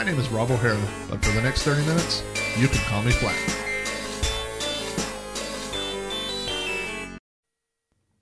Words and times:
My 0.00 0.06
name 0.06 0.18
is 0.18 0.30
Rob 0.30 0.50
O'Hara, 0.50 0.80
but 1.10 1.22
for 1.22 1.30
the 1.32 1.42
next 1.42 1.62
30 1.64 1.84
minutes, 1.84 2.22
you 2.56 2.68
can 2.68 2.78
call 2.84 3.02
me 3.02 3.10
Flack. 3.10 3.36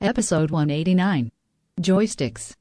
Episode 0.01 0.51
189 0.51 1.31
Joysticks. 1.81 2.57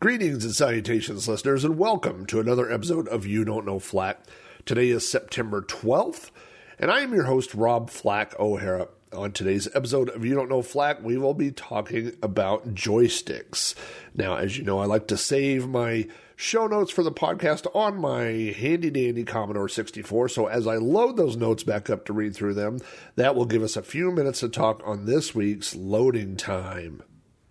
Greetings 0.00 0.46
and 0.46 0.54
salutations, 0.54 1.28
listeners, 1.28 1.62
and 1.62 1.76
welcome 1.76 2.24
to 2.24 2.40
another 2.40 2.72
episode 2.72 3.06
of 3.08 3.26
You 3.26 3.44
Don't 3.44 3.66
Know 3.66 3.78
Flack. 3.78 4.20
Today 4.64 4.88
is 4.88 5.06
September 5.06 5.60
12th, 5.60 6.30
and 6.78 6.90
I 6.90 7.00
am 7.00 7.12
your 7.12 7.24
host, 7.24 7.54
Rob 7.54 7.90
Flack 7.90 8.34
O'Hara. 8.40 8.88
On 9.12 9.30
today's 9.30 9.68
episode 9.74 10.08
of 10.08 10.24
You 10.24 10.34
Don't 10.34 10.48
Know 10.48 10.62
Flack, 10.62 11.02
we 11.02 11.18
will 11.18 11.34
be 11.34 11.52
talking 11.52 12.16
about 12.22 12.72
joysticks. 12.72 13.74
Now, 14.14 14.36
as 14.36 14.56
you 14.56 14.64
know, 14.64 14.78
I 14.78 14.86
like 14.86 15.08
to 15.08 15.18
save 15.18 15.68
my 15.68 16.08
show 16.36 16.66
notes 16.66 16.90
for 16.90 17.02
the 17.02 17.12
podcast 17.12 17.66
on 17.74 17.96
my 17.96 18.22
handy 18.56 18.90
dandy 18.90 19.24
Commodore 19.24 19.68
64, 19.68 20.28
so 20.28 20.46
as 20.46 20.66
I 20.66 20.76
load 20.76 21.16
those 21.16 21.36
notes 21.36 21.62
back 21.62 21.90
up 21.90 22.04
to 22.06 22.12
read 22.12 22.34
through 22.34 22.54
them, 22.54 22.78
that 23.16 23.34
will 23.34 23.44
give 23.44 23.62
us 23.62 23.76
a 23.76 23.82
few 23.82 24.10
minutes 24.10 24.40
to 24.40 24.48
talk 24.48 24.82
on 24.84 25.06
this 25.06 25.34
week's 25.34 25.74
loading 25.74 26.36
time. 26.36 27.02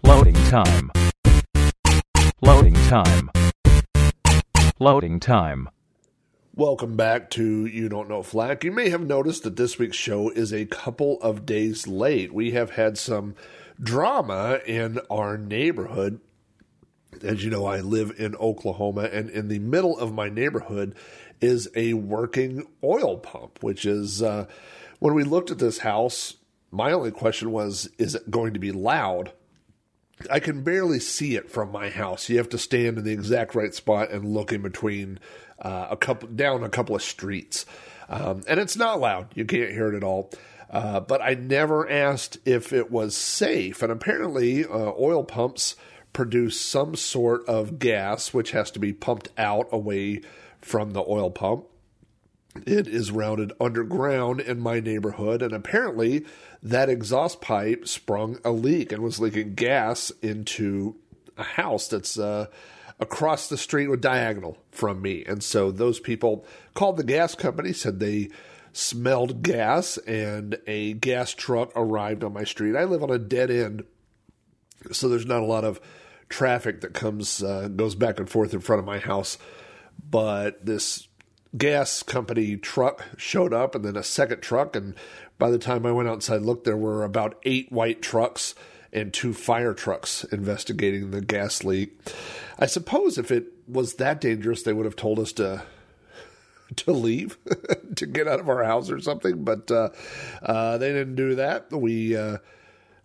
Loading 0.03 0.33
time. 0.33 0.91
Loading 2.41 2.73
time. 2.73 3.31
Loading 4.79 5.19
time. 5.19 5.69
Welcome 6.53 6.97
back 6.97 7.29
to 7.31 7.65
You 7.65 7.87
Don't 7.87 8.09
Know 8.09 8.23
Flack. 8.23 8.63
You 8.63 8.71
may 8.71 8.89
have 8.89 9.05
noticed 9.05 9.43
that 9.43 9.55
this 9.55 9.79
week's 9.79 9.95
show 9.95 10.29
is 10.29 10.51
a 10.51 10.65
couple 10.65 11.21
of 11.21 11.45
days 11.45 11.87
late. 11.87 12.33
We 12.33 12.51
have 12.51 12.71
had 12.71 12.97
some 12.97 13.35
drama 13.81 14.59
in 14.65 14.99
our 15.09 15.37
neighborhood. 15.37 16.19
As 17.23 17.43
you 17.43 17.49
know, 17.49 17.65
I 17.65 17.81
live 17.81 18.13
in 18.17 18.35
Oklahoma, 18.35 19.03
and 19.03 19.29
in 19.29 19.47
the 19.47 19.59
middle 19.59 19.97
of 19.99 20.13
my 20.13 20.29
neighborhood 20.29 20.95
is 21.39 21.69
a 21.75 21.93
working 21.93 22.65
oil 22.83 23.17
pump, 23.17 23.59
which 23.61 23.85
is, 23.85 24.21
uh, 24.21 24.47
when 24.99 25.13
we 25.13 25.23
looked 25.23 25.51
at 25.51 25.59
this 25.59 25.79
house, 25.79 26.35
my 26.71 26.91
only 26.91 27.11
question 27.11 27.51
was, 27.51 27.89
is 27.97 28.15
it 28.15 28.31
going 28.31 28.53
to 28.53 28.59
be 28.59 28.71
loud? 28.71 29.33
I 30.29 30.39
can 30.39 30.63
barely 30.63 30.99
see 30.99 31.35
it 31.35 31.49
from 31.49 31.71
my 31.71 31.89
house. 31.89 32.29
You 32.29 32.37
have 32.37 32.49
to 32.49 32.57
stand 32.57 32.97
in 32.97 33.03
the 33.03 33.11
exact 33.11 33.55
right 33.55 33.73
spot 33.73 34.11
and 34.11 34.33
look 34.33 34.53
in 34.53 34.61
between 34.61 35.19
uh, 35.59 35.87
a 35.91 35.97
couple 35.97 36.29
down 36.29 36.63
a 36.63 36.69
couple 36.69 36.95
of 36.95 37.01
streets, 37.01 37.65
um, 38.07 38.43
and 38.47 38.59
it's 38.59 38.77
not 38.77 38.99
loud. 38.99 39.27
You 39.35 39.45
can't 39.45 39.71
hear 39.71 39.93
it 39.93 39.97
at 39.97 40.03
all. 40.03 40.31
Uh, 40.69 41.01
but 41.01 41.21
I 41.21 41.33
never 41.33 41.89
asked 41.89 42.37
if 42.45 42.71
it 42.71 42.89
was 42.89 43.15
safe, 43.15 43.81
and 43.81 43.91
apparently, 43.91 44.63
uh, 44.63 44.93
oil 44.97 45.23
pumps 45.23 45.75
produce 46.13 46.59
some 46.59 46.95
sort 46.95 47.47
of 47.47 47.79
gas 47.79 48.33
which 48.33 48.51
has 48.51 48.71
to 48.71 48.79
be 48.79 48.93
pumped 48.93 49.29
out 49.37 49.67
away 49.71 50.21
from 50.61 50.91
the 50.91 51.03
oil 51.07 51.29
pump. 51.29 51.65
It 52.65 52.87
is 52.87 53.11
routed 53.11 53.53
underground 53.61 54.41
in 54.41 54.59
my 54.59 54.81
neighborhood, 54.81 55.41
and 55.41 55.53
apparently 55.53 56.25
that 56.61 56.89
exhaust 56.89 57.39
pipe 57.39 57.87
sprung 57.87 58.39
a 58.43 58.51
leak 58.51 58.91
and 58.91 59.01
was 59.01 59.19
leaking 59.19 59.55
gas 59.55 60.11
into 60.21 60.97
a 61.37 61.43
house 61.43 61.87
that's 61.87 62.19
uh, 62.19 62.47
across 62.99 63.47
the 63.47 63.57
street 63.57 63.87
or 63.87 63.95
diagonal 63.95 64.57
from 64.69 65.01
me. 65.01 65.23
And 65.25 65.41
so 65.41 65.71
those 65.71 65.99
people 65.99 66.45
called 66.73 66.97
the 66.97 67.03
gas 67.03 67.35
company, 67.35 67.71
said 67.71 67.99
they 67.99 68.29
smelled 68.73 69.41
gas, 69.41 69.97
and 69.99 70.57
a 70.67 70.93
gas 70.93 71.33
truck 71.33 71.71
arrived 71.75 72.23
on 72.23 72.33
my 72.33 72.43
street. 72.43 72.75
I 72.75 72.83
live 72.83 73.01
on 73.01 73.09
a 73.09 73.17
dead 73.17 73.49
end, 73.49 73.85
so 74.91 75.07
there's 75.07 75.25
not 75.25 75.41
a 75.41 75.45
lot 75.45 75.63
of 75.63 75.79
traffic 76.31 76.81
that 76.81 76.93
comes 76.93 77.43
uh, 77.43 77.67
goes 77.67 77.93
back 77.93 78.19
and 78.19 78.29
forth 78.29 78.53
in 78.53 78.59
front 78.59 78.79
of 78.79 78.85
my 78.85 78.97
house. 78.97 79.37
But 80.09 80.65
this 80.65 81.07
gas 81.57 82.01
company 82.01 82.57
truck 82.57 83.03
showed 83.17 83.53
up 83.53 83.75
and 83.75 83.83
then 83.83 83.97
a 83.97 84.03
second 84.03 84.41
truck 84.41 84.75
and 84.75 84.95
by 85.37 85.51
the 85.51 85.57
time 85.57 85.85
I 85.85 85.91
went 85.91 86.07
outside 86.07 86.41
looked 86.41 86.63
there 86.63 86.77
were 86.77 87.03
about 87.03 87.37
eight 87.43 87.71
white 87.71 88.01
trucks 88.01 88.55
and 88.93 89.13
two 89.13 89.33
fire 89.33 89.73
trucks 89.73 90.23
investigating 90.25 91.11
the 91.11 91.21
gas 91.21 91.63
leak. 91.63 91.97
I 92.57 92.67
suppose 92.67 93.17
if 93.17 93.31
it 93.31 93.47
was 93.67 93.95
that 93.95 94.21
dangerous 94.21 94.63
they 94.63 94.73
would 94.73 94.85
have 94.85 94.95
told 94.95 95.19
us 95.19 95.33
to 95.33 95.63
to 96.77 96.91
leave 96.93 97.37
to 97.97 98.05
get 98.05 98.27
out 98.27 98.39
of 98.39 98.47
our 98.47 98.63
house 98.63 98.89
or 98.89 99.01
something 99.01 99.43
but 99.43 99.69
uh, 99.69 99.89
uh, 100.41 100.77
they 100.77 100.93
didn't 100.93 101.15
do 101.15 101.35
that. 101.35 101.71
We 101.71 102.15
uh, 102.15 102.37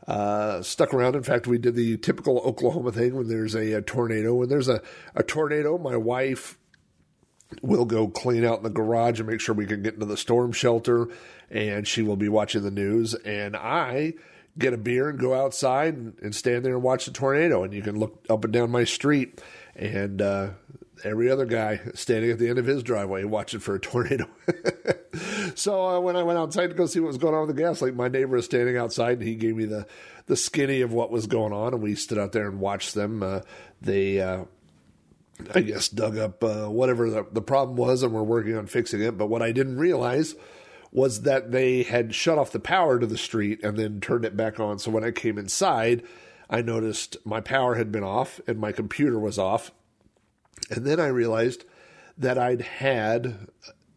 uh, 0.07 0.63
stuck 0.63 0.95
around. 0.95 1.17
In 1.17 1.23
fact, 1.23 1.47
we 1.47 1.59
did 1.59 1.75
the 1.75 1.97
typical 1.97 2.39
Oklahoma 2.39 2.93
thing 2.93 3.15
when 3.15 3.29
there's 3.29 3.55
a, 3.55 3.73
a 3.73 3.83
tornado. 3.83 4.35
When 4.35 4.49
there's 4.49 4.69
a, 4.69 4.83
a 5.15 5.23
tornado, 5.23 5.79
my 5.79 5.97
wife 5.97 6.59
we'll 7.63 7.85
go 7.85 8.09
clean 8.09 8.45
out 8.45 8.59
in 8.59 8.65
the 8.65 8.71
garage 8.71 9.21
and 9.21 9.29
make 9.29 9.41
sure 9.41 9.55
we 9.55 9.67
can 9.67 9.83
get 9.83 9.95
into 9.95 10.07
the 10.07 10.17
storm 10.17 10.53
shelter 10.53 11.09
and 11.51 11.87
she 11.87 12.03
will 12.03 12.17
be 12.17 12.29
watching 12.29 12.63
the 12.63 12.71
news 12.73 13.15
and 13.15 13.57
i 13.57 14.13
get 14.59 14.73
a 14.73 14.77
beer 14.77 15.09
and 15.09 15.19
go 15.19 15.33
outside 15.33 15.95
and, 15.95 16.19
and 16.23 16.35
stand 16.35 16.65
there 16.65 16.75
and 16.75 16.83
watch 16.83 17.05
the 17.05 17.13
tornado 17.13 17.63
and 17.63 17.73
you 17.73 17.83
can 17.83 17.99
look 17.99 18.25
up 18.29 18.43
and 18.45 18.53
down 18.53 18.71
my 18.71 18.85
street 18.85 19.41
and 19.77 20.21
uh, 20.21 20.49
every 21.05 21.31
other 21.31 21.45
guy 21.45 21.81
standing 21.95 22.31
at 22.31 22.39
the 22.39 22.49
end 22.49 22.59
of 22.59 22.67
his 22.67 22.83
driveway 22.83 23.25
watching 23.25 23.61
for 23.61 23.75
a 23.75 23.81
tornado 23.81 24.27
so 25.55 25.89
uh, 25.89 26.01
when 26.01 26.17
i 26.17 26.23
went 26.23 26.39
outside 26.39 26.69
to 26.69 26.75
go 26.75 26.87
see 26.87 27.01
what 27.01 27.09
was 27.09 27.19
going 27.19 27.35
on 27.35 27.47
with 27.47 27.55
the 27.55 27.63
gas 27.63 27.83
leak 27.83 27.95
my 27.95 28.09
neighbor 28.09 28.37
was 28.37 28.45
standing 28.45 28.77
outside 28.77 29.19
and 29.19 29.29
he 29.29 29.35
gave 29.35 29.57
me 29.57 29.65
the 29.65 29.87
the 30.27 30.37
skinny 30.37 30.81
of 30.81 30.93
what 30.93 31.11
was 31.11 31.27
going 31.27 31.53
on 31.53 31.75
and 31.75 31.83
we 31.83 31.95
stood 31.95 32.19
out 32.19 32.33
there 32.33 32.49
and 32.49 32.61
watched 32.61 32.95
them 32.95 33.23
uh, 33.23 33.41
they 33.81 34.21
uh, 34.21 34.45
I 35.55 35.61
guess, 35.61 35.89
dug 35.89 36.17
up 36.17 36.43
uh, 36.43 36.67
whatever 36.67 37.11
the, 37.11 37.27
the 37.31 37.43
problem 37.43 37.77
was 37.77 38.03
and 38.03 38.13
were 38.13 38.25
working 38.25 38.57
on 38.57 38.67
fixing 38.67 39.03
it. 39.03 39.19
But 39.19 39.27
what 39.27 39.43
I 39.43 39.53
didn't 39.53 39.79
realize 39.79 40.35
was 40.93 41.23
that 41.23 41.53
they 41.53 41.83
had 41.83 42.15
shut 42.15 42.39
off 42.39 42.53
the 42.53 42.61
power 42.61 42.99
to 42.99 43.07
the 43.07 43.19
street 43.19 43.63
and 43.63 43.77
then 43.77 44.01
turned 44.01 44.25
it 44.25 44.37
back 44.37 44.59
on. 44.59 44.79
So 44.79 44.91
when 44.91 45.05
I 45.05 45.11
came 45.11 45.37
inside, 45.37 46.03
I 46.49 46.63
noticed 46.63 47.17
my 47.25 47.41
power 47.41 47.75
had 47.75 47.93
been 47.93 48.05
off 48.05 48.41
and 48.47 48.59
my 48.59 48.73
computer 48.73 49.19
was 49.19 49.39
off. 49.39 49.73
And 50.71 50.85
then 50.85 51.01
I 51.01 51.07
realized 51.07 51.65
that 52.19 52.39
I'd 52.39 52.63
had 52.63 53.49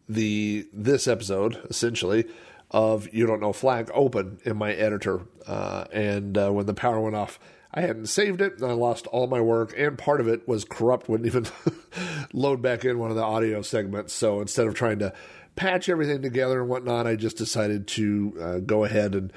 the 0.08 0.68
this 0.72 1.06
episode 1.06 1.64
essentially 1.70 2.26
of 2.70 3.12
You 3.12 3.26
Don't 3.26 3.40
Know 3.40 3.52
Flack 3.52 3.90
open 3.92 4.38
in 4.44 4.56
my 4.56 4.72
editor. 4.72 5.22
Uh, 5.46 5.84
and 5.92 6.36
uh, 6.38 6.50
when 6.50 6.66
the 6.66 6.74
power 6.74 7.00
went 7.00 7.16
off, 7.16 7.38
I 7.72 7.82
hadn't 7.82 8.06
saved 8.06 8.40
it, 8.40 8.58
and 8.58 8.70
I 8.70 8.74
lost 8.74 9.06
all 9.08 9.28
my 9.28 9.40
work, 9.40 9.72
and 9.76 9.96
part 9.96 10.20
of 10.20 10.26
it 10.26 10.46
was 10.48 10.64
corrupt, 10.64 11.08
wouldn't 11.08 11.26
even 11.26 11.46
load 12.32 12.60
back 12.60 12.84
in 12.84 12.98
one 12.98 13.10
of 13.10 13.16
the 13.16 13.22
audio 13.22 13.62
segments. 13.62 14.12
So 14.12 14.40
instead 14.40 14.66
of 14.66 14.74
trying 14.74 14.98
to 15.00 15.12
patch 15.54 15.88
everything 15.88 16.20
together 16.22 16.60
and 16.60 16.68
whatnot, 16.68 17.06
I 17.06 17.14
just 17.14 17.36
decided 17.36 17.86
to 17.88 18.38
uh, 18.40 18.58
go 18.58 18.84
ahead 18.84 19.14
and 19.14 19.32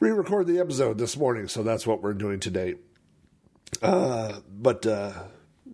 re 0.00 0.10
record 0.10 0.46
the 0.46 0.58
episode 0.58 0.96
this 0.96 1.16
morning. 1.16 1.48
So 1.48 1.62
that's 1.62 1.86
what 1.86 2.02
we're 2.02 2.14
doing 2.14 2.40
today. 2.40 2.76
Uh, 3.82 4.40
but, 4.48 4.86
uh, 4.86 5.12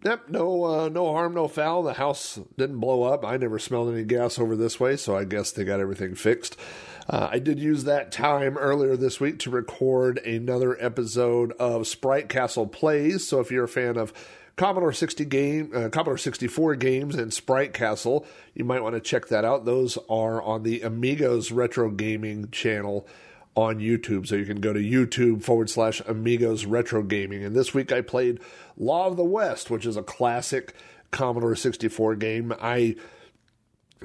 Yep, 0.04 0.30
no, 0.30 0.64
uh, 0.64 0.88
no 0.88 1.12
harm, 1.12 1.34
no 1.34 1.46
foul. 1.46 1.84
The 1.84 1.92
house 1.92 2.40
didn't 2.58 2.78
blow 2.78 3.04
up. 3.04 3.24
I 3.24 3.36
never 3.36 3.60
smelled 3.60 3.92
any 3.92 4.02
gas 4.02 4.36
over 4.36 4.56
this 4.56 4.80
way, 4.80 4.96
so 4.96 5.16
I 5.16 5.24
guess 5.24 5.52
they 5.52 5.64
got 5.64 5.78
everything 5.78 6.16
fixed. 6.16 6.56
Uh, 7.08 7.28
I 7.30 7.38
did 7.38 7.60
use 7.60 7.84
that 7.84 8.10
time 8.10 8.58
earlier 8.58 8.96
this 8.96 9.20
week 9.20 9.38
to 9.40 9.50
record 9.50 10.18
another 10.18 10.76
episode 10.82 11.52
of 11.52 11.86
Sprite 11.86 12.28
Castle 12.28 12.66
Plays. 12.66 13.26
So 13.26 13.38
if 13.38 13.52
you're 13.52 13.64
a 13.64 13.68
fan 13.68 13.96
of 13.96 14.12
Commodore 14.56 14.92
60 14.92 15.24
game, 15.26 15.70
uh, 15.74 15.88
Commodore 15.88 16.18
64 16.18 16.74
games 16.76 17.14
and 17.14 17.32
Sprite 17.32 17.72
Castle, 17.72 18.26
you 18.54 18.64
might 18.64 18.82
want 18.82 18.96
to 18.96 19.00
check 19.00 19.28
that 19.28 19.44
out. 19.44 19.64
Those 19.64 19.98
are 20.08 20.42
on 20.42 20.64
the 20.64 20.82
Amigos 20.82 21.52
Retro 21.52 21.90
Gaming 21.90 22.50
channel 22.50 23.06
on 23.54 23.78
YouTube. 23.78 24.26
So 24.26 24.34
you 24.36 24.44
can 24.44 24.60
go 24.60 24.72
to 24.72 24.80
YouTube 24.80 25.42
forward 25.42 25.70
slash 25.70 26.00
Amigos 26.06 26.64
Retro 26.64 27.02
Gaming. 27.02 27.44
And 27.44 27.54
this 27.54 27.74
week 27.74 27.92
I 27.92 28.00
played 28.00 28.40
Law 28.76 29.08
of 29.08 29.16
the 29.16 29.24
West, 29.24 29.70
which 29.70 29.86
is 29.86 29.96
a 29.96 30.02
classic 30.02 30.74
Commodore 31.10 31.54
64 31.54 32.16
game. 32.16 32.54
I 32.60 32.96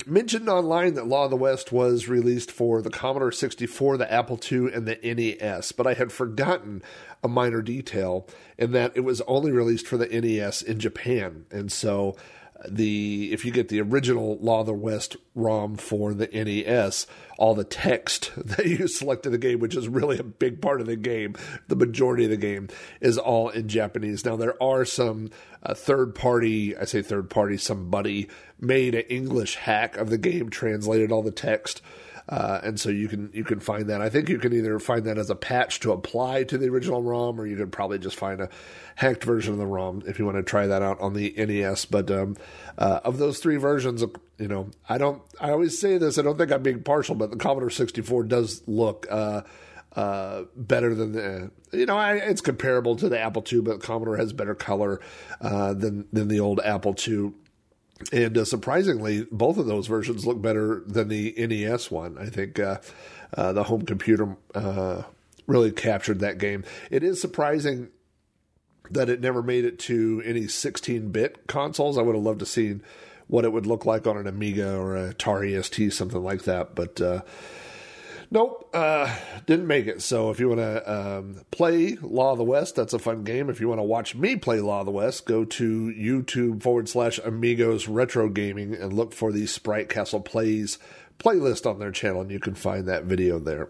mentioned 0.06 0.50
online 0.50 0.94
that 0.96 1.08
Law 1.08 1.26
of 1.26 1.32
the 1.32 1.38
West 1.38 1.72
was 1.72 2.08
released 2.08 2.52
for 2.52 2.82
the 2.82 2.90
Commodore 2.90 3.32
64, 3.32 3.98
the 3.98 4.12
Apple 4.12 4.40
II, 4.52 4.72
and 4.74 4.88
the 4.88 5.00
NES, 5.02 5.72
but 5.72 5.88
I 5.88 5.94
had 5.94 6.12
forgotten 6.12 6.84
a 7.24 7.28
minor 7.28 7.62
detail 7.62 8.28
in 8.58 8.72
that 8.74 8.92
it 8.96 9.02
was 9.02 9.22
only 9.22 9.52
released 9.52 9.88
for 9.88 9.98
the 9.98 10.08
NES 10.08 10.62
in 10.62 10.80
Japan. 10.80 11.46
And 11.50 11.72
so 11.72 12.16
the 12.68 13.31
if 13.31 13.45
you 13.45 13.51
get 13.51 13.69
the 13.69 13.81
original 13.81 14.38
Law 14.38 14.62
of 14.62 14.65
the 14.65 14.74
West 14.74 15.18
ROM 15.36 15.77
for 15.77 16.13
the 16.13 16.27
NES, 16.27 17.07
all 17.38 17.56
the 17.56 17.63
text 17.63 18.31
that 18.38 18.65
you 18.65 18.88
select 18.88 19.25
in 19.25 19.31
the 19.31 19.38
game, 19.38 19.59
which 19.59 19.75
is 19.75 19.88
really 19.88 20.18
a 20.18 20.24
big 20.24 20.62
part 20.62 20.81
of 20.81 20.88
the 20.88 20.95
game, 20.95 21.36
the 21.68 21.75
majority 21.75 22.25
of 22.25 22.31
the 22.31 22.38
game 22.38 22.68
is 23.01 23.18
all 23.18 23.50
in 23.50 23.68
Japanese. 23.68 24.25
Now 24.25 24.36
there 24.36 24.62
are 24.62 24.86
some 24.86 25.30
uh, 25.63 25.74
third 25.74 26.15
party, 26.15 26.75
I 26.75 26.86
say 26.86 27.01
third 27.01 27.30
party, 27.30 27.57
somebody 27.57 28.27
made 28.60 28.95
an 28.95 29.01
English 29.01 29.56
hack 29.56 29.98
of 29.98 30.10
the 30.10 30.18
game, 30.18 30.50
translated 30.50 31.12
all 31.12 31.24
the 31.24 31.31
text. 31.31 31.81
Uh, 32.29 32.59
and 32.63 32.79
so 32.79 32.89
you 32.89 33.07
can 33.07 33.29
you 33.33 33.44
can 33.44 33.59
find 33.59 33.88
that. 33.89 34.01
I 34.01 34.09
think 34.09 34.27
you 34.27 34.38
can 34.38 34.53
either 34.53 34.79
find 34.79 35.06
that 35.06 35.18
as 35.18 35.29
a 35.29 35.35
patch 35.35 35.79
to 35.81 35.94
apply 35.94 36.44
to 36.45 36.57
the 36.57 36.68
original 36.68 37.01
ROM, 37.01 37.39
or 37.39 37.45
you 37.45 37.56
could 37.56 37.71
probably 37.71 38.00
just 38.00 38.18
find 38.18 38.41
a 38.41 38.50
hacked 38.95 39.24
version 39.24 39.53
of 39.53 39.59
the 39.59 39.65
ROM 39.65 40.03
if 40.06 40.19
you 40.19 40.25
want 40.25 40.38
to 40.38 40.44
try 40.44 40.68
that 40.68 40.81
out 40.81 41.00
on 41.00 41.13
the 41.13 41.33
NES. 41.38 41.85
But 41.85 42.12
um, 42.12 42.35
uh, 42.77 43.00
of 43.06 43.18
those 43.18 43.39
three 43.39 43.56
versions, 43.56 44.03
you 44.38 44.47
know, 44.47 44.69
I 44.89 44.97
don't. 44.97 45.21
I 45.39 45.51
always 45.51 45.79
say 45.79 45.97
this. 45.97 46.18
I 46.18 46.21
don't 46.21 46.38
think 46.38 46.51
I'm 46.51 46.63
being 46.63 46.83
partial, 46.83 47.15
but 47.15 47.31
the 47.31 47.38
Commodore 47.38 47.69
64 47.69 48.24
does 48.24 48.62
look. 48.68 49.07
Uh, 49.09 49.44
uh, 49.95 50.44
better 50.56 50.94
than 50.94 51.13
the 51.13 51.51
you 51.71 51.88
know 51.88 51.97
I, 51.97 52.18
it's 52.18 52.41
comparable 52.41 52.95
to 52.97 53.09
the 53.09 53.19
Apple 53.19 53.44
II, 53.51 53.62
but 53.62 53.81
Commodore 53.81 54.18
has 54.18 54.31
better 54.31 54.53
color 54.53 55.00
uh, 55.41 55.74
than 55.74 56.07
than 56.13 56.27
the 56.27 56.39
old 56.39 56.59
Apple 56.59 56.95
II. 56.95 57.33
And 58.12 58.38
uh, 58.38 58.46
surprisingly, 58.46 59.26
both 59.32 59.58
of 59.58 59.66
those 59.66 59.88
versions 59.88 60.26
look 60.26 60.42
better 60.42 60.84
than 60.86 61.08
the 61.08 61.34
NES 61.38 61.90
one. 61.90 62.18
I 62.18 62.28
think 62.28 62.60
uh, 62.60 62.80
uh, 63.36 63.54
the 63.54 63.64
home 63.64 63.84
computer 63.84 64.38
uh, 64.54 65.04
really 65.48 65.72
captured 65.72 66.20
that 66.20 66.38
game. 66.38 66.64
It 66.92 67.04
is 67.04 67.20
surprising 67.20 67.90
that 68.92 69.10
it 69.10 69.20
never 69.20 69.42
made 69.42 69.66
it 69.66 69.80
to 69.80 70.22
any 70.26 70.48
16 70.48 71.10
bit 71.12 71.48
consoles. 71.48 71.98
I 71.98 72.02
would 72.02 72.16
have 72.16 72.24
loved 72.24 72.40
to 72.40 72.46
see 72.46 72.80
what 73.28 73.44
it 73.44 73.52
would 73.52 73.66
look 73.66 73.86
like 73.86 74.08
on 74.08 74.18
an 74.18 74.28
Amiga 74.28 74.78
or 74.78 74.96
a 74.96 75.14
Atari 75.14 75.62
ST, 75.64 75.92
something 75.92 76.24
like 76.24 76.44
that. 76.44 76.76
But 76.76 77.02
uh, 77.02 77.22
Nope, 78.29 78.69
uh, 78.74 79.15
didn't 79.45 79.68
make 79.68 79.88
it. 79.88 80.01
So 80.01 80.31
if 80.31 80.39
you 80.39 80.50
want 80.50 80.59
to 80.59 80.91
um, 80.91 81.41
play 81.51 81.95
Law 82.01 82.33
of 82.33 82.38
the 82.38 82.44
West, 82.44 82.75
that's 82.75 82.94
a 82.94 83.00
fun 83.00 83.24
game. 83.24 83.50
If 83.50 83.62
you 83.62 83.69
want 83.69 83.79
to 83.79 83.83
watch 83.83 84.15
me 84.15 84.35
play 84.35 84.59
Law 84.59 84.81
of 84.81 84.85
the 84.85 84.91
West, 84.91 85.25
go 85.25 85.45
to 85.45 85.94
YouTube 85.97 86.62
forward 86.62 86.89
slash 86.89 87.19
Amigos 87.19 87.88
Retro 87.88 88.27
Gaming 88.27 88.74
and 88.74 88.91
look 88.91 89.13
for 89.13 89.31
the 89.31 89.47
Sprite 89.47 89.88
Castle 89.88 90.19
Plays 90.19 90.77
playlist 91.19 91.65
on 91.65 91.79
their 91.79 91.91
channel, 91.91 92.21
and 92.21 92.31
you 92.31 92.39
can 92.39 92.53
find 92.53 92.85
that 92.88 93.06
video 93.06 93.39
there. 93.39 93.69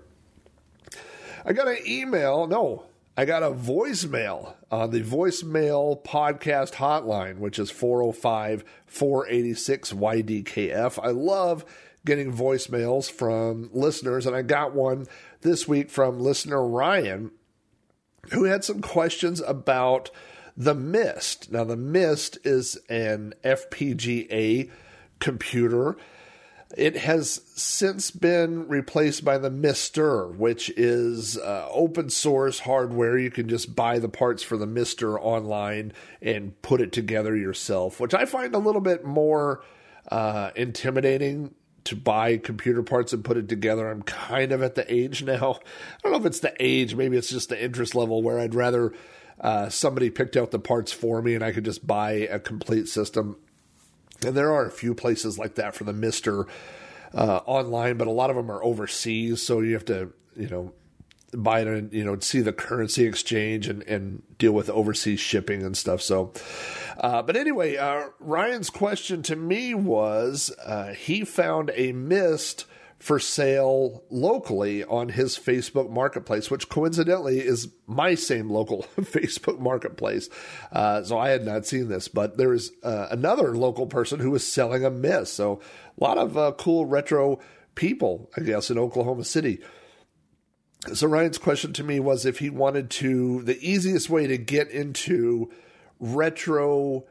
I 1.45 1.53
got 1.53 1.67
an 1.67 1.77
email. 1.85 2.47
No, 2.47 2.85
I 3.15 3.25
got 3.25 3.43
a 3.43 3.51
voicemail 3.51 4.55
on 4.69 4.91
the 4.91 5.01
voicemail 5.01 6.03
podcast 6.03 6.73
hotline, 6.73 7.37
which 7.37 7.57
is 7.59 7.71
405 7.71 8.63
486 8.85 9.93
YDKF. 9.93 10.99
I 11.01 11.09
love 11.09 11.63
getting 12.07 12.33
voicemails 12.33 13.11
from 13.11 13.69
listeners, 13.71 14.25
and 14.25 14.35
I 14.35 14.41
got 14.41 14.73
one 14.73 15.05
this 15.41 15.67
week 15.67 15.91
from 15.91 16.19
listener 16.19 16.67
Ryan, 16.67 17.29
who 18.31 18.45
had 18.45 18.63
some 18.63 18.81
questions 18.81 19.39
about 19.41 20.09
the 20.57 20.73
Mist. 20.73 21.51
Now, 21.51 21.63
the 21.63 21.77
Mist 21.77 22.39
is 22.43 22.79
an 22.89 23.35
FPGA 23.43 24.71
computer. 25.19 25.97
It 26.75 26.97
has 26.97 27.41
since 27.55 28.11
been 28.11 28.67
replaced 28.67 29.23
by 29.23 29.37
the 29.37 29.49
Mister, 29.51 30.27
which 30.27 30.69
is 30.71 31.37
uh, 31.37 31.69
open 31.71 32.09
source 32.09 32.59
hardware. 32.59 33.17
You 33.17 33.31
can 33.31 33.47
just 33.47 33.73
buy 33.73 33.99
the 33.99 34.09
parts 34.09 34.43
for 34.43 34.57
the 34.57 34.65
Mister 34.65 35.17
online 35.17 35.93
and 36.21 36.61
put 36.61 36.81
it 36.81 36.91
together 36.91 37.35
yourself, 37.37 37.99
which 37.99 38.13
I 38.13 38.25
find 38.25 38.53
a 38.53 38.59
little 38.59 38.81
bit 38.81 39.05
more 39.05 39.63
uh, 40.11 40.51
intimidating 40.55 41.53
to 41.87 41.95
buy 41.95 42.37
computer 42.37 42.83
parts 42.83 43.11
and 43.11 43.25
put 43.25 43.35
it 43.35 43.49
together. 43.49 43.89
I'm 43.89 44.03
kind 44.03 44.51
of 44.51 44.61
at 44.61 44.75
the 44.75 44.91
age 44.93 45.23
now. 45.23 45.59
I 45.59 45.99
don't 46.03 46.11
know 46.13 46.19
if 46.19 46.25
it's 46.25 46.39
the 46.39 46.55
age, 46.59 46.95
maybe 46.95 47.17
it's 47.17 47.29
just 47.29 47.49
the 47.49 47.61
interest 47.61 47.95
level 47.95 48.21
where 48.23 48.39
I'd 48.39 48.55
rather 48.55 48.93
uh, 49.41 49.69
somebody 49.69 50.09
picked 50.09 50.37
out 50.37 50.51
the 50.51 50.59
parts 50.59 50.91
for 50.91 51.21
me 51.21 51.35
and 51.35 51.43
I 51.43 51.51
could 51.51 51.65
just 51.65 51.85
buy 51.85 52.11
a 52.11 52.39
complete 52.39 52.87
system. 52.87 53.37
And 54.25 54.35
there 54.35 54.51
are 54.51 54.65
a 54.65 54.71
few 54.71 54.95
places 54.95 55.37
like 55.37 55.55
that 55.55 55.75
for 55.75 55.83
the 55.83 55.93
Mister 55.93 56.47
uh, 57.13 57.41
online, 57.45 57.97
but 57.97 58.07
a 58.07 58.11
lot 58.11 58.29
of 58.29 58.35
them 58.35 58.49
are 58.49 58.63
overseas, 58.63 59.41
so 59.41 59.61
you 59.61 59.73
have 59.73 59.85
to, 59.85 60.11
you 60.35 60.49
know, 60.49 60.73
and 61.33 61.91
you 61.93 62.03
know 62.03 62.17
see 62.19 62.41
the 62.41 62.53
currency 62.53 63.05
exchange 63.05 63.67
and 63.67 63.83
and 63.83 64.23
deal 64.37 64.53
with 64.53 64.69
overseas 64.69 65.19
shipping 65.19 65.63
and 65.63 65.75
stuff. 65.75 66.01
So, 66.01 66.33
uh, 66.99 67.21
but 67.21 67.35
anyway, 67.35 67.77
uh, 67.77 68.07
Ryan's 68.19 68.69
question 68.69 69.23
to 69.23 69.35
me 69.35 69.73
was 69.73 70.51
uh, 70.65 70.93
he 70.93 71.25
found 71.25 71.71
a 71.75 71.91
mist 71.91 72.65
for 72.99 73.19
sale 73.19 74.03
locally 74.09 74.83
on 74.83 75.09
his 75.09 75.37
Facebook 75.37 75.89
marketplace, 75.89 76.49
which 76.49 76.67
coincidentally 76.67 77.39
is 77.39 77.69
my 77.85 78.15
same 78.15 78.49
local 78.49 78.83
Facebook 78.99 79.59
marketplace. 79.59 80.29
Uh, 80.71 81.03
so 81.03 81.17
I 81.17 81.29
had 81.29 81.45
not 81.45 81.65
seen 81.65 81.89
this, 81.89 82.07
but 82.07 82.37
there 82.37 82.53
is 82.53 82.71
uh, 82.83 83.07
another 83.11 83.55
local 83.55 83.85
person 83.85 84.19
who 84.19 84.31
was 84.31 84.51
selling 84.51 84.83
a 84.83 84.89
mist. 84.89 85.35
So 85.35 85.61
a 85.99 86.03
lot 86.03 86.17
of 86.17 86.37
uh, 86.37 86.53
cool 86.57 86.85
retro 86.85 87.39
people, 87.75 88.31
I 88.35 88.41
guess, 88.41 88.71
in 88.71 88.79
Oklahoma 88.79 89.23
City. 89.23 89.59
So 90.93 91.07
Ryan's 91.07 91.37
question 91.37 91.73
to 91.73 91.83
me 91.83 91.99
was 91.99 92.25
if 92.25 92.39
he 92.39 92.49
wanted 92.49 92.89
to, 92.91 93.41
the 93.41 93.59
easiest 93.59 94.09
way 94.09 94.27
to 94.27 94.37
get 94.37 94.69
into 94.69 95.51
retro 95.99 97.05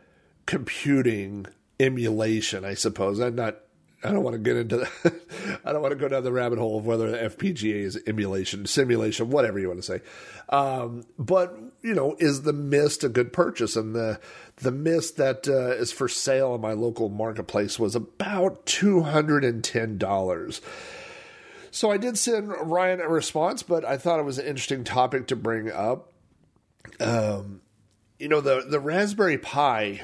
computing 0.47 1.47
emulation, 1.79 2.65
I 2.65 2.75
suppose. 2.75 3.21
I'm 3.21 3.35
not. 3.35 3.57
I 4.05 4.13
don't 4.13 4.23
want 4.23 4.35
to 4.35 4.39
get 4.39 4.57
into. 4.57 4.77
The, 4.77 5.21
I 5.65 5.73
don't 5.73 5.83
want 5.83 5.93
to 5.93 5.99
go 5.99 6.09
down 6.09 6.23
the 6.23 6.33
rabbit 6.33 6.59
hole 6.59 6.79
of 6.79 6.87
whether 6.87 7.11
the 7.11 7.17
FPGA 7.31 7.83
is 7.83 8.01
emulation, 8.07 8.67
simulation, 8.67 9.31
whatever 9.31 9.59
you 9.59 9.69
want 9.69 9.83
to 9.83 9.87
say. 9.87 10.01
Um, 10.49 11.05
but 11.19 11.59
you 11.83 11.95
know, 11.95 12.15
is 12.19 12.43
the 12.43 12.53
Mist 12.53 13.03
a 13.05 13.09
good 13.09 13.33
purchase? 13.33 13.75
And 13.75 13.95
the 13.95 14.21
the 14.57 14.71
Mist 14.71 15.17
that 15.17 15.49
uh, 15.49 15.71
is 15.71 15.93
for 15.93 16.09
sale 16.09 16.55
in 16.55 16.61
my 16.61 16.73
local 16.73 17.09
marketplace 17.09 17.79
was 17.79 17.97
about 17.97 18.65
two 18.67 19.03
hundred 19.03 19.45
and 19.45 19.65
ten 19.65 19.99
dollars. 19.99 20.61
So 21.71 21.91
I 21.91 21.97
did 21.97 22.19
send 22.19 22.49
Ryan 22.49 23.01
a 23.01 23.09
response, 23.09 23.63
but 23.63 23.85
I 23.85 23.97
thought 23.97 24.21
it 24.21 24.25
was 24.25 24.39
an 24.39 24.47
interesting 24.47 24.85
topic 24.85 25.27
to 25.29 25.37
bring 25.37 25.71
up. 25.71 26.13
Um, 27.01 27.61
you 28.19 28.29
know, 28.29 28.41
the 28.41 28.65
the 28.69 28.81
Raspberry 28.81 29.39
Pi 29.39 30.03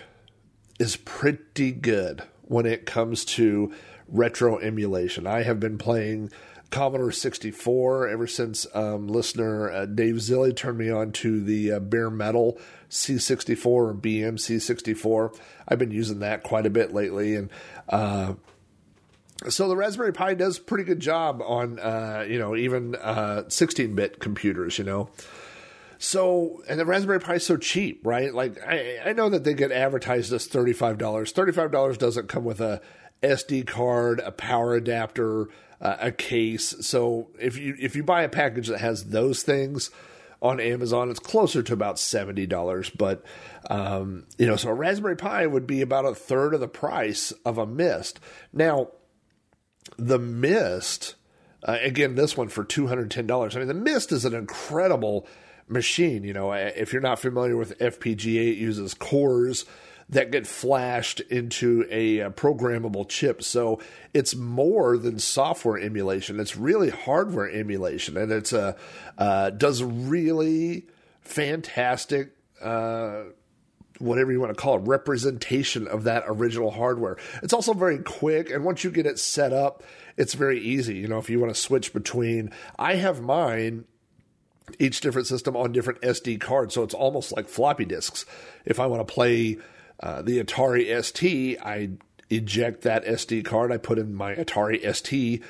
is 0.78 0.96
pretty 0.96 1.72
good 1.72 2.22
when 2.42 2.66
it 2.66 2.86
comes 2.86 3.24
to 3.24 3.72
retro 4.08 4.58
emulation. 4.58 5.26
I 5.26 5.42
have 5.42 5.58
been 5.58 5.78
playing 5.78 6.30
Commodore 6.70 7.12
64 7.12 8.08
ever 8.08 8.26
since 8.26 8.66
um, 8.74 9.06
listener 9.06 9.70
uh, 9.70 9.86
Dave 9.86 10.16
Zilli 10.16 10.56
turned 10.56 10.78
me 10.78 10.90
on 10.90 11.12
to 11.12 11.42
the 11.42 11.72
uh, 11.72 11.80
bare 11.80 12.10
metal 12.10 12.58
C64 12.90 13.66
or 13.66 13.94
BMC64. 13.94 15.38
I've 15.68 15.78
been 15.78 15.90
using 15.90 16.18
that 16.20 16.42
quite 16.42 16.66
a 16.66 16.70
bit 16.70 16.92
lately, 16.92 17.36
and 17.36 17.50
uh, 17.88 18.34
so 19.48 19.68
the 19.68 19.76
Raspberry 19.76 20.12
Pi 20.12 20.34
does 20.34 20.58
pretty 20.58 20.84
good 20.84 21.00
job 21.00 21.42
on 21.44 21.78
uh, 21.78 22.24
you 22.28 22.38
know 22.38 22.56
even 22.56 22.92
16-bit 22.92 24.12
uh, 24.12 24.18
computers, 24.18 24.78
you 24.78 24.84
know. 24.84 25.10
So 25.98 26.62
and 26.68 26.80
the 26.80 26.84
Raspberry 26.84 27.20
Pi 27.20 27.34
is 27.34 27.46
so 27.46 27.56
cheap, 27.56 28.00
right? 28.04 28.34
Like 28.34 28.60
I, 28.66 28.98
I 29.06 29.12
know 29.12 29.28
that 29.28 29.44
they 29.44 29.54
get 29.54 29.70
advertised 29.70 30.32
as 30.32 30.46
thirty 30.46 30.72
five 30.72 30.98
dollars. 30.98 31.30
Thirty 31.30 31.52
five 31.52 31.70
dollars 31.70 31.96
doesn't 31.96 32.28
come 32.28 32.44
with 32.44 32.60
a 32.60 32.80
SD 33.22 33.68
card, 33.68 34.18
a 34.18 34.32
power 34.32 34.74
adapter, 34.74 35.48
uh, 35.80 35.96
a 36.00 36.10
case. 36.10 36.74
So 36.80 37.28
if 37.38 37.56
you 37.56 37.76
if 37.78 37.94
you 37.94 38.02
buy 38.02 38.22
a 38.22 38.28
package 38.28 38.66
that 38.66 38.80
has 38.80 39.04
those 39.04 39.44
things 39.44 39.90
on 40.40 40.58
Amazon, 40.58 41.08
it's 41.08 41.20
closer 41.20 41.62
to 41.62 41.72
about 41.72 42.00
seventy 42.00 42.46
dollars. 42.46 42.90
But 42.90 43.24
um, 43.70 44.24
you 44.38 44.46
know, 44.46 44.56
so 44.56 44.70
a 44.70 44.74
Raspberry 44.74 45.16
Pi 45.16 45.46
would 45.46 45.68
be 45.68 45.82
about 45.82 46.04
a 46.04 46.16
third 46.16 46.52
of 46.52 46.58
the 46.58 46.66
price 46.66 47.30
of 47.44 47.58
a 47.58 47.66
Mist. 47.66 48.18
Now 48.52 48.88
the 49.96 50.18
Mist, 50.18 51.14
uh, 51.62 51.78
again, 51.80 52.14
this 52.14 52.36
one 52.36 52.48
for 52.48 52.64
$210. 52.64 53.54
I 53.54 53.58
mean, 53.58 53.68
the 53.68 53.74
Mist 53.74 54.12
is 54.12 54.24
an 54.24 54.34
incredible 54.34 55.26
machine. 55.68 56.24
You 56.24 56.32
know, 56.32 56.52
if 56.52 56.92
you're 56.92 57.02
not 57.02 57.18
familiar 57.18 57.56
with 57.56 57.78
FPGA, 57.78 58.52
it 58.52 58.58
uses 58.58 58.94
cores 58.94 59.64
that 60.08 60.30
get 60.30 60.46
flashed 60.46 61.20
into 61.20 61.86
a, 61.90 62.18
a, 62.18 62.30
programmable 62.30 63.08
chip. 63.08 63.42
So 63.42 63.80
it's 64.12 64.34
more 64.34 64.98
than 64.98 65.18
software 65.18 65.78
emulation. 65.78 66.38
It's 66.38 66.56
really 66.56 66.90
hardware 66.90 67.50
emulation, 67.50 68.16
and 68.16 68.30
it's 68.30 68.52
a 68.52 68.76
uh, 69.16 69.50
does 69.50 69.82
really 69.82 70.86
fantastic. 71.22 72.36
Uh, 72.60 73.24
whatever 74.02 74.32
you 74.32 74.40
want 74.40 74.54
to 74.54 74.60
call 74.60 74.76
it, 74.76 74.82
representation 74.86 75.86
of 75.86 76.04
that 76.04 76.24
original 76.26 76.70
hardware. 76.70 77.16
It's 77.42 77.52
also 77.52 77.72
very 77.72 77.98
quick, 77.98 78.50
and 78.50 78.64
once 78.64 78.84
you 78.84 78.90
get 78.90 79.06
it 79.06 79.18
set 79.18 79.52
up, 79.52 79.82
it's 80.16 80.34
very 80.34 80.60
easy. 80.60 80.96
You 80.96 81.08
know, 81.08 81.18
if 81.18 81.30
you 81.30 81.40
want 81.40 81.54
to 81.54 81.60
switch 81.60 81.92
between, 81.92 82.50
I 82.78 82.96
have 82.96 83.20
mine 83.22 83.84
each 84.78 85.00
different 85.00 85.26
system 85.26 85.56
on 85.56 85.72
different 85.72 86.00
SD 86.02 86.40
cards, 86.40 86.74
so 86.74 86.82
it's 86.82 86.94
almost 86.94 87.32
like 87.32 87.48
floppy 87.48 87.84
disks. 87.84 88.26
If 88.64 88.80
I 88.80 88.86
want 88.86 89.06
to 89.06 89.12
play 89.12 89.58
uh, 90.00 90.22
the 90.22 90.42
Atari 90.42 91.02
ST, 91.04 91.58
I 91.60 91.90
eject 92.30 92.82
that 92.82 93.04
SD 93.04 93.44
card, 93.44 93.70
I 93.70 93.76
put 93.76 93.98
in 93.98 94.14
my 94.14 94.34
Atari 94.34 94.94
ST 94.94 95.42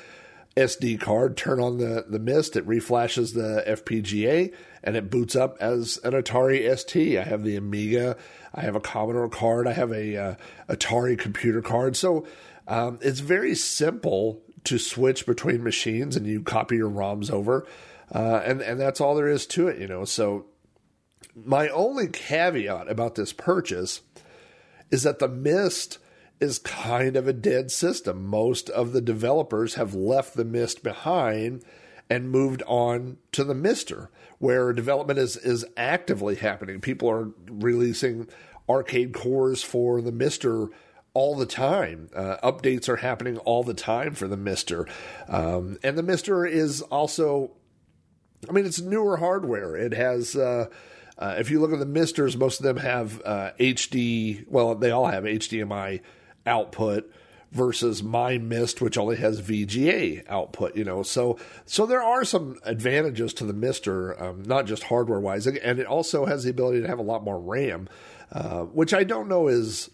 SD 0.55 0.99
card, 0.99 1.35
turn 1.35 1.59
on 1.59 1.77
the, 1.77 2.05
the 2.07 2.19
mist, 2.19 2.55
it 2.55 2.67
reflashes 2.67 3.33
the 3.33 3.63
FPGA, 3.65 4.53
and 4.83 4.95
it 4.95 5.09
boots 5.09 5.35
up 5.35 5.57
as 5.59 5.97
an 6.03 6.13
Atari 6.13 6.77
ST. 6.77 7.17
I 7.17 7.23
have 7.23 7.43
the 7.43 7.55
Amiga, 7.55 8.17
I 8.53 8.61
have 8.61 8.75
a 8.75 8.79
Commodore 8.79 9.29
card, 9.29 9.67
I 9.67 9.73
have 9.73 9.91
a 9.91 10.15
uh, 10.15 10.35
Atari 10.69 11.17
computer 11.17 11.61
card. 11.61 11.95
So 11.95 12.25
um, 12.67 12.99
it's 13.01 13.19
very 13.19 13.55
simple 13.55 14.41
to 14.65 14.77
switch 14.77 15.25
between 15.25 15.63
machines, 15.63 16.15
and 16.15 16.25
you 16.25 16.41
copy 16.41 16.75
your 16.77 16.89
ROMs 16.89 17.29
over, 17.29 17.67
uh, 18.13 18.41
and 18.45 18.61
and 18.61 18.79
that's 18.79 19.01
all 19.01 19.15
there 19.15 19.27
is 19.27 19.45
to 19.47 19.67
it, 19.67 19.79
you 19.79 19.87
know. 19.87 20.05
So 20.05 20.45
my 21.35 21.67
only 21.69 22.07
caveat 22.07 22.89
about 22.89 23.15
this 23.15 23.33
purchase 23.33 24.01
is 24.91 25.03
that 25.03 25.19
the 25.19 25.27
Mist 25.27 25.97
is 26.39 26.59
kind 26.59 27.17
of 27.17 27.27
a 27.27 27.33
dead 27.33 27.71
system. 27.71 28.25
Most 28.25 28.69
of 28.69 28.93
the 28.93 29.01
developers 29.01 29.75
have 29.75 29.93
left 29.93 30.35
the 30.35 30.45
Mist 30.45 30.83
behind 30.83 31.63
and 32.09 32.29
moved 32.29 32.63
on 32.67 33.17
to 33.31 33.43
the 33.43 33.55
Mister, 33.55 34.09
where 34.43 34.73
development 34.73 35.17
is 35.17 35.37
is 35.37 35.65
actively 35.77 36.35
happening. 36.35 36.81
People 36.81 37.09
are 37.09 37.29
releasing 37.49 38.27
arcade 38.67 39.13
cores 39.13 39.63
for 39.63 40.01
the 40.01 40.11
Mister 40.11 40.67
all 41.13 41.37
the 41.37 41.45
time. 41.45 42.09
Uh, 42.13 42.35
updates 42.43 42.89
are 42.89 42.97
happening 42.97 43.37
all 43.37 43.63
the 43.63 43.73
time 43.73 44.13
for 44.13 44.27
the 44.27 44.35
Mister, 44.35 44.85
um, 45.29 45.77
and 45.81 45.97
the 45.97 46.03
Mister 46.03 46.45
is 46.45 46.81
also, 46.81 47.51
I 48.49 48.51
mean, 48.51 48.65
it's 48.65 48.81
newer 48.81 49.15
hardware. 49.15 49.77
It 49.77 49.93
has. 49.93 50.35
Uh, 50.35 50.65
uh, 51.17 51.35
if 51.37 51.49
you 51.49 51.61
look 51.61 51.71
at 51.71 51.79
the 51.79 51.85
Misters, 51.85 52.35
most 52.35 52.59
of 52.59 52.65
them 52.65 52.77
have 52.77 53.23
HD. 53.23 54.45
Well, 54.49 54.75
they 54.75 54.91
all 54.91 55.05
have 55.05 55.23
HDMI 55.23 56.01
output 56.45 57.09
versus 57.53 58.01
my 58.01 58.37
mist 58.39 58.81
which 58.81 58.97
only 58.97 59.15
has 59.15 59.41
vga 59.41 60.23
output 60.27 60.75
you 60.75 60.83
know? 60.83 61.03
So 61.03 61.37
so 61.65 61.85
there 61.85 62.01
are 62.01 62.25
some 62.25 62.57
advantages 62.63 63.33
to 63.35 63.45
the 63.45 63.53
mister 63.53 64.21
um, 64.21 64.43
not 64.43 64.65
just 64.65 64.83
hardware 64.83 65.19
wise 65.19 65.45
and 65.47 65.79
it 65.79 65.85
also 65.85 66.25
has 66.25 66.43
the 66.43 66.49
ability 66.49 66.81
to 66.81 66.87
have 66.87 66.99
a 66.99 67.03
lot 67.03 67.23
more 67.23 67.39
ram 67.39 67.87
uh, 68.31 68.61
which 68.63 68.93
i 68.93 69.03
don't 69.03 69.27
know 69.27 69.47
is 69.47 69.89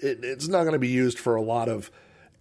it, 0.00 0.24
it's 0.24 0.48
not 0.48 0.62
going 0.62 0.72
to 0.72 0.78
be 0.78 0.88
used 0.88 1.18
for 1.18 1.36
a 1.36 1.42
lot 1.42 1.68
of 1.68 1.90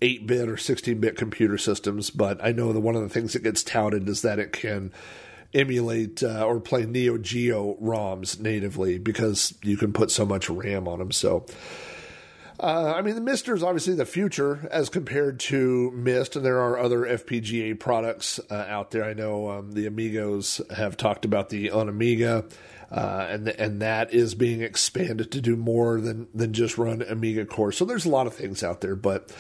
8-bit 0.01 0.47
or 0.47 0.55
16-bit 0.55 1.15
computer 1.15 1.57
systems 1.57 2.09
but 2.09 2.43
i 2.43 2.51
know 2.51 2.73
that 2.73 2.79
one 2.79 2.95
of 2.95 3.03
the 3.03 3.09
things 3.09 3.33
that 3.33 3.43
gets 3.43 3.63
touted 3.63 4.09
is 4.09 4.23
that 4.23 4.39
it 4.39 4.51
can 4.51 4.91
emulate 5.53 6.23
uh, 6.23 6.43
or 6.43 6.59
play 6.59 6.85
neo 6.85 7.17
geo 7.17 7.75
roms 7.81 8.39
natively 8.39 8.97
because 8.97 9.53
you 9.63 9.77
can 9.77 9.93
put 9.93 10.09
so 10.09 10.25
much 10.25 10.49
ram 10.49 10.87
on 10.87 10.99
them 10.99 11.11
so 11.11 11.45
uh, 12.59 12.93
I 12.95 13.01
mean, 13.01 13.15
the 13.15 13.21
Mister 13.21 13.55
is 13.55 13.63
obviously 13.63 13.95
the 13.95 14.05
future 14.05 14.67
as 14.69 14.89
compared 14.89 15.39
to 15.41 15.91
Mist, 15.91 16.35
and 16.35 16.45
there 16.45 16.59
are 16.59 16.77
other 16.77 17.01
FPGA 17.01 17.79
products 17.79 18.39
uh, 18.49 18.65
out 18.67 18.91
there. 18.91 19.03
I 19.03 19.13
know 19.13 19.49
um, 19.49 19.71
the 19.71 19.85
Amigos 19.85 20.59
have 20.75 20.97
talked 20.97 21.23
about 21.23 21.49
the 21.49 21.69
Unamiga, 21.69 22.51
uh, 22.91 23.27
and 23.29 23.47
and 23.47 23.81
that 23.81 24.13
is 24.13 24.35
being 24.35 24.61
expanded 24.61 25.31
to 25.31 25.41
do 25.41 25.55
more 25.55 26.01
than 26.01 26.27
than 26.33 26.51
just 26.51 26.77
run 26.77 27.01
Amiga 27.01 27.45
cores. 27.45 27.77
So 27.77 27.85
there's 27.85 28.05
a 28.05 28.09
lot 28.09 28.27
of 28.27 28.33
things 28.33 28.63
out 28.63 28.81
there, 28.81 28.95
but. 28.95 29.31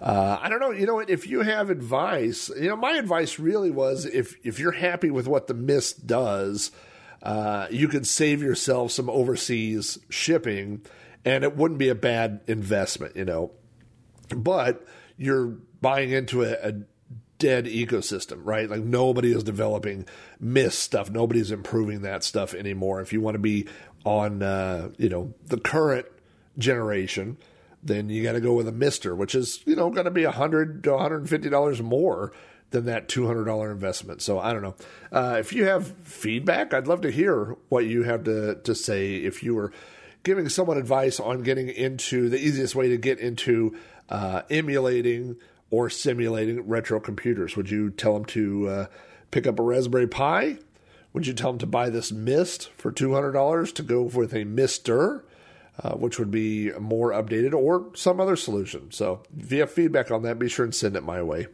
Uh, 0.00 0.38
I 0.40 0.48
don't 0.48 0.60
know. 0.60 0.70
You 0.70 0.86
know? 0.86 1.00
If 1.00 1.26
you 1.26 1.40
have 1.40 1.70
advice, 1.70 2.50
you 2.50 2.68
know, 2.68 2.76
my 2.76 2.92
advice 2.92 3.40
really 3.40 3.72
was 3.72 4.06
if 4.06 4.36
if 4.44 4.60
you're 4.60 4.70
happy 4.70 5.10
with 5.10 5.26
what 5.26 5.48
the 5.48 5.54
Mist 5.54 6.06
does, 6.06 6.70
uh, 7.20 7.66
you 7.68 7.88
could 7.88 8.06
save 8.06 8.40
yourself 8.40 8.92
some 8.92 9.10
overseas 9.10 9.98
shipping 10.08 10.82
and 11.28 11.44
it 11.44 11.54
wouldn't 11.54 11.78
be 11.78 11.90
a 11.90 11.94
bad 11.94 12.40
investment, 12.46 13.14
you 13.14 13.24
know. 13.26 13.50
But 14.34 14.82
you're 15.18 15.46
buying 15.80 16.10
into 16.10 16.42
a, 16.42 16.52
a 16.52 16.72
dead 17.38 17.66
ecosystem, 17.66 18.40
right? 18.44 18.68
Like 18.68 18.80
nobody 18.80 19.32
is 19.32 19.44
developing 19.44 20.06
Mist 20.40 20.78
stuff. 20.78 21.10
Nobody's 21.10 21.50
improving 21.50 22.00
that 22.02 22.24
stuff 22.24 22.54
anymore. 22.54 23.02
If 23.02 23.12
you 23.12 23.20
want 23.20 23.34
to 23.34 23.40
be 23.40 23.66
on, 24.06 24.42
uh, 24.42 24.90
you 24.96 25.10
know, 25.10 25.34
the 25.46 25.58
current 25.58 26.06
generation, 26.56 27.36
then 27.82 28.08
you 28.08 28.22
got 28.22 28.32
to 28.32 28.40
go 28.40 28.54
with 28.54 28.66
a 28.66 28.72
Mister, 28.72 29.14
which 29.14 29.34
is 29.34 29.60
you 29.66 29.76
know 29.76 29.90
going 29.90 30.06
to 30.06 30.10
be 30.10 30.24
a 30.24 30.32
hundred 30.32 30.82
to 30.84 30.92
one 30.92 31.02
hundred 31.02 31.18
and 31.18 31.28
fifty 31.28 31.50
dollars 31.50 31.82
more 31.82 32.32
than 32.70 32.86
that 32.86 33.08
two 33.08 33.26
hundred 33.26 33.44
dollar 33.44 33.70
investment. 33.70 34.22
So 34.22 34.38
I 34.38 34.54
don't 34.54 34.62
know. 34.62 34.76
Uh, 35.12 35.36
if 35.38 35.52
you 35.52 35.66
have 35.66 35.94
feedback, 36.04 36.72
I'd 36.72 36.86
love 36.88 37.02
to 37.02 37.10
hear 37.10 37.56
what 37.68 37.84
you 37.84 38.04
have 38.04 38.24
to 38.24 38.54
to 38.54 38.74
say. 38.74 39.16
If 39.16 39.42
you 39.42 39.54
were 39.54 39.72
giving 40.22 40.48
someone 40.48 40.78
advice 40.78 41.20
on 41.20 41.42
getting 41.42 41.68
into 41.68 42.28
the 42.28 42.38
easiest 42.38 42.74
way 42.74 42.88
to 42.88 42.96
get 42.96 43.18
into 43.18 43.76
uh, 44.08 44.42
emulating 44.50 45.36
or 45.70 45.90
simulating 45.90 46.66
retro 46.66 47.00
computers. 47.00 47.56
Would 47.56 47.70
you 47.70 47.90
tell 47.90 48.14
them 48.14 48.24
to 48.26 48.68
uh, 48.68 48.86
pick 49.30 49.46
up 49.46 49.58
a 49.58 49.62
Raspberry 49.62 50.06
Pi? 50.06 50.58
Would 51.12 51.26
you 51.26 51.32
tell 51.32 51.52
them 51.52 51.58
to 51.58 51.66
buy 51.66 51.90
this 51.90 52.12
Mist 52.12 52.70
for 52.76 52.92
$200 52.92 53.74
to 53.74 53.82
go 53.82 54.02
with 54.02 54.34
a 54.34 54.44
Mister, 54.44 55.24
uh, 55.82 55.92
which 55.92 56.18
would 56.18 56.30
be 56.30 56.70
more 56.72 57.12
updated, 57.12 57.54
or 57.54 57.90
some 57.94 58.20
other 58.20 58.36
solution? 58.36 58.90
So 58.92 59.22
if 59.38 59.50
you 59.50 59.60
have 59.60 59.70
feedback 59.70 60.10
on 60.10 60.22
that, 60.22 60.38
be 60.38 60.48
sure 60.48 60.64
and 60.64 60.74
send 60.74 60.96
it 60.96 61.02
my 61.02 61.22
way. 61.22 61.48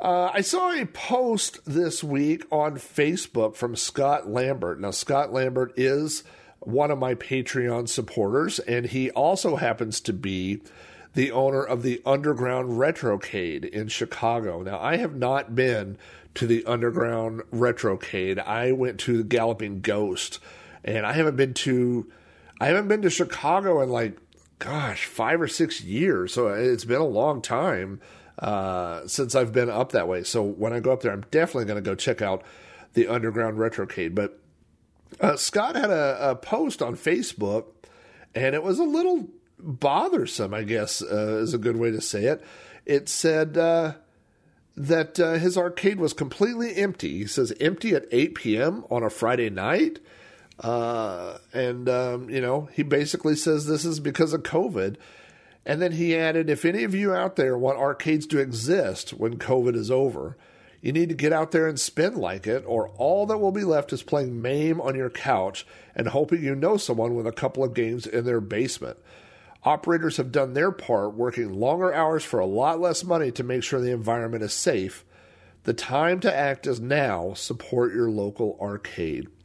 Uh, 0.00 0.32
I 0.34 0.40
saw 0.40 0.72
a 0.72 0.84
post 0.84 1.60
this 1.64 2.02
week 2.02 2.44
on 2.50 2.74
Facebook 2.74 3.54
from 3.54 3.76
Scott 3.76 4.28
Lambert. 4.28 4.80
Now, 4.80 4.90
Scott 4.90 5.32
Lambert 5.32 5.74
is 5.76 6.24
one 6.66 6.90
of 6.90 6.98
my 6.98 7.14
Patreon 7.14 7.88
supporters, 7.88 8.58
and 8.60 8.86
he 8.86 9.10
also 9.10 9.56
happens 9.56 10.00
to 10.00 10.12
be 10.12 10.60
the 11.14 11.30
owner 11.30 11.62
of 11.62 11.82
the 11.82 12.00
Underground 12.06 12.78
Retrocade 12.78 13.68
in 13.68 13.88
Chicago. 13.88 14.62
Now, 14.62 14.80
I 14.80 14.96
have 14.96 15.14
not 15.14 15.54
been 15.54 15.98
to 16.34 16.46
the 16.46 16.64
Underground 16.64 17.42
Retrocade. 17.52 18.38
I 18.38 18.72
went 18.72 18.98
to 19.00 19.18
the 19.18 19.24
Galloping 19.24 19.80
Ghost, 19.80 20.38
and 20.84 21.04
I 21.04 21.12
haven't 21.12 21.36
been 21.36 21.54
to 21.54 22.10
I 22.60 22.66
haven't 22.66 22.88
been 22.88 23.02
to 23.02 23.10
Chicago 23.10 23.82
in 23.82 23.90
like 23.90 24.16
gosh 24.58 25.06
five 25.06 25.40
or 25.40 25.48
six 25.48 25.82
years. 25.82 26.32
So 26.32 26.48
it's 26.48 26.84
been 26.84 27.00
a 27.00 27.06
long 27.06 27.42
time 27.42 28.00
uh, 28.38 29.06
since 29.06 29.34
I've 29.34 29.52
been 29.52 29.68
up 29.68 29.92
that 29.92 30.08
way. 30.08 30.22
So 30.22 30.42
when 30.42 30.72
I 30.72 30.80
go 30.80 30.92
up 30.92 31.02
there, 31.02 31.12
I'm 31.12 31.24
definitely 31.30 31.64
going 31.64 31.82
to 31.82 31.90
go 31.90 31.94
check 31.94 32.22
out 32.22 32.42
the 32.94 33.08
Underground 33.08 33.58
Retrocade. 33.58 34.14
But 34.14 34.38
uh, 35.20 35.36
Scott 35.36 35.76
had 35.76 35.90
a, 35.90 36.30
a, 36.30 36.36
post 36.36 36.82
on 36.82 36.96
Facebook, 36.96 37.66
and 38.34 38.54
it 38.54 38.62
was 38.62 38.78
a 38.78 38.84
little 38.84 39.28
bothersome, 39.58 40.52
I 40.54 40.62
guess 40.62 41.02
uh, 41.02 41.38
is 41.42 41.54
a 41.54 41.58
good 41.58 41.76
way 41.76 41.90
to 41.90 42.00
say 42.00 42.24
it. 42.24 42.44
It 42.84 43.08
said 43.08 43.56
uh, 43.56 43.94
that 44.76 45.20
uh, 45.20 45.34
his 45.34 45.56
arcade 45.56 46.00
was 46.00 46.12
completely 46.12 46.76
empty. 46.76 47.18
He 47.18 47.26
says 47.26 47.52
empty 47.60 47.94
at 47.94 48.06
8 48.10 48.34
p.m. 48.34 48.84
on 48.90 49.02
a 49.02 49.10
Friday 49.10 49.50
night. 49.50 50.00
Uh, 50.58 51.38
and, 51.52 51.88
um, 51.88 52.30
you 52.30 52.40
know, 52.40 52.68
he 52.72 52.82
basically 52.82 53.36
says 53.36 53.66
this 53.66 53.84
is 53.84 54.00
because 54.00 54.32
of 54.32 54.42
COVID. 54.42 54.96
And 55.64 55.80
then 55.80 55.92
he 55.92 56.16
added, 56.16 56.50
if 56.50 56.64
any 56.64 56.82
of 56.82 56.94
you 56.94 57.14
out 57.14 57.36
there 57.36 57.56
want 57.56 57.78
arcades 57.78 58.26
to 58.28 58.38
exist 58.38 59.12
when 59.12 59.38
COVID 59.38 59.76
is 59.76 59.90
over, 59.90 60.36
you 60.82 60.92
need 60.92 61.08
to 61.08 61.14
get 61.14 61.32
out 61.32 61.52
there 61.52 61.68
and 61.68 61.78
spin 61.78 62.16
like 62.16 62.46
it, 62.46 62.64
or 62.66 62.88
all 62.98 63.24
that 63.26 63.38
will 63.38 63.52
be 63.52 63.62
left 63.62 63.92
is 63.92 64.02
playing 64.02 64.42
MAME 64.42 64.80
on 64.80 64.96
your 64.96 65.10
couch 65.10 65.64
and 65.94 66.08
hoping 66.08 66.42
you 66.42 66.56
know 66.56 66.76
someone 66.76 67.14
with 67.14 67.26
a 67.26 67.32
couple 67.32 67.62
of 67.62 67.72
games 67.72 68.04
in 68.04 68.24
their 68.24 68.40
basement. 68.40 68.98
Operators 69.62 70.16
have 70.16 70.32
done 70.32 70.54
their 70.54 70.72
part, 70.72 71.14
working 71.14 71.54
longer 71.54 71.94
hours 71.94 72.24
for 72.24 72.40
a 72.40 72.46
lot 72.46 72.80
less 72.80 73.04
money 73.04 73.30
to 73.30 73.44
make 73.44 73.62
sure 73.62 73.80
the 73.80 73.92
environment 73.92 74.42
is 74.42 74.52
safe. 74.52 75.04
The 75.62 75.72
time 75.72 76.18
to 76.20 76.36
act 76.36 76.66
is 76.66 76.80
now. 76.80 77.34
Support 77.34 77.94
your 77.94 78.10
local 78.10 78.58
arcade. 78.60 79.28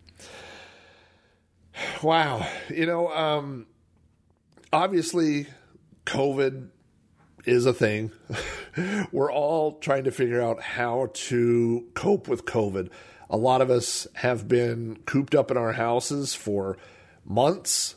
Wow. 2.02 2.48
You 2.70 2.88
know, 2.88 3.10
um, 3.10 3.68
obviously, 4.74 5.46
COVID 6.08 6.70
is 7.48 7.66
a 7.66 7.74
thing. 7.74 8.12
We're 9.12 9.32
all 9.32 9.80
trying 9.80 10.04
to 10.04 10.12
figure 10.12 10.42
out 10.42 10.62
how 10.62 11.10
to 11.14 11.88
cope 11.94 12.28
with 12.28 12.46
COVID. 12.46 12.90
A 13.30 13.38
lot 13.38 13.62
of 13.62 13.70
us 13.70 14.08
have 14.14 14.48
been 14.48 14.98
cooped 15.06 15.34
up 15.34 15.50
in 15.50 15.58
our 15.58 15.74
houses 15.74 16.36
for 16.36 16.78
months. 17.26 17.96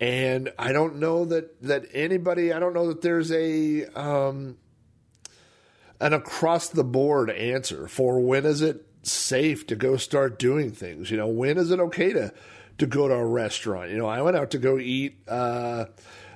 And 0.00 0.52
I 0.58 0.72
don't 0.72 0.96
know 0.96 1.24
that, 1.26 1.60
that 1.62 1.86
anybody, 1.92 2.52
I 2.52 2.60
don't 2.60 2.72
know 2.72 2.88
that 2.88 3.02
there's 3.02 3.32
a 3.32 3.84
um, 3.86 4.56
an 6.00 6.12
across 6.12 6.68
the 6.68 6.84
board 6.84 7.30
answer 7.30 7.88
for 7.88 8.20
when 8.20 8.46
is 8.46 8.62
it 8.62 8.86
safe 9.02 9.66
to 9.66 9.76
go 9.76 9.96
start 9.96 10.38
doing 10.38 10.70
things. 10.70 11.10
You 11.10 11.16
know, 11.16 11.28
when 11.28 11.58
is 11.58 11.70
it 11.70 11.80
okay 11.80 12.12
to 12.12 12.32
to 12.78 12.86
go 12.86 13.08
to 13.08 13.14
a 13.14 13.26
restaurant? 13.26 13.90
You 13.90 13.98
know, 13.98 14.06
I 14.06 14.22
went 14.22 14.36
out 14.36 14.52
to 14.52 14.58
go 14.58 14.78
eat. 14.78 15.18
Uh, 15.26 15.86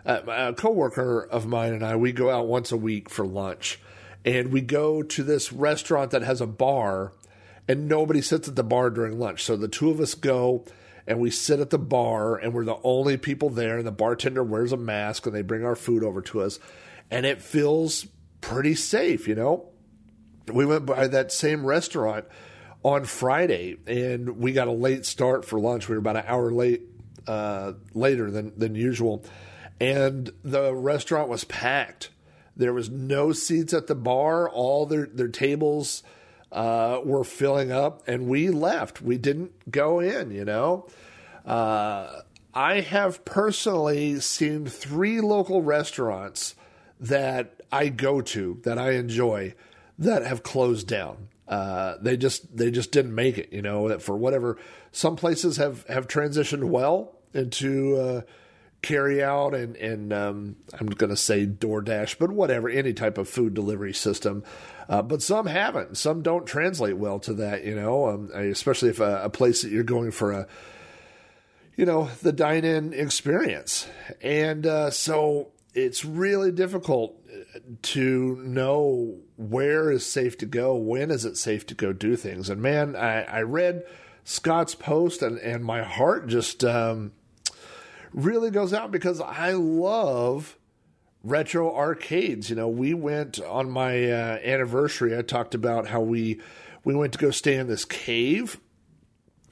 a 0.04 0.52
coworker 0.56 1.22
of 1.22 1.46
mine 1.46 1.72
and 1.72 1.84
I, 1.84 1.96
we 1.96 2.12
go 2.12 2.30
out 2.30 2.46
once 2.46 2.72
a 2.72 2.76
week 2.76 3.08
for 3.08 3.26
lunch, 3.26 3.80
and 4.24 4.52
we 4.52 4.60
go 4.60 5.02
to 5.02 5.22
this 5.22 5.52
restaurant 5.52 6.10
that 6.10 6.22
has 6.22 6.40
a 6.40 6.46
bar, 6.46 7.12
and 7.68 7.88
nobody 7.88 8.20
sits 8.20 8.48
at 8.48 8.56
the 8.56 8.64
bar 8.64 8.90
during 8.90 9.18
lunch. 9.18 9.44
So 9.44 9.56
the 9.56 9.68
two 9.68 9.90
of 9.90 10.00
us 10.00 10.14
go, 10.14 10.64
and 11.06 11.20
we 11.20 11.30
sit 11.30 11.60
at 11.60 11.70
the 11.70 11.78
bar 11.78 12.36
and 12.36 12.52
we're 12.52 12.64
the 12.64 12.78
only 12.84 13.16
people 13.16 13.50
there 13.50 13.78
and 13.78 13.86
the 13.86 13.92
bartender 13.92 14.42
wears 14.42 14.72
a 14.72 14.76
mask 14.76 15.26
and 15.26 15.34
they 15.34 15.42
bring 15.42 15.64
our 15.64 15.74
food 15.74 16.04
over 16.04 16.22
to 16.22 16.40
us 16.40 16.58
and 17.10 17.26
it 17.26 17.42
feels 17.42 18.06
pretty 18.40 18.74
safe, 18.74 19.28
you 19.28 19.34
know. 19.34 19.68
We 20.52 20.66
went 20.66 20.86
by 20.86 21.08
that 21.08 21.32
same 21.32 21.64
restaurant 21.64 22.24
on 22.82 23.04
Friday 23.04 23.76
and 23.86 24.38
we 24.38 24.52
got 24.52 24.68
a 24.68 24.72
late 24.72 25.06
start 25.06 25.44
for 25.44 25.60
lunch. 25.60 25.88
We 25.88 25.94
were 25.94 26.00
about 26.00 26.16
an 26.16 26.24
hour 26.26 26.50
late 26.50 26.82
uh, 27.26 27.74
later 27.94 28.30
than 28.30 28.52
than 28.58 28.74
usual, 28.74 29.24
and 29.82 30.30
the 30.44 30.72
restaurant 30.72 31.28
was 31.28 31.42
packed. 31.42 32.10
There 32.56 32.72
was 32.72 32.88
no 32.88 33.32
seats 33.32 33.74
at 33.74 33.88
the 33.88 33.96
bar. 33.96 34.48
All 34.48 34.86
their 34.86 35.06
their 35.06 35.26
tables 35.26 36.04
uh, 36.52 37.00
were 37.04 37.24
filling 37.24 37.72
up, 37.72 38.06
and 38.06 38.28
we 38.28 38.50
left. 38.50 39.02
We 39.02 39.18
didn't 39.18 39.72
go 39.72 39.98
in. 39.98 40.30
You 40.30 40.44
know, 40.44 40.86
uh, 41.44 42.20
I 42.54 42.80
have 42.80 43.24
personally 43.24 44.20
seen 44.20 44.66
three 44.66 45.20
local 45.20 45.62
restaurants 45.62 46.54
that 47.00 47.60
I 47.72 47.88
go 47.88 48.20
to 48.20 48.60
that 48.62 48.78
I 48.78 48.92
enjoy 48.92 49.56
that 49.98 50.24
have 50.24 50.44
closed 50.44 50.86
down. 50.86 51.28
Uh, 51.48 51.96
they 52.00 52.16
just 52.16 52.56
they 52.56 52.70
just 52.70 52.92
didn't 52.92 53.16
make 53.16 53.36
it. 53.36 53.52
You 53.52 53.62
know 53.62 53.98
for 53.98 54.16
whatever 54.16 54.58
some 54.92 55.16
places 55.16 55.56
have 55.56 55.84
have 55.88 56.06
transitioned 56.06 56.64
well 56.64 57.16
into 57.34 57.96
uh, 57.96 58.20
carry 58.82 59.22
out 59.22 59.54
and 59.54 59.76
and 59.76 60.12
um, 60.12 60.56
I'm 60.78 60.88
going 60.88 61.10
to 61.10 61.16
say 61.16 61.46
DoorDash, 61.46 62.18
but 62.18 62.30
whatever 62.30 62.68
any 62.68 62.92
type 62.92 63.16
of 63.16 63.28
food 63.28 63.54
delivery 63.54 63.94
system. 63.94 64.42
Uh, 64.88 65.00
but 65.00 65.22
some 65.22 65.46
haven't. 65.46 65.96
Some 65.96 66.22
don't 66.22 66.46
translate 66.46 66.96
well 66.96 67.20
to 67.20 67.32
that. 67.34 67.64
You 67.64 67.76
know, 67.76 68.08
um, 68.08 68.30
especially 68.34 68.90
if 68.90 69.00
a, 69.00 69.22
a 69.24 69.30
place 69.30 69.62
that 69.62 69.70
you're 69.70 69.84
going 69.84 70.10
for 70.10 70.32
a 70.32 70.46
you 71.76 71.86
know 71.86 72.10
the 72.22 72.32
dine-in 72.32 72.92
experience, 72.92 73.88
and 74.20 74.66
uh, 74.66 74.90
so 74.90 75.52
it's 75.74 76.04
really 76.04 76.52
difficult 76.52 77.16
to 77.82 78.36
know 78.44 79.18
where 79.36 79.90
is 79.90 80.04
safe 80.04 80.36
to 80.38 80.46
go, 80.46 80.74
when 80.74 81.10
is 81.10 81.24
it 81.24 81.36
safe 81.36 81.66
to 81.66 81.74
go 81.74 81.92
do 81.92 82.16
things. 82.16 82.50
And 82.50 82.60
man, 82.60 82.94
I, 82.94 83.22
I 83.22 83.42
read 83.42 83.84
Scott's 84.24 84.74
post, 84.74 85.22
and 85.22 85.38
and 85.38 85.64
my 85.64 85.82
heart 85.82 86.26
just 86.26 86.64
um, 86.64 87.12
really 88.12 88.50
goes 88.50 88.72
out 88.72 88.90
because 88.90 89.20
I 89.20 89.52
love 89.52 90.56
retro 91.22 91.74
arcades. 91.74 92.50
You 92.50 92.56
know, 92.56 92.68
we 92.68 92.94
went 92.94 93.40
on 93.40 93.70
my 93.70 94.10
uh, 94.10 94.38
anniversary. 94.44 95.16
I 95.16 95.22
talked 95.22 95.54
about 95.54 95.86
how 95.86 96.00
we 96.00 96.40
we 96.84 96.94
went 96.94 97.12
to 97.12 97.18
go 97.18 97.30
stay 97.30 97.56
in 97.56 97.68
this 97.68 97.84
cave 97.84 98.60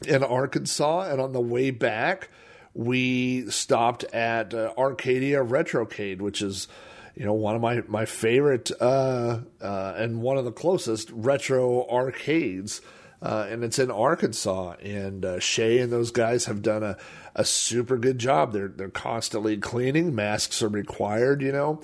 in 0.07 0.23
Arkansas, 0.25 1.03
and 1.03 1.21
on 1.21 1.33
the 1.33 1.41
way 1.41 1.71
back, 1.71 2.29
we 2.75 3.49
stopped 3.51 4.05
at 4.05 4.55
uh, 4.55 4.73
Arcadia 4.77 5.45
Retrocade, 5.45 6.21
which 6.21 6.43
is 6.43 6.69
you 7.15 7.25
know 7.25 7.35
one 7.35 7.55
of 7.55 7.63
my 7.63 7.83
my 7.87 8.05
favorite 8.05 8.71
uh, 8.81 9.41
uh, 9.61 9.95
and 9.97 10.23
one 10.23 10.39
of 10.39 10.45
the 10.45 10.53
closest 10.53 11.11
retro 11.13 11.87
arcades. 11.89 12.81
Uh, 13.23 13.47
and 13.51 13.63
it's 13.63 13.79
in 13.79 13.91
Arkansas, 13.91 14.77
and 14.81 15.27
uh, 15.27 15.39
Shay 15.39 15.81
and 15.81 15.93
those 15.93 16.11
guys 16.11 16.47
have 16.47 16.63
done 16.63 16.83
a, 16.83 16.97
a 17.35 17.45
super 17.45 17.97
good 17.97 18.19
job. 18.19 18.53
They're 18.53 18.69
they're 18.69 18.89
constantly 18.89 19.57
cleaning. 19.57 20.15
Masks 20.15 20.63
are 20.63 20.69
required, 20.69 21.43
you 21.43 21.53
know. 21.53 21.81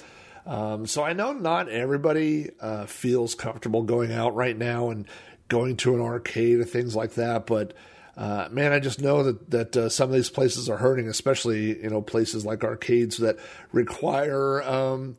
Um, 0.47 0.87
so 0.87 1.03
I 1.03 1.13
know 1.13 1.33
not 1.33 1.69
everybody 1.69 2.51
uh, 2.61 2.87
feels 2.87 3.35
comfortable 3.35 3.83
going 3.83 4.13
out 4.13 4.35
right 4.37 4.57
now 4.57 4.91
and 4.91 5.07
going 5.49 5.77
to 5.79 5.95
an 5.95 6.01
arcade 6.01 6.61
or 6.61 6.65
things 6.65 6.95
like 6.95 7.15
that, 7.15 7.47
but 7.47 7.75
uh, 8.17 8.49
man, 8.51 8.73
I 8.73 8.79
just 8.79 9.01
know 9.01 9.25
that 9.25 9.51
that 9.51 9.77
uh, 9.77 9.89
some 9.91 10.09
of 10.09 10.15
these 10.15 10.31
places 10.31 10.71
are 10.71 10.79
hurting, 10.79 11.07
especially 11.07 11.83
you 11.83 11.91
know 11.91 12.01
places 12.01 12.47
like 12.47 12.65
arcades 12.65 13.19
that 13.19 13.37
require 13.73 14.63
um, 14.63 15.19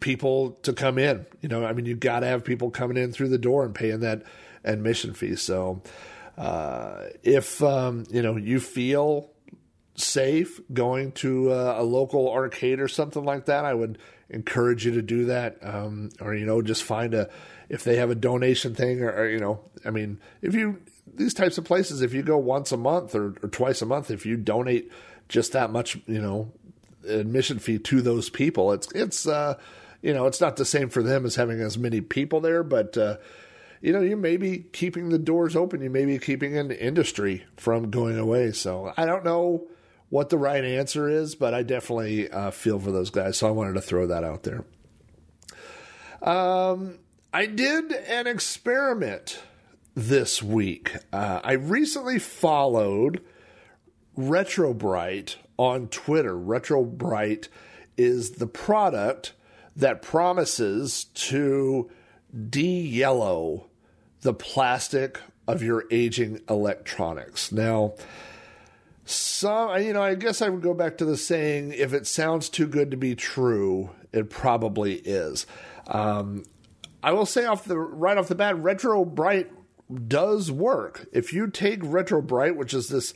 people 0.00 0.50
to 0.62 0.74
come 0.74 0.98
in. 0.98 1.24
You 1.40 1.48
know, 1.48 1.64
I 1.64 1.72
mean, 1.72 1.86
you 1.86 1.96
got 1.96 2.20
to 2.20 2.26
have 2.26 2.44
people 2.44 2.70
coming 2.70 2.98
in 2.98 3.12
through 3.12 3.30
the 3.30 3.38
door 3.38 3.64
and 3.64 3.74
paying 3.74 4.00
that 4.00 4.24
admission 4.62 5.14
fee. 5.14 5.36
So, 5.36 5.80
uh, 6.36 7.04
if 7.22 7.62
um, 7.62 8.04
you 8.10 8.20
know 8.20 8.36
you 8.36 8.60
feel 8.60 9.30
safe 9.96 10.60
going 10.72 11.12
to 11.12 11.52
a, 11.52 11.82
a, 11.82 11.84
local 11.84 12.30
arcade 12.30 12.80
or 12.80 12.88
something 12.88 13.24
like 13.24 13.46
that, 13.46 13.64
I 13.64 13.74
would 13.74 13.98
encourage 14.28 14.84
you 14.84 14.92
to 14.92 15.02
do 15.02 15.26
that. 15.26 15.58
Um, 15.62 16.10
or 16.20 16.34
you 16.34 16.46
know, 16.46 16.62
just 16.62 16.82
find 16.82 17.14
a 17.14 17.30
if 17.68 17.84
they 17.84 17.96
have 17.96 18.10
a 18.10 18.14
donation 18.14 18.74
thing, 18.74 19.02
or, 19.02 19.10
or 19.10 19.28
you 19.28 19.38
know, 19.38 19.60
I 19.84 19.90
mean, 19.90 20.18
if 20.42 20.54
you 20.54 20.80
these 21.12 21.34
types 21.34 21.58
of 21.58 21.64
places, 21.64 22.02
if 22.02 22.12
you 22.12 22.22
go 22.22 22.36
once 22.36 22.72
a 22.72 22.76
month 22.76 23.14
or, 23.14 23.34
or 23.42 23.48
twice 23.48 23.82
a 23.82 23.86
month, 23.86 24.10
if 24.10 24.26
you 24.26 24.36
donate 24.36 24.90
just 25.28 25.52
that 25.52 25.70
much, 25.70 25.96
you 26.06 26.20
know, 26.20 26.52
admission 27.06 27.58
fee 27.58 27.78
to 27.78 28.02
those 28.02 28.30
people, 28.30 28.72
it's 28.72 28.90
it's 28.92 29.26
uh, 29.28 29.58
you 30.02 30.12
know, 30.12 30.26
it's 30.26 30.40
not 30.40 30.56
the 30.56 30.64
same 30.64 30.88
for 30.88 31.02
them 31.02 31.24
as 31.24 31.36
having 31.36 31.60
as 31.60 31.78
many 31.78 32.00
people 32.00 32.40
there, 32.40 32.64
but 32.64 32.96
uh, 32.96 33.16
you 33.80 33.92
know, 33.92 34.00
you 34.00 34.16
may 34.16 34.36
be 34.36 34.58
keeping 34.72 35.10
the 35.10 35.18
doors 35.18 35.54
open. 35.54 35.82
You 35.82 35.90
may 35.90 36.04
be 36.04 36.18
keeping 36.18 36.56
an 36.56 36.70
industry 36.70 37.44
from 37.56 37.90
going 37.90 38.18
away. 38.18 38.52
So 38.52 38.92
I 38.96 39.06
don't 39.06 39.24
know 39.24 39.68
what 40.14 40.28
the 40.28 40.38
right 40.38 40.64
answer 40.64 41.08
is, 41.08 41.34
but 41.34 41.54
I 41.54 41.64
definitely 41.64 42.30
uh, 42.30 42.52
feel 42.52 42.78
for 42.78 42.92
those 42.92 43.10
guys. 43.10 43.36
So 43.36 43.48
I 43.48 43.50
wanted 43.50 43.72
to 43.72 43.80
throw 43.80 44.06
that 44.06 44.22
out 44.22 44.44
there. 44.44 44.64
Um, 46.22 47.00
I 47.32 47.46
did 47.46 47.90
an 47.90 48.28
experiment 48.28 49.40
this 49.96 50.40
week. 50.40 50.94
Uh, 51.12 51.40
I 51.42 51.54
recently 51.54 52.20
followed 52.20 53.24
RetroBrite 54.16 55.34
on 55.56 55.88
Twitter. 55.88 56.34
RetroBrite 56.34 57.48
is 57.96 58.30
the 58.30 58.46
product 58.46 59.32
that 59.74 60.00
promises 60.00 61.06
to 61.14 61.90
de 62.48 62.82
yellow 62.82 63.66
the 64.20 64.32
plastic 64.32 65.20
of 65.48 65.60
your 65.60 65.86
aging 65.90 66.40
electronics. 66.48 67.50
Now, 67.50 67.94
some, 69.04 69.82
you 69.82 69.92
know, 69.92 70.02
I 70.02 70.14
guess 70.14 70.40
I 70.40 70.48
would 70.48 70.62
go 70.62 70.74
back 70.74 70.98
to 70.98 71.04
the 71.04 71.16
saying 71.16 71.72
if 71.72 71.92
it 71.92 72.06
sounds 72.06 72.48
too 72.48 72.66
good 72.66 72.90
to 72.90 72.96
be 72.96 73.14
true, 73.14 73.90
it 74.12 74.30
probably 74.30 74.94
is. 74.94 75.46
Um, 75.86 76.44
I 77.02 77.12
will 77.12 77.26
say 77.26 77.44
off 77.44 77.64
the 77.64 77.78
right 77.78 78.16
off 78.16 78.28
the 78.28 78.34
bat, 78.34 78.56
RetroBrite 78.56 79.50
does 80.08 80.50
work. 80.50 81.06
If 81.12 81.32
you 81.32 81.48
take 81.48 81.80
RetroBrite, 81.80 82.56
which 82.56 82.72
is 82.72 82.88
this 82.88 83.12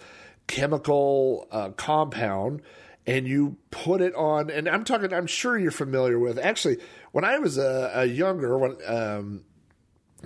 chemical 0.46 1.48
uh, 1.51 1.70
compound, 1.70 2.61
and 3.07 3.27
you 3.27 3.57
put 3.70 4.03
it 4.03 4.14
on, 4.14 4.51
and 4.51 4.68
I'm 4.68 4.85
talking, 4.85 5.14
I'm 5.14 5.27
sure 5.27 5.59
you're 5.59 5.70
familiar 5.70 6.18
with. 6.18 6.38
Actually, 6.38 6.79
when 7.12 7.24
I 7.24 7.38
was 7.38 7.57
a, 7.57 7.90
a 7.94 8.05
younger, 8.05 8.59
when 8.59 8.77
um, 8.87 9.44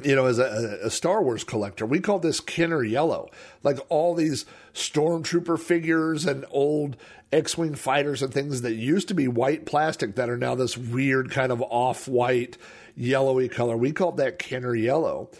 you 0.02 0.16
know, 0.16 0.26
as 0.26 0.38
a, 0.38 0.78
a, 0.83 0.90
Star 0.90 1.22
Wars 1.22 1.44
collector, 1.44 1.85
we 1.85 2.00
called 2.00 2.22
this 2.22 2.40
Kenner 2.40 2.83
Yellow. 2.83 3.31
Like 3.62 3.78
all 3.88 4.14
these 4.14 4.46
stormtrooper 4.74 5.59
figures 5.59 6.24
and 6.24 6.46
old 6.50 6.96
X-wing 7.31 7.74
fighters 7.74 8.22
and 8.22 8.33
things 8.33 8.62
that 8.62 8.74
used 8.74 9.09
to 9.09 9.14
be 9.14 9.28
white 9.28 9.66
plastic 9.66 10.14
that 10.14 10.31
are 10.31 10.37
now 10.37 10.55
this 10.55 10.78
weird 10.78 11.31
kind 11.31 11.52
of 11.52 11.62
off-white 11.62 12.57
yellowy 12.96 13.48
color. 13.48 13.76
We 13.76 13.92
called 13.92 14.16
that 14.16 14.38
Kenner 14.38 14.74
Yellow. 14.74 15.31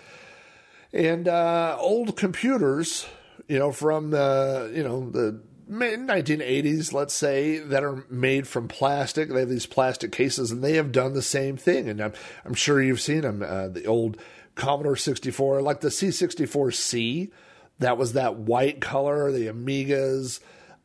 And 0.93 1.27
uh, 1.29 1.77
old 1.79 2.17
computers, 2.17 3.07
you 3.49 3.59
know, 3.59 3.73
from 3.73 4.11
the, 4.11 4.71
you 4.75 4.83
know, 4.83 5.09
the 5.09 5.41
1980s, 5.71 6.93
let's 6.93 7.15
say, 7.15 7.59
that 7.59 7.83
are 7.83 8.05
made 8.11 8.47
from 8.47 8.69
plastic. 8.69 9.31
They 9.31 9.41
have 9.41 9.49
these 9.49 9.67
plastic 9.67 10.13
cases, 10.13 10.51
and 10.51 10.63
they 10.63 10.75
have 10.75 10.93
done 10.93 11.15
the 11.15 11.23
same 11.23 11.57
thing. 11.57 11.89
And 11.89 12.01
I'm, 12.01 12.13
I'm 12.45 12.55
sure 12.55 12.83
you've 12.83 13.01
seen 13.01 13.23
them. 13.23 13.43
Uh, 13.43 13.69
the 13.69 13.87
old 13.87 14.19
Commodore 14.55 14.97
64, 14.97 15.63
like 15.63 15.81
the 15.81 15.89
C64C, 15.89 17.31
that 17.79 17.99
was 17.99 18.13
that 18.13 18.37
white 18.37 18.81
color, 18.81 19.33
the 19.33 19.47
Amigas, 19.47 20.41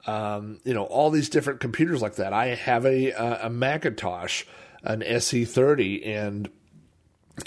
um, 0.08 0.60
you 0.64 0.74
know, 0.74 0.86
all 0.86 1.10
these 1.10 1.30
different 1.30 1.60
computers 1.60 2.02
like 2.02 2.16
that. 2.16 2.34
I 2.34 2.48
have 2.48 2.86
a, 2.86 3.12
a, 3.12 3.40
a 3.44 3.50
Macintosh, 3.50 4.46
an 4.84 5.02
SE30, 5.02 6.08
and 6.08 6.50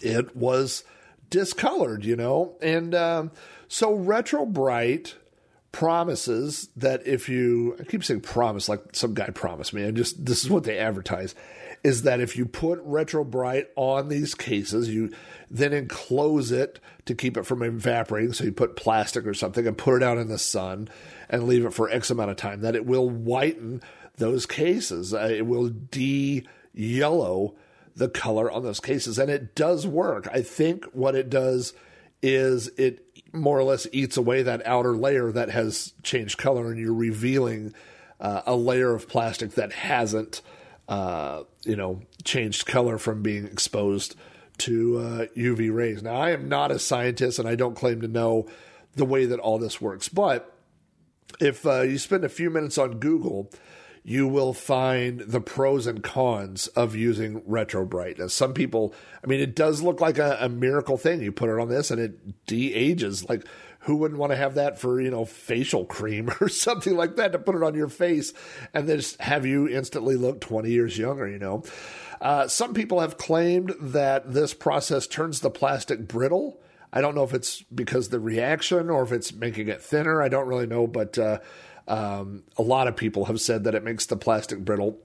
it 0.02 0.36
was 0.36 0.84
discolored, 1.30 2.04
you 2.04 2.16
know. 2.16 2.56
And 2.60 2.94
um, 2.94 3.30
so 3.68 3.96
RetroBrite 3.96 5.14
promises 5.72 6.68
that 6.76 7.06
if 7.06 7.28
you 7.28 7.76
I 7.80 7.84
keep 7.84 8.04
saying 8.04 8.22
promise 8.22 8.68
like 8.68 8.80
some 8.92 9.14
guy 9.14 9.30
promised 9.30 9.72
me, 9.72 9.84
and 9.84 9.96
just 9.96 10.24
this 10.24 10.44
is 10.44 10.50
what 10.50 10.64
they 10.64 10.78
advertise, 10.78 11.34
is 11.82 12.02
that 12.02 12.20
if 12.20 12.36
you 12.36 12.46
put 12.46 12.86
RetroBrite 12.86 13.66
on 13.76 14.08
these 14.08 14.34
cases, 14.34 14.88
you 14.88 15.12
then 15.50 15.72
enclose 15.72 16.52
it 16.52 16.78
to 17.06 17.14
keep 17.14 17.36
it 17.36 17.46
from 17.46 17.62
evaporating. 17.62 18.32
So 18.32 18.44
you 18.44 18.52
put 18.52 18.76
plastic 18.76 19.26
or 19.26 19.34
something 19.34 19.66
and 19.66 19.76
put 19.76 19.96
it 19.96 20.02
out 20.02 20.18
in 20.18 20.28
the 20.28 20.38
sun 20.38 20.88
and 21.28 21.44
leave 21.44 21.64
it 21.64 21.72
for 21.72 21.90
X 21.90 22.10
amount 22.10 22.30
of 22.30 22.36
time. 22.36 22.60
That 22.60 22.76
it 22.76 22.86
will 22.86 23.08
whiten 23.08 23.82
those 24.16 24.46
cases. 24.46 25.14
Uh, 25.14 25.30
it 25.30 25.46
will 25.46 25.70
de 25.70 26.46
yellow 26.74 27.54
the 27.96 28.08
color 28.08 28.50
on 28.50 28.62
those 28.62 28.80
cases. 28.80 29.18
And 29.18 29.30
it 29.30 29.54
does 29.54 29.86
work. 29.86 30.28
I 30.32 30.42
think 30.42 30.84
what 30.92 31.14
it 31.14 31.30
does 31.30 31.72
is 32.22 32.68
it 32.76 33.04
more 33.32 33.58
or 33.58 33.64
less 33.64 33.86
eats 33.92 34.16
away 34.16 34.42
that 34.42 34.66
outer 34.66 34.96
layer 34.96 35.32
that 35.32 35.50
has 35.50 35.94
changed 36.02 36.38
color, 36.38 36.70
and 36.70 36.78
you're 36.78 36.92
revealing 36.92 37.72
uh, 38.20 38.42
a 38.46 38.54
layer 38.54 38.94
of 38.94 39.08
plastic 39.08 39.52
that 39.52 39.72
hasn't, 39.72 40.42
uh, 40.90 41.44
you 41.62 41.76
know, 41.76 42.02
changed 42.24 42.66
color 42.66 42.98
from 42.98 43.22
being 43.22 43.46
exposed 43.46 44.16
to 44.58 44.98
uh, 44.98 45.26
UV 45.36 45.72
rays. 45.72 46.02
Now, 46.02 46.16
I 46.16 46.32
am 46.32 46.48
not 46.48 46.72
a 46.72 46.78
scientist, 46.78 47.38
and 47.38 47.48
I 47.48 47.54
don't 47.54 47.76
claim 47.76 48.02
to 48.02 48.08
know 48.08 48.46
the 48.96 49.04
way 49.06 49.24
that 49.24 49.38
all 49.38 49.58
this 49.58 49.80
works, 49.80 50.08
but 50.08 50.52
if 51.38 51.64
uh, 51.64 51.82
you 51.82 51.96
spend 51.96 52.24
a 52.24 52.28
few 52.28 52.50
minutes 52.50 52.76
on 52.76 52.98
Google, 52.98 53.52
you 54.02 54.26
will 54.26 54.52
find 54.52 55.20
the 55.20 55.40
pros 55.40 55.86
and 55.86 56.02
cons 56.02 56.66
of 56.68 56.96
using 56.96 57.42
retro 57.46 57.84
brightness. 57.84 58.34
some 58.34 58.52
people, 58.52 58.92
I 59.22 59.28
mean, 59.28 59.40
it 59.40 59.54
does 59.54 59.82
look 59.82 60.00
like 60.00 60.18
a, 60.18 60.38
a 60.40 60.48
miracle 60.48 60.96
thing. 60.96 61.22
You 61.22 61.30
put 61.30 61.50
it 61.50 61.60
on 61.60 61.68
this 61.68 61.92
and 61.92 62.00
it 62.00 62.46
de 62.46 62.74
ages. 62.74 63.28
Like, 63.28 63.46
who 63.80 63.96
wouldn't 63.96 64.20
want 64.20 64.30
to 64.30 64.36
have 64.36 64.54
that 64.54 64.78
for, 64.78 65.00
you 65.00 65.10
know, 65.10 65.24
facial 65.24 65.84
cream 65.84 66.30
or 66.40 66.48
something 66.48 66.96
like 66.96 67.16
that 67.16 67.32
to 67.32 67.38
put 67.38 67.54
it 67.54 67.62
on 67.62 67.74
your 67.74 67.88
face 67.88 68.32
and 68.74 68.88
then 68.88 68.98
just 68.98 69.20
have 69.20 69.46
you 69.46 69.68
instantly 69.68 70.16
look 70.16 70.40
20 70.40 70.70
years 70.70 70.98
younger, 70.98 71.28
you 71.28 71.38
know? 71.38 71.62
Uh, 72.20 72.46
some 72.46 72.74
people 72.74 73.00
have 73.00 73.16
claimed 73.16 73.74
that 73.80 74.32
this 74.32 74.52
process 74.52 75.06
turns 75.06 75.40
the 75.40 75.50
plastic 75.50 76.06
brittle. 76.06 76.60
I 76.92 77.00
don't 77.00 77.14
know 77.14 77.24
if 77.24 77.32
it's 77.32 77.62
because 77.62 78.10
the 78.10 78.20
reaction 78.20 78.90
or 78.90 79.02
if 79.02 79.12
it's 79.12 79.32
making 79.32 79.68
it 79.68 79.80
thinner. 79.80 80.20
I 80.20 80.28
don't 80.28 80.46
really 80.46 80.66
know, 80.66 80.86
but 80.86 81.16
uh, 81.16 81.38
um, 81.88 82.42
a 82.58 82.62
lot 82.62 82.88
of 82.88 82.96
people 82.96 83.26
have 83.26 83.40
said 83.40 83.64
that 83.64 83.74
it 83.74 83.84
makes 83.84 84.06
the 84.06 84.16
plastic 84.16 84.64
brittle. 84.64 84.98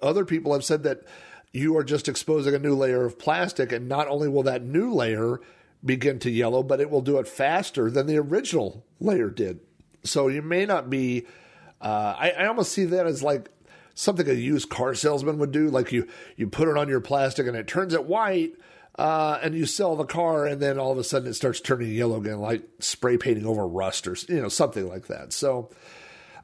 Other 0.00 0.24
people 0.24 0.52
have 0.52 0.64
said 0.64 0.82
that 0.82 1.02
you 1.52 1.76
are 1.76 1.84
just 1.84 2.08
exposing 2.08 2.54
a 2.54 2.58
new 2.58 2.74
layer 2.74 3.04
of 3.04 3.18
plastic, 3.18 3.70
and 3.70 3.88
not 3.88 4.08
only 4.08 4.26
will 4.26 4.42
that 4.44 4.62
new 4.62 4.92
layer 4.92 5.40
begin 5.84 6.18
to 6.20 6.30
yellow, 6.30 6.62
but 6.62 6.80
it 6.80 6.90
will 6.90 7.00
do 7.00 7.18
it 7.18 7.28
faster 7.28 7.90
than 7.90 8.06
the 8.06 8.18
original 8.18 8.84
layer 9.00 9.30
did. 9.30 9.60
So 10.04 10.28
you 10.28 10.42
may 10.42 10.66
not 10.66 10.90
be. 10.90 11.26
Uh, 11.80 12.14
I, 12.16 12.30
I 12.30 12.46
almost 12.46 12.72
see 12.72 12.84
that 12.86 13.06
as 13.06 13.22
like 13.22 13.50
something 13.94 14.28
a 14.28 14.34
used 14.34 14.68
car 14.68 14.94
salesman 14.94 15.38
would 15.38 15.52
do. 15.52 15.68
Like 15.68 15.92
you, 15.92 16.08
you 16.36 16.48
put 16.48 16.68
it 16.68 16.76
on 16.76 16.88
your 16.88 17.00
plastic 17.00 17.46
and 17.46 17.56
it 17.56 17.66
turns 17.66 17.94
it 17.94 18.04
white, 18.04 18.52
uh, 18.98 19.38
and 19.42 19.54
you 19.54 19.66
sell 19.66 19.96
the 19.96 20.04
car, 20.04 20.46
and 20.46 20.60
then 20.60 20.78
all 20.78 20.92
of 20.92 20.98
a 20.98 21.04
sudden 21.04 21.28
it 21.28 21.34
starts 21.34 21.60
turning 21.60 21.90
yellow 21.90 22.20
again, 22.20 22.38
like 22.40 22.62
spray 22.78 23.16
painting 23.16 23.46
over 23.46 23.66
rust 23.66 24.06
or 24.06 24.16
you 24.28 24.40
know 24.40 24.48
something 24.48 24.88
like 24.88 25.06
that. 25.08 25.32
So, 25.32 25.70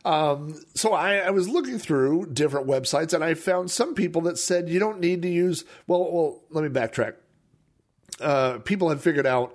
um, 0.05 0.61
so 0.75 0.93
I, 0.93 1.17
I 1.17 1.31
was 1.31 1.49
looking 1.49 1.79
through 1.79 2.31
different 2.33 2.67
websites, 2.67 3.13
and 3.13 3.23
I 3.23 3.35
found 3.35 3.71
some 3.71 3.95
people 3.95 4.23
that 4.23 4.39
said 4.39 4.69
you 4.69 4.79
don't 4.79 5.01
need 5.01 5.23
to 5.23 5.29
use. 5.29 5.65
Well, 5.87 6.11
well, 6.13 6.43
let 6.51 6.65
me 6.65 6.71
backtrack. 6.71 7.15
Uh, 8.21 8.59
people 8.59 8.89
had 8.89 9.01
figured 9.01 9.27
out. 9.27 9.55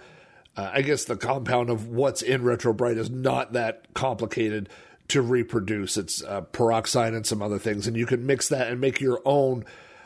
Uh, 0.56 0.69
I 0.71 0.84
guess 0.84 1.06
the 1.06 1.15
compound 1.15 1.71
of 1.71 1.88
what's 1.88 2.21
in 2.21 2.43
RetroBrite 2.43 2.97
is 2.97 3.10
not 3.10 3.54
that 3.54 3.91
complicated 3.95 4.69
to 5.08 5.21
reproduce. 5.21 5.97
It's 5.97 6.23
uh, 6.23 6.41
peroxide 6.41 7.13
and 7.13 7.26
some 7.26 7.41
other 7.41 7.60
things, 7.60 7.88
and 7.88 7.97
you 7.97 8.06
can 8.06 8.26
mix 8.26 8.49
that 8.49 8.67
and 8.67 8.80
make 8.80 9.02
your 9.02 9.21
own 9.26 9.65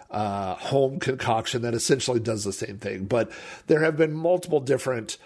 uh, 0.10 0.56
home 0.56 1.00
concoction 1.00 1.62
that 1.64 1.74
essentially 1.74 2.20
does 2.20 2.44
the 2.44 2.54
same 2.54 2.78
thing. 2.78 3.06
But 3.06 3.32
there 3.68 3.82
have 3.82 3.98
been 3.98 4.14
multiple 4.14 4.60
different 4.60 5.18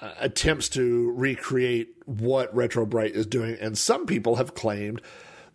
uh, 0.00 0.12
attempts 0.20 0.68
to 0.70 1.12
recreate 1.12 1.94
what 2.06 2.54
RetroBrite 2.54 3.12
is 3.12 3.26
doing, 3.26 3.56
and 3.60 3.76
some 3.76 4.06
people 4.06 4.36
have 4.36 4.54
claimed 4.54 5.00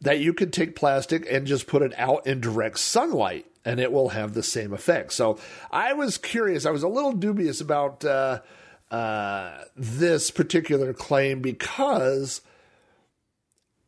that 0.02 0.20
you 0.20 0.34
could 0.34 0.54
take 0.54 0.76
plastic 0.76 1.26
and 1.30 1.48
just 1.48 1.68
put 1.68 1.82
it 1.82 1.94
out 1.98 2.28
in 2.28 2.40
direct 2.40 2.80
sunlight 2.80 3.46
and 3.68 3.82
it 3.82 3.92
will 3.92 4.10
have 4.10 4.34
the 4.34 4.42
same 4.42 4.72
effect. 4.72 5.12
So 5.12 5.38
I 5.70 5.92
was 5.92 6.18
curious. 6.18 6.66
I 6.66 6.72
was 6.72 6.84
a 6.84 6.88
little 6.88 7.12
dubious 7.12 7.60
about 7.60 8.06
uh, 8.06 8.40
uh, 8.90 9.58
this 9.76 10.32
particular 10.32 10.94
claim 10.94 11.42
because 11.42 12.40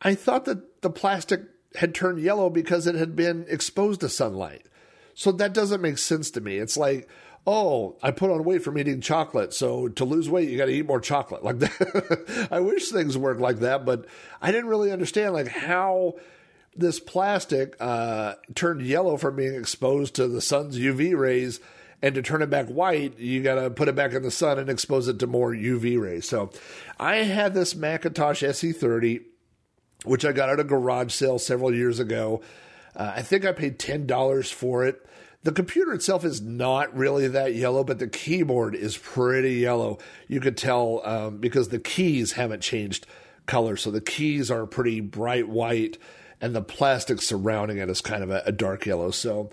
I 0.01 0.15
thought 0.15 0.43
that 0.45 0.81
the 0.81 0.89
plastic 0.89 1.43
had 1.75 1.95
turned 1.95 2.19
yellow 2.19 2.49
because 2.49 2.87
it 2.87 2.95
had 2.95 3.15
been 3.15 3.45
exposed 3.47 4.01
to 4.01 4.09
sunlight. 4.09 4.65
So 5.13 5.31
that 5.31 5.53
doesn't 5.53 5.81
make 5.81 5.97
sense 5.97 6.29
to 6.31 6.41
me. 6.41 6.57
It's 6.57 6.75
like, 6.75 7.07
oh, 7.47 7.95
I 8.03 8.11
put 8.11 8.31
on 8.31 8.43
weight 8.43 8.63
from 8.63 8.77
eating 8.77 8.99
chocolate. 8.99 9.53
So 9.53 9.87
to 9.87 10.03
lose 10.03 10.29
weight, 10.29 10.49
you 10.49 10.57
got 10.57 10.65
to 10.65 10.73
eat 10.73 10.87
more 10.87 10.99
chocolate. 10.99 11.41
Like 11.45 11.59
that. 11.59 12.47
I 12.51 12.59
wish 12.59 12.89
things 12.89 13.17
worked 13.17 13.39
like 13.39 13.59
that, 13.59 13.85
but 13.85 14.07
I 14.41 14.51
didn't 14.51 14.69
really 14.69 14.91
understand 14.91 15.33
like 15.33 15.47
how 15.47 16.15
this 16.75 16.99
plastic 16.99 17.75
uh, 17.79 18.35
turned 18.55 18.81
yellow 18.81 19.17
from 19.17 19.35
being 19.35 19.55
exposed 19.55 20.15
to 20.15 20.27
the 20.27 20.41
sun's 20.41 20.77
UV 20.77 21.17
rays. 21.17 21.59
And 22.01 22.15
to 22.15 22.21
turn 22.21 22.41
it 22.41 22.49
back 22.49 22.67
white, 22.67 23.19
you 23.19 23.43
got 23.43 23.55
to 23.55 23.69
put 23.69 23.89
it 23.89 23.95
back 23.95 24.13
in 24.13 24.21
the 24.21 24.31
sun 24.31 24.57
and 24.57 24.69
expose 24.69 25.09
it 25.09 25.19
to 25.19 25.27
more 25.27 25.51
UV 25.51 25.99
rays. 25.99 26.25
So 26.29 26.49
I 26.97 27.17
had 27.17 27.53
this 27.53 27.75
Macintosh 27.75 28.41
SE30 28.41 29.21
which 30.05 30.25
I 30.25 30.31
got 30.31 30.49
at 30.49 30.59
a 30.59 30.63
garage 30.63 31.13
sale 31.13 31.39
several 31.39 31.73
years 31.73 31.99
ago. 31.99 32.41
Uh, 32.95 33.13
I 33.17 33.21
think 33.21 33.45
I 33.45 33.51
paid 33.51 33.79
$10 33.79 34.53
for 34.53 34.85
it. 34.85 35.05
The 35.43 35.51
computer 35.51 35.93
itself 35.93 36.25
is 36.25 36.41
not 36.41 36.95
really 36.95 37.27
that 37.29 37.55
yellow, 37.55 37.83
but 37.83 37.99
the 37.99 38.07
keyboard 38.07 38.75
is 38.75 38.97
pretty 38.97 39.55
yellow. 39.55 39.99
You 40.27 40.41
could 40.41 40.57
tell 40.57 41.01
um, 41.05 41.37
because 41.37 41.69
the 41.69 41.79
keys 41.79 42.33
haven't 42.33 42.61
changed 42.61 43.05
color. 43.45 43.77
So 43.77 43.89
the 43.89 44.01
keys 44.01 44.51
are 44.51 44.65
pretty 44.65 44.99
bright 44.99 45.47
white, 45.47 45.97
and 46.41 46.55
the 46.55 46.61
plastic 46.61 47.21
surrounding 47.21 47.77
it 47.77 47.89
is 47.89 48.01
kind 48.01 48.23
of 48.23 48.29
a, 48.29 48.43
a 48.45 48.51
dark 48.51 48.85
yellow. 48.85 49.11
So 49.11 49.49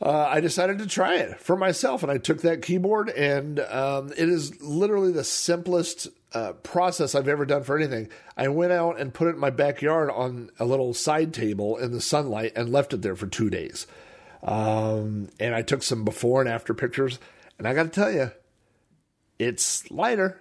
uh, 0.00 0.26
I 0.28 0.40
decided 0.40 0.78
to 0.78 0.86
try 0.86 1.16
it 1.16 1.40
for 1.40 1.56
myself, 1.56 2.02
and 2.02 2.10
I 2.10 2.18
took 2.18 2.42
that 2.42 2.62
keyboard, 2.62 3.08
and 3.10 3.60
um, 3.60 4.10
it 4.16 4.28
is 4.28 4.60
literally 4.60 5.12
the 5.12 5.22
simplest 5.22 6.08
uh, 6.32 6.54
process 6.54 7.14
I've 7.14 7.28
ever 7.28 7.46
done 7.46 7.62
for 7.62 7.76
anything. 7.76 8.08
I 8.36 8.48
went 8.48 8.72
out 8.72 8.98
and 8.98 9.14
put 9.14 9.28
it 9.28 9.34
in 9.34 9.38
my 9.38 9.50
backyard 9.50 10.10
on 10.10 10.50
a 10.58 10.64
little 10.64 10.92
side 10.92 11.32
table 11.32 11.76
in 11.76 11.92
the 11.92 12.00
sunlight 12.00 12.52
and 12.56 12.70
left 12.70 12.92
it 12.92 13.02
there 13.02 13.14
for 13.14 13.26
two 13.28 13.48
days. 13.48 13.86
Um, 14.42 15.28
and 15.38 15.54
I 15.54 15.62
took 15.62 15.84
some 15.84 16.04
before 16.04 16.40
and 16.40 16.50
after 16.50 16.74
pictures, 16.74 17.20
and 17.58 17.68
I 17.68 17.74
got 17.74 17.84
to 17.84 17.88
tell 17.90 18.10
you, 18.10 18.32
it's 19.38 19.88
lighter. 19.90 20.40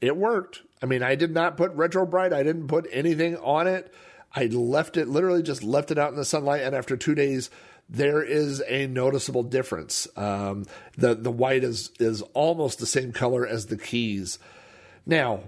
It 0.00 0.16
worked. 0.16 0.62
I 0.82 0.86
mean, 0.86 1.04
I 1.04 1.14
did 1.14 1.32
not 1.32 1.56
put 1.56 1.76
RetroBrite. 1.76 2.32
I 2.32 2.42
didn't 2.42 2.66
put 2.66 2.88
anything 2.90 3.36
on 3.36 3.68
it. 3.68 3.94
I 4.34 4.46
left 4.46 4.96
it, 4.96 5.08
literally 5.08 5.42
just 5.42 5.62
left 5.62 5.90
it 5.90 5.98
out 5.98 6.10
in 6.10 6.16
the 6.16 6.24
sunlight, 6.24 6.62
and 6.62 6.74
after 6.74 6.96
two 6.96 7.14
days 7.14 7.50
there 7.88 8.22
is 8.22 8.62
a 8.68 8.86
noticeable 8.86 9.42
difference. 9.42 10.08
Um, 10.16 10.64
the 10.96 11.14
the 11.14 11.30
white 11.30 11.64
is 11.64 11.90
is 12.00 12.22
almost 12.32 12.78
the 12.78 12.86
same 12.86 13.12
color 13.12 13.46
as 13.46 13.66
the 13.66 13.76
keys. 13.76 14.38
Now, 15.04 15.40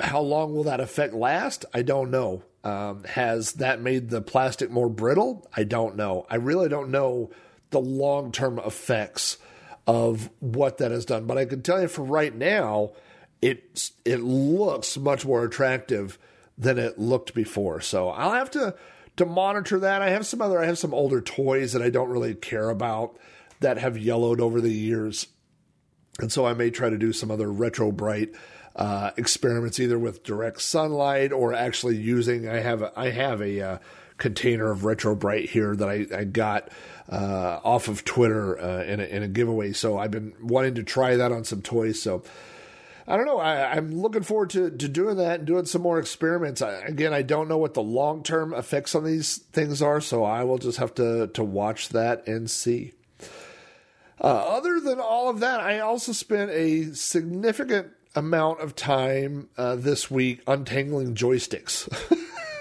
how 0.00 0.20
long 0.20 0.54
will 0.54 0.64
that 0.64 0.80
effect 0.80 1.14
last? 1.14 1.64
I 1.72 1.82
don't 1.82 2.10
know. 2.10 2.42
Um, 2.64 3.04
has 3.04 3.52
that 3.54 3.80
made 3.80 4.10
the 4.10 4.20
plastic 4.20 4.70
more 4.70 4.88
brittle? 4.88 5.48
I 5.56 5.64
don't 5.64 5.96
know. 5.96 6.26
I 6.28 6.36
really 6.36 6.68
don't 6.68 6.90
know 6.90 7.30
the 7.70 7.80
long 7.80 8.32
term 8.32 8.58
effects 8.58 9.38
of 9.86 10.30
what 10.40 10.78
that 10.78 10.90
has 10.90 11.04
done. 11.04 11.26
But 11.26 11.38
I 11.38 11.44
can 11.44 11.62
tell 11.62 11.80
you 11.80 11.88
for 11.88 12.02
right 12.02 12.34
now, 12.34 12.92
it 13.40 13.90
it 14.04 14.20
looks 14.20 14.96
much 14.96 15.24
more 15.24 15.44
attractive 15.44 16.18
than 16.58 16.78
it 16.78 16.98
looked 16.98 17.34
before. 17.34 17.80
So 17.80 18.08
I'll 18.08 18.32
have 18.32 18.50
to 18.52 18.74
to 19.16 19.26
monitor 19.26 19.78
that. 19.80 20.02
I 20.02 20.10
have 20.10 20.26
some 20.26 20.42
other 20.42 20.60
I 20.60 20.66
have 20.66 20.78
some 20.78 20.92
older 20.92 21.20
toys 21.20 21.72
that 21.72 21.82
I 21.82 21.90
don't 21.90 22.10
really 22.10 22.34
care 22.34 22.68
about 22.68 23.16
that 23.60 23.78
have 23.78 23.96
yellowed 23.96 24.40
over 24.40 24.60
the 24.60 24.72
years. 24.72 25.28
And 26.20 26.32
so 26.32 26.46
I 26.46 26.54
may 26.54 26.70
try 26.70 26.90
to 26.90 26.98
do 26.98 27.12
some 27.12 27.30
other 27.30 27.48
RetroBrite 27.48 28.34
uh, 28.74 29.10
experiments, 29.16 29.78
either 29.78 29.98
with 29.98 30.24
direct 30.24 30.60
sunlight 30.60 31.32
or 31.32 31.52
actually 31.52 31.96
using. 31.96 32.48
I 32.48 32.60
have 32.60 32.92
I 32.96 33.10
have 33.10 33.40
a 33.40 33.60
uh, 33.60 33.78
container 34.18 34.70
of 34.70 34.80
RetroBrite 34.80 35.48
here 35.48 35.74
that 35.76 35.88
I, 35.88 36.06
I 36.14 36.24
got 36.24 36.70
uh, 37.08 37.60
off 37.64 37.88
of 37.88 38.04
Twitter 38.04 38.60
uh, 38.60 38.82
in 38.82 39.00
a, 39.00 39.04
in 39.04 39.22
a 39.22 39.28
giveaway. 39.28 39.72
So 39.72 39.96
I've 39.98 40.10
been 40.10 40.34
wanting 40.40 40.74
to 40.74 40.82
try 40.82 41.16
that 41.16 41.32
on 41.32 41.44
some 41.44 41.62
toys. 41.62 42.02
So 42.02 42.22
I 43.08 43.16
don't 43.16 43.24
know. 43.24 43.38
I, 43.38 43.74
am 43.74 44.02
looking 44.02 44.22
forward 44.22 44.50
to, 44.50 44.70
to 44.70 44.86
doing 44.86 45.16
that 45.16 45.38
and 45.38 45.46
doing 45.46 45.64
some 45.64 45.80
more 45.80 45.98
experiments. 45.98 46.60
I, 46.60 46.74
again, 46.74 47.14
I 47.14 47.22
don't 47.22 47.48
know 47.48 47.56
what 47.56 47.72
the 47.72 47.82
long 47.82 48.22
term 48.22 48.52
effects 48.52 48.94
on 48.94 49.02
these 49.02 49.38
things 49.38 49.80
are, 49.80 50.02
so 50.02 50.24
I 50.24 50.44
will 50.44 50.58
just 50.58 50.76
have 50.76 50.94
to 50.96 51.28
to 51.28 51.42
watch 51.42 51.88
that 51.88 52.26
and 52.26 52.50
see. 52.50 52.92
Uh, 54.20 54.26
other 54.26 54.78
than 54.78 55.00
all 55.00 55.30
of 55.30 55.40
that, 55.40 55.60
I 55.60 55.78
also 55.78 56.12
spent 56.12 56.50
a 56.50 56.92
significant 56.92 57.92
amount 58.14 58.60
of 58.60 58.76
time 58.76 59.48
uh, 59.56 59.76
this 59.76 60.10
week 60.10 60.42
untangling 60.46 61.14
joysticks. 61.14 61.88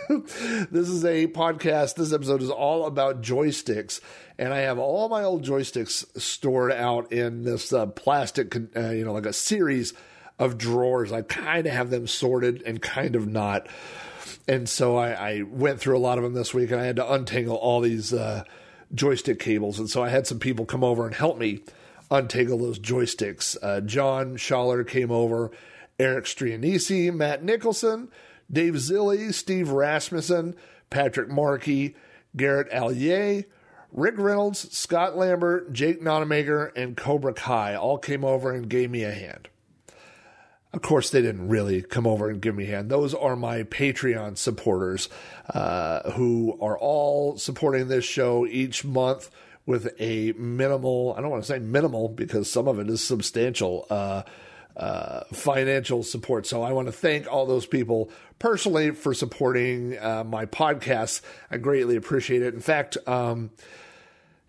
this 0.72 0.88
is 0.88 1.04
a 1.04 1.28
podcast. 1.28 1.96
This 1.96 2.14
episode 2.14 2.42
is 2.42 2.52
all 2.52 2.86
about 2.86 3.22
joysticks, 3.22 4.00
and 4.38 4.54
I 4.54 4.60
have 4.60 4.80
all 4.80 5.10
my 5.10 5.24
old 5.24 5.44
joysticks 5.44 6.06
stored 6.22 6.72
out 6.72 7.12
in 7.12 7.44
this 7.44 7.74
uh, 7.74 7.88
plastic, 7.88 8.56
uh, 8.56 8.92
you 8.92 9.04
know, 9.04 9.12
like 9.12 9.26
a 9.26 9.34
series 9.34 9.94
of 10.40 10.58
drawers. 10.58 11.12
I 11.12 11.22
kind 11.22 11.66
of 11.66 11.74
have 11.74 11.90
them 11.90 12.08
sorted 12.08 12.62
and 12.66 12.82
kind 12.82 13.16
of 13.16 13.28
not. 13.28 13.68
And 14.48 14.70
so 14.70 14.96
I, 14.96 15.12
I, 15.12 15.42
went 15.42 15.80
through 15.80 15.98
a 15.98 16.00
lot 16.00 16.18
of 16.18 16.24
them 16.24 16.34
this 16.34 16.54
week 16.54 16.72
and 16.72 16.80
I 16.80 16.86
had 16.86 16.96
to 16.98 17.14
untangle 17.14 17.56
all 17.56 17.82
these 17.82 18.14
uh, 18.14 18.44
joystick 18.94 19.40
cables. 19.40 19.80
And 19.80 19.90
so 19.90 20.04
I 20.04 20.10
had 20.10 20.28
some 20.28 20.40
people 20.40 20.66
come 20.66 20.84
over 20.84 21.06
and 21.06 21.16
help 21.16 21.38
me 21.38 21.62
untangle 22.10 22.58
those 22.58 22.80
joysticks. 22.80 23.58
Uh, 23.62 23.82
John 23.82 24.38
Schaller 24.38 24.88
came 24.88 25.12
over, 25.12 25.52
Eric 26.00 26.26
Strianisi, 26.26 27.14
Matt 27.14 27.44
Nicholson, 27.44 28.10
Dave 28.52 28.76
Zilli, 28.76 29.34
Steve 29.34 29.70
Rasmussen, 29.70 30.56
Patrick 30.90 31.30
Markey, 31.30 31.96
Garrett 32.36 32.72
Allier, 32.72 33.44
Rick 33.92 34.16
Reynolds, 34.18 34.72
Scott 34.78 35.18
Lambert, 35.18 35.74
Jake 35.74 36.02
Nonamaker, 36.02 36.72
and 36.76 36.96
Cobra 36.96 37.34
Kai 37.34 37.76
all 37.76 37.98
came 37.98 38.24
over 38.24 38.52
and 38.52 38.70
gave 38.70 38.92
me 38.92 39.04
a 39.04 39.12
hand. 39.12 39.50
Of 40.74 40.82
course, 40.82 41.10
they 41.10 41.22
didn't 41.22 41.48
really 41.48 41.82
come 41.82 42.06
over 42.06 42.30
and 42.30 42.42
give 42.42 42.56
me 42.56 42.66
a 42.66 42.76
hand. 42.76 42.90
Those 42.90 43.14
are 43.14 43.36
my 43.36 43.64
Patreon 43.64 44.38
supporters 44.38 45.10
uh, 45.54 46.12
who 46.12 46.58
are 46.62 46.78
all 46.78 47.38
supporting 47.38 47.88
this 47.88 48.06
show 48.06 48.46
each 48.46 48.84
month 48.84 49.32
with 49.66 49.94
a 50.00 50.34
minimal, 50.34 51.16
I 51.18 51.22
don't 51.22 51.30
want 51.30 51.44
to 51.44 51.48
say 51.48 51.60
minimal 51.60 52.10
because 52.10 52.50
some 52.50 52.68
of 52.68 52.80
it 52.80 52.90
is 52.90 53.04
substantial. 53.04 53.86
Uh, 53.90 54.24
uh, 54.76 55.24
financial 55.34 56.04
support. 56.04 56.46
So 56.46 56.62
I 56.62 56.72
want 56.72 56.88
to 56.88 56.92
thank 56.92 57.26
all 57.26 57.48
those 57.48 57.66
people 57.66 58.12
personally 58.38 58.92
for 58.92 59.12
supporting 59.12 59.98
uh, 59.98 60.24
my 60.24 60.46
podcast. 60.46 61.22
I 61.50 61.58
greatly 61.58 61.96
appreciate 61.96 62.44
it. 62.44 62.54
In 62.54 62.60
fact, 62.60 62.96
um, 63.08 63.50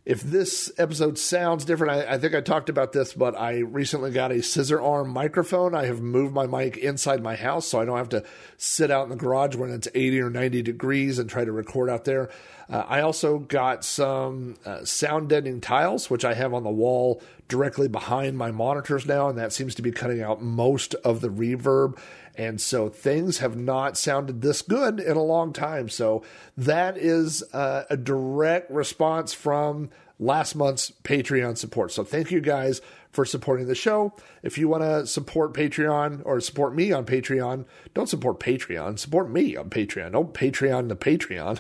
if 0.09 0.23
this 0.23 0.73
episode 0.79 1.19
sounds 1.19 1.67
different, 1.67 1.93
I, 1.93 2.15
I, 2.15 2.19
think 2.19 2.35
I 2.35 2.41
talked 2.41 2.71
about 2.71 2.93
this, 2.93 3.13
but 3.13 3.39
I 3.39 3.59
recently 3.59 4.11
got 4.11 4.33
a 4.33 4.43
scissor 4.43 4.81
arm 4.81 5.11
microphone. 5.11 5.75
I 5.75 5.85
have 5.85 6.01
moved 6.01 6.33
my 6.33 6.47
mic 6.47 6.79
inside 6.79 7.23
my 7.23 7.37
house 7.37 7.69
so 7.69 7.79
I 7.79 7.85
don't 7.85 7.99
have 7.99 8.09
to 8.09 8.25
sit 8.57 8.91
out 8.91 9.03
in 9.03 9.11
the 9.11 9.17
garage 9.17 9.55
when 9.55 9.69
it's 9.69 9.87
80 9.95 10.23
or 10.23 10.31
90 10.31 10.63
degrees 10.63 11.19
and 11.19 11.29
try 11.29 11.45
to 11.45 11.53
record 11.53 11.91
out 11.91 12.07
there. 12.07 12.31
Uh, 12.71 12.85
I 12.89 13.03
also 13.03 13.39
got 13.39 13.85
some 13.85 14.57
uh, 14.65 14.83
sound 14.83 15.29
deadening 15.29 15.61
tiles, 15.61 16.09
which 16.09 16.25
I 16.25 16.33
have 16.33 16.55
on 16.55 16.65
the 16.65 16.71
wall 16.71 17.23
directly 17.49 17.89
behind 17.89 18.39
my 18.39 18.51
monitors 18.51 19.05
now, 19.05 19.29
and 19.29 19.37
that 19.37 19.53
seems 19.53 19.75
to 19.75 19.83
be 19.83 19.93
cutting 19.93 20.23
out 20.23 20.43
most 20.43 20.95
of 20.95 21.21
the 21.21 21.29
reverb. 21.29 21.99
And 22.39 22.61
so 22.61 22.89
things 22.89 23.39
have 23.39 23.57
not 23.57 23.99
sounded 23.99 24.41
this 24.41 24.63
good 24.63 25.01
in 25.01 25.17
a 25.17 25.23
long 25.23 25.53
time. 25.53 25.89
So 25.89 26.23
that 26.57 26.97
is 26.97 27.43
uh, 27.53 27.85
a 27.91 27.97
direct 27.97 28.71
response 28.71 29.35
from 29.35 29.91
last 30.21 30.55
month's 30.55 30.93
Patreon 31.03 31.59
support. 31.59 31.91
So 31.91 32.05
thank 32.05 32.31
you 32.31 32.41
guys 32.41 32.81
for 33.11 33.25
supporting 33.25 33.67
the 33.67 33.75
show. 33.75 34.13
If 34.43 34.59
you 34.59 34.69
want 34.69 34.83
to 34.83 35.07
support 35.07 35.55
Patreon 35.55 36.23
or 36.25 36.41
support 36.41 36.75
me 36.75 36.93
on 36.93 37.05
Patreon, 37.07 37.65
don't 37.95 38.09
support 38.09 38.39
Patreon. 38.39 38.99
Support 38.99 39.31
me 39.31 39.57
on 39.57 39.71
Patreon. 39.71 40.13
Don't 40.13 40.33
Patreon 40.33 40.89
the 40.89 40.97
Patreon. 40.97 41.59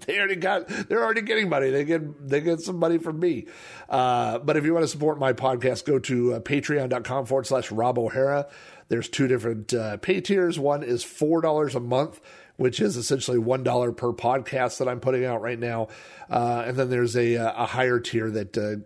they 0.06 0.18
already 0.18 0.36
got. 0.36 0.66
They're 0.88 1.04
already 1.04 1.22
getting 1.22 1.48
money. 1.48 1.70
They 1.70 1.84
get. 1.84 2.28
They 2.28 2.40
get 2.40 2.60
some 2.60 2.78
money 2.78 2.98
from 2.98 3.20
me. 3.20 3.46
Uh, 3.88 4.38
but 4.38 4.56
if 4.56 4.64
you 4.64 4.72
want 4.72 4.84
to 4.84 4.88
support 4.88 5.18
my 5.18 5.32
podcast, 5.32 5.84
go 5.84 5.98
to 6.00 6.34
uh, 6.34 6.40
Patreon.com 6.40 7.26
forward 7.26 7.46
slash 7.46 7.70
Rob 7.70 7.98
O'Hara. 7.98 8.48
There's 8.88 9.08
two 9.08 9.28
different 9.28 9.74
uh, 9.74 9.98
pay 9.98 10.20
tiers. 10.20 10.58
One 10.58 10.82
is 10.82 11.04
four 11.04 11.40
dollars 11.40 11.74
a 11.74 11.80
month 11.80 12.20
which 12.58 12.80
is 12.80 12.96
essentially 12.96 13.38
one 13.38 13.62
dollar 13.62 13.92
per 13.92 14.12
podcast 14.12 14.78
that 14.78 14.88
I'm 14.88 15.00
putting 15.00 15.24
out 15.24 15.40
right 15.40 15.58
now, 15.58 15.88
uh, 16.28 16.64
and 16.66 16.76
then 16.76 16.90
there's 16.90 17.16
a, 17.16 17.34
a 17.34 17.66
higher 17.66 18.00
tier 18.00 18.30
that 18.30 18.58
uh, 18.58 18.84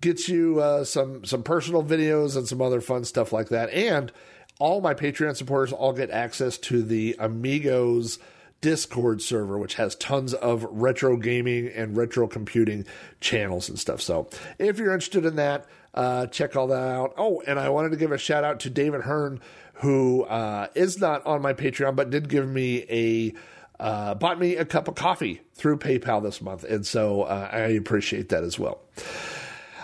gets 0.00 0.28
you 0.28 0.60
uh, 0.60 0.82
some 0.82 1.24
some 1.24 1.42
personal 1.42 1.84
videos 1.84 2.36
and 2.36 2.48
some 2.48 2.60
other 2.60 2.80
fun 2.80 3.04
stuff 3.04 3.32
like 3.32 3.50
that. 3.50 3.70
And 3.70 4.10
all 4.58 4.80
my 4.80 4.94
Patreon 4.94 5.36
supporters 5.36 5.72
all 5.72 5.92
get 5.92 6.10
access 6.10 6.56
to 6.58 6.82
the 6.82 7.14
Amigos 7.18 8.18
Discord 8.62 9.20
server, 9.20 9.58
which 9.58 9.74
has 9.74 9.94
tons 9.96 10.32
of 10.32 10.64
retro 10.70 11.16
gaming 11.18 11.68
and 11.68 11.96
retro 11.96 12.26
computing 12.26 12.86
channels 13.20 13.68
and 13.68 13.78
stuff. 13.78 14.00
So 14.00 14.30
if 14.58 14.78
you're 14.78 14.94
interested 14.94 15.26
in 15.26 15.36
that, 15.36 15.66
uh, 15.94 16.26
check 16.26 16.56
all 16.56 16.68
that 16.68 16.82
out. 16.82 17.14
Oh, 17.16 17.42
and 17.46 17.58
I 17.58 17.68
wanted 17.68 17.90
to 17.90 17.96
give 17.96 18.12
a 18.12 18.18
shout 18.18 18.44
out 18.44 18.60
to 18.60 18.70
David 18.70 19.02
Hearn, 19.02 19.40
who 19.74 20.24
uh, 20.24 20.68
is 20.74 21.00
not 21.00 21.24
on 21.26 21.42
my 21.42 21.52
Patreon, 21.52 21.96
but 21.96 22.10
did 22.10 22.28
give 22.28 22.48
me 22.48 22.84
a 22.88 23.34
uh, 23.80 24.14
bought 24.14 24.38
me 24.38 24.56
a 24.56 24.64
cup 24.64 24.86
of 24.86 24.94
coffee 24.94 25.40
through 25.54 25.78
PayPal 25.78 26.22
this 26.22 26.40
month, 26.40 26.62
and 26.64 26.86
so 26.86 27.22
uh, 27.22 27.48
I 27.50 27.58
appreciate 27.58 28.28
that 28.28 28.44
as 28.44 28.58
well. 28.58 28.80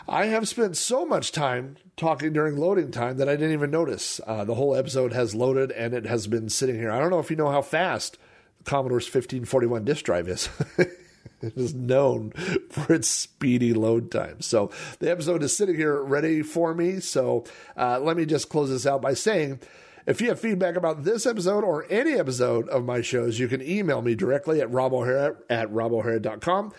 I 0.08 0.26
have 0.26 0.48
spent 0.48 0.76
so 0.76 1.04
much 1.04 1.32
time 1.32 1.76
talking 1.98 2.32
during 2.32 2.56
loading 2.56 2.90
time 2.90 3.18
that 3.18 3.28
I 3.28 3.32
didn't 3.32 3.52
even 3.52 3.70
notice. 3.70 4.22
Uh, 4.26 4.44
the 4.44 4.54
whole 4.54 4.74
episode 4.74 5.12
has 5.12 5.34
loaded 5.34 5.70
and 5.72 5.92
it 5.92 6.06
has 6.06 6.26
been 6.26 6.48
sitting 6.48 6.76
here. 6.76 6.90
I 6.90 6.98
don't 6.98 7.10
know 7.10 7.18
if 7.18 7.30
you 7.30 7.36
know 7.36 7.50
how 7.50 7.60
fast 7.60 8.16
Commodore's 8.64 9.04
1541 9.04 9.84
disk 9.84 10.06
drive 10.06 10.28
is. 10.28 10.48
it 11.40 11.56
is 11.56 11.74
known 11.74 12.30
for 12.70 12.94
its 12.94 13.08
speedy 13.08 13.72
load 13.72 14.10
time. 14.10 14.40
So 14.40 14.70
the 14.98 15.10
episode 15.10 15.42
is 15.42 15.56
sitting 15.56 15.76
here 15.76 16.02
ready 16.02 16.42
for 16.42 16.74
me. 16.74 17.00
So 17.00 17.44
uh, 17.76 18.00
let 18.00 18.16
me 18.16 18.26
just 18.26 18.48
close 18.48 18.70
this 18.70 18.86
out 18.86 19.02
by 19.02 19.14
saying. 19.14 19.60
If 20.06 20.22
you 20.22 20.30
have 20.30 20.40
feedback 20.40 20.74
about 20.74 21.04
this 21.04 21.26
episode 21.26 21.64
or 21.64 21.84
any 21.90 22.14
episode 22.14 22.66
of 22.70 22.82
my 22.82 23.02
shows, 23.02 23.38
you 23.38 23.46
can 23.46 23.60
email 23.60 24.00
me 24.00 24.14
directly 24.14 24.58
at 24.62 24.70
robohara 24.70 25.36
at 25.50 25.70
robohara.com. 25.70 26.72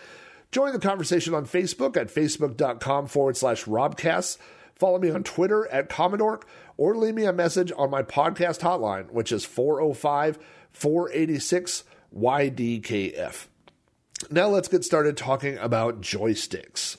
Join 0.50 0.72
the 0.72 0.80
conversation 0.80 1.32
on 1.34 1.46
Facebook 1.46 1.96
at 1.96 2.08
facebook.com 2.08 3.06
forward 3.06 3.36
slash 3.36 3.66
Robcast. 3.66 4.38
Follow 4.74 4.98
me 4.98 5.10
on 5.10 5.22
Twitter 5.22 5.68
at 5.68 5.88
Commodore 5.88 6.40
or 6.76 6.96
leave 6.96 7.14
me 7.14 7.24
a 7.24 7.32
message 7.32 7.70
on 7.76 7.88
my 7.88 8.02
podcast 8.02 8.60
hotline, 8.60 9.10
which 9.12 9.30
is 9.30 9.44
405 9.44 10.38
486 10.72 11.84
YDKF. 12.16 13.46
Now 14.28 14.48
let's 14.48 14.68
get 14.68 14.84
started 14.84 15.16
talking 15.16 15.56
about 15.58 16.00
joysticks. 16.00 16.96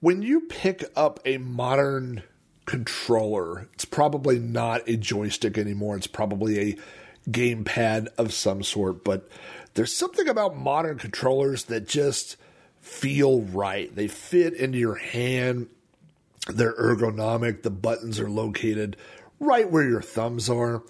When 0.00 0.22
you 0.22 0.42
pick 0.42 0.84
up 0.94 1.20
a 1.24 1.38
modern 1.38 2.22
controller. 2.66 3.68
It's 3.72 3.84
probably 3.84 4.38
not 4.38 4.86
a 4.88 4.96
joystick 4.96 5.56
anymore. 5.56 5.96
It's 5.96 6.08
probably 6.08 6.58
a 6.58 6.76
gamepad 7.30 8.08
of 8.18 8.32
some 8.32 8.62
sort, 8.62 9.02
but 9.04 9.28
there's 9.74 9.94
something 9.94 10.28
about 10.28 10.56
modern 10.56 10.98
controllers 10.98 11.64
that 11.64 11.88
just 11.88 12.36
feel 12.80 13.40
right. 13.40 13.94
They 13.94 14.08
fit 14.08 14.54
into 14.54 14.78
your 14.78 14.96
hand. 14.96 15.68
They're 16.46 16.74
ergonomic. 16.74 17.62
The 17.62 17.70
buttons 17.70 18.20
are 18.20 18.30
located 18.30 18.96
right 19.40 19.70
where 19.70 19.88
your 19.88 20.02
thumbs 20.02 20.48
are. 20.48 20.82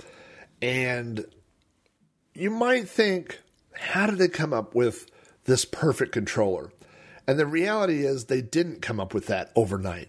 And 0.63 1.27
you 2.35 2.51
might 2.51 2.89
think, 2.89 3.41
how 3.73 4.07
did 4.07 4.19
they 4.19 4.29
come 4.29 4.53
up 4.53 4.75
with 4.75 5.11
this 5.45 5.65
perfect 5.65 6.13
controller? 6.13 6.71
And 7.27 7.39
the 7.39 7.47
reality 7.47 8.05
is, 8.05 8.27
they 8.27 8.41
didn't 8.41 8.83
come 8.83 9.01
up 9.01 9.13
with 9.13 9.27
that 9.27 9.51
overnight. 9.57 10.09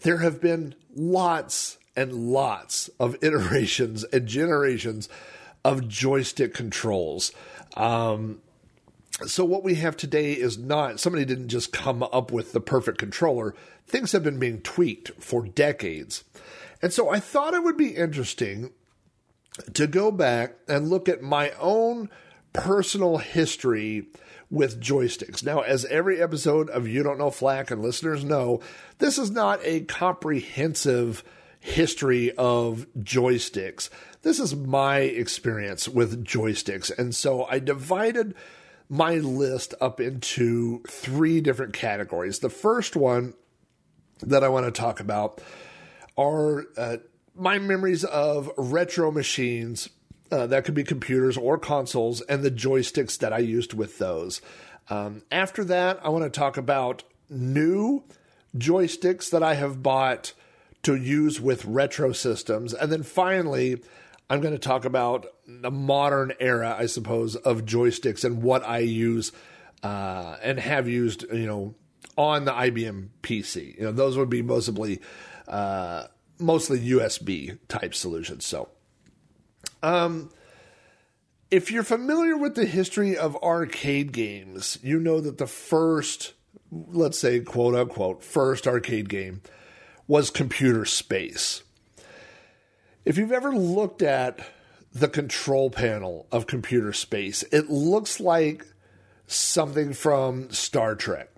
There 0.00 0.18
have 0.18 0.40
been 0.40 0.74
lots 0.94 1.78
and 1.96 2.32
lots 2.32 2.88
of 2.98 3.16
iterations 3.22 4.04
and 4.04 4.26
generations 4.26 5.08
of 5.64 5.88
joystick 5.88 6.54
controls. 6.54 7.32
Um, 7.76 8.40
so 9.26 9.44
what 9.44 9.64
we 9.64 9.74
have 9.76 9.96
today 9.96 10.32
is 10.32 10.58
not 10.58 11.00
somebody 11.00 11.24
didn't 11.24 11.48
just 11.48 11.72
come 11.72 12.02
up 12.02 12.30
with 12.30 12.52
the 12.52 12.60
perfect 12.60 12.98
controller. 12.98 13.54
Things 13.86 14.12
have 14.12 14.22
been 14.22 14.38
being 14.38 14.60
tweaked 14.60 15.10
for 15.18 15.44
decades. 15.44 16.24
And 16.80 16.92
so 16.92 17.08
I 17.08 17.18
thought 17.18 17.54
it 17.54 17.64
would 17.64 17.76
be 17.76 17.96
interesting 17.96 18.70
to 19.74 19.86
go 19.86 20.12
back 20.12 20.54
and 20.68 20.88
look 20.88 21.08
at 21.08 21.22
my 21.22 21.50
own 21.58 22.08
personal 22.52 23.18
history 23.18 24.06
with 24.50 24.80
joysticks. 24.80 25.44
Now, 25.44 25.60
as 25.60 25.84
every 25.86 26.22
episode 26.22 26.70
of 26.70 26.88
You 26.88 27.02
Don't 27.02 27.18
Know 27.18 27.30
Flack 27.30 27.70
and 27.70 27.82
listeners 27.82 28.24
know, 28.24 28.60
this 28.98 29.18
is 29.18 29.30
not 29.30 29.60
a 29.64 29.80
comprehensive 29.82 31.24
history 31.60 32.32
of 32.32 32.86
joysticks. 32.98 33.90
This 34.22 34.38
is 34.38 34.54
my 34.54 34.98
experience 34.98 35.88
with 35.88 36.24
joysticks. 36.24 36.96
And 36.96 37.14
so 37.14 37.44
I 37.44 37.58
divided 37.58 38.34
my 38.88 39.16
list 39.16 39.74
up 39.80 40.00
into 40.00 40.82
three 40.88 41.40
different 41.40 41.74
categories. 41.74 42.38
The 42.38 42.50
first 42.50 42.96
one 42.96 43.34
that 44.20 44.42
I 44.42 44.48
want 44.48 44.66
to 44.66 44.72
talk 44.72 45.00
about 45.00 45.40
are 46.16 46.64
uh, 46.76 46.96
my 47.34 47.58
memories 47.58 48.04
of 48.04 48.50
retro 48.56 49.10
machines 49.10 49.88
uh, 50.30 50.46
that 50.46 50.64
could 50.64 50.74
be 50.74 50.84
computers 50.84 51.36
or 51.36 51.58
consoles 51.58 52.20
and 52.22 52.42
the 52.42 52.50
joysticks 52.50 53.18
that 53.18 53.32
I 53.32 53.38
used 53.38 53.74
with 53.74 53.98
those. 53.98 54.40
Um, 54.90 55.22
after 55.30 55.64
that, 55.64 56.00
I 56.04 56.08
want 56.08 56.24
to 56.24 56.30
talk 56.30 56.56
about 56.56 57.04
new 57.30 58.04
joysticks 58.56 59.30
that 59.30 59.42
I 59.42 59.54
have 59.54 59.82
bought 59.82 60.32
to 60.82 60.94
use 60.94 61.40
with 61.40 61.64
retro 61.64 62.12
systems. 62.12 62.72
And 62.72 62.90
then 62.90 63.02
finally, 63.02 63.82
I'm 64.30 64.40
going 64.40 64.54
to 64.54 64.58
talk 64.58 64.84
about 64.84 65.26
the 65.48 65.70
modern 65.70 66.34
era, 66.38 66.76
I 66.78 66.86
suppose, 66.86 67.34
of 67.34 67.64
joysticks 67.64 68.22
and 68.22 68.42
what 68.42 68.62
I 68.62 68.78
use 68.80 69.32
uh, 69.82 70.36
and 70.42 70.60
have 70.60 70.86
used, 70.86 71.24
you 71.32 71.46
know, 71.46 71.74
on 72.18 72.44
the 72.44 72.52
IBM 72.52 73.08
PC. 73.22 73.78
You 73.78 73.84
know, 73.84 73.92
those 73.92 74.18
would 74.18 74.28
be 74.28 74.42
mostly 74.42 75.00
uh, 75.48 76.04
mostly 76.38 76.78
USB 76.90 77.58
type 77.68 77.94
solutions. 77.94 78.44
So, 78.44 78.68
um, 79.82 80.30
if 81.50 81.70
you're 81.70 81.82
familiar 81.82 82.36
with 82.36 82.54
the 82.54 82.66
history 82.66 83.16
of 83.16 83.34
arcade 83.36 84.12
games, 84.12 84.78
you 84.82 85.00
know 85.00 85.20
that 85.20 85.38
the 85.38 85.46
first, 85.46 86.34
let's 86.70 87.18
say, 87.18 87.40
quote 87.40 87.74
unquote, 87.74 88.22
first 88.22 88.66
arcade 88.66 89.08
game 89.08 89.40
was 90.06 90.28
Computer 90.28 90.84
Space. 90.84 91.62
If 93.06 93.16
you've 93.16 93.32
ever 93.32 93.52
looked 93.52 94.02
at 94.02 94.40
the 94.92 95.08
control 95.08 95.70
panel 95.70 96.26
of 96.32 96.46
Computer 96.46 96.92
Space, 96.92 97.42
it 97.52 97.70
looks 97.70 98.20
like 98.20 98.66
something 99.26 99.92
from 99.92 100.50
Star 100.50 100.94
Trek. 100.94 101.30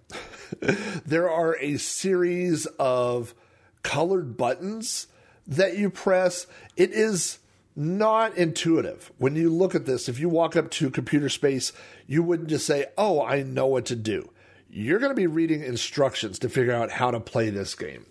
there 1.06 1.30
are 1.30 1.56
a 1.60 1.76
series 1.76 2.66
of 2.78 3.34
colored 3.82 4.36
buttons 4.36 5.06
that 5.46 5.76
you 5.76 5.90
press. 5.90 6.46
It 6.76 6.92
is 6.92 7.38
not 7.76 8.36
intuitive. 8.36 9.12
When 9.18 9.36
you 9.36 9.50
look 9.50 9.74
at 9.74 9.86
this, 9.86 10.08
if 10.08 10.18
you 10.18 10.28
walk 10.28 10.56
up 10.56 10.70
to 10.72 10.90
computer 10.90 11.28
space, 11.28 11.72
you 12.06 12.22
wouldn't 12.22 12.48
just 12.48 12.66
say, 12.66 12.86
Oh, 12.98 13.22
I 13.22 13.42
know 13.42 13.66
what 13.66 13.86
to 13.86 13.96
do. 13.96 14.30
You're 14.68 14.98
going 14.98 15.10
to 15.10 15.16
be 15.16 15.26
reading 15.26 15.62
instructions 15.62 16.38
to 16.40 16.48
figure 16.48 16.72
out 16.72 16.92
how 16.92 17.10
to 17.10 17.18
play 17.18 17.50
this 17.50 17.74
game. 17.74 18.06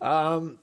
Um, 0.00 0.58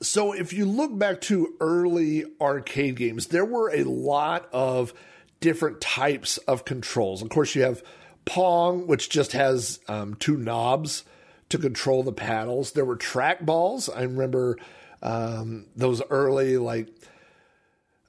so 0.00 0.32
if 0.32 0.52
you 0.52 0.64
look 0.64 0.96
back 0.96 1.20
to 1.22 1.54
early 1.60 2.24
arcade 2.40 2.96
games, 2.96 3.26
there 3.26 3.44
were 3.44 3.70
a 3.70 3.84
lot 3.84 4.48
of 4.52 4.94
different 5.40 5.80
types 5.80 6.38
of 6.38 6.64
controls. 6.64 7.22
Of 7.22 7.28
course, 7.28 7.54
you 7.54 7.62
have 7.62 7.82
Pong, 8.24 8.86
which 8.86 9.08
just 9.10 9.32
has 9.32 9.80
um, 9.88 10.14
two 10.14 10.36
knobs 10.36 11.04
to 11.48 11.58
control 11.58 12.02
the 12.02 12.12
paddles. 12.12 12.72
There 12.72 12.84
were 12.84 12.96
track 12.96 13.44
balls. 13.44 13.88
I 13.88 14.02
remember 14.02 14.58
um, 15.02 15.66
those 15.74 16.02
early, 16.10 16.58
like 16.58 16.88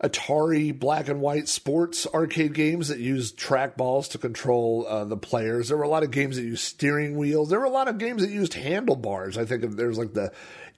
Atari 0.04 0.78
black 0.78 1.10
and 1.10 1.22
white 1.22 1.48
sports 1.48 2.08
arcade 2.08 2.54
games 2.54 2.88
that 2.88 3.00
used 3.00 3.38
track 3.38 3.78
balls 3.78 4.08
to 4.10 4.18
control 4.18 4.86
uh, 4.88 5.06
the 5.06 5.18
players. 5.18 5.68
There 5.68 5.78
were 5.78 5.84
a 5.84 5.90
lot 5.90 6.04
of 6.04 6.12
games 6.12 6.38
that 6.38 6.44
used 6.44 6.64
steering 6.64 7.18
wheels. 7.18 7.50
There 7.50 7.60
were 7.60 7.66
a 7.66 7.70
lot 7.70 7.88
of 7.88 7.98
games 7.98 8.24
that 8.24 8.32
used 8.32 8.56
handlebars. 8.56 9.38
I 9.38 9.46
think 9.46 9.64
there's 9.76 10.00
like 10.00 10.14
the 10.14 10.32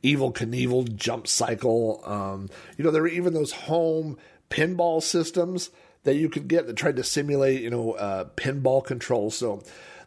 Evel 0.03 0.33
Knievel 0.33 0.95
jump 0.95 1.27
cycle. 1.27 2.01
Um, 2.05 2.49
you 2.77 2.83
know, 2.83 2.91
there 2.91 3.01
were 3.01 3.07
even 3.07 3.33
those 3.33 3.53
home 3.53 4.17
pinball 4.49 5.01
systems 5.01 5.69
that 6.03 6.15
you 6.15 6.29
could 6.29 6.47
get 6.47 6.67
that 6.67 6.75
tried 6.75 6.97
to 6.97 7.03
simulate, 7.03 7.61
you 7.61 7.69
know, 7.69 7.93
uh, 7.93 8.25
pinball 8.35 8.83
control. 8.83 9.31
So 9.31 9.63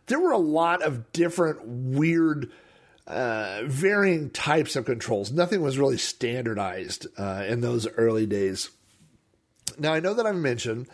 there 0.06 0.20
were 0.20 0.32
a 0.32 0.38
lot 0.38 0.82
of 0.82 1.10
different 1.12 1.66
weird, 1.66 2.50
uh, 3.06 3.62
varying 3.64 4.30
types 4.30 4.76
of 4.76 4.84
controls. 4.84 5.32
Nothing 5.32 5.62
was 5.62 5.78
really 5.78 5.98
standardized 5.98 7.06
uh, 7.16 7.44
in 7.48 7.60
those 7.60 7.88
early 7.96 8.26
days. 8.26 8.70
Now, 9.78 9.94
I 9.94 10.00
know 10.00 10.14
that 10.14 10.26
I've 10.26 10.36
mentioned 10.36 10.86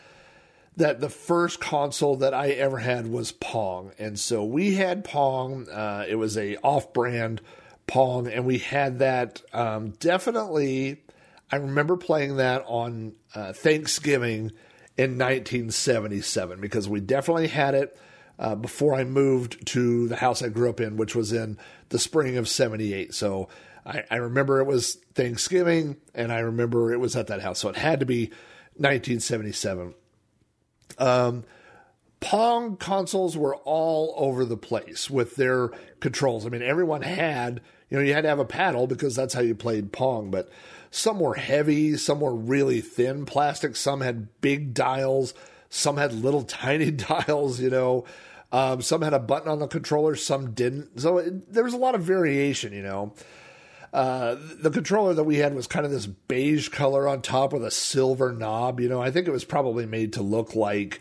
that 0.76 1.00
the 1.00 1.10
first 1.10 1.60
console 1.60 2.16
that 2.16 2.32
I 2.32 2.50
ever 2.50 2.78
had 2.78 3.06
was 3.06 3.32
Pong. 3.32 3.92
And 3.98 4.18
so 4.18 4.42
we 4.44 4.74
had 4.74 5.04
Pong. 5.04 5.68
Uh, 5.68 6.06
it 6.08 6.14
was 6.14 6.38
a 6.38 6.56
off-brand 6.58 7.42
Pong, 7.87 8.29
and 8.29 8.45
we 8.45 8.59
had 8.59 9.01
that 9.01 9.42
um, 9.53 9.90
definitely. 9.90 11.03
I 11.51 11.57
remember 11.57 11.97
playing 11.97 12.37
that 12.37 12.64
on 12.66 13.14
uh, 13.35 13.53
Thanksgiving 13.53 14.53
in 14.97 15.18
1977 15.18 16.61
because 16.61 16.88
we 16.88 17.01
definitely 17.01 17.49
had 17.49 17.75
it 17.75 17.99
uh, 18.38 18.55
before 18.55 18.95
I 18.95 19.05
moved 19.05 19.66
to 19.68 20.09
the 20.09 20.16
house 20.16 20.42
I 20.42 20.49
grew 20.49 20.71
up 20.71 20.81
in, 20.81 20.97
which 20.97 21.14
was 21.14 21.33
in 21.33 21.59
the 21.90 21.99
spring 21.99 22.37
of 22.38 22.49
78. 22.49 23.14
So 23.14 23.49
I, 23.85 24.05
I 24.11 24.16
remember 24.16 24.61
it 24.61 24.66
was 24.66 24.95
Thanksgiving, 25.14 25.97
and 26.14 26.33
I 26.33 26.38
remember 26.40 26.92
it 26.92 27.01
was 27.01 27.16
at 27.16 27.27
that 27.27 27.42
house. 27.42 27.59
So 27.59 27.68
it 27.68 27.77
had 27.77 28.01
to 28.01 28.07
be 28.07 28.27
1977. 28.77 29.95
Um, 30.99 31.45
Pong 32.22 32.76
consoles 32.76 33.37
were 33.37 33.56
all 33.56 34.14
over 34.16 34.44
the 34.44 34.56
place 34.56 35.11
with 35.11 35.37
their 35.37 35.68
controls. 36.00 36.46
I 36.46 36.48
mean, 36.48 36.62
everyone 36.62 37.02
had, 37.02 37.61
you 37.90 37.98
know, 37.98 38.02
you 38.02 38.14
had 38.14 38.22
to 38.22 38.28
have 38.28 38.38
a 38.38 38.44
paddle 38.44 38.87
because 38.87 39.14
that's 39.14 39.35
how 39.35 39.40
you 39.40 39.54
played 39.54 39.92
Pong, 39.92 40.30
but 40.30 40.48
some 40.90 41.20
were 41.20 41.35
heavy, 41.35 41.96
some 41.96 42.20
were 42.20 42.35
really 42.35 42.80
thin 42.80 43.26
plastic, 43.26 43.76
some 43.76 44.00
had 44.00 44.28
big 44.40 44.72
dials, 44.72 45.35
some 45.68 45.96
had 45.96 46.12
little 46.12 46.42
tiny 46.44 46.90
dials, 46.90 47.61
you 47.61 47.68
know. 47.68 48.04
Um, 48.52 48.82
some 48.82 49.02
had 49.02 49.14
a 49.14 49.18
button 49.18 49.48
on 49.48 49.58
the 49.58 49.66
controller, 49.66 50.14
some 50.14 50.52
didn't. 50.52 51.00
So 51.00 51.18
it, 51.18 51.52
there 51.52 51.64
was 51.64 51.74
a 51.74 51.78
lot 51.78 51.94
of 51.94 52.02
variation, 52.02 52.72
you 52.72 52.82
know. 52.82 53.14
Uh, 53.92 54.37
the 54.61 54.70
controller 54.70 55.12
that 55.14 55.24
we 55.24 55.37
had 55.37 55.54
was 55.54 55.66
kind 55.66 55.85
of 55.85 55.90
this 55.92 56.06
beige 56.06 56.68
color 56.68 57.08
on 57.08 57.20
top 57.20 57.52
with 57.52 57.64
a 57.64 57.70
silver 57.70 58.32
knob. 58.32 58.80
You 58.80 58.88
know, 58.88 59.02
I 59.02 59.11
think 59.11 59.26
it 59.26 59.32
was 59.32 59.44
probably 59.44 59.87
made 59.87 60.12
to 60.14 60.22
look 60.22 60.54
like, 60.54 61.00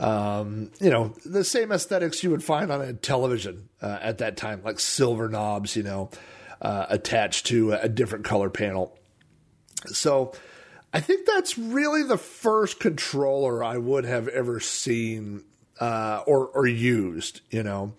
um, 0.00 0.70
you 0.80 0.88
know, 0.88 1.14
the 1.26 1.44
same 1.44 1.70
aesthetics 1.70 2.24
you 2.24 2.30
would 2.30 2.42
find 2.42 2.72
on 2.72 2.80
a 2.80 2.94
television 2.94 3.68
uh, 3.82 3.98
at 4.00 4.18
that 4.18 4.38
time, 4.38 4.62
like 4.64 4.80
silver 4.80 5.28
knobs, 5.28 5.76
you 5.76 5.82
know, 5.82 6.10
uh, 6.62 6.86
attached 6.88 7.46
to 7.46 7.72
a 7.72 7.88
different 7.88 8.24
color 8.24 8.48
panel. 8.48 8.98
So 9.86 10.32
I 10.92 11.00
think 11.00 11.26
that's 11.26 11.58
really 11.58 12.02
the 12.02 12.16
first 12.16 12.80
controller 12.80 13.62
I 13.62 13.76
would 13.76 14.06
have 14.06 14.26
ever 14.28 14.58
seen 14.58 15.44
uh, 15.78 16.22
or 16.26 16.46
or 16.46 16.66
used. 16.66 17.42
You 17.50 17.62
know. 17.62 17.92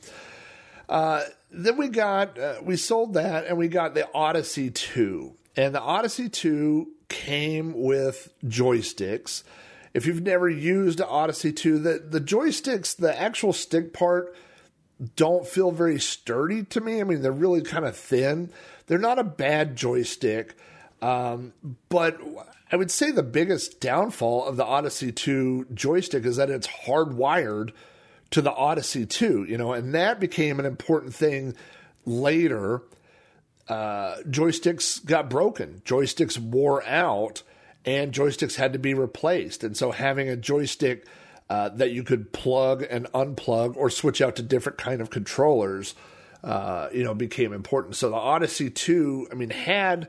Uh, 0.89 1.23
then 1.51 1.77
we 1.77 1.87
got 1.87 2.37
uh, 2.37 2.55
we 2.63 2.77
sold 2.77 3.13
that 3.13 3.45
and 3.45 3.57
we 3.57 3.67
got 3.67 3.93
the 3.93 4.09
Odyssey 4.13 4.71
2. 4.71 5.33
And 5.55 5.75
the 5.75 5.81
Odyssey 5.81 6.29
2 6.29 6.87
came 7.09 7.73
with 7.75 8.33
joysticks. 8.43 9.43
If 9.93 10.05
you've 10.05 10.21
never 10.21 10.49
used 10.49 11.01
Odyssey 11.01 11.51
2, 11.51 11.79
the, 11.79 11.99
the 11.99 12.21
joysticks, 12.21 12.95
the 12.95 13.19
actual 13.19 13.53
stick 13.53 13.93
part, 13.93 14.35
don't 15.15 15.47
feel 15.47 15.71
very 15.71 15.99
sturdy 15.99 16.63
to 16.65 16.79
me. 16.79 17.01
I 17.01 17.03
mean, 17.03 17.21
they're 17.21 17.31
really 17.31 17.61
kind 17.61 17.85
of 17.85 17.97
thin. 17.97 18.51
They're 18.87 18.97
not 18.97 19.19
a 19.19 19.23
bad 19.23 19.75
joystick, 19.75 20.55
um, 21.01 21.53
but 21.89 22.19
I 22.71 22.75
would 22.75 22.91
say 22.91 23.11
the 23.11 23.23
biggest 23.23 23.81
downfall 23.81 24.45
of 24.45 24.57
the 24.57 24.65
Odyssey 24.65 25.11
2 25.11 25.67
joystick 25.73 26.25
is 26.25 26.37
that 26.37 26.49
it's 26.49 26.67
hardwired 26.67 27.71
to 28.29 28.41
the 28.41 28.53
Odyssey 28.53 29.05
2, 29.05 29.45
you 29.49 29.57
know, 29.57 29.73
and 29.73 29.93
that 29.93 30.19
became 30.19 30.59
an 30.59 30.65
important 30.65 31.13
thing 31.13 31.55
later. 32.05 32.83
Uh, 33.67 34.17
joysticks 34.23 35.03
got 35.05 35.29
broken, 35.29 35.81
joysticks 35.85 36.37
wore 36.37 36.83
out, 36.85 37.43
and 37.85 38.11
joysticks 38.11 38.55
had 38.55 38.73
to 38.73 38.79
be 38.79 38.93
replaced. 38.93 39.63
And 39.63 39.75
so 39.75 39.91
having 39.91 40.29
a 40.29 40.35
joystick 40.35 41.05
uh, 41.49 41.69
that 41.69 41.91
you 41.91 42.03
could 42.03 42.31
plug 42.31 42.85
and 42.89 43.11
unplug 43.11 43.75
or 43.75 43.89
switch 43.89 44.21
out 44.21 44.35
to 44.37 44.43
different 44.43 44.77
kind 44.77 45.01
of 45.01 45.09
controllers, 45.09 45.95
uh, 46.43 46.89
you 46.93 47.03
know, 47.03 47.13
became 47.13 47.53
important. 47.53 47.95
So 47.95 48.09
the 48.09 48.15
Odyssey 48.15 48.69
2, 48.69 49.27
I 49.31 49.35
mean, 49.35 49.49
had 49.49 50.07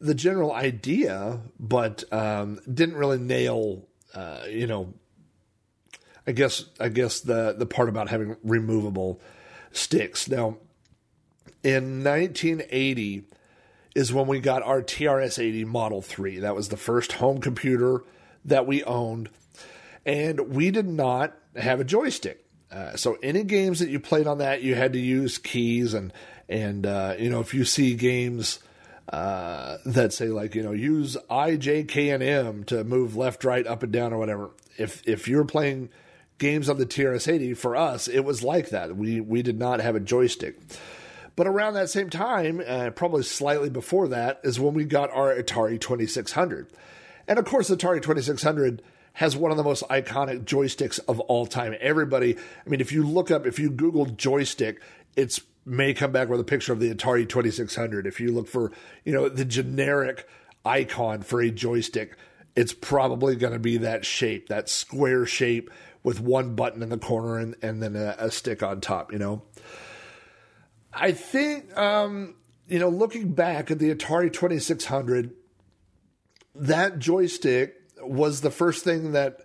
the 0.00 0.14
general 0.14 0.52
idea, 0.52 1.40
but 1.58 2.04
um, 2.12 2.60
didn't 2.72 2.96
really 2.96 3.18
nail, 3.18 3.86
uh, 4.14 4.42
you 4.48 4.66
know, 4.66 4.94
I 6.26 6.32
guess 6.32 6.64
I 6.80 6.88
guess 6.88 7.20
the 7.20 7.54
the 7.56 7.66
part 7.66 7.88
about 7.88 8.08
having 8.08 8.36
removable 8.42 9.20
sticks. 9.72 10.28
Now, 10.28 10.56
in 11.62 12.02
1980 12.02 13.24
is 13.94 14.12
when 14.12 14.26
we 14.26 14.40
got 14.40 14.62
our 14.62 14.82
TRS-80 14.82 15.66
Model 15.66 16.02
3. 16.02 16.40
That 16.40 16.56
was 16.56 16.68
the 16.68 16.76
first 16.76 17.12
home 17.12 17.40
computer 17.40 18.02
that 18.44 18.66
we 18.66 18.82
owned, 18.84 19.30
and 20.04 20.54
we 20.54 20.70
did 20.70 20.88
not 20.88 21.36
have 21.56 21.80
a 21.80 21.84
joystick. 21.84 22.44
Uh, 22.70 22.96
so 22.96 23.16
any 23.22 23.44
games 23.44 23.78
that 23.78 23.88
you 23.88 24.00
played 24.00 24.26
on 24.26 24.38
that, 24.38 24.62
you 24.62 24.74
had 24.74 24.92
to 24.94 24.98
use 24.98 25.38
keys, 25.38 25.94
and 25.94 26.12
and 26.48 26.86
uh, 26.86 27.14
you 27.18 27.30
know 27.30 27.40
if 27.40 27.54
you 27.54 27.64
see 27.64 27.94
games 27.94 28.58
uh, 29.08 29.78
that 29.86 30.12
say 30.12 30.28
like 30.28 30.54
you 30.54 30.62
know 30.62 30.72
use 30.72 31.16
I, 31.30 31.56
J, 31.56 31.84
K, 31.84 32.10
and 32.10 32.22
M 32.22 32.64
to 32.64 32.82
move 32.82 33.16
left, 33.16 33.44
right, 33.44 33.66
up 33.66 33.82
and 33.82 33.92
down 33.92 34.12
or 34.12 34.18
whatever. 34.18 34.50
If 34.76 35.06
if 35.06 35.28
you're 35.28 35.44
playing 35.44 35.90
games 36.38 36.68
on 36.68 36.78
the 36.78 36.86
TRS-80, 36.86 37.56
for 37.56 37.76
us, 37.76 38.08
it 38.08 38.20
was 38.20 38.42
like 38.42 38.70
that. 38.70 38.96
We 38.96 39.20
we 39.20 39.42
did 39.42 39.58
not 39.58 39.80
have 39.80 39.94
a 39.94 40.00
joystick. 40.00 40.58
But 41.36 41.46
around 41.46 41.74
that 41.74 41.90
same 41.90 42.10
time, 42.10 42.62
uh, 42.64 42.90
probably 42.90 43.24
slightly 43.24 43.70
before 43.70 44.08
that, 44.08 44.40
is 44.44 44.60
when 44.60 44.74
we 44.74 44.84
got 44.84 45.10
our 45.10 45.34
Atari 45.34 45.80
2600. 45.80 46.68
And 47.26 47.38
of 47.38 47.44
course, 47.44 47.70
Atari 47.70 48.00
2600 48.00 48.82
has 49.14 49.36
one 49.36 49.50
of 49.50 49.56
the 49.56 49.64
most 49.64 49.82
iconic 49.88 50.44
joysticks 50.44 51.00
of 51.08 51.20
all 51.20 51.46
time. 51.46 51.74
Everybody, 51.80 52.36
I 52.36 52.68
mean, 52.68 52.80
if 52.80 52.92
you 52.92 53.06
look 53.06 53.30
up, 53.30 53.46
if 53.46 53.58
you 53.58 53.70
Google 53.70 54.06
joystick, 54.06 54.80
it's 55.16 55.40
may 55.66 55.94
come 55.94 56.12
back 56.12 56.28
with 56.28 56.40
a 56.40 56.44
picture 56.44 56.72
of 56.72 56.80
the 56.80 56.92
Atari 56.94 57.28
2600. 57.28 58.06
If 58.06 58.20
you 58.20 58.32
look 58.32 58.48
for, 58.48 58.70
you 59.04 59.12
know, 59.12 59.28
the 59.28 59.44
generic 59.44 60.28
icon 60.64 61.22
for 61.22 61.40
a 61.40 61.50
joystick, 61.50 62.16
it's 62.54 62.72
probably 62.72 63.34
going 63.36 63.52
to 63.52 63.58
be 63.58 63.78
that 63.78 64.04
shape, 64.04 64.48
that 64.48 64.68
square 64.68 65.26
shape 65.26 65.70
with 66.02 66.20
one 66.20 66.54
button 66.54 66.82
in 66.82 66.90
the 66.90 66.98
corner 66.98 67.38
and, 67.38 67.56
and 67.62 67.82
then 67.82 67.96
a, 67.96 68.14
a 68.18 68.30
stick 68.30 68.62
on 68.62 68.80
top, 68.80 69.12
you 69.12 69.18
know. 69.18 69.42
I 70.94 71.12
think, 71.12 71.76
um, 71.76 72.34
you 72.68 72.78
know, 72.78 72.88
looking 72.88 73.32
back 73.32 73.70
at 73.70 73.78
the 73.78 73.94
Atari 73.94 74.32
2600, 74.32 75.32
that 76.54 76.98
joystick 76.98 77.74
was 78.00 78.40
the 78.40 78.50
first 78.50 78.84
thing 78.84 79.12
that 79.12 79.40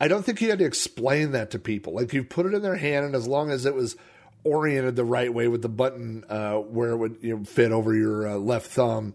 I 0.00 0.08
don't 0.08 0.24
think 0.24 0.40
you 0.40 0.50
had 0.50 0.58
to 0.58 0.64
explain 0.64 1.32
that 1.32 1.50
to 1.52 1.58
people. 1.58 1.94
Like 1.94 2.12
you 2.12 2.24
put 2.24 2.46
it 2.46 2.54
in 2.54 2.62
their 2.62 2.76
hand, 2.76 3.06
and 3.06 3.14
as 3.14 3.26
long 3.26 3.50
as 3.50 3.64
it 3.66 3.74
was 3.74 3.96
oriented 4.42 4.96
the 4.96 5.04
right 5.04 5.32
way 5.32 5.48
with 5.48 5.62
the 5.62 5.68
button 5.68 6.24
uh, 6.28 6.56
where 6.56 6.90
it 6.90 6.96
would 6.96 7.18
you 7.22 7.36
know, 7.38 7.44
fit 7.44 7.72
over 7.72 7.94
your 7.94 8.28
uh, 8.28 8.34
left 8.36 8.66
thumb, 8.66 9.14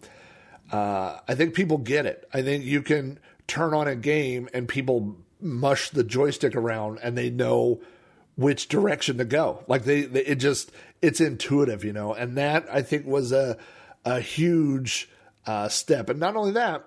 uh, 0.72 1.20
I 1.28 1.36
think 1.36 1.54
people 1.54 1.78
get 1.78 2.06
it. 2.06 2.28
I 2.34 2.42
think 2.42 2.64
you 2.64 2.82
can 2.82 3.20
turn 3.48 3.74
on 3.74 3.88
a 3.88 3.96
game 3.96 4.50
and 4.54 4.68
people 4.68 5.18
mush 5.42 5.90
the 5.90 6.04
joystick 6.04 6.56
around 6.56 7.00
and 7.02 7.18
they 7.18 7.30
know 7.30 7.82
which 8.40 8.70
direction 8.70 9.18
to 9.18 9.26
go. 9.26 9.66
Like 9.68 9.84
they, 9.84 10.04
they 10.04 10.26
it 10.26 10.36
just 10.36 10.72
it's 11.02 11.20
intuitive, 11.20 11.84
you 11.84 11.92
know. 11.92 12.14
And 12.14 12.38
that 12.38 12.66
I 12.72 12.82
think 12.82 13.06
was 13.06 13.34
a 13.34 13.58
a 14.06 14.22
huge 14.22 15.10
uh, 15.46 15.68
step. 15.68 16.10
And 16.10 16.20
not 16.22 16.38
only 16.38 16.52
that, 16.52 16.86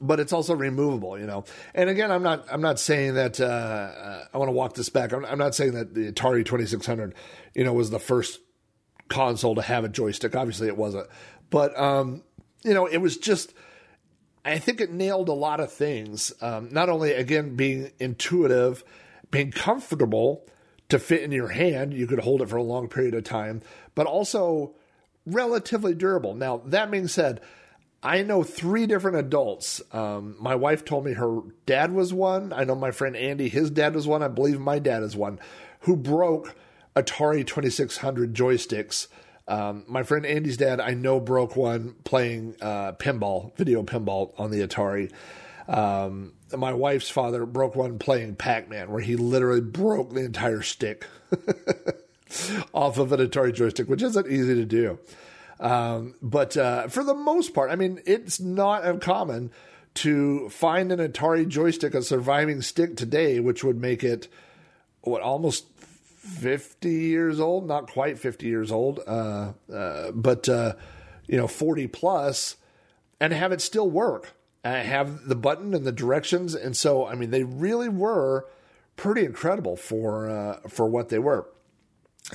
but 0.00 0.20
it's 0.20 0.32
also 0.32 0.54
removable, 0.54 1.18
you 1.18 1.26
know. 1.26 1.44
And 1.74 1.90
again, 1.90 2.12
I'm 2.12 2.22
not 2.22 2.46
I'm 2.50 2.60
not 2.60 2.78
saying 2.78 3.14
that 3.14 3.40
uh, 3.40 3.44
uh, 3.44 4.24
I 4.32 4.38
want 4.38 4.48
to 4.48 4.52
walk 4.52 4.74
this 4.74 4.88
back. 4.88 5.12
I'm, 5.12 5.24
I'm, 5.24 5.38
not 5.38 5.56
saying 5.56 5.72
that 5.72 5.92
the 5.92 6.12
Atari 6.12 6.44
2600, 6.44 7.14
you 7.54 7.64
know, 7.64 7.72
was 7.72 7.90
the 7.90 7.98
first 7.98 8.38
console 9.08 9.56
to 9.56 9.62
have 9.62 9.84
a 9.84 9.88
joystick. 9.88 10.36
Obviously, 10.36 10.68
it 10.68 10.76
wasn't, 10.76 11.08
but 11.50 11.76
um, 11.78 12.22
you 12.62 12.74
know, 12.74 12.86
it 12.86 12.98
was 12.98 13.16
just. 13.16 13.52
I 14.46 14.58
think 14.58 14.82
it 14.82 14.92
nailed 14.92 15.30
a 15.30 15.32
lot 15.32 15.58
of 15.58 15.72
things. 15.72 16.30
Um, 16.42 16.68
not 16.70 16.90
only 16.90 17.12
again 17.12 17.56
being 17.56 17.92
intuitive, 17.98 18.84
being 19.34 19.50
comfortable 19.50 20.46
to 20.88 20.98
fit 20.98 21.22
in 21.22 21.32
your 21.32 21.48
hand, 21.48 21.92
you 21.92 22.06
could 22.06 22.20
hold 22.20 22.40
it 22.40 22.48
for 22.48 22.56
a 22.56 22.62
long 22.62 22.88
period 22.88 23.14
of 23.14 23.24
time, 23.24 23.62
but 23.94 24.06
also 24.06 24.74
relatively 25.26 25.94
durable. 25.94 26.34
Now 26.34 26.62
that 26.66 26.90
being 26.90 27.08
said 27.08 27.40
I 28.04 28.22
know 28.22 28.42
three 28.42 28.86
different 28.86 29.16
adults. 29.16 29.80
Um, 29.90 30.36
my 30.38 30.54
wife 30.54 30.84
told 30.84 31.06
me 31.06 31.14
her 31.14 31.40
dad 31.64 31.90
was 31.90 32.12
one. 32.12 32.52
I 32.52 32.64
know 32.64 32.74
my 32.74 32.90
friend 32.90 33.16
Andy, 33.16 33.48
his 33.48 33.70
dad 33.70 33.94
was 33.94 34.06
one. 34.06 34.22
I 34.22 34.28
believe 34.28 34.60
my 34.60 34.78
dad 34.78 35.02
is 35.02 35.16
one, 35.16 35.40
who 35.80 35.96
broke 35.96 36.54
Atari 36.94 37.46
2600 37.46 38.34
joysticks. 38.34 39.08
Um, 39.48 39.84
my 39.88 40.02
friend 40.02 40.26
Andy's 40.26 40.58
dad, 40.58 40.80
I 40.80 40.92
know, 40.92 41.18
broke 41.18 41.56
one 41.56 41.94
playing 42.04 42.56
uh, 42.60 42.92
pinball, 42.92 43.56
video 43.56 43.82
pinball 43.82 44.38
on 44.38 44.50
the 44.50 44.60
Atari. 44.60 45.10
Um, 45.68 46.34
my 46.56 46.72
wife's 46.72 47.08
father 47.08 47.46
broke 47.46 47.74
one 47.74 47.98
playing 47.98 48.36
Pac 48.36 48.68
Man, 48.68 48.90
where 48.90 49.00
he 49.00 49.16
literally 49.16 49.60
broke 49.60 50.12
the 50.12 50.24
entire 50.24 50.62
stick 50.62 51.06
off 52.74 52.98
of 52.98 53.12
an 53.12 53.20
Atari 53.20 53.54
joystick, 53.54 53.88
which 53.88 54.02
isn't 54.02 54.30
easy 54.30 54.54
to 54.54 54.64
do. 54.64 54.98
Um, 55.60 56.14
but 56.20 56.56
uh, 56.56 56.88
for 56.88 57.04
the 57.04 57.14
most 57.14 57.54
part, 57.54 57.70
I 57.70 57.76
mean, 57.76 58.00
it's 58.06 58.40
not 58.40 58.84
uncommon 58.84 59.50
to 59.94 60.48
find 60.50 60.90
an 60.92 60.98
Atari 60.98 61.48
joystick, 61.48 61.94
a 61.94 62.02
surviving 62.02 62.60
stick 62.60 62.96
today, 62.96 63.40
which 63.40 63.62
would 63.64 63.80
make 63.80 64.02
it 64.02 64.28
what 65.02 65.22
almost 65.22 65.66
50 65.78 66.90
years 66.90 67.38
old, 67.38 67.66
not 67.66 67.90
quite 67.90 68.18
50 68.18 68.46
years 68.46 68.72
old, 68.72 69.00
uh, 69.06 69.52
uh, 69.72 70.10
but 70.12 70.48
uh, 70.48 70.74
you 71.26 71.36
know, 71.36 71.46
40 71.46 71.86
plus, 71.88 72.56
and 73.20 73.32
have 73.32 73.52
it 73.52 73.60
still 73.60 73.88
work. 73.88 74.34
Uh, 74.64 74.82
have 74.82 75.28
the 75.28 75.36
button 75.36 75.74
and 75.74 75.86
the 75.86 75.92
directions, 75.92 76.54
and 76.54 76.74
so 76.74 77.06
I 77.06 77.14
mean, 77.14 77.30
they 77.30 77.44
really 77.44 77.88
were 77.88 78.46
pretty 78.96 79.24
incredible 79.24 79.76
for 79.76 80.28
uh, 80.28 80.60
for 80.68 80.86
what 80.86 81.10
they 81.10 81.18
were. 81.18 81.46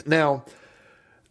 Now, 0.06 0.46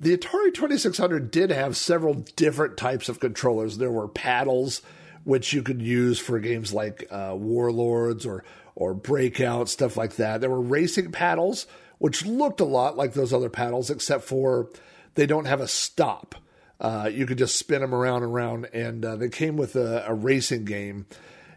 the 0.01 0.16
Atari 0.16 0.53
2600 0.53 1.30
did 1.30 1.51
have 1.51 1.76
several 1.76 2.14
different 2.14 2.76
types 2.76 3.09
of 3.09 3.20
controllers. 3.20 3.78
There 3.78 3.90
were 3.90 4.09
paddles, 4.09 4.82
which 5.24 5.53
you 5.53 5.62
could 5.62 5.82
use 5.82 6.18
for 6.18 6.40
games 6.40 6.72
like 6.72 7.07
uh, 7.11 7.34
Warlords 7.36 8.26
or 8.26 8.44
or 8.74 8.94
Breakout 8.94 9.68
stuff 9.68 9.96
like 9.96 10.16
that. 10.16 10.40
There 10.40 10.51
were 10.51 10.61
racing 10.61 11.12
paddles, 11.12 11.66
which 11.99 12.24
looked 12.24 12.61
a 12.61 12.64
lot 12.64 12.96
like 12.96 13.12
those 13.12 13.32
other 13.32 13.51
paddles, 13.51 13.90
except 13.90 14.24
for 14.24 14.70
they 15.14 15.26
don't 15.26 15.46
have 15.46 15.61
a 15.61 15.68
stop. 15.68 16.36
Uh, 16.81 17.11
you 17.12 17.26
could 17.26 17.39
just 17.39 17.57
spin 17.57 17.81
them 17.81 17.95
around 17.95 18.22
and 18.22 18.33
around, 18.33 18.66
and 18.72 19.05
uh, 19.05 19.16
they 19.16 19.29
came 19.29 19.57
with 19.57 19.74
a, 19.74 20.05
a 20.07 20.14
racing 20.14 20.64
game, 20.64 21.07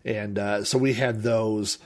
and 0.04 0.40
uh, 0.40 0.64
so 0.64 0.78
we 0.78 0.94
had 0.94 1.22
those. 1.22 1.78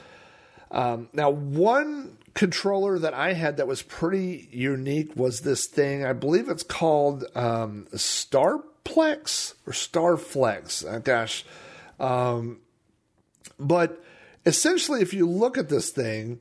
Um, 0.72 1.10
now, 1.14 1.30
one 1.30 2.18
controller 2.34 3.00
that 3.00 3.14
I 3.14 3.34
had 3.34 3.58
that 3.58 3.68
was 3.68 3.82
pretty 3.82 4.48
unique 4.52 5.16
was 5.16 5.42
this 5.42 5.66
thing. 5.66 6.06
I 6.06 6.14
believe 6.14 6.50
it's 6.50 6.64
called 6.64 7.26
um, 7.34 7.88
Starplex 7.94 9.54
or 9.66 9.74
Starflex. 9.74 10.86
Oh, 10.88 11.00
gosh. 11.00 11.46
Um, 12.00 12.60
but 13.58 14.04
essentially, 14.46 15.02
if 15.02 15.14
you 15.14 15.28
look 15.28 15.58
at 15.58 15.70
this 15.70 15.90
thing, 15.90 16.40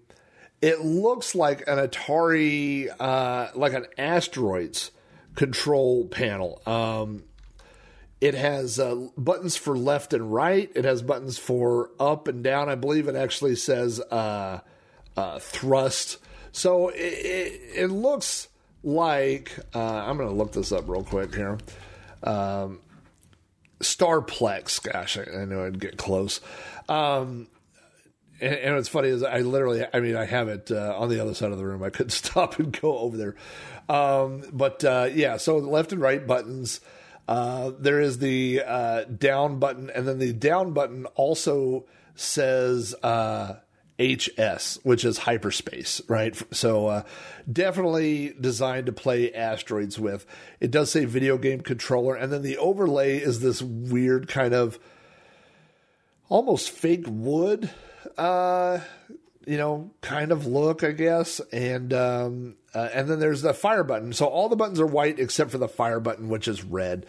it 0.60 0.80
looks 0.80 1.34
like 1.34 1.60
an 1.68 1.78
Atari, 1.78 2.88
uh, 2.98 3.48
like 3.54 3.72
an 3.72 3.86
asteroids 3.96 4.90
control 5.34 6.06
panel. 6.06 6.60
Um, 6.66 7.24
it 8.20 8.34
has 8.34 8.78
uh, 8.78 9.08
buttons 9.18 9.56
for 9.56 9.76
left 9.76 10.14
and 10.14 10.32
right. 10.32 10.70
It 10.74 10.84
has 10.84 11.02
buttons 11.02 11.38
for 11.38 11.90
up 12.00 12.28
and 12.28 12.42
down. 12.42 12.68
I 12.68 12.74
believe 12.74 13.08
it 13.08 13.16
actually 13.16 13.56
says 13.56 14.00
uh, 14.00 14.60
uh, 15.16 15.38
thrust. 15.40 16.18
So 16.52 16.88
it, 16.88 16.96
it, 16.96 17.60
it 17.74 17.86
looks 17.88 18.48
like 18.82 19.58
uh, 19.74 19.78
I'm 19.78 20.16
going 20.16 20.28
to 20.28 20.34
look 20.34 20.52
this 20.52 20.72
up 20.72 20.88
real 20.88 21.04
quick 21.04 21.34
here. 21.34 21.58
Um, 22.22 22.80
Starplex. 23.80 24.82
Gosh, 24.82 25.18
I, 25.18 25.42
I 25.42 25.44
knew 25.44 25.62
I'd 25.62 25.80
get 25.80 25.98
close. 25.98 26.40
Um, 26.88 27.48
and, 28.40 28.54
and 28.54 28.74
what's 28.76 28.88
funny 28.88 29.08
is 29.08 29.22
I 29.22 29.40
literally, 29.40 29.84
I 29.92 30.00
mean, 30.00 30.16
I 30.16 30.24
have 30.24 30.48
it 30.48 30.70
uh, 30.70 30.96
on 30.98 31.08
the 31.08 31.20
other 31.20 31.34
side 31.34 31.52
of 31.52 31.58
the 31.58 31.66
room. 31.66 31.82
I 31.82 31.90
couldn't 31.90 32.10
stop 32.24 32.58
and 32.58 32.78
go 32.78 32.98
over 32.98 33.16
there. 33.16 33.34
Um, 33.88 34.44
but 34.52 34.84
uh, 34.84 35.10
yeah, 35.12 35.36
so 35.36 35.58
left 35.58 35.92
and 35.92 36.00
right 36.00 36.26
buttons. 36.26 36.80
Uh, 37.26 37.72
there 37.78 38.00
is 38.00 38.18
the 38.18 38.62
uh, 38.66 39.04
down 39.04 39.58
button, 39.58 39.90
and 39.90 40.06
then 40.06 40.18
the 40.18 40.32
down 40.32 40.72
button 40.72 41.06
also 41.14 41.86
says 42.14 42.94
uh, 43.02 43.56
HS, 43.98 44.78
which 44.82 45.04
is 45.04 45.18
hyperspace, 45.18 46.02
right? 46.08 46.36
So 46.54 46.86
uh, 46.86 47.02
definitely 47.50 48.34
designed 48.38 48.86
to 48.86 48.92
play 48.92 49.32
asteroids 49.32 49.98
with. 49.98 50.26
It 50.60 50.70
does 50.70 50.90
say 50.90 51.04
video 51.04 51.38
game 51.38 51.60
controller, 51.60 52.14
and 52.14 52.32
then 52.32 52.42
the 52.42 52.58
overlay 52.58 53.18
is 53.18 53.40
this 53.40 53.62
weird 53.62 54.28
kind 54.28 54.52
of 54.52 54.78
almost 56.28 56.70
fake 56.70 57.04
wood, 57.06 57.70
uh, 58.18 58.80
you 59.46 59.56
know, 59.56 59.90
kind 60.00 60.32
of 60.32 60.46
look, 60.46 60.82
I 60.82 60.90
guess. 60.90 61.40
And 61.52 61.92
um, 61.92 62.56
uh, 62.74 62.88
and 62.92 63.08
then 63.08 63.20
there's 63.20 63.42
the 63.42 63.54
fire 63.54 63.84
button. 63.84 64.12
So 64.12 64.26
all 64.26 64.48
the 64.48 64.56
buttons 64.56 64.80
are 64.80 64.86
white 64.86 65.18
except 65.18 65.50
for 65.50 65.58
the 65.58 65.68
fire 65.68 66.00
button, 66.00 66.28
which 66.28 66.48
is 66.48 66.64
red. 66.64 67.06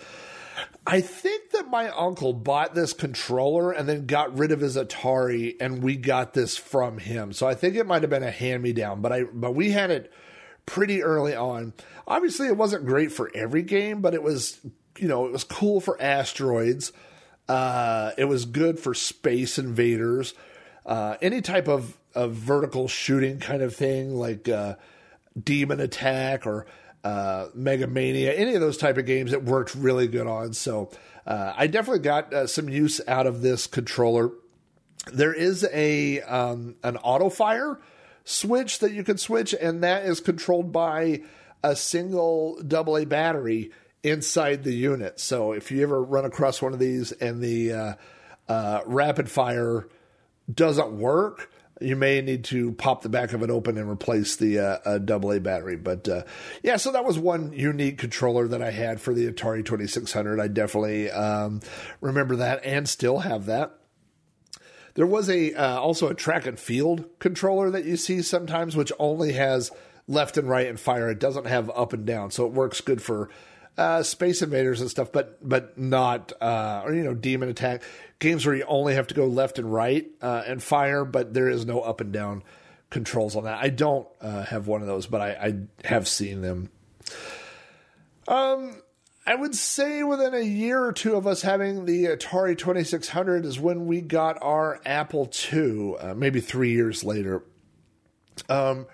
I 0.87 1.01
think 1.01 1.51
that 1.51 1.69
my 1.69 1.89
uncle 1.89 2.31
bought 2.31 2.75
this 2.75 2.93
controller 2.93 3.71
and 3.71 3.89
then 3.89 4.05
got 4.05 4.37
rid 4.37 4.51
of 4.51 4.61
his 4.61 4.77
Atari, 4.77 5.55
and 5.59 5.81
we 5.81 5.95
got 5.95 6.33
this 6.33 6.57
from 6.57 6.99
him. 6.99 7.33
So 7.33 7.47
I 7.47 7.55
think 7.55 7.75
it 7.75 7.87
might 7.87 8.03
have 8.03 8.09
been 8.09 8.23
a 8.23 8.31
hand 8.31 8.61
me 8.63 8.71
down, 8.71 9.01
but 9.01 9.11
I 9.11 9.23
but 9.23 9.55
we 9.55 9.71
had 9.71 9.91
it 9.91 10.13
pretty 10.65 11.03
early 11.03 11.35
on. 11.35 11.73
Obviously, 12.07 12.47
it 12.47 12.57
wasn't 12.57 12.85
great 12.85 13.11
for 13.11 13.31
every 13.33 13.63
game, 13.63 14.01
but 14.01 14.13
it 14.13 14.23
was 14.23 14.59
you 14.97 15.07
know 15.07 15.25
it 15.25 15.31
was 15.31 15.43
cool 15.43 15.81
for 15.81 15.99
asteroids. 16.01 16.93
Uh, 17.47 18.11
it 18.17 18.25
was 18.25 18.45
good 18.45 18.79
for 18.79 18.93
space 18.93 19.59
invaders, 19.59 20.33
uh, 20.85 21.15
any 21.21 21.41
type 21.41 21.67
of, 21.67 21.95
of 22.15 22.33
vertical 22.33 22.87
shooting 22.87 23.39
kind 23.39 23.61
of 23.61 23.75
thing 23.75 24.15
like 24.15 24.49
uh, 24.49 24.75
Demon 25.41 25.79
Attack 25.79 26.45
or 26.45 26.65
uh, 27.03 27.49
Mega 27.53 27.87
Mania, 27.87 28.33
any 28.33 28.55
of 28.55 28.61
those 28.61 28.77
type 28.77 28.97
of 28.97 29.05
games, 29.05 29.31
it 29.31 29.43
worked 29.43 29.75
really 29.75 30.07
good 30.07 30.27
on. 30.27 30.53
So 30.53 30.89
uh, 31.27 31.53
I 31.55 31.67
definitely 31.67 31.99
got 31.99 32.33
uh, 32.33 32.47
some 32.47 32.67
use 32.67 32.99
out 33.07 33.27
of 33.27 33.41
this 33.41 33.67
controller. 33.67 34.31
There 35.13 35.33
is 35.33 35.67
a 35.71 36.21
um, 36.21 36.75
an 36.83 36.97
auto 36.97 37.29
fire 37.29 37.79
switch 38.23 38.79
that 38.79 38.91
you 38.91 39.03
can 39.03 39.17
switch, 39.17 39.53
and 39.53 39.83
that 39.83 40.05
is 40.05 40.19
controlled 40.19 40.71
by 40.71 41.21
a 41.63 41.75
single 41.75 42.59
AA 42.71 43.05
battery 43.05 43.71
inside 44.01 44.63
the 44.63 44.73
unit. 44.73 45.19
So 45.19 45.51
if 45.51 45.71
you 45.71 45.83
ever 45.83 46.01
run 46.01 46.25
across 46.25 46.61
one 46.61 46.73
of 46.73 46.79
these 46.79 47.11
and 47.11 47.41
the 47.41 47.73
uh, 47.73 47.93
uh, 48.47 48.81
rapid 48.85 49.29
fire 49.29 49.87
doesn't 50.51 50.91
work, 50.91 51.51
you 51.81 51.95
may 51.95 52.21
need 52.21 52.45
to 52.45 52.71
pop 52.73 53.01
the 53.01 53.09
back 53.09 53.33
of 53.33 53.43
it 53.43 53.49
open 53.49 53.77
and 53.77 53.89
replace 53.89 54.35
the 54.35 54.59
uh, 54.59 54.99
AA 54.99 55.39
battery. 55.39 55.75
But 55.75 56.07
uh, 56.07 56.23
yeah, 56.63 56.77
so 56.77 56.91
that 56.91 57.03
was 57.03 57.19
one 57.19 57.51
unique 57.51 57.97
controller 57.97 58.47
that 58.47 58.61
I 58.61 58.71
had 58.71 59.01
for 59.01 59.13
the 59.13 59.29
Atari 59.31 59.65
2600. 59.65 60.39
I 60.39 60.47
definitely 60.47 61.11
um, 61.11 61.61
remember 61.99 62.37
that 62.37 62.63
and 62.63 62.87
still 62.87 63.19
have 63.19 63.45
that. 63.47 63.77
There 64.93 65.05
was 65.05 65.29
a 65.29 65.53
uh, 65.53 65.77
also 65.77 66.07
a 66.07 66.15
track 66.15 66.45
and 66.45 66.57
field 66.57 67.05
controller 67.19 67.69
that 67.71 67.83
you 67.83 67.97
see 67.97 68.21
sometimes, 68.21 68.77
which 68.77 68.93
only 68.97 69.33
has 69.33 69.69
left 70.07 70.37
and 70.37 70.47
right 70.47 70.67
and 70.67 70.79
fire. 70.79 71.09
It 71.09 71.19
doesn't 71.19 71.47
have 71.47 71.69
up 71.71 71.91
and 71.91 72.05
down, 72.05 72.31
so 72.31 72.45
it 72.45 72.53
works 72.53 72.79
good 72.79 73.01
for 73.01 73.29
uh, 73.77 74.03
Space 74.03 74.41
Invaders 74.41 74.81
and 74.81 74.89
stuff, 74.89 75.11
but 75.11 75.47
but 75.47 75.77
not 75.77 76.31
uh, 76.41 76.83
or 76.85 76.93
you 76.93 77.03
know 77.03 77.13
Demon 77.13 77.49
Attack 77.49 77.83
games 78.19 78.45
where 78.45 78.55
you 78.55 78.65
only 78.67 78.95
have 78.95 79.07
to 79.07 79.15
go 79.15 79.25
left 79.25 79.59
and 79.59 79.71
right 79.71 80.07
uh, 80.21 80.43
and 80.45 80.61
fire, 80.63 81.05
but 81.05 81.33
there 81.33 81.49
is 81.49 81.65
no 81.65 81.81
up 81.81 82.01
and 82.01 82.11
down 82.11 82.43
controls 82.89 83.35
on 83.35 83.43
that. 83.43 83.61
I 83.61 83.69
don't 83.69 84.07
uh, 84.21 84.43
have 84.43 84.67
one 84.67 84.81
of 84.81 84.87
those, 84.87 85.07
but 85.07 85.21
I, 85.21 85.29
I 85.29 85.87
have 85.87 86.07
seen 86.07 86.41
them. 86.41 86.69
Um, 88.27 88.81
I 89.27 89.35
would 89.35 89.55
say 89.55 90.03
within 90.03 90.33
a 90.33 90.41
year 90.41 90.83
or 90.83 90.93
two 90.93 91.15
of 91.15 91.27
us 91.27 91.41
having 91.41 91.85
the 91.85 92.05
Atari 92.05 92.57
2600 92.57 93.45
is 93.45 93.59
when 93.59 93.87
we 93.87 94.01
got 94.01 94.37
our 94.41 94.79
Apple 94.85 95.29
II, 95.51 95.95
uh, 95.99 96.13
maybe 96.13 96.39
three 96.39 96.71
years 96.71 97.03
later. 97.03 97.43
Um, 98.49 98.87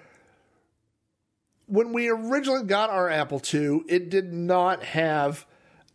when 1.72 1.94
we 1.94 2.10
originally 2.10 2.64
got 2.64 2.90
our 2.90 3.10
Apple 3.10 3.42
II, 3.54 3.84
it 3.88 4.10
did 4.10 4.34
not 4.34 4.84
have 4.84 5.46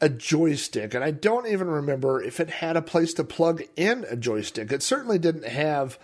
a 0.01 0.09
joystick, 0.09 0.95
and 0.95 1.05
I 1.05 1.11
don't 1.11 1.47
even 1.47 1.69
remember 1.69 2.23
if 2.23 2.41
it 2.41 2.49
had 2.49 2.79
a 2.79 2.83
place 2.83 3.13
to 3.15 3.25
plug 3.25 3.63
in 3.77 4.07
a 4.09 4.17
joystick. 4.17 4.73
It 4.73 4.83
certainly 4.83 5.19
didn't 5.19 5.47
have 5.47 5.99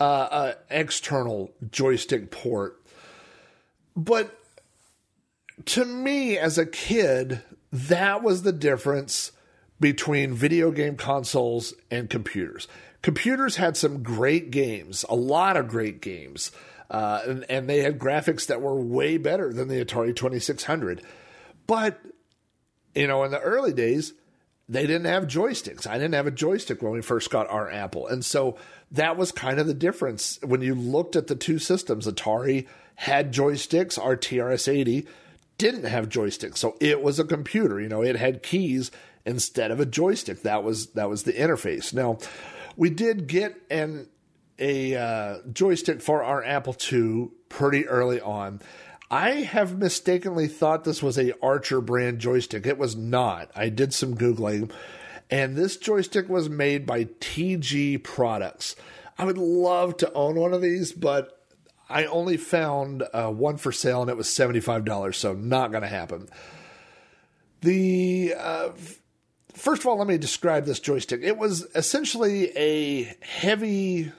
uh, 0.00 0.54
an 0.70 0.78
external 0.80 1.52
joystick 1.70 2.32
port. 2.32 2.82
But 3.94 4.36
to 5.66 5.84
me, 5.84 6.36
as 6.36 6.58
a 6.58 6.66
kid, 6.66 7.42
that 7.72 8.24
was 8.24 8.42
the 8.42 8.52
difference 8.52 9.30
between 9.78 10.34
video 10.34 10.72
game 10.72 10.96
consoles 10.96 11.74
and 11.92 12.10
computers. 12.10 12.66
Computers 13.02 13.56
had 13.56 13.76
some 13.76 14.02
great 14.02 14.50
games, 14.50 15.04
a 15.08 15.14
lot 15.14 15.56
of 15.56 15.68
great 15.68 16.00
games, 16.00 16.50
uh, 16.92 17.22
and, 17.26 17.46
and 17.48 17.68
they 17.70 17.78
had 17.78 17.98
graphics 17.98 18.46
that 18.46 18.60
were 18.60 18.78
way 18.78 19.16
better 19.16 19.50
than 19.50 19.68
the 19.68 19.82
Atari 19.82 20.14
2600. 20.14 21.02
But, 21.66 21.98
you 22.94 23.06
know, 23.06 23.24
in 23.24 23.30
the 23.30 23.40
early 23.40 23.72
days, 23.72 24.12
they 24.68 24.86
didn't 24.86 25.06
have 25.06 25.24
joysticks. 25.24 25.86
I 25.86 25.94
didn't 25.94 26.12
have 26.12 26.26
a 26.26 26.30
joystick 26.30 26.82
when 26.82 26.92
we 26.92 27.00
first 27.00 27.30
got 27.30 27.48
our 27.48 27.70
Apple. 27.70 28.06
And 28.06 28.22
so 28.22 28.58
that 28.90 29.16
was 29.16 29.32
kind 29.32 29.58
of 29.58 29.66
the 29.66 29.74
difference. 29.74 30.38
When 30.42 30.60
you 30.60 30.74
looked 30.74 31.16
at 31.16 31.28
the 31.28 31.34
two 31.34 31.58
systems, 31.58 32.06
Atari 32.06 32.68
had 32.96 33.32
joysticks, 33.32 33.98
our 33.98 34.14
TRS 34.14 34.70
80 34.70 35.06
didn't 35.56 35.84
have 35.84 36.10
joysticks. 36.10 36.58
So 36.58 36.76
it 36.78 37.02
was 37.02 37.18
a 37.18 37.24
computer, 37.24 37.80
you 37.80 37.88
know, 37.88 38.02
it 38.02 38.16
had 38.16 38.42
keys 38.42 38.90
instead 39.24 39.70
of 39.70 39.80
a 39.80 39.86
joystick. 39.86 40.42
That 40.42 40.62
was 40.62 40.88
that 40.88 41.08
was 41.08 41.22
the 41.22 41.32
interface. 41.32 41.94
Now, 41.94 42.18
we 42.76 42.90
did 42.90 43.28
get 43.28 43.56
an 43.70 44.08
a 44.62 44.94
uh, 44.94 45.38
joystick 45.52 46.00
for 46.00 46.22
our 46.22 46.42
Apple 46.44 46.76
II 46.90 47.30
pretty 47.48 47.86
early 47.86 48.20
on. 48.20 48.60
I 49.10 49.30
have 49.42 49.76
mistakenly 49.76 50.46
thought 50.46 50.84
this 50.84 51.02
was 51.02 51.18
a 51.18 51.38
Archer 51.42 51.80
brand 51.82 52.20
joystick. 52.20 52.64
It 52.64 52.78
was 52.78 52.96
not. 52.96 53.50
I 53.54 53.68
did 53.68 53.92
some 53.92 54.16
googling, 54.16 54.70
and 55.30 55.56
this 55.56 55.76
joystick 55.76 56.28
was 56.28 56.48
made 56.48 56.86
by 56.86 57.04
TG 57.04 58.02
Products. 58.02 58.76
I 59.18 59.24
would 59.24 59.36
love 59.36 59.98
to 59.98 60.12
own 60.14 60.36
one 60.36 60.54
of 60.54 60.62
these, 60.62 60.92
but 60.92 61.44
I 61.90 62.06
only 62.06 62.38
found 62.38 63.02
uh, 63.12 63.28
one 63.28 63.58
for 63.58 63.72
sale, 63.72 64.00
and 64.00 64.10
it 64.10 64.16
was 64.16 64.32
seventy 64.32 64.60
five 64.60 64.84
dollars. 64.86 65.18
So 65.18 65.34
not 65.34 65.72
going 65.72 65.82
to 65.82 65.88
happen. 65.88 66.28
The 67.60 68.34
uh, 68.38 68.70
first 69.52 69.82
of 69.82 69.86
all, 69.86 69.98
let 69.98 70.06
me 70.06 70.18
describe 70.18 70.64
this 70.64 70.80
joystick. 70.80 71.20
It 71.22 71.36
was 71.36 71.66
essentially 71.74 72.56
a 72.56 73.14
heavy. 73.20 74.12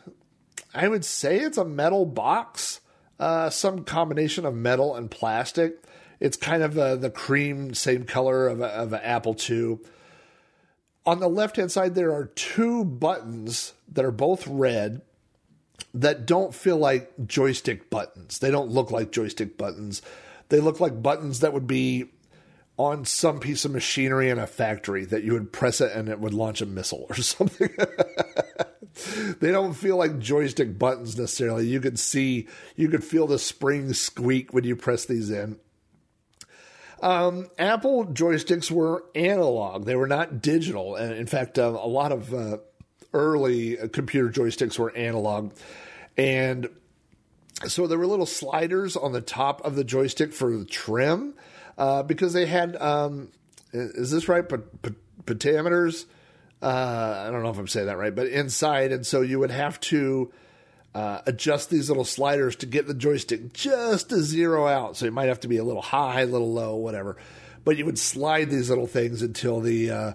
I 0.74 0.88
would 0.88 1.06
say 1.06 1.40
it's 1.40 1.58
a 1.58 1.66
metal 1.66 2.06
box 2.06 2.82
uh, 3.20 3.50
some 3.50 3.86
combination 3.86 4.46
of 4.46 4.54
metal 4.54 4.96
and 4.96 5.10
plastic. 5.10 5.82
It's 6.20 6.38
kind 6.38 6.64
of 6.64 6.78
uh, 6.78 6.96
the 6.96 7.10
cream, 7.10 7.74
same 7.74 8.06
color 8.06 8.48
of, 8.48 8.62
a, 8.62 8.68
of 8.68 8.94
an 8.94 9.02
Apple 9.02 9.36
II. 9.50 9.80
On 11.06 11.20
the 11.20 11.30
left 11.30 11.58
hand 11.58 11.72
side, 11.72 11.96
there 11.96 12.14
are 12.14 12.26
two 12.26 12.84
buttons 12.84 13.74
that 13.92 14.06
are 14.06 14.12
both 14.12 14.48
red 14.48 15.02
that 15.94 16.26
don't 16.26 16.54
feel 16.56 16.78
like 16.78 17.12
joystick 17.26 17.90
buttons. 17.90 18.40
They 18.40 18.52
don't 18.52 18.72
look 18.72 18.90
like 18.90 19.12
joystick 19.12 19.58
buttons. 19.58 20.02
They 20.50 20.60
look 20.60 20.80
like 20.80 21.02
buttons 21.02 21.42
that 21.42 21.54
would 21.54 21.68
be 21.68 22.06
on 22.78 23.06
some 23.06 23.40
piece 23.40 23.66
of 23.66 23.72
machinery 23.72 24.30
in 24.30 24.40
a 24.40 24.48
factory 24.48 25.06
that 25.06 25.24
you 25.24 25.34
would 25.34 25.54
press 25.54 25.80
it 25.80 25.92
and 25.92 26.10
it 26.10 26.20
would 26.20 26.34
launch 26.34 26.62
a 26.62 26.66
missile 26.66 27.06
or 27.10 27.16
something. 27.22 27.70
They 29.40 29.52
don't 29.52 29.74
feel 29.74 29.98
like 29.98 30.20
joystick 30.20 30.78
buttons 30.78 31.18
necessarily. 31.18 31.68
You 31.68 31.80
could 31.80 31.98
see, 31.98 32.48
you 32.76 32.90
could 32.90 33.04
feel 33.04 33.28
the 33.28 33.40
spring 33.40 33.94
squeak 33.94 34.54
when 34.54 34.64
you 34.64 34.76
press 34.76 35.06
these 35.06 35.30
in. 35.30 35.58
Um, 37.02 37.50
Apple 37.60 38.06
joysticks 38.06 38.72
were 38.72 39.04
analog; 39.14 39.86
they 39.86 39.96
were 39.96 40.08
not 40.08 40.42
digital. 40.42 40.96
And 40.96 41.14
in 41.14 41.26
fact, 41.26 41.60
uh, 41.60 41.78
a 41.82 41.88
lot 41.88 42.12
of 42.12 42.34
uh, 42.34 42.60
early 43.14 43.78
uh, 43.78 43.88
computer 43.90 44.30
joysticks 44.30 44.80
were 44.80 44.96
analog, 44.96 45.52
and 46.16 46.70
so 47.68 47.88
there 47.88 47.98
were 47.98 48.08
little 48.08 48.26
sliders 48.26 48.96
on 48.96 49.12
the 49.12 49.22
top 49.22 49.66
of 49.66 49.76
the 49.76 49.84
joystick 49.84 50.34
for 50.34 50.56
the 50.56 50.66
trim 50.66 51.34
uh, 51.78 52.04
because 52.04 52.32
they 52.34 52.46
had. 52.46 52.82
Um, 52.82 53.30
is 53.74 54.12
this 54.12 54.30
right? 54.30 54.48
But 54.48 54.82
pentameters 55.26 56.06
uh, 56.64 57.26
I 57.28 57.32
don't 57.32 57.44
know 57.44 57.50
if 57.50 57.58
I'm 57.58 57.68
saying 57.68 57.88
that 57.88 57.98
right, 57.98 58.16
but 58.16 58.28
inside. 58.28 58.94
And 58.94 59.06
so 59.06 59.22
you 59.22 59.38
would 59.40 59.52
have 59.52 59.80
to 59.82 60.32
uh, 60.96 61.20
adjust 61.26 61.70
these 61.70 61.90
little 61.90 62.06
sliders 62.06 62.56
to 62.58 62.66
get 62.66 62.88
the 62.88 62.94
joystick 62.94 63.52
just 63.52 64.10
to 64.10 64.22
zero 64.22 64.68
out. 64.68 64.96
So 64.96 65.06
you 65.06 65.12
might 65.12 65.28
have 65.28 65.42
to 65.42 65.50
be 65.50 65.58
a 65.58 65.64
little 65.64 65.82
high, 65.82 66.22
a 66.22 66.26
little 66.26 66.54
low, 66.54 66.76
whatever. 66.76 67.18
But 67.66 67.78
you 67.78 67.86
would 67.86 68.00
slide 68.00 68.50
these 68.50 68.70
little 68.70 68.88
things 68.88 69.22
until 69.22 69.60
the, 69.60 69.92
uh, 69.92 70.14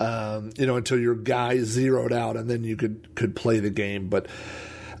um, 0.00 0.50
you 0.56 0.66
know, 0.66 0.76
until 0.76 0.98
your 0.98 1.14
guy 1.14 1.58
zeroed 1.58 2.12
out, 2.12 2.36
and 2.36 2.50
then 2.50 2.64
you 2.64 2.76
could 2.76 3.14
could 3.14 3.36
play 3.36 3.60
the 3.60 3.70
game. 3.70 4.08
But 4.08 4.26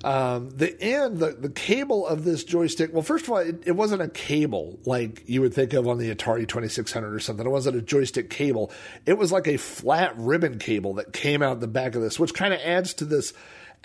um, 0.04 0.50
the 0.50 0.78
end, 0.82 1.18
the, 1.18 1.30
the 1.30 1.48
cable 1.48 2.06
of 2.06 2.24
this 2.24 2.44
joystick, 2.44 2.92
well, 2.92 3.02
first 3.02 3.24
of 3.24 3.30
all, 3.30 3.38
it, 3.38 3.62
it, 3.64 3.72
wasn't 3.72 4.02
a 4.02 4.08
cable 4.08 4.78
like 4.84 5.22
you 5.26 5.40
would 5.40 5.54
think 5.54 5.72
of 5.72 5.88
on 5.88 5.96
the 5.96 6.14
Atari 6.14 6.46
2600 6.46 7.14
or 7.14 7.18
something. 7.18 7.46
It 7.46 7.50
wasn't 7.50 7.76
a 7.76 7.80
joystick 7.80 8.28
cable. 8.28 8.70
It 9.06 9.16
was 9.16 9.32
like 9.32 9.48
a 9.48 9.56
flat 9.56 10.12
ribbon 10.18 10.58
cable 10.58 10.92
that 10.94 11.14
came 11.14 11.42
out 11.42 11.60
the 11.60 11.68
back 11.68 11.94
of 11.94 12.02
this, 12.02 12.20
which 12.20 12.34
kind 12.34 12.52
of 12.52 12.60
adds 12.60 12.92
to 12.94 13.06
this 13.06 13.32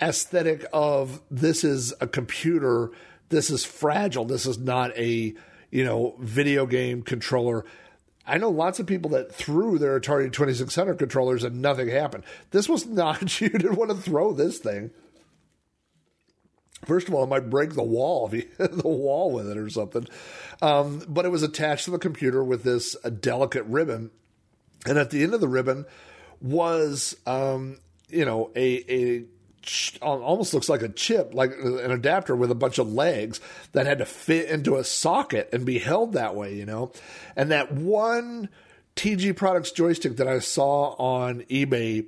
aesthetic 0.02 0.66
of 0.74 1.22
this 1.30 1.64
is 1.64 1.94
a 2.02 2.06
computer, 2.06 2.90
this 3.30 3.48
is 3.48 3.64
fragile, 3.64 4.26
this 4.26 4.44
is 4.44 4.58
not 4.58 4.94
a, 4.98 5.34
you 5.70 5.84
know, 5.84 6.16
video 6.18 6.66
game 6.66 7.00
controller. 7.00 7.64
I 8.26 8.36
know 8.36 8.50
lots 8.50 8.78
of 8.78 8.86
people 8.86 9.12
that 9.12 9.34
threw 9.34 9.78
their 9.78 9.98
Atari 9.98 10.30
2600 10.30 10.98
controllers 10.98 11.44
and 11.44 11.62
nothing 11.62 11.88
happened. 11.88 12.24
This 12.50 12.68
was 12.68 12.84
not, 12.86 13.40
you 13.40 13.48
didn't 13.48 13.76
want 13.76 13.90
to 13.90 13.96
throw 13.96 14.34
this 14.34 14.58
thing. 14.58 14.90
First 16.84 17.08
of 17.08 17.14
all, 17.14 17.24
it 17.24 17.28
might 17.28 17.50
break 17.50 17.74
the 17.74 17.82
wall 17.82 18.26
if 18.26 18.32
you 18.34 18.48
hit 18.58 18.76
the 18.76 18.88
wall 18.88 19.32
with 19.32 19.48
it 19.48 19.56
or 19.56 19.68
something. 19.68 20.06
Um, 20.62 21.02
but 21.08 21.24
it 21.24 21.30
was 21.30 21.42
attached 21.42 21.86
to 21.86 21.90
the 21.90 21.98
computer 21.98 22.42
with 22.42 22.62
this 22.62 22.94
delicate 23.20 23.64
ribbon, 23.64 24.10
and 24.86 24.98
at 24.98 25.10
the 25.10 25.22
end 25.22 25.34
of 25.34 25.40
the 25.40 25.48
ribbon 25.48 25.86
was, 26.40 27.16
um, 27.26 27.78
you 28.08 28.24
know, 28.24 28.50
a 28.56 28.84
a 28.88 29.24
almost 30.00 30.54
looks 30.54 30.68
like 30.68 30.82
a 30.82 30.88
chip, 30.88 31.34
like 31.34 31.52
an 31.52 31.90
adapter 31.90 32.34
with 32.34 32.50
a 32.50 32.54
bunch 32.54 32.78
of 32.78 32.92
legs 32.92 33.40
that 33.72 33.86
had 33.86 33.98
to 33.98 34.06
fit 34.06 34.48
into 34.48 34.76
a 34.76 34.84
socket 34.84 35.50
and 35.52 35.66
be 35.66 35.78
held 35.78 36.14
that 36.14 36.34
way, 36.34 36.54
you 36.54 36.64
know. 36.64 36.92
And 37.36 37.50
that 37.50 37.72
one 37.72 38.48
TG 38.96 39.36
Products 39.36 39.70
joystick 39.70 40.16
that 40.16 40.28
I 40.28 40.38
saw 40.38 40.94
on 40.94 41.42
eBay 41.42 42.06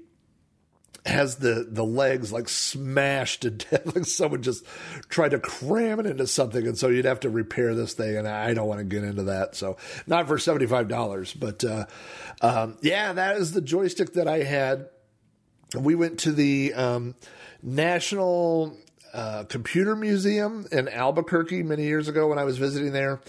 has 1.04 1.36
the 1.36 1.66
the 1.68 1.84
legs 1.84 2.32
like 2.32 2.48
smashed 2.48 3.42
to 3.42 3.50
death. 3.50 3.82
Like 3.94 4.06
someone 4.06 4.42
just 4.42 4.64
tried 5.08 5.32
to 5.32 5.38
cram 5.38 6.00
it 6.00 6.06
into 6.06 6.26
something, 6.26 6.66
and 6.66 6.78
so 6.78 6.88
you'd 6.88 7.04
have 7.04 7.20
to 7.20 7.30
repair 7.30 7.74
this 7.74 7.94
thing. 7.94 8.16
And 8.16 8.28
I 8.28 8.54
don't 8.54 8.68
want 8.68 8.78
to 8.78 8.84
get 8.84 9.04
into 9.04 9.24
that. 9.24 9.56
So 9.56 9.76
not 10.06 10.28
for 10.28 10.38
seventy 10.38 10.66
five 10.66 10.88
dollars, 10.88 11.34
but 11.34 11.64
uh, 11.64 11.86
um, 12.40 12.78
yeah, 12.80 13.12
that 13.12 13.36
is 13.36 13.52
the 13.52 13.60
joystick 13.60 14.14
that 14.14 14.28
I 14.28 14.42
had. 14.44 14.88
We 15.76 15.94
went 15.94 16.20
to 16.20 16.32
the 16.32 16.74
um, 16.74 17.14
National 17.62 18.76
uh, 19.12 19.44
Computer 19.44 19.96
Museum 19.96 20.66
in 20.70 20.88
Albuquerque 20.88 21.62
many 21.62 21.84
years 21.84 22.08
ago 22.08 22.28
when 22.28 22.38
I 22.38 22.44
was 22.44 22.58
visiting 22.58 22.92
there 22.92 23.20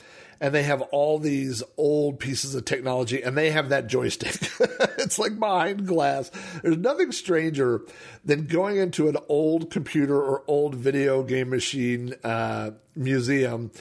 and 0.43 0.53
they 0.53 0.63
have 0.63 0.81
all 0.81 1.19
these 1.19 1.63
old 1.77 2.19
pieces 2.19 2.53
of 2.53 2.65
technology 2.65 3.21
and 3.21 3.37
they 3.37 3.49
have 3.51 3.69
that 3.69 3.87
joystick. 3.87 4.35
it's 4.99 5.17
like 5.17 5.39
behind 5.39 5.87
glass. 5.87 6.29
There's 6.61 6.75
nothing 6.75 7.13
stranger 7.13 7.79
than 8.25 8.47
going 8.47 8.75
into 8.75 9.07
an 9.07 9.15
old 9.29 9.71
computer 9.71 10.21
or 10.21 10.43
old 10.45 10.75
video 10.75 11.23
game 11.23 11.49
machine 11.49 12.15
uh, 12.25 12.71
museum 12.93 13.71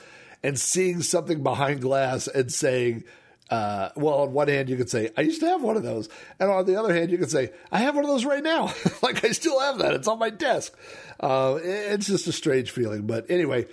and 0.45 0.57
seeing 0.57 1.03
something 1.03 1.43
behind 1.43 1.81
glass 1.81 2.29
and 2.29 2.53
saying, 2.53 3.03
uh, 3.51 3.89
well, 3.97 4.21
on 4.21 4.33
one 4.33 4.47
hand, 4.47 4.69
you 4.69 4.77
could 4.77 4.89
say, 4.89 5.11
I 5.17 5.23
used 5.23 5.41
to 5.41 5.49
have 5.49 5.63
one 5.63 5.77
of 5.77 5.83
those. 5.83 6.09
And 6.39 6.49
on 6.49 6.65
the 6.65 6.77
other 6.77 6.95
hand, 6.95 7.11
you 7.11 7.19
could 7.19 7.31
say, 7.33 7.51
I 7.73 7.79
have 7.79 7.97
one 7.97 8.05
of 8.05 8.11
those 8.11 8.25
right 8.25 8.43
now. 8.43 8.73
like 9.03 9.25
I 9.25 9.33
still 9.33 9.59
have 9.59 9.79
that. 9.79 9.95
It's 9.95 10.07
on 10.07 10.21
my 10.21 10.31
desk. 10.31 10.79
Uh, 11.19 11.59
it's 11.61 12.07
just 12.07 12.29
a 12.29 12.33
strange 12.33 12.71
feeling. 12.71 13.09
But 13.09 13.33
anyway, 13.33 13.67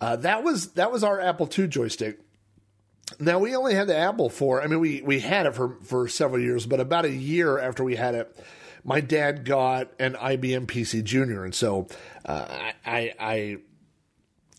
uh, 0.00 0.16
that 0.16 0.42
was, 0.42 0.72
that 0.72 0.90
was 0.90 1.04
our 1.04 1.20
Apple 1.20 1.48
II 1.56 1.68
joystick. 1.68 2.18
Now 3.18 3.38
we 3.38 3.54
only 3.54 3.74
had 3.74 3.88
the 3.88 3.96
Apple 3.96 4.28
for. 4.28 4.62
I 4.62 4.66
mean, 4.66 4.80
we 4.80 5.02
we 5.02 5.20
had 5.20 5.46
it 5.46 5.54
for 5.54 5.76
for 5.82 6.08
several 6.08 6.40
years, 6.40 6.66
but 6.66 6.80
about 6.80 7.04
a 7.04 7.10
year 7.10 7.58
after 7.58 7.84
we 7.84 7.96
had 7.96 8.14
it, 8.14 8.36
my 8.84 9.00
dad 9.00 9.44
got 9.44 9.92
an 9.98 10.14
IBM 10.14 10.66
PC 10.66 11.04
Junior, 11.04 11.44
and 11.44 11.54
so 11.54 11.88
uh, 12.24 12.46
I 12.84 13.12
I 13.18 13.56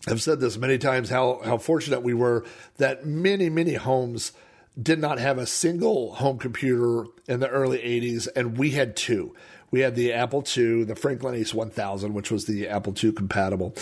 have 0.06 0.22
said 0.22 0.40
this 0.40 0.58
many 0.58 0.78
times 0.78 1.08
how 1.08 1.40
how 1.44 1.58
fortunate 1.58 2.02
we 2.02 2.14
were 2.14 2.44
that 2.76 3.06
many 3.06 3.48
many 3.48 3.74
homes 3.74 4.32
did 4.80 4.98
not 4.98 5.18
have 5.18 5.38
a 5.38 5.46
single 5.46 6.14
home 6.14 6.38
computer 6.38 7.04
in 7.28 7.40
the 7.40 7.48
early 7.48 7.78
80s 7.78 8.28
and 8.34 8.58
we 8.58 8.70
had 8.70 8.96
two 8.96 9.34
we 9.70 9.80
had 9.80 9.94
the 9.94 10.12
apple 10.12 10.44
ii 10.56 10.84
the 10.84 10.96
franklin 10.96 11.34
ace 11.34 11.54
1000 11.54 12.12
which 12.12 12.30
was 12.30 12.44
the 12.46 12.68
apple 12.68 12.94
ii 13.02 13.12
compatible 13.12 13.74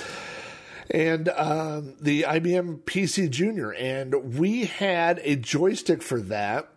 and 0.92 1.28
um, 1.30 1.96
the 2.00 2.22
ibm 2.22 2.78
pc 2.82 3.28
junior 3.28 3.72
and 3.72 4.38
we 4.38 4.66
had 4.66 5.20
a 5.24 5.34
joystick 5.34 6.02
for 6.02 6.20
that 6.20 6.68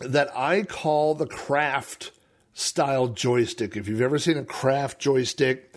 that 0.00 0.34
i 0.36 0.62
call 0.62 1.14
the 1.14 1.26
Kraft 1.26 2.12
style 2.54 3.08
joystick 3.08 3.76
if 3.76 3.86
you've 3.88 4.00
ever 4.00 4.18
seen 4.18 4.38
a 4.38 4.44
Kraft 4.44 4.98
joystick 4.98 5.74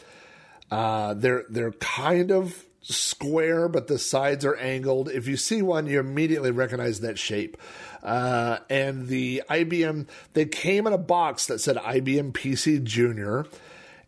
uh, 0.72 1.14
they're 1.16 1.46
they're 1.50 1.72
kind 1.72 2.32
of 2.32 2.66
square, 2.82 3.68
but 3.68 3.88
the 3.88 4.00
sides 4.00 4.46
are 4.46 4.56
angled. 4.56 5.10
If 5.10 5.28
you 5.28 5.38
see 5.38 5.62
one, 5.62 5.88
you 5.88 6.00
immediately 6.00 6.52
recognize 6.52 7.02
that 7.02 7.20
shape. 7.20 7.58
Uh, 8.02 8.60
and 8.70 9.08
the 9.08 9.44
IBM, 9.50 10.08
they 10.34 10.46
came 10.46 10.88
in 10.88 10.94
a 10.94 10.98
box 10.98 11.46
that 11.48 11.60
said 11.60 11.78
IBM 11.78 12.32
PC 12.32 12.84
Junior, 12.84 13.46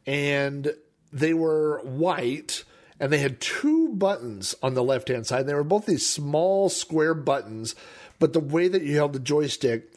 and 0.06 0.74
they 1.12 1.34
were 1.34 1.82
white, 1.84 2.64
and 3.02 3.12
they 3.12 3.18
had 3.18 3.42
two 3.42 3.90
buttons 3.90 4.54
on 4.62 4.76
the 4.76 4.84
left 4.84 5.08
hand 5.08 5.26
side. 5.26 5.48
They 5.48 5.56
were 5.56 5.64
both 5.64 5.88
these 5.88 6.08
small 6.08 6.70
square 6.70 7.16
buttons, 7.16 7.76
but 8.20 8.32
the 8.32 8.40
way 8.40 8.68
that 8.68 8.84
you 8.84 8.96
held 8.96 9.14
the 9.14 9.20
joystick, 9.20 9.92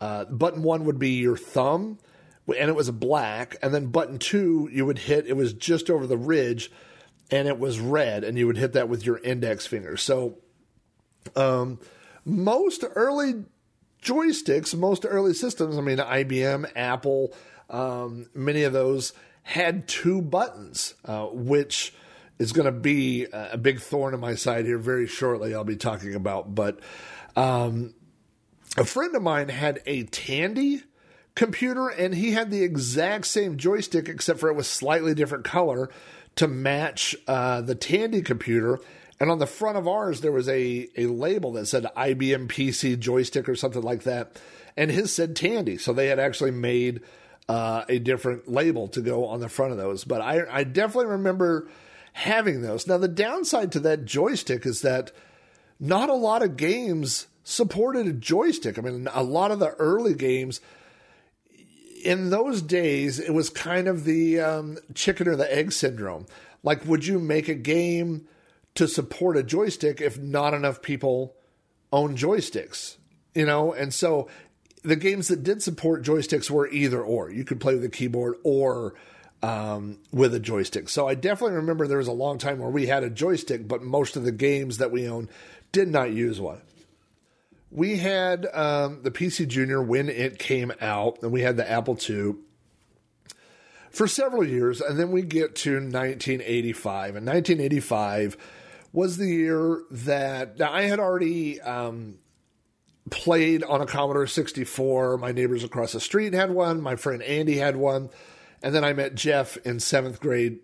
uh, 0.00 0.26
button 0.26 0.62
one 0.62 0.84
would 0.84 0.98
be 0.98 1.12
your 1.12 1.38
thumb, 1.38 1.98
and 2.46 2.68
it 2.68 2.76
was 2.76 2.90
black, 2.90 3.56
and 3.62 3.72
then 3.72 3.86
button 3.86 4.18
two 4.18 4.68
you 4.70 4.84
would 4.84 4.98
hit. 4.98 5.26
It 5.26 5.36
was 5.36 5.54
just 5.54 5.88
over 5.88 6.06
the 6.06 6.18
ridge 6.18 6.70
and 7.30 7.48
it 7.48 7.58
was 7.58 7.78
red, 7.78 8.24
and 8.24 8.36
you 8.36 8.46
would 8.46 8.58
hit 8.58 8.72
that 8.72 8.88
with 8.88 9.06
your 9.06 9.18
index 9.18 9.66
finger. 9.66 9.96
So, 9.96 10.38
um, 11.36 11.78
most 12.24 12.84
early 12.94 13.44
joysticks, 14.02 14.74
most 14.74 15.06
early 15.08 15.32
systems, 15.32 15.78
I 15.78 15.80
mean, 15.80 15.98
IBM, 15.98 16.70
Apple, 16.74 17.32
um, 17.68 18.28
many 18.34 18.64
of 18.64 18.72
those 18.72 19.12
had 19.44 19.86
two 19.86 20.20
buttons, 20.20 20.94
uh, 21.04 21.26
which 21.26 21.94
is 22.40 22.52
going 22.52 22.64
to 22.64 22.72
be 22.72 23.26
a 23.32 23.58
big 23.58 23.80
thorn 23.80 24.14
in 24.14 24.18
my 24.18 24.34
side 24.34 24.64
here 24.64 24.78
very 24.78 25.06
shortly. 25.06 25.54
I'll 25.54 25.62
be 25.62 25.76
talking 25.76 26.14
about, 26.14 26.54
but 26.54 26.80
um, 27.36 27.94
a 28.78 28.84
friend 28.84 29.14
of 29.14 29.22
mine 29.22 29.50
had 29.50 29.82
a 29.84 30.04
Tandy 30.04 30.82
computer, 31.34 31.88
and 31.88 32.14
he 32.14 32.32
had 32.32 32.50
the 32.50 32.62
exact 32.62 33.26
same 33.26 33.58
joystick, 33.58 34.08
except 34.08 34.40
for 34.40 34.48
it 34.48 34.56
was 34.56 34.66
slightly 34.66 35.14
different 35.14 35.44
color 35.44 35.90
to 36.36 36.48
match 36.48 37.14
uh, 37.28 37.60
the 37.60 37.74
Tandy 37.74 38.22
computer. 38.22 38.80
And 39.20 39.30
on 39.30 39.38
the 39.38 39.46
front 39.46 39.76
of 39.76 39.86
ours, 39.86 40.22
there 40.22 40.32
was 40.32 40.48
a, 40.48 40.88
a 40.96 41.06
label 41.06 41.52
that 41.52 41.66
said 41.66 41.84
IBM 41.94 42.48
PC 42.48 42.98
joystick 42.98 43.50
or 43.50 43.54
something 43.54 43.82
like 43.82 44.04
that. 44.04 44.40
And 44.78 44.90
his 44.90 45.14
said 45.14 45.36
Tandy. 45.36 45.76
So 45.76 45.92
they 45.92 46.06
had 46.06 46.18
actually 46.18 46.52
made 46.52 47.02
uh, 47.50 47.84
a 47.86 47.98
different 47.98 48.48
label 48.48 48.88
to 48.88 49.02
go 49.02 49.26
on 49.26 49.40
the 49.40 49.50
front 49.50 49.72
of 49.72 49.78
those. 49.78 50.04
But 50.04 50.22
I, 50.22 50.44
I 50.50 50.64
definitely 50.64 51.10
remember 51.10 51.68
having 52.12 52.62
those. 52.62 52.86
Now, 52.86 52.98
the 52.98 53.08
downside 53.08 53.72
to 53.72 53.80
that 53.80 54.04
joystick 54.04 54.66
is 54.66 54.82
that 54.82 55.12
not 55.78 56.08
a 56.08 56.14
lot 56.14 56.42
of 56.42 56.56
games 56.56 57.26
supported 57.42 58.06
a 58.06 58.12
joystick. 58.12 58.78
I 58.78 58.82
mean, 58.82 59.08
a 59.12 59.22
lot 59.22 59.50
of 59.50 59.58
the 59.58 59.70
early 59.70 60.14
games 60.14 60.60
in 62.04 62.30
those 62.30 62.62
days, 62.62 63.18
it 63.18 63.34
was 63.34 63.50
kind 63.50 63.88
of 63.88 64.04
the 64.04 64.40
um, 64.40 64.78
chicken 64.94 65.28
or 65.28 65.36
the 65.36 65.52
egg 65.54 65.72
syndrome. 65.72 66.26
Like, 66.62 66.84
would 66.84 67.06
you 67.06 67.18
make 67.18 67.48
a 67.48 67.54
game 67.54 68.26
to 68.74 68.86
support 68.86 69.36
a 69.36 69.42
joystick 69.42 70.00
if 70.00 70.18
not 70.18 70.54
enough 70.54 70.82
people 70.82 71.34
own 71.92 72.16
joysticks? 72.16 72.96
You 73.34 73.46
know, 73.46 73.72
and 73.72 73.94
so 73.94 74.28
the 74.82 74.96
games 74.96 75.28
that 75.28 75.42
did 75.42 75.62
support 75.62 76.02
joysticks 76.02 76.50
were 76.50 76.68
either 76.68 77.02
or. 77.02 77.30
You 77.30 77.44
could 77.44 77.60
play 77.60 77.74
with 77.74 77.84
a 77.84 77.88
keyboard 77.88 78.36
or 78.42 78.94
um, 79.42 79.98
with 80.12 80.34
a 80.34 80.40
joystick. 80.40 80.88
So 80.88 81.08
I 81.08 81.14
definitely 81.14 81.56
remember 81.56 81.86
there 81.86 81.98
was 81.98 82.08
a 82.08 82.12
long 82.12 82.38
time 82.38 82.58
where 82.58 82.70
we 82.70 82.86
had 82.86 83.04
a 83.04 83.10
joystick, 83.10 83.66
but 83.66 83.82
most 83.82 84.16
of 84.16 84.24
the 84.24 84.32
games 84.32 84.78
that 84.78 84.90
we 84.90 85.08
owned 85.08 85.28
did 85.72 85.88
not 85.88 86.12
use 86.12 86.40
one 86.40 86.60
we 87.70 87.98
had 87.98 88.46
um, 88.52 89.02
the 89.02 89.10
PC 89.10 89.46
Junior 89.46 89.82
when 89.82 90.08
it 90.08 90.38
came 90.38 90.72
out, 90.80 91.22
and 91.22 91.30
we 91.32 91.42
had 91.42 91.56
the 91.56 91.70
Apple 91.70 91.96
II 92.08 92.34
for 93.90 94.06
several 94.06 94.44
years, 94.44 94.80
and 94.80 94.98
then 94.98 95.10
we 95.10 95.22
get 95.22 95.54
to 95.56 95.74
1985. 95.74 97.16
And 97.16 97.26
1985 97.26 98.36
was 98.92 99.16
the 99.16 99.28
year 99.28 99.82
that 99.90 100.60
I 100.60 100.82
had 100.82 100.98
already 100.98 101.60
um, 101.60 102.18
played 103.10 103.62
on 103.62 103.80
a 103.80 103.86
Commodore 103.86 104.26
64. 104.26 105.18
My 105.18 105.30
neighbors 105.30 105.62
across 105.62 105.92
the 105.92 106.00
street 106.00 106.32
had 106.32 106.50
one. 106.50 106.80
My 106.80 106.96
friend 106.96 107.22
Andy 107.22 107.56
had 107.56 107.76
one, 107.76 108.10
and 108.62 108.74
then 108.74 108.84
I 108.84 108.92
met 108.92 109.14
Jeff 109.14 109.56
in 109.58 109.80
seventh 109.80 110.20
grade, 110.20 110.58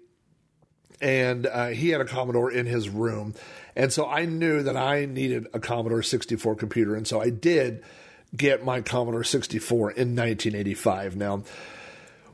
and 1.00 1.46
uh, 1.46 1.68
he 1.68 1.90
had 1.90 2.00
a 2.00 2.04
Commodore 2.04 2.50
in 2.50 2.66
his 2.66 2.88
room. 2.88 3.34
And 3.74 3.92
so 3.92 4.06
I 4.06 4.24
knew 4.24 4.62
that 4.62 4.76
I 4.76 5.04
needed 5.04 5.46
a 5.52 5.60
Commodore 5.60 6.02
64 6.02 6.56
computer. 6.56 6.94
And 6.94 7.06
so 7.06 7.20
I 7.20 7.30
did 7.30 7.82
get 8.34 8.64
my 8.64 8.80
Commodore 8.80 9.24
64 9.24 9.90
in 9.92 10.16
1985. 10.16 11.16
Now, 11.16 11.42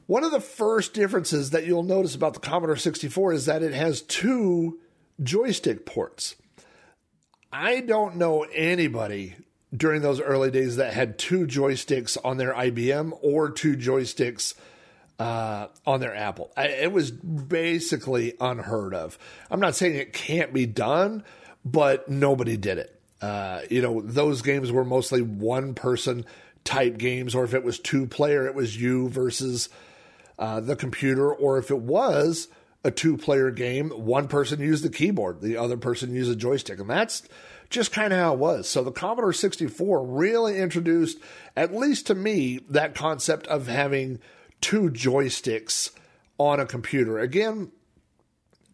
one 0.07 0.25
of 0.25 0.31
the 0.31 0.41
first 0.41 0.95
differences 0.95 1.51
that 1.51 1.67
you'll 1.67 1.83
notice 1.83 2.15
about 2.15 2.35
the 2.35 2.41
Commodore 2.41 2.77
64 2.77 3.33
is 3.33 3.47
that 3.47 3.63
it 3.63 3.73
has 3.73 4.03
two 4.03 4.79
joystick 5.23 5.87
ports. 5.87 6.37
I 7.53 7.81
don't 7.81 8.17
know 8.17 8.43
anybody 8.55 9.37
during 9.75 10.03
those 10.03 10.21
early 10.21 10.51
days 10.51 10.77
that 10.77 10.95
had 10.95 11.19
two 11.19 11.47
joysticks 11.47 12.17
on 12.25 12.37
their 12.37 12.53
IBM 12.53 13.19
or 13.21 13.51
two 13.51 13.77
joysticks 13.77 14.55
uh, 15.23 15.69
on 15.87 16.01
their 16.01 16.15
Apple. 16.17 16.51
I, 16.57 16.67
it 16.67 16.93
was 16.93 17.13
basically 17.13 18.35
unheard 18.41 18.93
of. 18.93 19.17
I'm 19.53 19.61
not 19.61 19.77
saying 19.77 19.95
it 19.95 20.13
can't 20.13 20.53
be 20.53 20.67
done, 20.67 21.23
but 21.65 22.09
nobody 22.09 22.57
did 22.57 22.79
it. 22.79 23.01
Uh, 23.21 23.61
you 23.71 23.83
know, 23.83 24.01
those 24.01 24.43
games 24.43 24.73
were 24.73 24.85
mostly 24.85 25.23
one 25.23 25.75
person 25.75 26.27
type 26.65 26.99
games, 26.99 27.37
or 27.37 27.45
if 27.45 27.55
it 27.55 27.63
was 27.63 27.79
two 27.79 28.09
player, 28.09 28.49
it 28.49 28.57
was 28.57 28.77
you 28.77 29.09
versus 29.11 29.69
uh, 30.41 30.59
the 30.59 30.75
computer, 30.75 31.33
or 31.33 31.57
if 31.59 31.71
it 31.71 31.79
was 31.79 32.49
a 32.83 32.91
two 32.91 33.17
player 33.17 33.53
game, 33.53 33.91
one 33.91 34.27
person 34.27 34.59
used 34.59 34.83
the 34.83 34.91
keyboard, 34.91 35.41
the 35.41 35.57
other 35.57 35.77
person 35.77 36.13
used 36.13 36.33
a 36.33 36.37
joystick. 36.37 36.81
And 36.81 36.91
that's 36.91 37.23
just 37.71 37.93
kind 37.93 38.13
of 38.13 38.19
how 38.19 38.33
it 38.33 38.41
was. 38.41 38.69
So 38.69 38.83
the 38.83 38.91
Commodore 38.91 39.33
64 39.33 40.05
really 40.05 40.59
introduced, 40.59 41.19
at 41.57 41.73
least 41.73 42.09
to 42.09 42.17
me, 42.17 42.59
that 42.71 42.97
concept 42.97 43.47
of 43.47 43.69
having 43.69 44.19
two 44.63 44.89
joysticks 44.89 45.91
on 46.39 46.59
a 46.59 46.65
computer. 46.65 47.19
Again, 47.19 47.71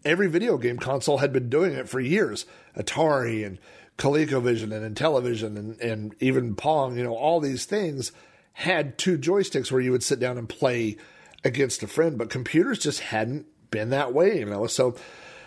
every 0.04 0.28
video 0.28 0.56
game 0.56 0.78
console 0.78 1.18
had 1.18 1.32
been 1.32 1.48
doing 1.48 1.72
it 1.72 1.88
for 1.88 1.98
years. 1.98 2.46
Atari 2.76 3.44
and 3.44 3.58
ColecoVision 3.96 4.72
and 4.72 4.96
Intellivision 4.96 5.56
and, 5.58 5.80
and 5.80 6.14
even 6.20 6.54
Pong, 6.54 6.96
you 6.96 7.02
know, 7.02 7.16
all 7.16 7.40
these 7.40 7.64
things 7.64 8.12
had 8.52 8.96
two 8.96 9.18
joysticks 9.18 9.72
where 9.72 9.80
you 9.80 9.90
would 9.90 10.04
sit 10.04 10.20
down 10.20 10.38
and 10.38 10.48
play 10.48 10.96
against 11.44 11.82
a 11.82 11.86
friend, 11.86 12.18
but 12.18 12.30
computers 12.30 12.78
just 12.78 13.00
hadn't 13.00 13.46
been 13.70 13.90
that 13.90 14.12
way, 14.12 14.38
you 14.38 14.46
know. 14.46 14.66
So 14.66 14.96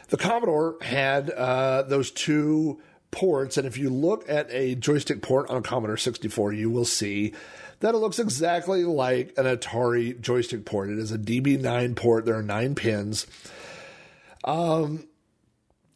the 0.10 0.18
Commodore 0.18 0.78
had 0.82 1.30
uh, 1.30 1.84
those 1.84 2.12
two 2.12 2.82
ports, 3.12 3.58
and 3.58 3.68
if 3.68 3.78
you 3.78 3.90
look 3.90 4.30
at 4.30 4.48
a 4.52 4.76
joystick 4.76 5.22
port 5.22 5.50
on 5.50 5.58
a 5.58 5.62
Commodore 5.62 5.98
64, 5.98 6.54
you 6.54 6.70
will 6.70 6.86
see 6.86 7.34
that 7.82 7.94
it 7.94 7.98
looks 7.98 8.20
exactly 8.20 8.84
like 8.84 9.34
an 9.38 9.46
Atari 9.46 10.20
joystick 10.20 10.66
port. 10.66 10.90
It 10.90 11.00
is 11.00 11.12
a 11.12 11.18
DB9 11.18 11.96
port. 11.96 12.26
There 12.26 12.36
are 12.36 12.44
nine 12.44 12.76
pins. 12.76 13.28
Um, 14.44 15.08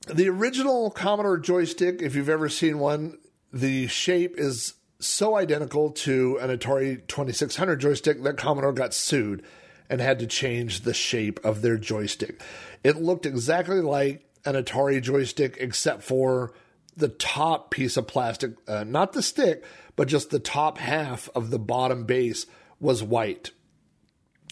the 0.07 0.29
original 0.29 0.91
Commodore 0.91 1.37
joystick, 1.37 2.01
if 2.01 2.15
you've 2.15 2.29
ever 2.29 2.49
seen 2.49 2.79
one, 2.79 3.17
the 3.53 3.87
shape 3.87 4.35
is 4.37 4.73
so 4.99 5.35
identical 5.35 5.91
to 5.91 6.37
an 6.37 6.55
Atari 6.55 7.05
2600 7.07 7.77
joystick 7.77 8.23
that 8.23 8.37
Commodore 8.37 8.73
got 8.73 8.93
sued 8.93 9.43
and 9.89 10.01
had 10.01 10.19
to 10.19 10.27
change 10.27 10.81
the 10.81 10.93
shape 10.93 11.39
of 11.43 11.61
their 11.61 11.77
joystick. 11.77 12.41
It 12.83 12.97
looked 12.97 13.25
exactly 13.25 13.81
like 13.81 14.25
an 14.45 14.55
Atari 14.55 15.01
joystick, 15.01 15.57
except 15.59 16.03
for 16.03 16.53
the 16.97 17.09
top 17.09 17.71
piece 17.71 17.97
of 17.97 18.07
plastic, 18.07 18.53
uh, 18.67 18.83
not 18.83 19.13
the 19.13 19.21
stick, 19.21 19.63
but 19.95 20.07
just 20.07 20.29
the 20.29 20.39
top 20.39 20.77
half 20.77 21.29
of 21.35 21.51
the 21.51 21.59
bottom 21.59 22.05
base 22.05 22.45
was 22.79 23.01
white. 23.03 23.51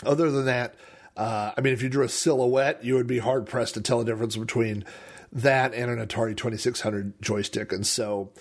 Other 0.05 0.31
than 0.31 0.45
that, 0.45 0.75
uh, 1.15 1.51
I 1.57 1.61
mean, 1.61 1.73
if 1.73 1.81
you 1.81 1.89
drew 1.89 2.03
a 2.03 2.09
silhouette, 2.09 2.83
you 2.83 2.95
would 2.95 3.07
be 3.07 3.19
hard 3.19 3.45
pressed 3.45 3.75
to 3.75 3.81
tell 3.81 3.99
the 3.99 4.05
difference 4.05 4.35
between 4.35 4.85
that 5.31 5.73
and 5.73 5.89
an 5.89 6.05
Atari 6.05 6.35
2600 6.35 7.21
joystick. 7.21 7.71
And 7.71 7.85
so 7.85 8.31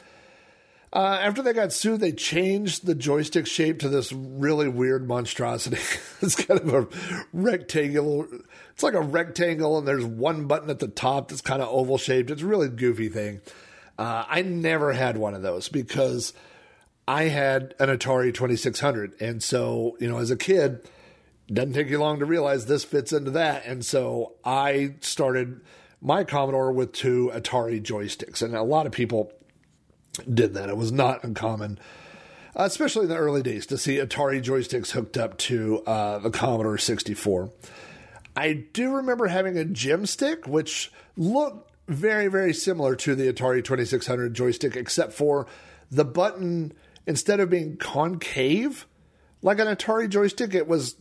Uh, 0.94 1.18
after 1.22 1.40
they 1.40 1.54
got 1.54 1.72
sued, 1.72 2.00
they 2.00 2.12
changed 2.12 2.84
the 2.84 2.94
joystick 2.94 3.46
shape 3.46 3.78
to 3.78 3.88
this 3.88 4.12
really 4.12 4.68
weird 4.68 5.08
monstrosity. 5.08 5.78
it's 6.20 6.34
kind 6.34 6.60
of 6.60 6.74
a 6.74 6.86
rectangular. 7.32 8.26
It's 8.72 8.82
like 8.82 8.92
a 8.92 9.00
rectangle, 9.00 9.78
and 9.78 9.88
there's 9.88 10.04
one 10.04 10.46
button 10.46 10.68
at 10.68 10.80
the 10.80 10.88
top 10.88 11.28
that's 11.28 11.40
kind 11.40 11.62
of 11.62 11.68
oval 11.68 11.96
shaped. 11.96 12.30
It's 12.30 12.42
a 12.42 12.46
really 12.46 12.68
goofy 12.68 13.08
thing. 13.08 13.40
Uh, 13.98 14.24
I 14.28 14.42
never 14.42 14.92
had 14.92 15.16
one 15.16 15.34
of 15.34 15.40
those 15.40 15.70
because 15.70 16.34
I 17.06 17.24
had 17.24 17.74
an 17.78 17.88
Atari 17.88 18.32
2600, 18.32 19.20
and 19.20 19.42
so 19.42 19.96
you 20.00 20.08
know, 20.08 20.18
as 20.18 20.30
a 20.30 20.36
kid, 20.36 20.88
doesn't 21.52 21.72
take 21.72 21.88
you 21.88 21.98
long 21.98 22.18
to 22.20 22.24
realize 22.24 22.66
this 22.66 22.84
fits 22.84 23.12
into 23.12 23.30
that, 23.32 23.64
and 23.66 23.84
so 23.84 24.34
I 24.44 24.94
started 25.00 25.60
my 26.00 26.24
Commodore 26.24 26.72
with 26.72 26.92
two 26.92 27.30
Atari 27.34 27.82
joysticks, 27.82 28.42
and 28.42 28.54
a 28.54 28.62
lot 28.62 28.86
of 28.86 28.92
people 28.92 29.32
did 30.32 30.54
that. 30.54 30.68
It 30.68 30.76
was 30.76 30.92
not 30.92 31.24
uncommon, 31.24 31.78
especially 32.54 33.04
in 33.04 33.08
the 33.08 33.16
early 33.16 33.42
days, 33.42 33.66
to 33.66 33.78
see 33.78 33.96
Atari 33.96 34.42
joysticks 34.42 34.90
hooked 34.90 35.16
up 35.16 35.38
to 35.38 35.82
uh, 35.86 36.18
the 36.18 36.30
Commodore 36.30 36.78
64. 36.78 37.50
I 38.34 38.64
do 38.72 38.96
remember 38.96 39.26
having 39.26 39.58
a 39.58 39.64
gem 39.64 40.06
stick, 40.06 40.46
which 40.46 40.90
looked 41.16 41.70
very, 41.88 42.28
very 42.28 42.54
similar 42.54 42.96
to 42.96 43.14
the 43.14 43.32
Atari 43.32 43.62
2600 43.62 44.34
joystick, 44.34 44.76
except 44.76 45.12
for 45.12 45.46
the 45.90 46.04
button, 46.04 46.72
instead 47.06 47.40
of 47.40 47.50
being 47.50 47.76
concave 47.76 48.86
like 49.42 49.58
an 49.58 49.66
Atari 49.66 50.08
joystick, 50.08 50.54
it 50.54 50.68
was 50.68 50.96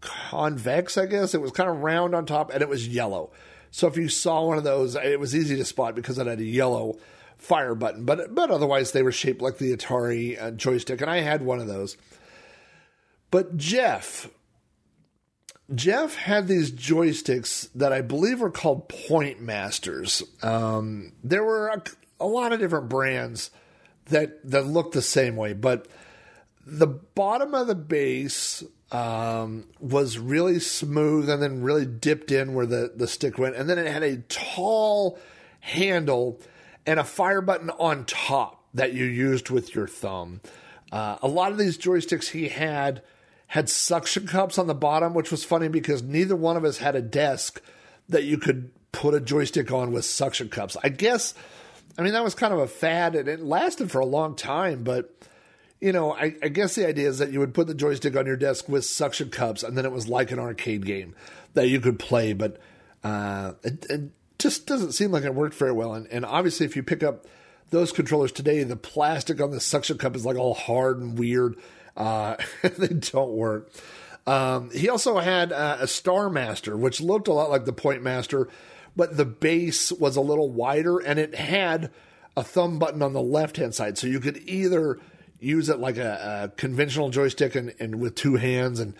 convex, 0.00 0.98
I 0.98 1.06
guess. 1.06 1.34
It 1.34 1.40
was 1.40 1.52
kind 1.52 1.70
of 1.70 1.78
round 1.78 2.14
on 2.14 2.26
top 2.26 2.52
and 2.52 2.60
it 2.60 2.68
was 2.68 2.88
yellow. 2.88 3.30
So 3.70 3.86
if 3.86 3.96
you 3.96 4.08
saw 4.08 4.44
one 4.44 4.58
of 4.58 4.64
those, 4.64 4.94
it 4.94 5.18
was 5.18 5.34
easy 5.34 5.56
to 5.56 5.64
spot 5.64 5.94
because 5.94 6.18
it 6.18 6.26
had 6.26 6.40
a 6.40 6.44
yellow 6.44 6.98
fire 7.36 7.74
button, 7.74 8.04
but 8.04 8.34
but 8.34 8.50
otherwise 8.50 8.92
they 8.92 9.02
were 9.02 9.12
shaped 9.12 9.42
like 9.42 9.58
the 9.58 9.76
Atari 9.76 10.40
uh, 10.40 10.50
joystick, 10.52 11.00
and 11.00 11.10
I 11.10 11.20
had 11.20 11.42
one 11.42 11.60
of 11.60 11.66
those. 11.66 11.96
But 13.30 13.56
Jeff, 13.56 14.30
Jeff 15.74 16.14
had 16.14 16.46
these 16.46 16.70
joysticks 16.70 17.68
that 17.74 17.92
I 17.92 18.00
believe 18.00 18.40
were 18.40 18.50
called 18.50 18.88
Point 18.88 19.40
Masters. 19.40 20.22
Um, 20.42 21.12
there 21.22 21.42
were 21.42 21.68
a, 21.68 21.82
a 22.20 22.26
lot 22.26 22.52
of 22.52 22.60
different 22.60 22.88
brands 22.88 23.50
that 24.06 24.48
that 24.50 24.66
looked 24.66 24.92
the 24.92 25.02
same 25.02 25.36
way, 25.36 25.52
but 25.52 25.86
the 26.66 26.86
bottom 26.86 27.54
of 27.54 27.66
the 27.66 27.74
base 27.74 28.62
um, 28.90 29.66
was 29.80 30.18
really 30.18 30.60
smooth 30.60 31.28
and 31.28 31.42
then 31.42 31.62
really 31.62 31.84
dipped 31.84 32.30
in 32.30 32.54
where 32.54 32.66
the, 32.66 32.92
the 32.94 33.08
stick 33.08 33.38
went. 33.38 33.56
And 33.56 33.68
then 33.68 33.78
it 33.78 33.90
had 33.90 34.02
a 34.02 34.18
tall 34.28 35.18
handle 35.60 36.40
and 36.86 37.00
a 37.00 37.04
fire 37.04 37.40
button 37.40 37.70
on 37.70 38.04
top 38.04 38.62
that 38.74 38.92
you 38.92 39.04
used 39.04 39.50
with 39.50 39.74
your 39.74 39.88
thumb. 39.88 40.40
Uh, 40.92 41.18
a 41.22 41.28
lot 41.28 41.50
of 41.50 41.58
these 41.58 41.76
joysticks 41.76 42.30
he 42.30 42.48
had 42.48 43.02
had 43.48 43.68
suction 43.68 44.26
cups 44.26 44.58
on 44.58 44.66
the 44.66 44.74
bottom, 44.74 45.14
which 45.14 45.30
was 45.30 45.44
funny 45.44 45.68
because 45.68 46.02
neither 46.02 46.36
one 46.36 46.56
of 46.56 46.64
us 46.64 46.78
had 46.78 46.96
a 46.96 47.02
desk 47.02 47.60
that 48.08 48.24
you 48.24 48.38
could 48.38 48.70
put 48.92 49.14
a 49.14 49.20
joystick 49.20 49.72
on 49.72 49.92
with 49.92 50.04
suction 50.04 50.48
cups. 50.48 50.76
I 50.82 50.88
guess, 50.88 51.34
I 51.98 52.02
mean, 52.02 52.12
that 52.12 52.24
was 52.24 52.34
kind 52.34 52.52
of 52.52 52.58
a 52.60 52.66
fad 52.66 53.14
and 53.14 53.28
it 53.28 53.40
lasted 53.40 53.90
for 53.90 54.00
a 54.00 54.06
long 54.06 54.34
time, 54.34 54.82
but 54.82 55.14
you 55.80 55.92
know, 55.92 56.14
I, 56.14 56.34
I, 56.42 56.48
guess 56.48 56.76
the 56.76 56.88
idea 56.88 57.08
is 57.08 57.18
that 57.18 57.30
you 57.30 57.40
would 57.40 57.52
put 57.52 57.66
the 57.66 57.74
joystick 57.74 58.16
on 58.16 58.24
your 58.24 58.36
desk 58.36 58.70
with 58.70 58.86
suction 58.86 59.28
cups, 59.28 59.62
and 59.62 59.76
then 59.76 59.84
it 59.84 59.92
was 59.92 60.08
like 60.08 60.30
an 60.30 60.38
arcade 60.38 60.86
game 60.86 61.14
that 61.52 61.68
you 61.68 61.78
could 61.78 61.98
play. 61.98 62.32
But 62.32 62.58
uh, 63.02 63.52
it, 63.62 63.84
it, 63.90 64.00
just 64.38 64.66
doesn't 64.66 64.92
seem 64.92 65.10
like 65.10 65.24
it 65.24 65.34
worked 65.34 65.54
very 65.54 65.72
well. 65.72 65.94
And, 65.94 66.06
and 66.08 66.24
obviously, 66.24 66.66
if 66.66 66.74
you 66.74 66.82
pick 66.82 67.02
up 67.02 67.26
those 67.70 67.92
controllers 67.92 68.32
today, 68.32 68.62
the 68.62 68.76
plastic 68.76 69.40
on 69.40 69.50
the 69.50 69.60
suction 69.60 69.96
cup 69.96 70.16
is 70.16 70.26
like 70.26 70.36
all 70.36 70.54
hard 70.54 71.00
and 71.00 71.18
weird. 71.18 71.56
Uh, 71.96 72.36
they 72.62 72.88
don't 72.88 73.32
work. 73.32 73.70
Um, 74.26 74.70
he 74.70 74.88
also 74.88 75.18
had 75.18 75.52
uh, 75.52 75.78
a 75.80 75.86
Star 75.86 76.30
Master, 76.30 76.76
which 76.76 77.00
looked 77.00 77.28
a 77.28 77.32
lot 77.32 77.50
like 77.50 77.64
the 77.64 77.72
Point 77.72 78.02
Master, 78.02 78.48
but 78.96 79.16
the 79.16 79.24
base 79.24 79.90
was 79.92 80.16
a 80.16 80.20
little 80.20 80.50
wider 80.50 80.98
and 80.98 81.18
it 81.18 81.34
had 81.34 81.90
a 82.36 82.42
thumb 82.42 82.78
button 82.78 83.02
on 83.02 83.12
the 83.12 83.22
left 83.22 83.56
hand 83.56 83.74
side. 83.74 83.98
So 83.98 84.06
you 84.06 84.20
could 84.20 84.38
either 84.46 84.98
use 85.38 85.68
it 85.68 85.78
like 85.78 85.96
a, 85.96 86.44
a 86.44 86.56
conventional 86.56 87.10
joystick 87.10 87.54
and, 87.54 87.74
and 87.78 88.00
with 88.00 88.14
two 88.14 88.36
hands 88.36 88.80
and 88.80 88.94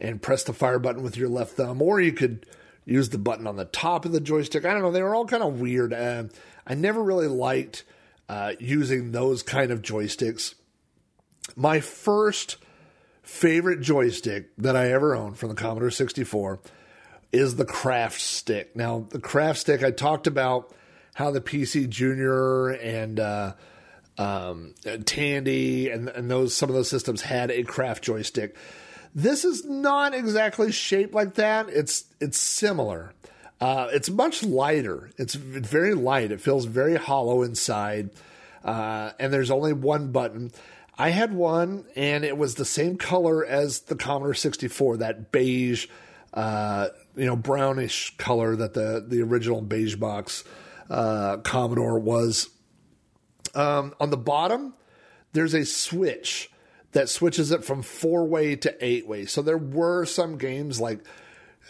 and 0.00 0.22
press 0.22 0.44
the 0.44 0.52
fire 0.52 0.78
button 0.78 1.02
with 1.02 1.16
your 1.16 1.28
left 1.28 1.52
thumb, 1.52 1.82
or 1.82 2.00
you 2.00 2.12
could 2.12 2.46
use 2.86 3.10
the 3.10 3.18
button 3.18 3.46
on 3.46 3.56
the 3.56 3.66
top 3.66 4.06
of 4.06 4.12
the 4.12 4.20
joystick. 4.20 4.64
I 4.64 4.72
don't 4.72 4.82
know. 4.82 4.90
They 4.90 5.02
were 5.02 5.14
all 5.14 5.26
kind 5.26 5.42
of 5.42 5.60
weird. 5.60 5.92
Uh, 5.92 6.24
I 6.66 6.74
never 6.74 7.02
really 7.02 7.26
liked 7.26 7.84
uh, 8.28 8.54
using 8.58 9.12
those 9.12 9.42
kind 9.42 9.70
of 9.70 9.82
joysticks. 9.82 10.54
My 11.54 11.80
first 11.80 12.56
favorite 13.22 13.80
joystick 13.80 14.56
that 14.56 14.74
I 14.74 14.90
ever 14.90 15.14
owned 15.14 15.38
from 15.38 15.50
the 15.50 15.54
Commodore 15.54 15.90
64 15.90 16.60
is 17.32 17.56
the 17.56 17.64
Kraft 17.64 18.20
Stick. 18.20 18.74
Now, 18.74 19.06
the 19.10 19.20
Kraft 19.20 19.60
Stick, 19.60 19.82
I 19.82 19.90
talked 19.90 20.26
about 20.26 20.72
how 21.14 21.30
the 21.30 21.40
PC 21.40 21.88
Junior 21.88 22.70
and 22.70 23.20
uh, 23.20 23.52
um, 24.18 24.74
Tandy 25.04 25.90
and, 25.90 26.08
and 26.08 26.30
those 26.30 26.54
some 26.54 26.68
of 26.68 26.74
those 26.74 26.90
systems 26.90 27.22
had 27.22 27.50
a 27.50 27.62
Kraft 27.62 28.04
joystick. 28.04 28.56
This 29.14 29.44
is 29.44 29.64
not 29.64 30.14
exactly 30.14 30.70
shaped 30.70 31.14
like 31.14 31.34
that. 31.34 31.68
It's 31.68 32.04
it's 32.20 32.38
similar. 32.38 33.12
Uh, 33.60 33.88
it's 33.92 34.08
much 34.08 34.42
lighter. 34.42 35.10
It's 35.18 35.34
very 35.34 35.94
light. 35.94 36.32
It 36.32 36.40
feels 36.40 36.64
very 36.64 36.96
hollow 36.96 37.42
inside, 37.42 38.10
uh, 38.64 39.12
and 39.18 39.32
there's 39.32 39.50
only 39.50 39.72
one 39.72 40.12
button. 40.12 40.52
I 40.96 41.10
had 41.10 41.32
one, 41.32 41.86
and 41.96 42.24
it 42.24 42.36
was 42.36 42.54
the 42.54 42.64
same 42.64 42.96
color 42.96 43.44
as 43.44 43.80
the 43.80 43.96
Commodore 43.96 44.34
64, 44.34 44.98
that 44.98 45.32
beige, 45.32 45.86
uh, 46.34 46.88
you 47.16 47.26
know, 47.26 47.36
brownish 47.36 48.16
color 48.16 48.56
that 48.56 48.74
the 48.74 49.04
the 49.06 49.22
original 49.22 49.60
beige 49.60 49.96
box 49.96 50.44
uh, 50.88 51.38
Commodore 51.38 51.98
was 51.98 52.50
um, 53.54 53.94
on 54.00 54.10
the 54.10 54.16
bottom, 54.16 54.74
there's 55.32 55.54
a 55.54 55.64
switch 55.64 56.50
that 56.92 57.08
switches 57.08 57.52
it 57.52 57.64
from 57.64 57.82
four 57.82 58.24
way 58.24 58.56
to 58.56 58.76
eight 58.84 59.06
way. 59.06 59.26
So 59.26 59.42
there 59.42 59.58
were 59.58 60.04
some 60.04 60.38
games 60.38 60.80
like 60.80 61.00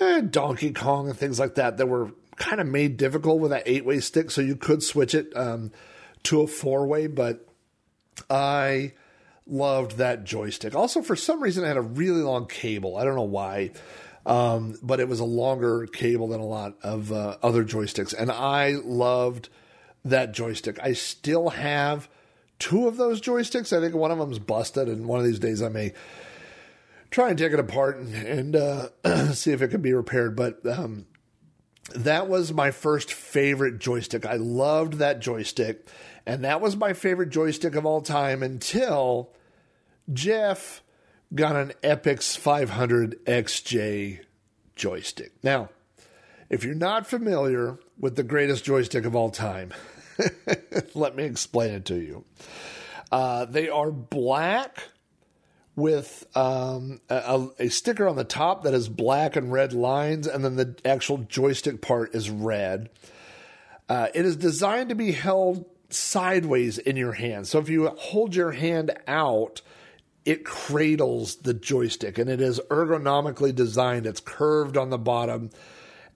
eh, 0.00 0.22
Donkey 0.22 0.72
Kong 0.72 1.08
and 1.08 1.18
things 1.18 1.38
like 1.38 1.56
that 1.56 1.76
that 1.76 1.86
were 1.86 2.12
kind 2.36 2.60
of 2.60 2.66
made 2.66 2.96
difficult 2.96 3.40
with 3.40 3.50
that 3.50 3.64
eight 3.66 3.84
way 3.84 4.00
stick. 4.00 4.30
So 4.30 4.40
you 4.40 4.56
could 4.56 4.82
switch 4.82 5.14
it 5.14 5.36
um, 5.36 5.72
to 6.24 6.40
a 6.42 6.46
four 6.46 6.86
way, 6.86 7.06
but 7.06 7.46
I 8.28 8.92
loved 9.46 9.98
that 9.98 10.24
joystick. 10.24 10.74
Also, 10.74 11.02
for 11.02 11.16
some 11.16 11.42
reason, 11.42 11.64
I 11.64 11.68
had 11.68 11.76
a 11.76 11.82
really 11.82 12.22
long 12.22 12.46
cable. 12.46 12.96
I 12.96 13.04
don't 13.04 13.16
know 13.16 13.22
why. 13.22 13.72
Um, 14.26 14.78
but 14.82 15.00
it 15.00 15.08
was 15.08 15.20
a 15.20 15.24
longer 15.24 15.86
cable 15.86 16.28
than 16.28 16.40
a 16.40 16.46
lot 16.46 16.76
of 16.82 17.10
uh, 17.10 17.36
other 17.42 17.64
joysticks. 17.64 18.14
And 18.16 18.30
I 18.30 18.72
loved 18.72 19.48
that 20.04 20.32
joystick. 20.32 20.78
I 20.82 20.92
still 20.92 21.50
have 21.50 22.08
two 22.58 22.86
of 22.86 22.96
those 22.96 23.20
joysticks. 23.20 23.76
I 23.76 23.80
think 23.80 23.94
one 23.94 24.10
of 24.10 24.18
them's 24.18 24.38
busted, 24.38 24.88
and 24.88 25.06
one 25.06 25.18
of 25.18 25.26
these 25.26 25.38
days 25.38 25.62
I 25.62 25.68
may 25.68 25.92
try 27.10 27.30
and 27.30 27.38
take 27.38 27.52
it 27.52 27.58
apart 27.58 27.98
and, 27.98 28.14
and 28.14 28.56
uh, 28.56 29.32
see 29.32 29.50
if 29.52 29.62
it 29.62 29.68
can 29.68 29.82
be 29.82 29.92
repaired. 29.92 30.36
But 30.36 30.64
um, 30.66 31.06
that 31.94 32.28
was 32.28 32.52
my 32.52 32.70
first 32.70 33.12
favorite 33.12 33.78
joystick. 33.78 34.24
I 34.24 34.36
loved 34.36 34.94
that 34.94 35.20
joystick, 35.20 35.86
and 36.26 36.44
that 36.44 36.60
was 36.60 36.76
my 36.76 36.92
favorite 36.92 37.30
joystick 37.30 37.74
of 37.74 37.84
all 37.84 38.02
time 38.02 38.42
until 38.42 39.32
Jeff 40.12 40.82
got 41.34 41.56
an 41.56 41.72
Epyx 41.82 42.36
500 42.36 43.24
XJ 43.24 44.20
joystick. 44.74 45.32
Now, 45.42 45.68
if 46.48 46.64
you're 46.64 46.74
not 46.74 47.06
familiar 47.06 47.78
with 47.98 48.16
the 48.16 48.22
greatest 48.22 48.64
joystick 48.64 49.04
of 49.04 49.14
all 49.14 49.30
time, 49.30 49.72
let 50.94 51.14
me 51.14 51.24
explain 51.24 51.74
it 51.74 51.84
to 51.86 51.96
you. 51.96 52.24
Uh, 53.12 53.44
they 53.44 53.68
are 53.68 53.90
black 53.90 54.82
with 55.76 56.26
um, 56.36 57.00
a, 57.08 57.48
a, 57.58 57.68
sticker 57.68 58.08
on 58.08 58.16
the 58.16 58.24
top 58.24 58.64
that 58.64 58.72
has 58.72 58.88
black 58.88 59.36
and 59.36 59.52
red 59.52 59.72
lines, 59.72 60.26
and 60.26 60.44
then 60.44 60.56
the 60.56 60.76
actual 60.84 61.18
joystick 61.18 61.80
part 61.80 62.14
is 62.14 62.28
red. 62.28 62.90
Uh, 63.88 64.08
it 64.14 64.24
is 64.24 64.36
designed 64.36 64.90
to 64.90 64.94
be 64.94 65.12
held 65.12 65.64
sideways 65.88 66.78
in 66.78 66.96
your 66.96 67.12
hand. 67.12 67.46
So 67.46 67.58
if 67.58 67.68
you 67.68 67.88
hold 67.88 68.34
your 68.34 68.52
hand 68.52 68.92
out, 69.06 69.62
it 70.24 70.44
cradles 70.44 71.36
the 71.36 71.54
joystick 71.54 72.18
and 72.18 72.28
it 72.28 72.40
is 72.40 72.60
ergonomically 72.70 73.54
designed. 73.54 74.06
It's 74.06 74.20
curved 74.20 74.76
on 74.76 74.90
the 74.90 74.98
bottom 74.98 75.50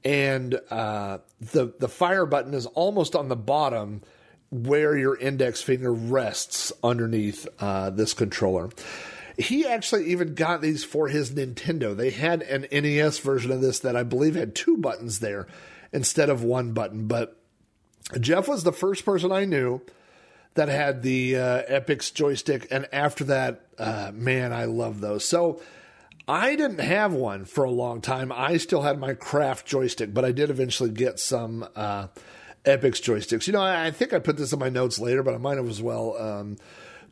and 0.05 0.61
uh, 0.71 1.19
the 1.41 1.73
the 1.79 1.89
fire 1.89 2.27
button 2.27 2.55
is 2.55 2.67
almost 2.67 3.17
on 3.17 3.29
the 3.29 3.37
bottom 3.37 4.03
where 4.51 4.97
your 4.97 5.17
index 5.17 5.63
finger 5.63 5.93
rests 5.93 6.73
underneath 6.83 7.49
uh, 7.59 7.91
this 7.91 8.15
controller. 8.15 8.71
He 9.37 9.67
actually 9.67 10.13
even 10.13 10.35
got 10.35 10.61
these 10.61 10.85
for 10.85 11.09
his 11.09 11.33
Nintendo. 11.33 11.97
They 11.97 12.11
had 12.11 12.43
an 12.43 12.67
NES 12.71 13.19
version 13.19 13.51
of 13.51 13.61
this 13.61 13.81
that 13.81 13.97
I 13.97 14.05
believe 14.05 14.37
had 14.37 14.55
two 14.55 14.77
buttons 14.77 15.19
there 15.19 15.49
instead 15.93 16.29
of 16.29 16.45
one 16.45 16.73
button. 16.73 17.09
But 17.09 17.37
Jeff 18.21 18.47
was 18.47 18.63
the 18.63 18.73
first 18.73 19.05
person 19.05 19.33
I 19.33 19.45
knew 19.45 19.81
that 20.55 20.69
had 20.69 21.03
the 21.03 21.37
uh, 21.37 21.63
Epyx 21.69 22.13
joystick, 22.13 22.69
and 22.71 22.89
after 22.93 23.25
that, 23.25 23.67
uh, 23.79 24.13
man, 24.15 24.53
I 24.53 24.65
love 24.65 25.01
those. 25.01 25.25
So 25.25 25.61
I 26.27 26.57
didn't 26.57 26.81
have 26.81 27.13
one 27.13 27.45
for 27.45 27.65
a 27.65 27.71
long 27.71 28.01
time. 28.01 28.33
I 28.33 28.57
still 28.57 28.83
had 28.83 28.99
my 28.99 29.15
Kraft 29.15 29.67
joystick, 29.67 30.15
but 30.15 30.25
I 30.25 30.33
did 30.33 30.51
eventually 30.51 30.91
get 30.91 31.19
some 31.19 31.69
uh, 31.77 32.07
Epyx 32.65 33.03
joysticks. 33.03 33.47
You 33.47 33.53
know, 33.53 33.61
I, 33.61 33.87
I, 33.87 33.91
think 33.91 34.13
I 34.13 34.21
put 34.21 34.37
this 34.37 34.53
in 34.53 34.59
my 34.59 34.71
notes 34.71 34.99
later, 34.99 35.23
but 35.23 35.35
I 35.35 35.39
might 35.39 35.59
as 35.59 35.83
well 35.83 36.17
um, 36.17 36.57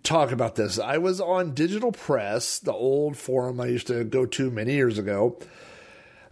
talk 0.03 0.33
about 0.33 0.55
this. 0.55 0.79
I 0.79 0.99
was 0.99 1.21
on 1.21 1.53
Digital 1.53 1.93
Press, 1.93 2.59
the 2.59 2.73
old 2.73 3.17
forum 3.17 3.61
I 3.61 3.67
used 3.67 3.89
to 3.89 4.05
go 4.05 4.25
to 4.25 4.51
many 4.51 4.75
years 4.75 4.99
ago. 4.99 5.39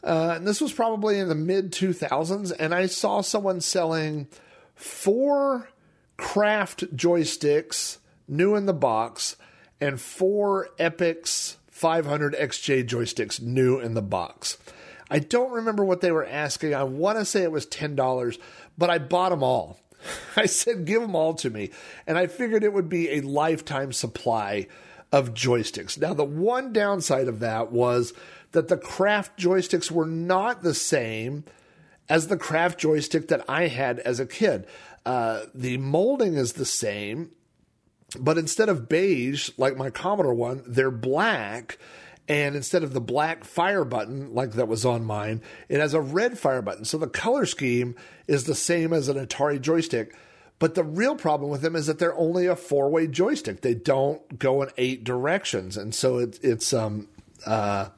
Uh, 0.03 0.35
and 0.37 0.47
this 0.47 0.63
was 0.63 0.73
probably 0.73 1.19
in 1.19 1.29
the 1.29 1.35
mid 1.35 1.73
2000s, 1.73 2.53
and 2.59 2.75
I 2.75 2.87
saw 2.87 3.21
someone 3.21 3.61
selling 3.61 4.29
four 4.75 5.69
Kraft 6.21 6.95
joysticks, 6.95 7.97
new 8.29 8.55
in 8.55 8.67
the 8.67 8.75
box, 8.75 9.37
and 9.81 9.99
four 9.99 10.69
Epyx 10.79 11.57
500 11.71 12.35
XJ 12.35 12.87
joysticks, 12.87 13.41
new 13.41 13.81
in 13.81 13.95
the 13.95 14.03
box. 14.03 14.59
I 15.11 15.19
don't 15.19 15.51
remember 15.51 15.83
what 15.83 16.03
they 16.03 16.13
were 16.13 16.27
asking. 16.27 16.75
I 16.75 16.85
want 16.85 17.17
to 17.19 17.25
say 17.25 17.43
it 17.43 17.51
was 17.51 17.67
$10, 17.67 18.39
but 18.77 18.91
I 18.91 18.99
bought 18.99 19.31
them 19.31 19.43
all. 19.43 19.81
I 20.37 20.45
said, 20.45 20.85
give 20.85 21.01
them 21.01 21.17
all 21.17 21.33
to 21.35 21.49
me. 21.49 21.71
And 22.07 22.19
I 22.19 22.27
figured 22.27 22.65
it 22.65 22.75
would 22.75 22.91
be 22.91 23.09
a 23.13 23.23
lifetime 23.23 23.93
supply 23.93 24.67
of 25.11 25.33
joysticks. 25.33 25.99
Now, 25.99 26.13
the 26.13 26.23
one 26.23 26.73
downside 26.75 27.29
of 27.29 27.41
that 27.41 27.73
was 27.73 28.13
that 28.53 28.69
the 28.69 28.77
Kraft 28.77 29.39
joysticks 29.41 29.91
were 29.91 30.07
not 30.07 30.63
the 30.63 30.75
same 30.75 31.45
as 32.11 32.27
the 32.27 32.37
Kraft 32.37 32.79
joystick 32.79 33.29
that 33.29 33.45
I 33.49 33.69
had 33.69 34.01
as 34.01 34.21
a 34.21 34.27
kid. 34.27 34.67
Uh, 35.11 35.47
the 35.57 35.77
molding 35.77 36.35
is 36.35 36.53
the 36.53 36.65
same, 36.65 37.33
but 38.21 38.39
instead 38.39 38.69
of 38.69 38.89
beige 38.89 39.51
like 39.57 39.77
my 39.77 39.91
Commodore 39.91 40.35
one, 40.35 40.63
they're 40.65 40.93
black. 40.93 41.79
And 42.29 42.55
instead 42.55 42.85
of 42.85 42.93
the 42.93 43.01
black 43.01 43.43
fire 43.43 43.85
button 43.85 44.33
like 44.35 44.53
that 44.53 44.69
was 44.69 44.87
on 44.87 45.05
mine, 45.05 45.43
it 45.69 45.81
has 45.81 45.95
a 45.95 46.01
red 46.01 46.39
fire 46.39 46.63
button. 46.63 46.85
So 46.85 46.97
the 46.97 47.09
color 47.09 47.45
scheme 47.45 47.97
is 48.29 48.45
the 48.45 48.55
same 48.55 48.93
as 48.93 49.09
an 49.09 49.17
Atari 49.17 49.61
joystick. 49.61 50.15
But 50.61 50.77
the 50.77 50.85
real 50.85 51.17
problem 51.17 51.51
with 51.51 51.63
them 51.63 51.75
is 51.75 51.89
that 51.89 51.99
they're 51.99 52.17
only 52.17 52.47
a 52.47 52.55
four 52.55 52.89
way 52.89 53.09
joystick. 53.09 53.63
They 53.63 53.75
don't 53.75 54.39
go 54.39 54.63
in 54.63 54.71
eight 54.77 55.03
directions. 55.03 55.77
And 55.77 55.93
so 55.93 56.19
it, 56.19 56.39
it's 56.41 56.73
um, 56.73 57.09
uh, 57.45 57.89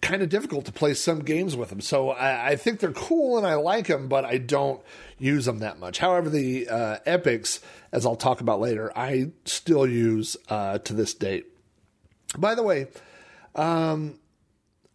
kind 0.00 0.22
of 0.22 0.30
difficult 0.30 0.64
to 0.64 0.72
play 0.72 0.94
some 0.94 1.20
games 1.20 1.54
with 1.54 1.68
them. 1.68 1.80
So 1.80 2.10
I, 2.10 2.50
I, 2.50 2.56
think 2.56 2.80
they're 2.80 2.92
cool 2.92 3.36
and 3.36 3.46
I 3.46 3.54
like 3.54 3.86
them, 3.88 4.08
but 4.08 4.24
I 4.24 4.38
don't 4.38 4.80
use 5.20 5.44
them 5.44 5.58
that 5.60 5.78
much. 5.78 5.98
However, 5.98 6.28
the 6.28 6.68
uh, 6.68 6.96
Epyx, 7.06 7.60
as 7.92 8.04
I'll 8.04 8.16
talk 8.16 8.40
about 8.40 8.58
later, 8.58 8.90
I 8.96 9.30
still 9.44 9.86
use 9.86 10.36
uh, 10.48 10.78
to 10.78 10.94
this 10.94 11.14
date. 11.14 11.46
By 12.36 12.54
the 12.54 12.62
way, 12.62 12.88
um, 13.54 14.18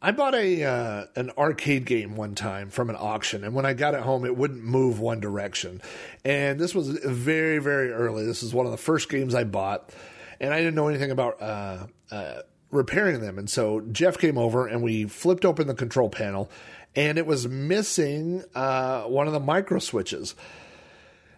I 0.02 0.12
bought 0.12 0.36
a 0.36 0.64
uh, 0.64 1.06
an 1.16 1.32
arcade 1.38 1.86
game 1.86 2.16
one 2.16 2.36
time 2.36 2.70
from 2.70 2.90
an 2.90 2.96
auction, 2.98 3.44
and 3.44 3.54
when 3.54 3.66
I 3.66 3.74
got 3.74 3.94
it 3.94 4.02
home, 4.02 4.26
it 4.26 4.36
wouldn't 4.36 4.64
move 4.64 5.00
one 5.00 5.20
direction. 5.20 5.82
And 6.24 6.60
this 6.60 6.76
was 6.76 6.90
very, 6.90 7.60
very 7.60 7.92
early. 7.92 8.26
This 8.26 8.44
is 8.44 8.54
one 8.54 8.66
of 8.66 8.72
the 8.72 8.78
first 8.78 9.10
games 9.10 9.34
I 9.34 9.46
bought, 9.46 9.92
and 10.40 10.54
I 10.54 10.58
didn't 10.58 10.76
know 10.76 10.88
anything 10.88 11.12
about 11.12 11.42
uh, 11.42 11.88
uh, 12.12 12.42
repairing 12.72 13.22
them. 13.22 13.40
And 13.40 13.50
so 13.50 13.82
Jeff 13.82 14.18
came 14.18 14.38
over, 14.38 14.68
and 14.68 14.84
we 14.84 15.06
flipped 15.06 15.46
open 15.46 15.68
the 15.68 15.74
control 15.74 16.10
panel, 16.10 16.52
and 16.96 17.18
it 17.18 17.26
was 17.26 17.48
missing 17.48 18.44
uh, 18.54 19.04
one 19.04 19.28
of 19.28 19.34
the 19.34 19.40
micro 19.40 19.80
switches. 19.80 20.36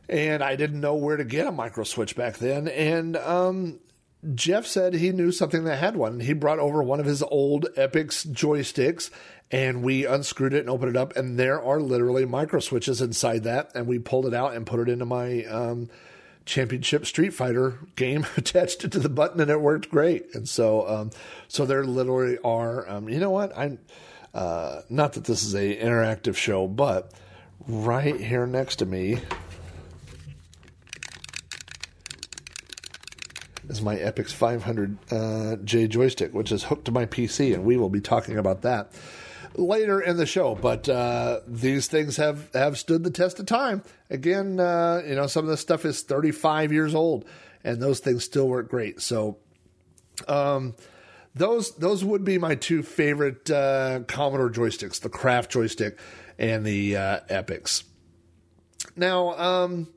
And 0.10 0.44
I 0.44 0.56
didn't 0.56 0.80
know 0.80 0.96
where 0.96 1.18
to 1.18 1.26
get 1.26 1.48
a 1.48 1.52
micro 1.52 1.84
switch 1.84 2.16
back 2.16 2.38
then. 2.38 2.68
And 2.68 3.18
um, 3.18 3.80
Jeff 4.36 4.66
said 4.66 4.94
he 4.94 5.12
knew 5.12 5.32
something 5.32 5.66
that 5.66 5.78
had 5.78 5.98
one. 5.98 6.22
He 6.22 6.34
brought 6.34 6.60
over 6.60 6.82
one 6.82 7.00
of 7.00 7.06
his 7.06 7.22
old 7.24 7.68
Epyx 7.76 8.26
joysticks 8.28 9.10
and 9.52 9.82
we 9.82 10.06
unscrewed 10.06 10.54
it 10.54 10.62
and 10.62 10.70
opened 10.70 10.96
it 10.96 10.98
up. 10.98 11.16
And 11.16 11.38
there 11.38 11.62
are 11.62 11.80
literally 11.80 12.26
micro 12.26 12.60
switches 12.60 13.02
inside 13.02 13.44
that. 13.44 13.72
And 13.76 13.88
we 13.88 14.00
pulled 14.00 14.26
it 14.26 14.34
out 14.34 14.56
and 14.56 14.66
put 14.66 14.80
it 14.80 14.90
into 14.90 15.06
my 15.06 15.44
um, 15.46 15.90
championship 16.46 17.06
Street 17.06 17.34
Fighter 17.34 17.80
game, 17.96 18.26
attached 18.38 18.84
it 18.84 18.92
to 18.94 19.00
the 19.00 19.10
button, 19.10 19.40
and 19.40 19.52
it 19.52 19.62
worked 19.62 19.90
great. 19.90 20.34
And 20.34 20.48
so, 20.48 20.88
um, 20.88 21.12
so 21.48 21.66
there 21.66 21.84
literally 21.84 22.38
are, 22.44 22.90
um, 22.90 23.10
you 23.10 23.20
know 23.20 23.30
what? 23.30 23.56
I'm, 23.58 23.80
uh, 24.34 24.82
not 24.90 25.14
that 25.14 25.26
this 25.26 25.44
is 25.44 25.54
a 25.54 25.76
interactive 25.78 26.36
show, 26.36 26.68
but 26.68 27.12
right 27.68 28.20
here 28.20 28.46
next 28.46 28.78
to 28.78 28.86
me 28.86 29.20
is 33.70 33.82
my 33.82 33.96
Epyx 33.96 34.34
500J 34.34 35.84
uh, 35.84 35.88
joystick, 35.88 36.34
which 36.34 36.52
is 36.52 36.64
hooked 36.64 36.86
to 36.86 36.92
my 36.92 37.06
PC, 37.06 37.54
and 37.54 37.64
we 37.64 37.78
will 37.78 37.90
be 37.90 38.02
talking 38.02 38.38
about 38.38 38.62
that 38.62 38.92
later 39.56 40.00
in 40.00 40.18
the 40.18 40.26
show. 40.26 40.56
But 40.56 40.88
uh, 40.88 41.42
these 41.48 41.88
things 41.88 42.18
have 42.18 42.52
have 42.54 42.78
stood 42.78 43.04
the 43.04 43.12
test 43.12 43.40
of 43.40 43.46
time. 43.46 43.84
Again, 44.10 44.60
uh, 44.60 45.02
you 45.06 45.16
know, 45.16 45.28
some 45.28 45.46
of 45.46 45.50
this 45.50 45.62
stuff 45.62 45.86
is 45.86 46.02
35 46.02 46.72
years 46.72 46.96
old, 46.96 47.26
and 47.64 47.82
those 47.82 48.00
things 48.00 48.24
still 48.24 48.48
work 48.48 48.70
great. 48.70 49.02
So, 49.02 49.38
um, 50.28 50.76
those 51.38 51.76
those 51.76 52.04
would 52.04 52.24
be 52.24 52.38
my 52.38 52.56
two 52.56 52.84
favorite 52.84 53.50
uh, 53.50 54.02
Commodore 54.08 54.50
joysticks: 54.50 55.00
the 55.00 55.10
Kraft 55.10 55.52
joystick 55.52 55.98
and 56.38 56.66
the 56.66 56.96
uh, 56.96 57.20
Epyx. 57.30 57.84
Now, 58.96 59.38
um, 59.38 59.88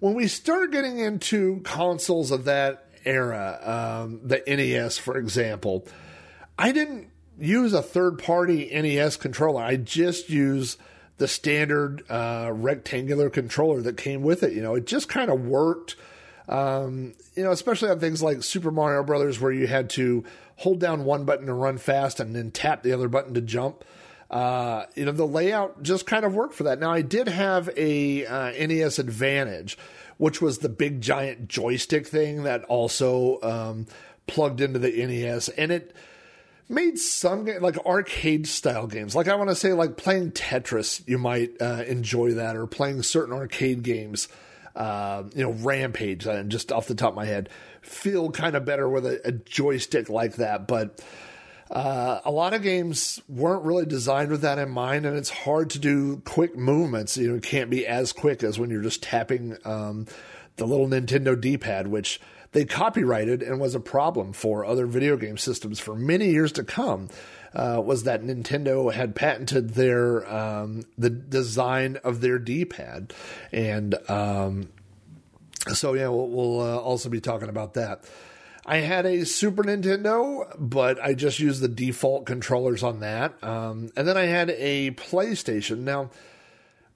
when 0.00 0.14
we 0.14 0.28
start 0.28 0.72
getting 0.72 0.98
into 0.98 1.60
consoles 1.60 2.30
of 2.30 2.44
that 2.44 2.86
era, 3.04 3.58
um, 4.02 4.20
the 4.24 4.42
NES, 4.46 4.98
for 4.98 5.16
example, 5.16 5.86
I 6.58 6.72
didn't 6.72 7.10
use 7.38 7.72
a 7.72 7.82
third 7.82 8.18
party 8.18 8.70
NES 8.72 9.16
controller. 9.16 9.62
I 9.62 9.76
just 9.76 10.28
use 10.28 10.76
the 11.16 11.28
standard 11.28 12.02
uh, 12.10 12.50
rectangular 12.54 13.30
controller 13.30 13.82
that 13.82 13.96
came 13.96 14.22
with 14.22 14.42
it. 14.42 14.52
You 14.52 14.62
know, 14.62 14.74
it 14.74 14.86
just 14.86 15.08
kind 15.08 15.30
of 15.30 15.46
worked. 15.46 15.96
Um, 16.48 17.14
you 17.36 17.44
know, 17.44 17.52
especially 17.52 17.90
on 17.90 18.00
things 18.00 18.22
like 18.22 18.42
Super 18.42 18.70
Mario 18.70 19.04
Brothers, 19.04 19.40
where 19.40 19.52
you 19.52 19.66
had 19.66 19.90
to 19.90 20.24
hold 20.60 20.78
down 20.78 21.06
one 21.06 21.24
button 21.24 21.46
to 21.46 21.54
run 21.54 21.78
fast 21.78 22.20
and 22.20 22.36
then 22.36 22.50
tap 22.50 22.82
the 22.82 22.92
other 22.92 23.08
button 23.08 23.32
to 23.32 23.40
jump. 23.40 23.82
Uh, 24.30 24.84
you 24.94 25.06
know, 25.06 25.10
the 25.10 25.26
layout 25.26 25.82
just 25.82 26.04
kind 26.04 26.22
of 26.22 26.34
worked 26.34 26.52
for 26.52 26.64
that. 26.64 26.78
Now, 26.78 26.92
I 26.92 27.00
did 27.00 27.28
have 27.28 27.70
a 27.78 28.26
uh, 28.26 28.50
NES 28.50 28.98
Advantage, 28.98 29.78
which 30.18 30.42
was 30.42 30.58
the 30.58 30.68
big 30.68 31.00
giant 31.00 31.48
joystick 31.48 32.06
thing 32.06 32.42
that 32.42 32.64
also 32.64 33.40
um, 33.42 33.86
plugged 34.26 34.60
into 34.60 34.78
the 34.78 34.90
NES, 34.90 35.48
and 35.48 35.72
it 35.72 35.96
made 36.68 36.98
some 36.98 37.46
like 37.46 37.78
arcade 37.86 38.46
style 38.46 38.86
games. 38.86 39.16
Like 39.16 39.28
I 39.28 39.36
want 39.36 39.48
to 39.48 39.56
say, 39.56 39.72
like 39.72 39.96
playing 39.96 40.32
Tetris, 40.32 41.02
you 41.08 41.16
might 41.16 41.52
uh, 41.58 41.84
enjoy 41.86 42.34
that, 42.34 42.54
or 42.54 42.66
playing 42.66 43.02
certain 43.02 43.34
arcade 43.34 43.82
games. 43.82 44.28
Uh, 44.76 45.24
you 45.34 45.42
know, 45.42 45.50
Rampage, 45.50 46.26
and 46.26 46.38
uh, 46.38 46.48
just 46.48 46.70
off 46.70 46.86
the 46.86 46.94
top 46.94 47.10
of 47.10 47.16
my 47.16 47.24
head, 47.24 47.48
feel 47.82 48.30
kind 48.30 48.56
of 48.56 48.64
better 48.64 48.88
with 48.88 49.06
a, 49.06 49.20
a, 49.26 49.32
joystick 49.32 50.08
like 50.08 50.36
that. 50.36 50.66
But 50.66 51.02
uh, 51.70 52.20
a 52.24 52.30
lot 52.30 52.52
of 52.52 52.62
games 52.62 53.20
weren't 53.28 53.64
really 53.64 53.86
designed 53.86 54.30
with 54.30 54.42
that 54.42 54.58
in 54.58 54.70
mind, 54.70 55.06
and 55.06 55.16
it's 55.16 55.30
hard 55.30 55.70
to 55.70 55.78
do 55.78 56.22
quick 56.24 56.56
movements. 56.56 57.16
You 57.16 57.30
know, 57.30 57.34
it 57.36 57.42
can't 57.42 57.70
be 57.70 57.86
as 57.86 58.12
quick 58.12 58.42
as 58.42 58.58
when 58.58 58.70
you're 58.70 58.82
just 58.82 59.02
tapping 59.02 59.56
um, 59.64 60.06
the 60.56 60.66
little 60.66 60.88
Nintendo 60.88 61.40
D-pad, 61.40 61.86
which 61.86 62.20
they 62.52 62.64
copyrighted 62.64 63.42
and 63.42 63.60
was 63.60 63.74
a 63.74 63.80
problem 63.80 64.32
for 64.32 64.64
other 64.64 64.86
video 64.86 65.16
game 65.16 65.38
systems 65.38 65.78
for 65.78 65.94
many 65.94 66.30
years 66.30 66.52
to 66.52 66.64
come 66.64 67.08
uh, 67.54 67.80
was 67.84 68.04
that 68.04 68.22
Nintendo 68.22 68.92
had 68.92 69.14
patented 69.14 69.70
their 69.70 70.28
um, 70.32 70.84
the 70.98 71.10
design 71.10 71.98
of 72.04 72.20
their 72.20 72.38
D-pad, 72.38 73.12
and 73.52 73.94
um, 74.08 74.68
so 75.68 75.94
yeah, 75.94 76.08
we'll, 76.08 76.28
we'll 76.28 76.60
uh, 76.60 76.78
also 76.78 77.08
be 77.08 77.20
talking 77.20 77.48
about 77.48 77.74
that. 77.74 78.04
I 78.66 78.78
had 78.78 79.06
a 79.06 79.24
Super 79.24 79.64
Nintendo, 79.64 80.54
but 80.58 81.02
I 81.02 81.14
just 81.14 81.40
used 81.40 81.60
the 81.60 81.68
default 81.68 82.26
controllers 82.26 82.82
on 82.82 83.00
that, 83.00 83.42
um, 83.42 83.90
and 83.96 84.06
then 84.06 84.16
I 84.16 84.24
had 84.24 84.50
a 84.50 84.92
PlayStation. 84.92 85.78
Now. 85.78 86.10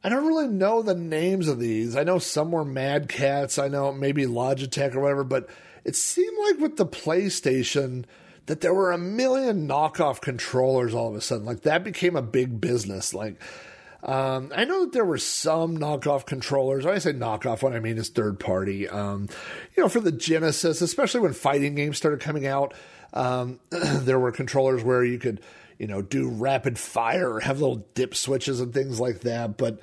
I 0.07 0.11
don't 0.11 0.27
really 0.27 0.49
know 0.49 0.83
the 0.83 0.95
names 0.95 1.49
of 1.49 1.59
these. 1.59 1.97
I 1.97 2.05
know 2.05 2.19
some 2.19 2.53
were 2.53 2.63
Mad 2.63 3.09
Catz. 3.09 3.59
I 3.59 3.69
know 3.69 3.91
maybe 3.91 4.27
Logitech 4.27 4.95
or 4.95 5.01
whatever, 5.01 5.25
but 5.25 5.49
it 5.83 5.97
seemed 5.97 6.37
like 6.47 6.59
with 6.59 6.77
the 6.77 6.85
PlayStation, 6.85 8.05
that 8.47 8.61
there 8.61 8.75
were 8.75 8.93
a 8.93 8.99
million 8.99 9.67
knockoff 9.67 10.21
controllers 10.21 10.95
all 10.95 11.09
of 11.09 11.15
a 11.15 11.21
sudden. 11.21 11.47
Like 11.47 11.63
that 11.63 11.85
became 11.85 12.17
a 12.17 12.23
big 12.23 12.61
business. 12.61 13.15
Like, 13.15 13.41
um, 14.05 14.53
I 14.55 14.65
know 14.65 14.85
that 14.85 14.93
there 14.93 15.05
were 15.05 15.19
some 15.19 15.79
knockoff 15.79 16.27
controllers. 16.27 16.85
When 16.85 16.95
I 16.95 16.99
say 16.99 17.13
knockoff, 17.13 17.63
what 17.63 17.73
I 17.73 17.81
mean 17.81 17.97
is 17.97 18.11
third 18.11 18.39
party. 18.39 18.87
Um, 18.87 19.29
you 19.75 19.83
know, 19.83 19.89
for 19.89 20.01
the 20.01 20.13
Genesis, 20.13 20.83
especially 20.83 21.21
when 21.21 21.33
fighting 21.33 21.75
games 21.75 21.97
started 21.97 22.21
coming 22.21 22.47
out, 22.47 22.75
um, 23.15 23.61
there 23.71 24.21
were 24.21 24.31
controllers 24.31 24.85
where 24.85 25.03
you 25.05 25.19
could, 25.19 25.41
you 25.79 25.87
know, 25.87 26.03
do 26.03 26.29
rapid 26.29 26.79
fire 26.79 27.41
have 27.41 27.61
little 27.61 27.87
dip 27.95 28.15
switches 28.15 28.61
and 28.61 28.75
things 28.75 29.01
like 29.01 29.21
that. 29.21 29.57
But, 29.57 29.81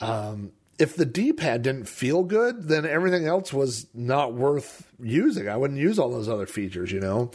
um, 0.00 0.52
if 0.78 0.94
the 0.94 1.06
D-pad 1.06 1.62
didn't 1.62 1.88
feel 1.88 2.22
good, 2.22 2.68
then 2.68 2.84
everything 2.84 3.26
else 3.26 3.52
was 3.52 3.86
not 3.94 4.34
worth 4.34 4.86
using. 5.02 5.48
I 5.48 5.56
wouldn't 5.56 5.80
use 5.80 5.98
all 5.98 6.10
those 6.10 6.28
other 6.28 6.46
features, 6.46 6.92
you 6.92 7.00
know. 7.00 7.30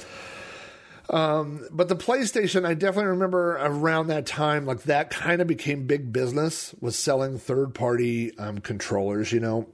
Um, 1.12 1.68
but 1.72 1.90
the 1.90 1.96
PlayStation, 1.96 2.66
I 2.66 2.74
definitely 2.74 3.12
remember 3.12 3.58
around 3.58 4.08
that 4.08 4.26
time, 4.26 4.66
like 4.66 4.84
that 4.84 5.10
kind 5.10 5.42
of 5.42 5.48
became 5.48 5.86
big 5.86 6.14
business, 6.14 6.74
was 6.80 6.98
selling 6.98 7.38
third-party 7.38 8.38
um, 8.38 8.60
controllers, 8.60 9.34
you 9.34 9.42
know. 9.42 9.68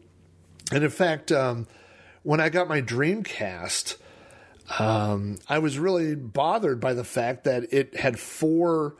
And 0.71 0.83
in 0.83 0.89
fact, 0.89 1.31
um, 1.31 1.67
when 2.23 2.41
I 2.41 2.49
got 2.49 2.67
my 2.67 2.81
Dreamcast, 2.81 3.97
um, 4.79 5.37
I 5.47 5.59
was 5.59 5.77
really 5.77 6.15
bothered 6.15 6.79
by 6.79 6.95
the 6.95 7.03
fact 7.03 7.43
that 7.43 7.71
it 7.71 7.95
had 7.95 8.19
four 8.19 8.95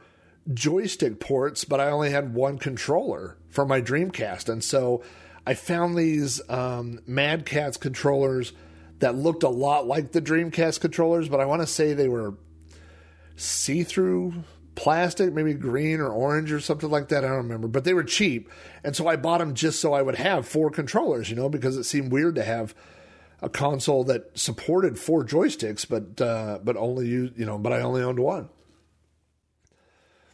joystick 0.54 1.18
ports, 1.18 1.64
but 1.64 1.80
I 1.80 1.90
only 1.90 2.10
had 2.10 2.34
one 2.34 2.58
controller 2.58 3.36
for 3.50 3.66
my 3.66 3.82
Dreamcast. 3.82 4.48
And 4.48 4.62
so 4.62 5.02
I 5.44 5.54
found 5.54 5.96
these 5.96 6.40
um, 6.48 7.00
Mad 7.04 7.44
Catz 7.46 7.76
controllers 7.76 8.52
that 8.98 9.16
looked 9.16 9.42
a 9.42 9.48
lot 9.48 9.86
like 9.86 10.12
the 10.12 10.22
Dreamcast 10.22 10.80
controllers, 10.80 11.28
but 11.28 11.40
I 11.40 11.46
want 11.46 11.62
to 11.62 11.66
say 11.66 11.92
they 11.92 12.08
were 12.08 12.34
see 13.36 13.84
through 13.84 14.44
plastic, 14.74 15.32
maybe 15.32 15.54
green 15.54 16.00
or 16.00 16.08
orange 16.08 16.52
or 16.52 16.60
something 16.60 16.90
like 16.90 17.08
that. 17.08 17.24
I 17.24 17.28
don't 17.28 17.38
remember, 17.38 17.68
but 17.68 17.84
they 17.84 17.94
were 17.94 18.04
cheap. 18.04 18.48
And 18.84 18.94
so 18.94 19.06
I 19.08 19.16
bought 19.16 19.38
them 19.38 19.54
just 19.54 19.80
so 19.80 19.92
I 19.92 20.02
would 20.02 20.16
have 20.16 20.46
four 20.46 20.70
controllers, 20.70 21.30
you 21.30 21.36
know, 21.36 21.48
because 21.48 21.76
it 21.76 21.84
seemed 21.84 22.12
weird 22.12 22.36
to 22.36 22.44
have 22.44 22.74
a 23.40 23.48
console 23.48 24.04
that 24.04 24.36
supported 24.38 24.98
four 24.98 25.24
joysticks, 25.24 25.86
but 25.88 26.24
uh, 26.24 26.58
but 26.62 26.76
only 26.76 27.08
you 27.08 27.32
you 27.36 27.46
know, 27.46 27.58
but 27.58 27.72
I 27.72 27.80
only 27.80 28.02
owned 28.02 28.18
one. 28.18 28.48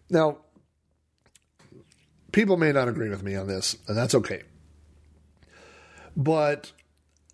Now, 0.08 0.38
people 2.32 2.56
may 2.56 2.72
not 2.72 2.88
agree 2.88 3.10
with 3.10 3.22
me 3.22 3.34
on 3.36 3.46
this, 3.46 3.76
and 3.88 3.96
that's 3.96 4.14
okay. 4.14 4.42
But 6.16 6.72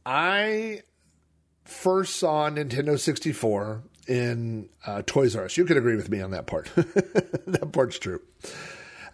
I 0.04 0.82
first 1.70 2.16
saw 2.16 2.50
Nintendo 2.50 2.98
64 2.98 3.82
in 4.06 4.68
uh, 4.86 5.02
Toys 5.06 5.36
R 5.36 5.44
Us. 5.44 5.56
You 5.56 5.64
could 5.64 5.76
agree 5.76 5.96
with 5.96 6.10
me 6.10 6.20
on 6.20 6.32
that 6.32 6.46
part. 6.46 6.70
that 6.74 7.70
part's 7.72 7.98
true. 7.98 8.20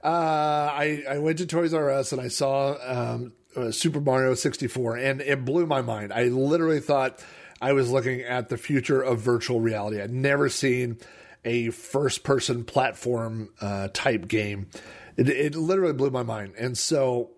Uh, 0.03 0.71
I, 0.73 1.05
I 1.09 1.19
went 1.19 1.39
to 1.39 1.47
Toys 1.47 1.75
R 1.75 1.91
Us 1.91 2.13
and 2.13 2.21
I 2.21 2.29
saw 2.29 2.77
um, 2.83 3.33
uh, 3.57 3.71
Super 3.71 4.01
Mario 4.01 4.35
64, 4.35 4.97
and 4.97 5.21
it 5.21 5.45
blew 5.45 5.67
my 5.67 5.83
mind. 5.83 6.13
I 6.13 6.25
literally 6.25 6.81
thought 6.81 7.25
I 7.61 7.73
was 7.73 7.91
looking 7.91 8.23
at 8.23 8.49
the 8.49 8.57
future 8.57 9.01
of 9.01 9.21
virtual 9.21 9.61
reality. 9.61 10.01
I'd 10.01 10.13
never 10.13 10.49
seen 10.49 10.99
a 11.45 11.71
first 11.71 12.25
person 12.25 12.65
platform 12.65 13.51
uh, 13.61 13.89
type 13.93 14.29
game. 14.29 14.69
It, 15.17 15.29
it 15.29 15.55
literally 15.55 15.95
blew 15.95 16.11
my 16.11 16.23
mind. 16.23 16.55
And 16.59 16.77
so 16.77 17.31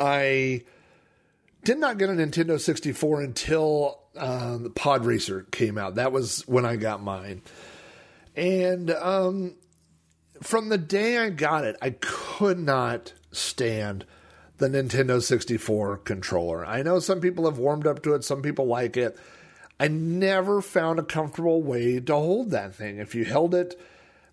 I 0.00 0.62
did 1.64 1.78
not 1.78 1.98
get 1.98 2.08
a 2.08 2.12
Nintendo 2.12 2.60
64 2.60 3.22
until 3.22 4.01
um, 4.16 4.64
the 4.64 4.70
Pod 4.70 5.04
Racer 5.04 5.46
came 5.50 5.78
out. 5.78 5.96
That 5.96 6.12
was 6.12 6.46
when 6.46 6.64
I 6.64 6.76
got 6.76 7.02
mine. 7.02 7.42
And 8.36 8.90
um, 8.90 9.54
from 10.42 10.68
the 10.68 10.78
day 10.78 11.18
I 11.18 11.30
got 11.30 11.64
it, 11.64 11.76
I 11.82 11.90
could 12.00 12.58
not 12.58 13.12
stand 13.30 14.04
the 14.58 14.68
Nintendo 14.68 15.22
64 15.22 15.98
controller. 15.98 16.64
I 16.64 16.82
know 16.82 17.00
some 17.00 17.20
people 17.20 17.46
have 17.46 17.58
warmed 17.58 17.86
up 17.86 18.02
to 18.02 18.14
it, 18.14 18.24
some 18.24 18.42
people 18.42 18.66
like 18.66 18.96
it. 18.96 19.18
I 19.80 19.88
never 19.88 20.62
found 20.62 20.98
a 20.98 21.02
comfortable 21.02 21.62
way 21.62 21.98
to 21.98 22.14
hold 22.14 22.50
that 22.50 22.74
thing. 22.74 22.98
If 22.98 23.14
you 23.14 23.24
held 23.24 23.54
it 23.54 23.80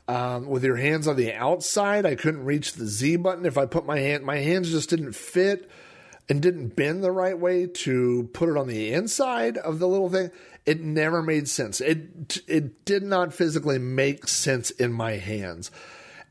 um, 0.08 0.48
with 0.48 0.64
your 0.64 0.76
hands 0.76 1.08
on 1.08 1.16
the 1.16 1.34
outside, 1.34 2.06
I 2.06 2.16
couldn't 2.16 2.46
reach 2.46 2.74
the 2.74 2.86
Z 2.86 3.16
button. 3.18 3.46
If 3.46 3.58
I 3.58 3.66
put 3.66 3.86
my 3.86 4.00
hand, 4.00 4.24
my 4.24 4.38
hands 4.38 4.70
just 4.70 4.90
didn't 4.90 5.14
fit 5.14 5.70
and 6.30 6.42
didn't 6.42 6.76
bend 6.76 7.04
the 7.04 7.12
right 7.12 7.38
way 7.38 7.66
to 7.66 8.30
put 8.34 8.50
it 8.50 8.56
on 8.56 8.68
the 8.68 8.94
inside 8.94 9.58
of 9.58 9.80
the 9.80 9.88
little 9.88 10.10
thing. 10.10 10.32
It 10.66 10.82
never 10.82 11.24
made 11.24 11.50
sense. 11.50 11.82
It 11.82 12.42
it 12.48 12.86
did 12.86 13.04
not 13.04 13.34
physically 13.34 13.80
make 13.80 14.28
sense 14.28 14.70
in 14.70 14.94
my 14.94 15.14
hands. 15.14 15.72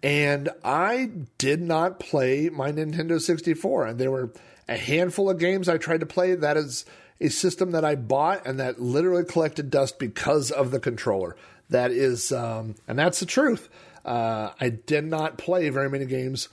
And 0.02 0.48
I 0.64 1.10
did 1.38 1.60
not 1.60 1.98
play 1.98 2.48
my 2.50 2.70
Nintendo 2.70 3.20
64. 3.20 3.86
And 3.86 3.98
there 3.98 4.12
were 4.12 4.32
a 4.68 4.76
handful 4.76 5.28
of 5.28 5.38
games 5.38 5.68
I 5.68 5.78
tried 5.78 6.00
to 6.00 6.06
play. 6.06 6.34
That 6.34 6.56
is 6.56 6.84
a 7.20 7.28
system 7.28 7.72
that 7.72 7.84
I 7.84 7.96
bought 7.96 8.46
and 8.46 8.60
that 8.60 8.80
literally 8.80 9.24
collected 9.24 9.70
dust 9.70 9.98
because 9.98 10.52
of 10.52 10.70
the 10.70 10.78
controller. 10.78 11.36
That 11.70 11.90
is, 11.90 12.30
um, 12.30 12.76
and 12.86 12.98
that's 12.98 13.18
the 13.20 13.26
truth. 13.26 13.68
Uh, 14.04 14.50
I 14.60 14.68
did 14.68 15.04
not 15.04 15.36
play 15.36 15.68
very 15.68 15.90
many 15.90 16.06
games 16.06 16.48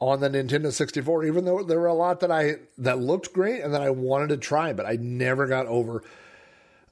on 0.00 0.20
the 0.20 0.28
Nintendo 0.28 0.72
64, 0.72 1.24
even 1.24 1.44
though 1.44 1.62
there 1.62 1.80
were 1.80 1.86
a 1.86 1.94
lot 1.94 2.20
that 2.20 2.30
I 2.30 2.56
that 2.78 2.98
looked 2.98 3.32
great 3.32 3.62
and 3.62 3.72
that 3.74 3.82
I 3.82 3.90
wanted 3.90 4.28
to 4.30 4.36
try, 4.36 4.72
but 4.72 4.86
I 4.86 4.96
never 4.96 5.46
got 5.46 5.66
over 5.66 6.02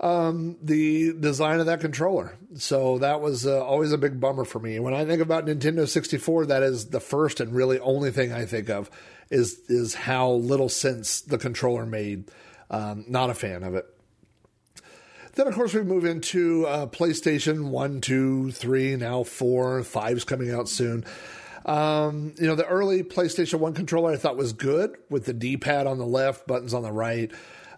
um, 0.01 0.57
the 0.63 1.13
design 1.13 1.61
of 1.61 1.67
that 1.67 1.81
controller. 1.81 2.37
So 2.57 2.99
that 2.99 3.21
was 3.21 3.47
uh, 3.47 3.65
always 3.65 3.93
a 3.93 3.99
big 3.99 4.21
bummer 4.21 4.45
for 4.45 4.59
me. 4.59 4.79
When 4.81 4.95
I 4.95 5.05
think 5.05 5.23
about 5.23 5.47
Nintendo 5.47 5.89
64, 5.89 6.47
that 6.47 6.63
is 6.63 6.91
the 6.91 7.01
first 7.01 7.41
and 7.41 7.55
really 7.55 7.79
only 7.79 8.11
thing 8.11 8.33
I 8.33 8.45
think 8.47 8.69
of 8.69 8.91
is 9.31 9.61
is 9.69 9.95
how 9.95 10.31
little 10.31 10.69
sense 10.69 11.21
the 11.21 11.39
controller 11.39 11.87
made. 11.87 12.31
Um, 12.71 13.05
not 13.07 13.31
a 13.31 13.35
fan 13.35 13.63
of 13.63 13.75
it. 13.75 13.87
Then, 15.35 15.47
of 15.47 15.55
course, 15.55 15.73
we 15.73 15.83
move 15.83 16.05
into 16.05 16.67
uh, 16.67 16.87
PlayStation 16.87 17.71
1, 17.71 18.01
2, 18.03 18.51
3, 18.51 18.97
now 18.97 19.23
4, 19.23 19.81
5's 19.81 20.25
coming 20.25 20.51
out 20.51 20.69
soon. 20.69 21.07
Um, 21.65 22.35
you 22.39 22.47
know, 22.47 22.55
the 22.55 22.67
early 22.67 23.03
PlayStation 23.03 23.61
1 23.61 23.75
controller 23.75 24.13
I 24.13 24.17
thought 24.17 24.37
was 24.37 24.53
good 24.53 24.97
with 25.09 25.25
the 25.25 25.33
D 25.33 25.57
pad 25.57 25.87
on 25.87 25.99
the 25.99 26.07
left, 26.07 26.47
buttons 26.47 26.75
on 26.75 26.83
the 26.83 26.93
right. 26.93 27.31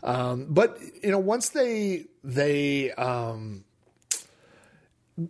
Um, 0.03 0.47
but, 0.51 0.79
you 1.03 1.11
know, 1.11 1.19
once 1.19 1.51
they, 1.51 2.07
they, 2.23 2.93
um, 2.93 3.65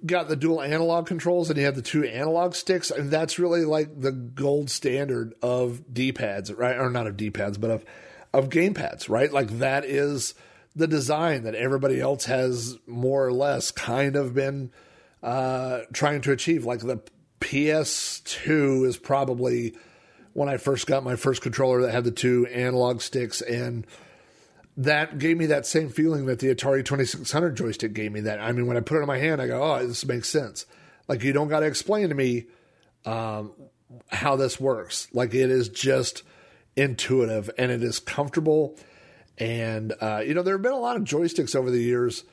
got 0.07 0.29
the 0.29 0.37
dual 0.37 0.63
analog 0.63 1.07
controls 1.07 1.51
and 1.51 1.59
you 1.59 1.65
have 1.67 1.77
the 1.77 1.83
two 1.83 2.05
analog 2.05 2.55
sticks, 2.55 2.91
and 2.91 3.11
that's 3.11 3.39
really 3.39 3.65
like 3.65 4.01
the 4.01 4.13
gold 4.13 4.71
standard 4.71 5.35
of 5.43 5.93
D 5.93 6.13
pads, 6.13 6.53
right? 6.53 6.77
Or 6.77 6.91
not 6.91 7.07
of 7.07 7.17
D 7.17 7.31
pads, 7.31 7.59
but 7.59 7.71
of, 7.71 7.85
of 8.33 8.51
game 8.51 8.75
pads, 8.75 9.09
right? 9.09 9.33
Like 9.33 9.59
that 9.59 9.85
is 9.85 10.35
the 10.75 10.87
design 10.87 11.45
that 11.45 11.55
everybody 11.55 12.01
else 12.01 12.25
has 12.25 12.79
more 12.87 13.27
or 13.27 13.33
less 13.33 13.71
kind 13.71 14.17
of 14.17 14.35
been 14.35 14.73
uh, 15.23 15.81
trying 15.93 16.21
to 16.23 16.33
achieve. 16.33 16.65
Like 16.65 16.81
the 16.81 17.01
PS2 17.45 18.87
is 18.87 18.97
probably 18.97 19.75
when 20.33 20.49
I 20.49 20.57
first 20.57 20.87
got 20.87 21.05
my 21.05 21.15
first 21.15 21.43
controller 21.43 21.83
that 21.83 21.93
had 21.93 22.05
the 22.05 22.11
two 22.11 22.47
analog 22.47 23.03
sticks, 23.03 23.43
and 23.43 23.87
that 24.79 25.19
gave 25.19 25.37
me 25.37 25.47
that 25.47 25.67
same 25.67 25.91
feeling 25.91 26.25
that 26.27 26.39
the 26.39 26.49
Atari 26.49 26.85
2600 26.85 27.55
joystick 27.55 27.93
gave 27.93 28.13
me. 28.13 28.21
That 28.23 28.41
I 28.41 28.51
mean, 28.53 28.67
when 28.67 28.79
I 28.79 28.81
put 28.81 28.97
it 28.97 29.03
in 29.03 29.07
my 29.07 29.19
hand, 29.19 29.43
I 29.43 29.47
go, 29.47 29.63
"Oh, 29.63 29.87
this 29.87 30.07
makes 30.07 30.29
sense." 30.29 30.65
Like 31.07 31.23
you 31.23 31.35
don't 31.35 31.49
got 31.49 31.61
to 31.61 31.67
explain 31.67 32.09
to 32.09 32.15
me 32.15 32.47
um, 33.05 33.53
how 34.09 34.37
this 34.37 34.59
works. 34.59 35.07
Like 35.13 35.35
it 35.35 35.51
is 35.51 35.69
just 35.69 36.23
intuitive 36.77 37.51
and 37.59 37.71
it 37.71 37.83
is 37.83 38.01
comfortable. 38.01 38.77
And 39.37 39.93
uh, 40.01 40.23
you 40.27 40.33
know, 40.33 40.43
there 40.43 40.55
have 40.55 40.63
been 40.63 40.73
a 40.73 40.79
lot 40.79 40.97
of 40.97 41.03
joysticks 41.03 41.55
over 41.55 41.71
the 41.71 41.83
years 41.83 42.25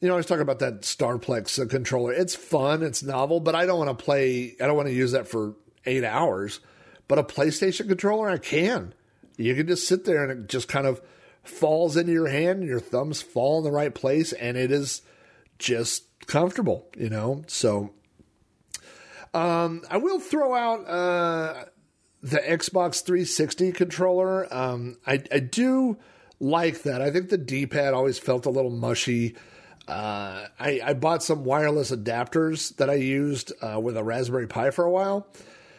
you 0.00 0.08
know, 0.08 0.14
I 0.14 0.16
was 0.18 0.26
talking 0.26 0.42
about 0.42 0.58
that 0.58 0.82
Starplex 0.82 1.68
controller. 1.70 2.12
It's 2.12 2.34
fun, 2.34 2.82
it's 2.82 3.02
novel, 3.02 3.40
but 3.40 3.54
I 3.54 3.66
don't 3.66 3.78
want 3.78 3.96
to 3.96 4.04
play, 4.04 4.54
I 4.60 4.66
don't 4.66 4.76
want 4.76 4.88
to 4.88 4.94
use 4.94 5.12
that 5.12 5.28
for 5.28 5.54
eight 5.86 6.04
hours. 6.04 6.60
But 7.08 7.18
a 7.18 7.22
PlayStation 7.22 7.88
controller, 7.88 8.28
I 8.28 8.38
can. 8.38 8.92
You 9.36 9.54
can 9.54 9.66
just 9.66 9.86
sit 9.86 10.04
there 10.04 10.22
and 10.22 10.32
it 10.32 10.48
just 10.48 10.68
kind 10.68 10.86
of 10.86 11.00
falls 11.44 11.96
into 11.96 12.12
your 12.12 12.28
hand 12.28 12.60
and 12.60 12.68
your 12.68 12.80
thumbs 12.80 13.22
fall 13.22 13.58
in 13.58 13.64
the 13.64 13.70
right 13.70 13.94
place 13.94 14.32
and 14.32 14.56
it 14.56 14.70
is 14.70 15.02
just 15.58 16.04
comfortable, 16.26 16.88
you 16.96 17.08
know? 17.08 17.44
So, 17.46 17.92
um, 19.32 19.82
I 19.88 19.98
will 19.98 20.18
throw 20.18 20.54
out, 20.54 20.88
uh, 20.88 21.64
the 22.22 22.38
Xbox 22.38 23.04
360 23.04 23.72
controller. 23.72 24.52
Um, 24.52 24.96
I, 25.06 25.22
I 25.30 25.38
do 25.38 25.96
like 26.40 26.82
that. 26.82 27.00
I 27.00 27.10
think 27.10 27.28
the 27.28 27.38
D 27.38 27.66
pad 27.66 27.94
always 27.94 28.18
felt 28.18 28.46
a 28.46 28.50
little 28.50 28.70
mushy. 28.70 29.36
Uh, 29.88 30.46
I, 30.58 30.80
I, 30.84 30.94
bought 30.94 31.22
some 31.22 31.44
wireless 31.44 31.92
adapters 31.92 32.74
that 32.76 32.90
I 32.90 32.94
used 32.94 33.52
uh, 33.62 33.78
with 33.78 33.96
a 33.96 34.02
Raspberry 34.02 34.48
Pi 34.48 34.70
for 34.70 34.84
a 34.84 34.90
while 34.90 35.28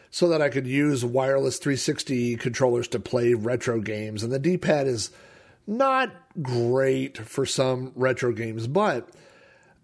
so 0.10 0.30
that 0.30 0.42
I 0.42 0.48
could 0.48 0.66
use 0.66 1.04
wireless 1.04 1.58
360 1.58 2.38
controllers 2.38 2.88
to 2.90 3.02
play 3.02 3.34
retro 3.34 3.82
games. 3.82 4.24
And 4.24 4.32
the 4.32 4.40
D 4.40 4.58
pad 4.58 4.88
is 4.88 5.12
not 5.68 6.12
great 6.42 7.18
for 7.18 7.46
some 7.46 7.92
retro 7.96 8.32
games, 8.32 8.66
but 8.68 9.10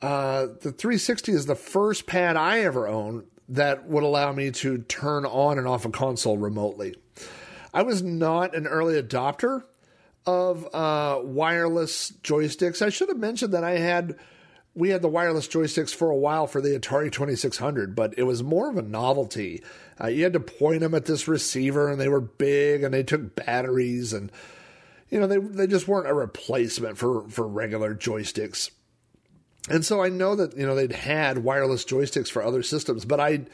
uh, 0.02 0.48
the 0.62 0.72
360 0.72 1.34
is 1.34 1.46
the 1.46 1.56
first 1.56 2.08
pad 2.08 2.38
I 2.38 2.62
ever 2.62 2.88
owned 2.88 3.26
that 3.50 3.88
would 3.88 4.04
allow 4.04 4.32
me 4.32 4.52
to 4.52 4.78
turn 4.80 5.26
on 5.26 5.58
and 5.58 5.68
off 5.68 5.84
a 5.84 5.90
console 5.90 6.38
remotely. 6.38 6.96
I 7.74 7.82
was 7.82 8.02
not 8.02 8.56
an 8.56 8.68
early 8.68 9.02
adopter 9.02 9.64
of 10.26 10.68
uh, 10.74 11.20
wireless 11.22 12.12
joysticks. 12.24 12.82
I 12.82 12.90
should 12.90 13.10
have 13.10 13.18
mentioned 13.18 13.54
that 13.54 13.64
I 13.64 13.78
had 13.78 14.16
we 14.76 14.90
had 14.90 15.02
the 15.02 15.10
wireless 15.10 15.48
joysticks 15.48 15.94
for 15.94 16.10
a 16.10 16.16
while 16.16 16.48
for 16.48 16.60
the 16.60 16.78
Atari 16.80 17.12
2600, 17.12 17.96
but 17.96 18.18
it 18.18 18.24
was 18.24 18.42
more 18.42 18.70
of 18.70 18.78
a 18.78 18.82
novelty. 18.82 19.62
Uh, 20.02 20.08
you 20.08 20.24
had 20.24 20.34
to 20.34 20.40
point 20.40 20.80
them 20.80 20.96
at 20.96 21.06
this 21.06 21.28
receiver, 21.28 21.90
and 21.90 22.02
they 22.02 22.10
were 22.10 22.22
big, 22.22 22.84
and 22.84 22.94
they 22.94 23.04
took 23.04 23.36
batteries, 23.36 24.14
and 24.14 24.32
you 25.10 25.20
know 25.20 25.28
they 25.28 25.38
they 25.38 25.68
just 25.68 25.88
weren't 25.88 26.10
a 26.10 26.14
replacement 26.14 26.98
for 26.98 27.28
for 27.30 27.48
regular 27.48 27.94
joysticks. 27.94 28.72
And 29.70 29.86
so 29.86 30.04
I 30.04 30.10
know 30.10 30.36
that 30.36 30.58
you 30.58 30.66
know 30.66 30.76
they'd 30.76 30.92
had 30.92 31.40
wireless 31.40 31.86
joysticks 31.86 32.30
for 32.30 32.44
other 32.44 32.64
systems, 32.64 33.06
but 33.06 33.20
I 33.20 33.46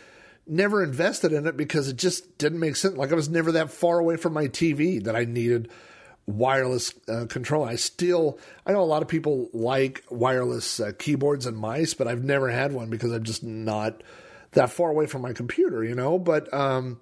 never 0.47 0.83
invested 0.83 1.33
in 1.33 1.45
it 1.45 1.57
because 1.57 1.87
it 1.87 1.97
just 1.97 2.37
didn't 2.37 2.59
make 2.59 2.75
sense. 2.75 2.95
Like 2.95 3.11
I 3.11 3.15
was 3.15 3.29
never 3.29 3.51
that 3.53 3.71
far 3.71 3.99
away 3.99 4.15
from 4.15 4.33
my 4.33 4.47
TV 4.47 5.03
that 5.03 5.15
I 5.15 5.25
needed 5.25 5.69
wireless 6.29 6.93
uh, 7.07 7.25
control. 7.27 7.63
I 7.63 7.75
still, 7.75 8.39
I 8.65 8.71
know 8.71 8.81
a 8.81 8.83
lot 8.83 9.01
of 9.01 9.07
people 9.07 9.49
like 9.53 10.03
wireless 10.09 10.79
uh, 10.79 10.91
keyboards 10.97 11.45
and 11.45 11.57
mice, 11.57 11.93
but 11.93 12.07
I've 12.07 12.23
never 12.23 12.49
had 12.49 12.71
one 12.71 12.89
because 12.89 13.11
I'm 13.11 13.23
just 13.23 13.43
not 13.43 14.01
that 14.51 14.71
far 14.71 14.89
away 14.89 15.05
from 15.05 15.21
my 15.21 15.33
computer, 15.33 15.83
you 15.83 15.95
know. 15.95 16.17
But 16.17 16.53
um, 16.53 16.99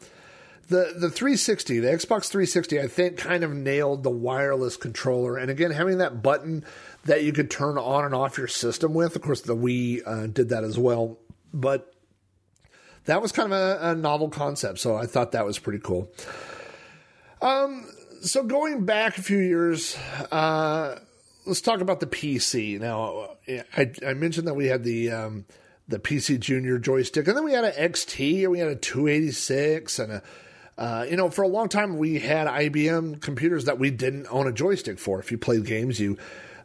the 0.70 0.94
the 0.98 1.10
360, 1.10 1.80
the 1.80 1.88
Xbox 1.88 2.30
360, 2.30 2.80
I 2.80 2.88
think 2.88 3.18
kind 3.18 3.44
of 3.44 3.54
nailed 3.54 4.04
the 4.04 4.10
wireless 4.10 4.78
controller. 4.78 5.38
And 5.38 5.50
again, 5.50 5.72
having 5.72 6.00
that 6.00 6.22
button 6.22 6.66
that 7.06 7.24
you 7.24 7.32
could 7.34 7.50
turn 7.50 7.78
on 7.78 8.06
and 8.06 8.14
off 8.14 8.38
your 8.38 8.48
system 8.48 8.94
with. 8.94 9.16
Of 9.16 9.22
course, 9.22 9.42
the 9.42 9.56
Wii 9.56 10.02
uh, 10.06 10.28
did 10.28 10.50
that 10.50 10.64
as 10.64 10.78
well, 10.78 11.18
but 11.54 11.94
that 13.06 13.22
was 13.22 13.32
kind 13.32 13.52
of 13.52 13.58
a, 13.58 13.92
a 13.92 13.96
novel 13.96 14.30
concept. 14.30 14.80
So 14.80 14.96
I 14.96 15.06
thought 15.06 15.32
that 15.32 15.46
was 15.46 15.58
pretty 15.58 15.80
cool. 15.80 16.12
Um, 17.42 17.90
so 18.22 18.44
going 18.44 18.86
back 18.86 19.18
a 19.18 19.22
few 19.22 19.40
years, 19.40 19.98
uh, 20.32 21.00
let's 21.46 21.62
talk 21.62 21.82
about 21.82 22.00
the 22.00 22.08
PC. 22.08 22.80
Now, 22.80 23.36
I, 23.76 23.92
I 24.06 24.14
mentioned 24.14 24.48
that 24.48 24.56
we 24.56 24.68
had 24.68 24.84
the 24.84 25.12
um, 25.12 25.46
the 25.88 26.00
PC 26.00 26.40
Junior 26.40 26.78
joystick, 26.78 27.28
and 27.28 27.38
then 27.38 27.46
we 27.46 27.54
had 27.54 27.64
an 27.64 27.74
XT, 27.74 28.44
and 28.44 28.52
we 28.52 28.60
had 28.60 28.70
a 28.70 28.76
286, 28.76 30.00
and 30.00 30.12
a 30.12 30.24
uh, 30.78 31.08
you 31.10 31.18
know, 31.18 31.30
for 31.30 31.42
a 31.42 31.48
long 31.48 31.70
time 31.70 31.98
we 31.98 32.20
had 32.20 32.48
IBM 32.48 33.20
computers 33.20 33.66
that 33.66 33.80
we 33.80 33.90
didn't 33.90 34.28
own 34.30 34.48
a 34.48 34.52
joystick 34.52 35.00
for. 35.00 35.20
If 35.20 35.32
you 35.32 35.38
played 35.38 35.66
games, 35.66 36.00
you 36.00 36.18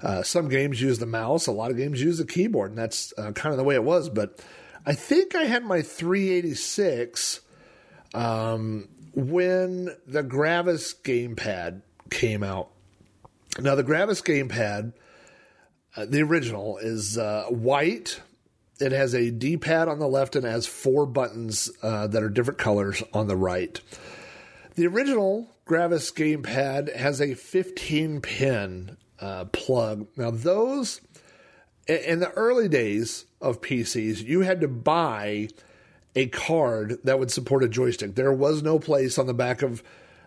uh, 0.02 0.22
some 0.22 0.48
games 0.48 0.82
use 0.82 0.98
the 0.98 1.06
mouse, 1.06 1.46
a 1.46 1.52
lot 1.52 1.70
of 1.70 1.76
games 1.76 2.02
use 2.02 2.18
the 2.18 2.26
keyboard, 2.26 2.70
and 2.70 2.78
that's 2.78 3.14
uh, 3.16 3.32
kind 3.32 3.52
of 3.52 3.56
the 3.56 3.64
way 3.64 3.74
it 3.74 3.84
was. 3.84 4.10
But 4.10 4.44
I 4.84 4.94
think 4.94 5.34
I 5.34 5.44
had 5.44 5.64
my 5.64 5.80
386 5.80 7.40
um, 8.12 8.88
when 9.14 9.94
the 10.06 10.22
Gravis 10.22 10.94
gamepad 10.94 11.82
came 12.10 12.42
out. 12.42 12.70
Now, 13.58 13.74
the 13.74 13.82
Gravis 13.82 14.22
gamepad, 14.22 14.92
uh, 15.96 16.06
the 16.06 16.22
original, 16.22 16.78
is 16.78 17.18
uh, 17.18 17.44
white. 17.50 18.20
It 18.80 18.92
has 18.92 19.14
a 19.14 19.30
D 19.30 19.56
pad 19.56 19.88
on 19.88 19.98
the 19.98 20.08
left 20.08 20.34
and 20.36 20.44
has 20.44 20.66
four 20.66 21.06
buttons 21.06 21.70
uh, 21.82 22.06
that 22.08 22.22
are 22.22 22.30
different 22.30 22.58
colors 22.58 23.02
on 23.12 23.28
the 23.28 23.36
right. 23.36 23.80
The 24.74 24.86
original 24.86 25.50
Gravis 25.66 26.10
gamepad 26.10 26.94
has 26.96 27.20
a 27.20 27.34
15 27.34 28.22
pin 28.22 28.96
uh, 29.20 29.44
plug. 29.46 30.06
Now, 30.16 30.30
those, 30.30 31.00
in 31.86 32.20
the 32.20 32.30
early 32.30 32.68
days 32.68 33.26
of 33.40 33.60
PCs, 33.60 34.24
you 34.24 34.40
had 34.40 34.60
to 34.62 34.68
buy 34.68 35.48
a 36.14 36.26
card 36.28 36.98
that 37.04 37.18
would 37.18 37.30
support 37.30 37.64
a 37.64 37.68
joystick. 37.68 38.14
There 38.14 38.32
was 38.32 38.62
no 38.62 38.78
place 38.78 39.18
on 39.18 39.26
the 39.26 39.34
back 39.34 39.62
of 39.62 39.82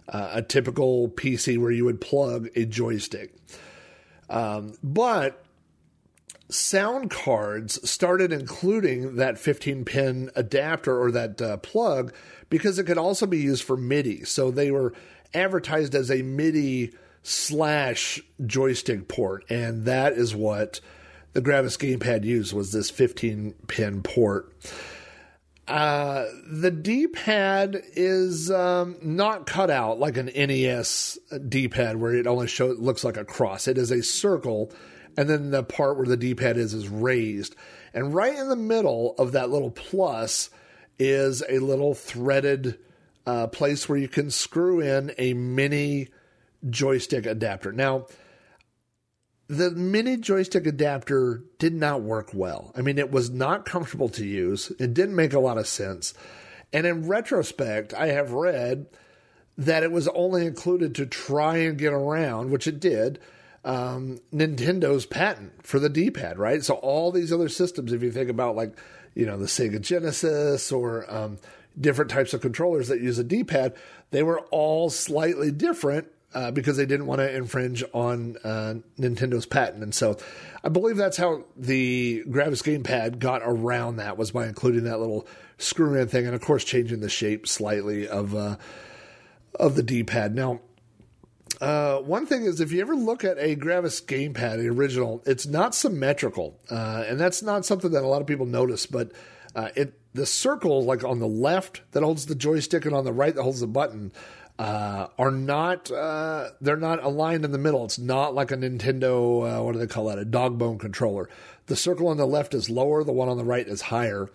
uh, 0.07 0.31
a 0.33 0.41
typical 0.41 1.09
PC 1.09 1.57
where 1.57 1.71
you 1.71 1.85
would 1.85 2.01
plug 2.01 2.49
a 2.55 2.65
joystick. 2.65 3.33
Um, 4.29 4.73
but 4.83 5.43
sound 6.49 7.09
cards 7.09 7.89
started 7.89 8.31
including 8.31 9.15
that 9.15 9.39
15 9.39 9.85
pin 9.85 10.31
adapter 10.35 10.99
or 10.99 11.11
that 11.11 11.41
uh, 11.41 11.57
plug 11.57 12.13
because 12.49 12.77
it 12.77 12.85
could 12.85 12.97
also 12.97 13.25
be 13.25 13.39
used 13.39 13.63
for 13.63 13.77
MIDI. 13.77 14.23
So 14.23 14.51
they 14.51 14.71
were 14.71 14.93
advertised 15.33 15.95
as 15.95 16.11
a 16.11 16.21
MIDI 16.21 16.93
slash 17.23 18.21
joystick 18.45 19.07
port, 19.07 19.43
and 19.49 19.85
that 19.85 20.13
is 20.13 20.35
what 20.35 20.79
the 21.33 21.41
Gravis 21.41 21.75
gamepad 21.77 22.23
used 22.23 22.53
was 22.53 22.71
this 22.71 22.89
15 22.89 23.53
pin 23.67 24.01
port. 24.03 24.53
Uh, 25.67 26.25
the 26.47 26.69
D 26.69 27.07
pad 27.07 27.81
is 27.93 28.51
um, 28.51 28.97
not 29.01 29.47
cut 29.47 29.71
out 29.71 29.99
like 29.99 30.15
an 30.17 30.27
NES 30.27 31.17
D 31.47 31.67
pad 31.67 31.97
where 31.97 32.13
it 32.13 32.27
only 32.27 32.47
show, 32.47 32.67
looks 32.67 33.03
like 33.03 33.17
a 33.17 33.25
cross. 33.25 33.67
It 33.67 33.77
is 33.77 33.89
a 33.89 34.03
circle, 34.03 34.71
and 35.17 35.27
then 35.27 35.49
the 35.49 35.63
part 35.63 35.97
where 35.97 36.05
the 36.05 36.17
D 36.17 36.35
pad 36.35 36.57
is 36.57 36.73
is 36.73 36.87
raised. 36.87 37.55
And 37.93 38.13
right 38.13 38.37
in 38.37 38.49
the 38.49 38.55
middle 38.55 39.15
of 39.17 39.31
that 39.31 39.49
little 39.49 39.71
plus 39.71 40.51
is 40.99 41.43
a 41.49 41.59
little 41.59 41.95
threaded 41.95 42.77
uh, 43.25 43.47
place 43.47 43.89
where 43.89 43.97
you 43.97 44.07
can 44.07 44.29
screw 44.29 44.81
in 44.81 45.13
a 45.17 45.33
mini 45.33 46.09
joystick 46.69 47.25
adapter. 47.25 47.71
Now, 47.71 48.05
the 49.47 49.71
mini 49.71 50.17
joystick 50.17 50.65
adapter 50.65 51.43
did 51.59 51.73
not 51.73 52.01
work 52.01 52.31
well. 52.33 52.71
I 52.75 52.81
mean, 52.81 52.97
it 52.97 53.11
was 53.11 53.29
not 53.29 53.65
comfortable 53.65 54.09
to 54.09 54.25
use. 54.25 54.71
It 54.79 54.93
didn't 54.93 55.15
make 55.15 55.33
a 55.33 55.39
lot 55.39 55.57
of 55.57 55.67
sense. 55.67 56.13
And 56.73 56.87
in 56.87 57.07
retrospect, 57.07 57.93
I 57.93 58.07
have 58.07 58.31
read 58.31 58.87
that 59.57 59.83
it 59.83 59.91
was 59.91 60.07
only 60.09 60.45
included 60.45 60.95
to 60.95 61.05
try 61.05 61.57
and 61.57 61.77
get 61.77 61.93
around, 61.93 62.49
which 62.49 62.67
it 62.67 62.79
did, 62.79 63.19
um, 63.63 64.19
Nintendo's 64.33 65.05
patent 65.05 65.65
for 65.65 65.79
the 65.79 65.89
D 65.89 66.11
pad, 66.11 66.37
right? 66.37 66.63
So 66.63 66.75
all 66.75 67.11
these 67.11 67.31
other 67.31 67.49
systems, 67.49 67.93
if 67.93 68.03
you 68.03 68.11
think 68.11 68.29
about 68.29 68.55
like, 68.55 68.77
you 69.13 69.25
know, 69.25 69.37
the 69.37 69.45
Sega 69.45 69.79
Genesis 69.79 70.71
or 70.71 71.11
um, 71.13 71.37
different 71.79 72.11
types 72.11 72.33
of 72.33 72.41
controllers 72.41 72.89
that 72.89 73.01
use 73.01 73.17
a 73.17 73.23
D 73.23 73.43
pad, 73.43 73.75
they 74.11 74.23
were 74.23 74.41
all 74.51 74.89
slightly 74.89 75.51
different 75.51 76.07
uh, 76.35 76.51
because 76.51 76.75
they 76.75 76.85
didn't 76.85 77.07
want 77.07 77.19
to 77.19 77.33
infringe 77.33 77.83
on 77.93 78.35
uh, 78.43 78.75
Nintendo's 78.99 79.45
patent. 79.45 79.81
And 79.81 79.95
so 79.95 80.17
I 80.63 80.69
believe 80.69 80.97
that's 80.97 81.17
how 81.17 81.45
the 81.55 82.23
Gravis 82.29 82.61
gamepad 82.61 83.19
got 83.19 83.41
around 83.43 83.95
that 83.95 84.17
was 84.17 84.31
by 84.31 84.45
including 84.45 84.83
that 84.83 84.99
little 84.99 85.25
screw 85.57 85.95
in 85.95 86.07
thing 86.09 86.25
and 86.25 86.35
of 86.35 86.41
course 86.41 86.65
changing 86.65 86.99
the 86.99 87.09
shape 87.09 87.47
slightly 87.47 88.07
of 88.07 88.35
uh, 88.35 88.57
of 89.57 89.75
the 89.75 89.83
D-pad. 89.83 90.35
Now, 90.35 90.59
uh, 91.61 91.99
one 91.99 92.25
thing 92.25 92.43
is 92.43 92.59
if 92.59 92.73
you 92.73 92.81
ever 92.81 92.95
look 92.95 93.23
at 93.23 93.37
a 93.39 93.55
Gravis 93.55 94.01
gamepad, 94.01 94.57
the 94.57 94.67
original, 94.67 95.23
it's 95.25 95.45
not 95.45 95.73
symmetrical, 95.73 96.59
uh, 96.69 97.05
and 97.07 97.17
that's 97.17 97.41
not 97.41 97.65
something 97.65 97.91
that 97.91 98.03
a 98.03 98.07
lot 98.07 98.19
of 98.19 98.27
people 98.27 98.45
notice. 98.45 98.85
But 98.85 99.13
uh, 99.55 99.69
it 99.75 99.97
the 100.13 100.25
circle, 100.25 100.83
like 100.83 101.05
on 101.05 101.19
the 101.19 101.27
left 101.27 101.81
that 101.91 102.03
holds 102.03 102.25
the 102.25 102.35
joystick, 102.35 102.85
and 102.85 102.93
on 102.93 103.05
the 103.05 103.13
right 103.13 103.33
that 103.33 103.43
holds 103.43 103.61
the 103.61 103.67
button, 103.67 104.11
uh, 104.57 105.07
are 105.17 105.31
not 105.31 105.91
uh, 105.91 106.49
they're 106.61 106.77
not 106.77 107.03
aligned 107.03 107.45
in 107.45 107.51
the 107.51 107.57
middle. 107.57 107.85
It's 107.85 107.99
not 107.99 108.33
like 108.33 108.51
a 108.51 108.57
Nintendo. 108.57 109.59
Uh, 109.59 109.63
what 109.63 109.73
do 109.73 109.79
they 109.79 109.87
call 109.87 110.05
that? 110.05 110.17
A 110.17 110.25
dog 110.25 110.57
bone 110.57 110.77
controller. 110.77 111.29
The 111.67 111.75
circle 111.75 112.07
on 112.07 112.17
the 112.17 112.25
left 112.25 112.53
is 112.53 112.69
lower. 112.69 113.03
The 113.03 113.11
one 113.11 113.27
on 113.27 113.37
the 113.37 113.43
right 113.43 113.67
is 113.67 113.81
higher. 113.81 114.29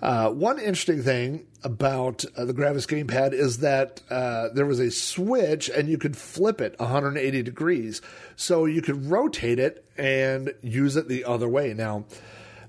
Uh, 0.00 0.30
one 0.30 0.58
interesting 0.58 1.00
thing 1.02 1.46
about 1.62 2.24
uh, 2.36 2.44
the 2.44 2.52
Gravis 2.52 2.86
gamepad 2.86 3.32
is 3.32 3.58
that 3.58 4.02
uh, 4.10 4.48
there 4.48 4.66
was 4.66 4.80
a 4.80 4.90
switch 4.90 5.68
and 5.68 5.88
you 5.88 5.96
could 5.96 6.16
flip 6.16 6.60
it 6.60 6.78
180 6.80 7.42
degrees. 7.44 8.02
So 8.34 8.64
you 8.64 8.82
could 8.82 9.06
rotate 9.06 9.60
it 9.60 9.84
and 9.96 10.52
use 10.60 10.96
it 10.96 11.06
the 11.06 11.24
other 11.24 11.48
way. 11.48 11.72
Now, 11.72 12.04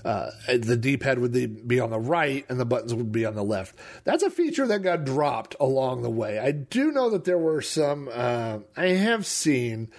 uh, 0.06 0.32
the 0.48 0.78
D-pad 0.78 1.20
would 1.20 1.68
be 1.68 1.80
on 1.80 1.90
the 1.90 2.00
right 2.00 2.46
and 2.50 2.60
the 2.60 2.66
buttons 2.66 2.94
would 2.94 3.12
be 3.12 3.26
on 3.26 3.36
the 3.36 3.44
left. 3.44 3.76
That's 4.04 4.24
a 4.24 4.30
feature 4.30 4.68
that 4.68 4.82
got 4.82 5.06
dropped 5.06 5.56
along 5.60 6.02
the 6.02 6.10
way. 6.10 6.40
I 6.40 6.52
do 6.52 6.92
know 6.92 7.10
that 7.12 7.24
there 7.24 7.38
were 7.38 7.62
some. 7.62 8.10
Uh, 8.12 8.60
I 8.76 8.88
have 8.88 9.26
seen 9.26 9.90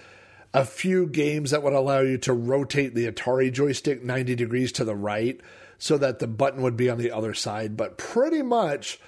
a 0.53 0.63
few 0.63 1.07
games 1.07 1.51
that 1.51 1.63
would 1.63 1.73
allow 1.73 1.99
you 1.99 2.17
to 2.19 2.33
rotate 2.33 2.95
the 2.95 3.11
Atari 3.11 3.51
joystick 3.51 4.03
90 4.03 4.35
degrees 4.35 4.71
to 4.73 4.85
the 4.85 4.95
right 4.95 5.39
so 5.77 5.97
that 5.97 6.19
the 6.19 6.27
button 6.27 6.61
would 6.61 6.77
be 6.77 6.89
on 6.89 6.97
the 6.97 7.11
other 7.11 7.33
side. 7.33 7.75
But 7.75 7.97
pretty 7.97 8.41
much, 8.41 8.99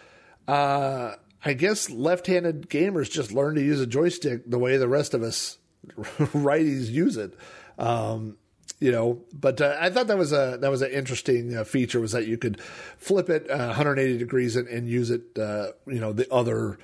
uh, 0.48 1.14
I 1.46 1.54
guess 1.54 1.90
left-handed 1.90 2.70
gamers 2.70 3.10
just 3.10 3.32
learn 3.32 3.56
to 3.56 3.62
use 3.62 3.80
a 3.80 3.88
joystick 3.88 4.50
the 4.50 4.60
way 4.60 4.78
the 4.78 4.90
rest 4.90 5.14
of 5.14 5.24
us 5.24 5.58
righties 5.88 6.90
use 6.90 7.18
it. 7.18 7.34
Um, 7.78 8.38
you 8.80 8.92
know. 8.92 9.22
But 9.34 9.62
uh, 9.62 9.76
I 9.80 9.90
thought 9.90 10.08
that 10.08 10.18
was 10.18 10.32
a 10.32 10.58
that 10.62 10.72
was 10.72 10.82
an 10.82 10.92
interesting 10.92 11.56
uh, 11.56 11.64
feature 11.64 12.00
was 12.00 12.12
that 12.12 12.28
you 12.28 12.38
could 12.38 12.60
flip 12.98 13.30
it 13.30 13.50
uh, 13.50 13.68
180 13.68 14.18
degrees 14.18 14.56
and, 14.56 14.68
and 14.68 14.88
use 14.88 15.10
it, 15.10 15.38
uh, 15.38 15.72
you 15.86 16.00
know, 16.00 16.14
the 16.14 16.32
other, 16.32 16.78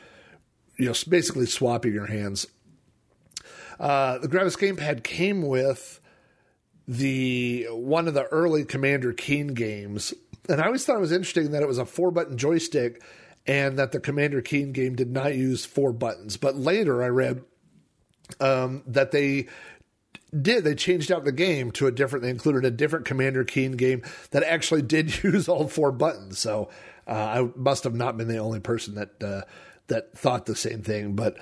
you 0.78 0.88
know, 0.88 0.94
basically 1.08 1.46
swapping 1.46 1.94
your 1.94 2.08
hands. 2.08 2.48
Uh, 3.80 4.18
the 4.20 4.28
Gravis 4.28 4.56
gamepad 4.56 5.04
came 5.04 5.42
with 5.42 6.00
the 6.88 7.68
one 7.72 8.08
of 8.08 8.14
the 8.14 8.26
early 8.26 8.66
Commander 8.66 9.14
Keen 9.14 9.48
games, 9.48 10.14
and 10.50 10.62
I 10.62 10.66
always 10.66 10.86
thought 10.86 10.98
it 10.98 11.02
was 11.02 11.12
interesting 11.12 11.52
that 11.52 11.64
it 11.64 11.68
was 11.68 11.78
a 11.78 11.86
four 11.86 12.12
button 12.12 12.38
joystick 12.38 13.02
and 13.46 13.78
that 13.78 13.92
the 13.92 14.00
Commander 14.00 14.42
Keen 14.42 14.72
game 14.72 14.96
did 14.96 15.12
not 15.12 15.36
use 15.36 15.66
four 15.66 15.92
buttons. 15.92 16.38
But 16.38 16.56
later 16.56 17.04
I 17.04 17.08
read 17.08 17.44
um, 18.40 18.84
that 18.88 19.12
they 19.12 19.48
did 20.42 20.64
they 20.64 20.76
changed 20.76 21.12
out 21.12 21.24
the 21.24 21.32
game 21.32 21.72
to 21.72 21.88
a 21.88 21.92
different 21.92 22.24
they 22.24 22.30
included 22.30 22.66
a 22.66 22.72
different 22.72 23.06
commander 23.06 23.44
keen 23.44 23.74
game 23.74 24.02
that 24.32 24.44
actually 24.44 24.82
did 24.94 25.24
use 25.24 25.48
all 25.48 25.68
four 25.68 25.92
buttons 25.92 26.40
so 26.40 26.70
uh, 27.08 27.12
i 27.12 27.50
must 27.56 27.84
have 27.84 27.96
not 27.96 28.18
been 28.18 28.28
the 28.28 28.38
only 28.38 28.60
person 28.60 28.96
that 28.96 29.24
uh, 29.24 29.42
that 29.88 30.18
thought 30.18 30.46
the 30.46 30.56
same 30.56 30.82
thing 30.82 31.14
but 31.16 31.38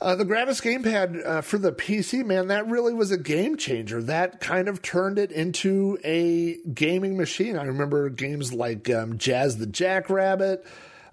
uh, 0.00 0.14
the 0.14 0.24
Gravis 0.24 0.60
gamepad 0.60 1.24
uh, 1.24 1.40
for 1.40 1.56
the 1.56 1.72
PC, 1.72 2.26
man, 2.26 2.48
that 2.48 2.66
really 2.66 2.92
was 2.92 3.10
a 3.10 3.16
game 3.16 3.56
changer. 3.56 4.02
That 4.02 4.38
kind 4.38 4.68
of 4.68 4.82
turned 4.82 5.18
it 5.18 5.32
into 5.32 5.98
a 6.04 6.58
gaming 6.74 7.16
machine. 7.16 7.56
I 7.56 7.64
remember 7.64 8.10
games 8.10 8.52
like 8.52 8.90
um, 8.90 9.16
Jazz 9.16 9.56
the 9.56 9.66
Jackrabbit, 9.66 10.66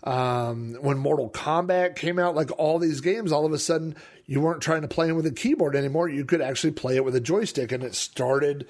um, 0.03 0.73
when 0.81 0.97
Mortal 0.97 1.29
Kombat 1.29 1.95
came 1.95 2.19
out, 2.19 2.35
like 2.35 2.51
all 2.57 2.79
these 2.79 3.01
games, 3.01 3.31
all 3.31 3.45
of 3.45 3.53
a 3.53 3.59
sudden 3.59 3.95
you 4.25 4.41
weren't 4.41 4.61
trying 4.61 4.81
to 4.81 4.87
play 4.87 5.07
them 5.07 5.15
with 5.15 5.25
a 5.25 5.31
keyboard 5.31 5.75
anymore. 5.75 6.09
You 6.09 6.25
could 6.25 6.41
actually 6.41 6.71
play 6.71 6.95
it 6.95 7.05
with 7.05 7.15
a 7.15 7.19
joystick, 7.19 7.71
and 7.71 7.83
it 7.83 7.95
started 7.95 8.67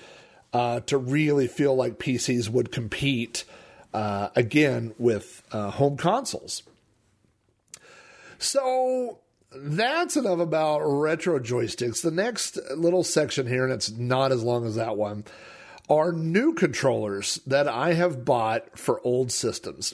uh, 0.53 0.81
to 0.81 0.97
really 0.97 1.47
feel 1.47 1.75
like 1.75 1.99
PCs 1.99 2.49
would 2.49 2.71
compete 2.71 3.43
uh, 3.93 4.29
again 4.35 4.93
with 4.97 5.43
uh, 5.51 5.71
home 5.71 5.97
consoles. 5.97 6.63
So 8.39 9.19
that's 9.53 10.15
enough 10.15 10.39
about 10.39 10.79
retro 10.79 11.39
joysticks. 11.39 12.01
The 12.01 12.11
next 12.11 12.57
little 12.75 13.03
section 13.03 13.47
here, 13.47 13.63
and 13.63 13.73
it's 13.73 13.91
not 13.91 14.31
as 14.31 14.43
long 14.43 14.65
as 14.65 14.75
that 14.75 14.97
one, 14.97 15.25
are 15.89 16.11
new 16.11 16.53
controllers 16.53 17.39
that 17.45 17.67
I 17.67 17.93
have 17.93 18.23
bought 18.23 18.79
for 18.79 19.01
old 19.03 19.31
systems. 19.31 19.93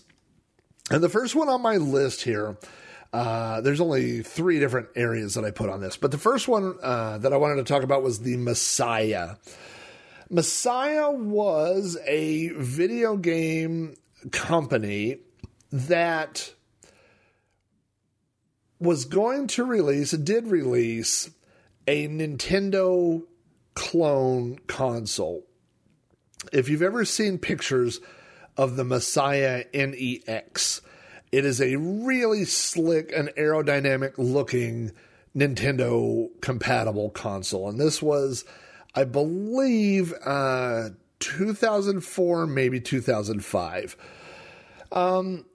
And 0.90 1.04
the 1.04 1.10
first 1.10 1.36
one 1.36 1.50
on 1.50 1.62
my 1.62 1.78
list 1.78 2.22
here, 2.22 2.58
uh, 3.14 3.62
there's 3.62 3.82
only 3.82 4.22
three 4.22 4.60
different 4.60 4.90
areas 4.96 5.36
that 5.36 5.46
I 5.46 5.52
put 5.52 5.70
on 5.70 5.82
this, 5.82 5.98
but 5.98 6.12
the 6.12 6.18
first 6.18 6.48
one 6.48 6.76
uh, 6.82 7.18
that 7.20 7.34
I 7.34 7.38
wanted 7.38 7.56
to 7.58 7.64
talk 7.64 7.84
about 7.84 8.04
was 8.04 8.20
the 8.20 8.38
Messiah. 8.38 9.36
Messiah 10.30 11.12
was 11.12 11.98
a 12.06 12.50
video 12.50 13.16
game 13.16 13.96
company 14.32 15.20
that 15.72 16.54
was 18.80 19.06
going 19.06 19.48
to 19.48 19.64
release, 19.64 20.12
did 20.12 20.48
release 20.48 21.30
a 21.88 22.08
Nintendo 22.08 23.24
clone 23.74 24.60
console. 24.68 25.46
If 26.52 26.70
you've 26.70 26.82
ever 26.82 27.06
seen 27.06 27.38
pictures 27.38 28.00
of 28.56 28.76
the 28.76 28.84
Messiah 28.84 29.66
NEX, 29.74 30.82
it 31.32 31.46
is 31.46 31.62
a 31.62 31.76
really 31.76 32.46
slick 32.46 33.12
and 33.16 33.30
aerodynamic 33.38 34.14
looking 34.18 34.92
Nintendo 35.36 36.30
compatible 36.42 37.10
console. 37.10 37.70
And 37.70 37.80
this 37.80 38.02
was, 38.02 38.46
I 38.96 39.04
believe, 39.04 40.14
uh, 40.26 40.90
2004, 41.20 42.48
maybe 42.48 42.80
2005. 42.80 43.98
Um, 44.92 45.46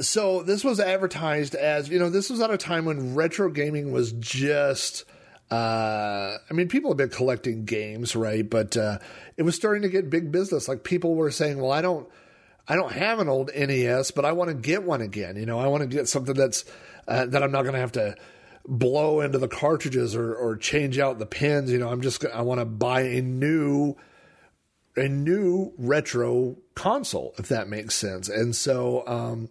so 0.00 0.42
this 0.42 0.62
was 0.62 0.78
advertised 0.80 1.54
as 1.54 1.88
you 1.88 1.98
know 1.98 2.10
this 2.10 2.30
was 2.30 2.40
at 2.40 2.50
a 2.50 2.56
time 2.56 2.84
when 2.84 3.14
retro 3.14 3.50
gaming 3.50 3.92
was 3.92 4.12
just 4.12 5.04
uh, 5.50 6.38
I 6.48 6.54
mean, 6.54 6.68
people 6.68 6.90
have 6.90 6.96
been 6.96 7.08
collecting 7.08 7.64
games, 7.64 8.14
right? 8.14 8.48
But 8.48 8.76
uh, 8.76 8.98
it 9.36 9.42
was 9.42 9.56
starting 9.56 9.82
to 9.82 9.88
get 9.88 10.08
big 10.08 10.30
business. 10.30 10.68
Like 10.68 10.84
people 10.84 11.16
were 11.16 11.32
saying, 11.32 11.58
"Well, 11.58 11.72
I 11.72 11.82
don't, 11.82 12.08
I 12.70 12.76
don't 12.76 12.92
have 12.92 13.18
an 13.18 13.28
old 13.28 13.50
NES, 13.52 14.12
but 14.12 14.24
I 14.24 14.30
want 14.30 14.48
to 14.48 14.54
get 14.54 14.84
one 14.84 15.00
again. 15.00 15.34
You 15.34 15.44
know, 15.44 15.58
I 15.58 15.66
want 15.66 15.80
to 15.80 15.88
get 15.88 16.08
something 16.08 16.36
that's 16.36 16.64
uh, 17.08 17.26
that 17.26 17.42
I'm 17.42 17.50
not 17.50 17.62
going 17.62 17.74
to 17.74 17.80
have 17.80 17.90
to 17.92 18.14
blow 18.64 19.20
into 19.22 19.38
the 19.38 19.48
cartridges 19.48 20.14
or 20.14 20.32
or 20.32 20.56
change 20.56 20.96
out 20.96 21.18
the 21.18 21.26
pins. 21.26 21.72
You 21.72 21.78
know, 21.78 21.88
I'm 21.88 22.00
just 22.00 22.24
I 22.24 22.42
want 22.42 22.60
to 22.60 22.64
buy 22.64 23.00
a 23.00 23.22
new 23.22 23.96
a 24.94 25.08
new 25.08 25.72
retro 25.78 26.58
console, 26.76 27.34
if 27.38 27.48
that 27.48 27.66
makes 27.66 27.96
sense. 27.96 28.28
And 28.28 28.54
so 28.54 29.04
um, 29.04 29.48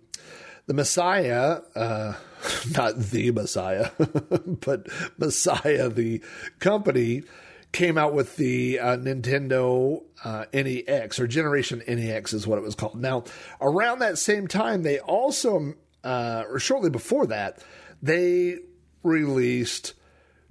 the 0.67 0.73
Messiah, 0.73 1.59
uh, 1.75 2.13
not 2.71 2.97
the 2.97 3.31
Messiah, 3.31 3.89
but 3.99 4.87
Messiah, 5.17 5.89
the 5.89 6.21
company, 6.59 7.23
came 7.71 7.97
out 7.97 8.13
with 8.13 8.35
the 8.35 8.79
uh, 8.79 8.97
Nintendo 8.97 10.03
uh, 10.23 10.45
NEX 10.53 11.19
or 11.19 11.27
Generation 11.27 11.83
NEX 11.87 12.33
is 12.33 12.47
what 12.47 12.57
it 12.57 12.63
was 12.63 12.75
called. 12.75 12.99
Now, 12.99 13.23
around 13.61 13.99
that 13.99 14.17
same 14.17 14.47
time, 14.47 14.83
they 14.83 14.99
also, 14.99 15.75
uh, 16.03 16.43
or 16.49 16.59
shortly 16.59 16.89
before 16.89 17.27
that, 17.27 17.63
they 18.01 18.57
released 19.03 19.93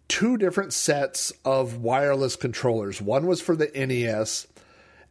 two 0.08 0.36
different 0.36 0.72
sets 0.72 1.32
of 1.44 1.78
wireless 1.78 2.36
controllers. 2.36 3.02
One 3.02 3.26
was 3.26 3.40
for 3.40 3.54
the 3.54 3.70
NES 3.74 4.46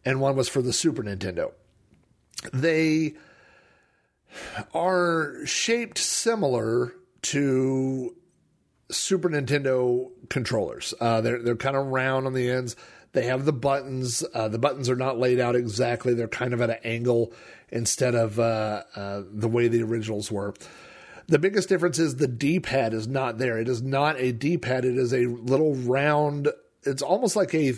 and 0.06 0.20
one 0.20 0.36
was 0.36 0.50
for 0.50 0.62
the 0.62 0.74
Super 0.74 1.04
Nintendo. 1.04 1.52
They 2.54 3.16
are 4.74 5.46
shaped 5.46 5.98
similar 5.98 6.94
to 7.24 8.16
Super 8.90 9.30
Nintendo 9.30 10.10
controllers. 10.30 10.94
Uh, 11.00 11.22
they're 11.22 11.42
they're 11.42 11.56
kind 11.56 11.76
of 11.76 11.88
round 11.88 12.26
on 12.26 12.34
the 12.34 12.50
ends. 12.50 12.76
They 13.14 13.26
have 13.26 13.46
the 13.46 13.54
buttons. 13.54 14.24
Uh, 14.34 14.48
the 14.48 14.60
buttons 14.60 14.90
are 14.90 14.96
not 14.96 15.18
laid 15.18 15.40
out 15.40 15.56
exactly. 15.56 16.14
They're 16.14 16.28
kind 16.28 16.54
of 16.54 16.62
at 16.62 16.70
an 16.70 16.78
angle 16.84 17.34
instead 17.70 18.16
of 18.16 18.40
uh, 18.40 18.84
uh 18.96 19.24
the 19.30 19.48
way 19.48 19.68
the 19.68 19.84
originals 19.84 20.32
were. 20.32 20.54
The 21.28 21.40
biggest 21.40 21.68
difference 21.68 22.00
is 22.00 22.16
the 22.16 22.28
D 22.28 22.60
pad 22.60 22.94
is 22.94 23.08
not 23.08 23.38
there. 23.38 23.60
It 23.60 23.68
is 23.68 23.82
not 23.82 24.18
a 24.18 24.32
D 24.32 24.58
pad. 24.58 24.86
It 24.86 24.98
is 24.98 25.14
a 25.14 25.26
little 25.26 25.76
round. 25.76 26.50
It's 26.84 27.02
almost 27.02 27.36
like 27.36 27.54
a 27.54 27.74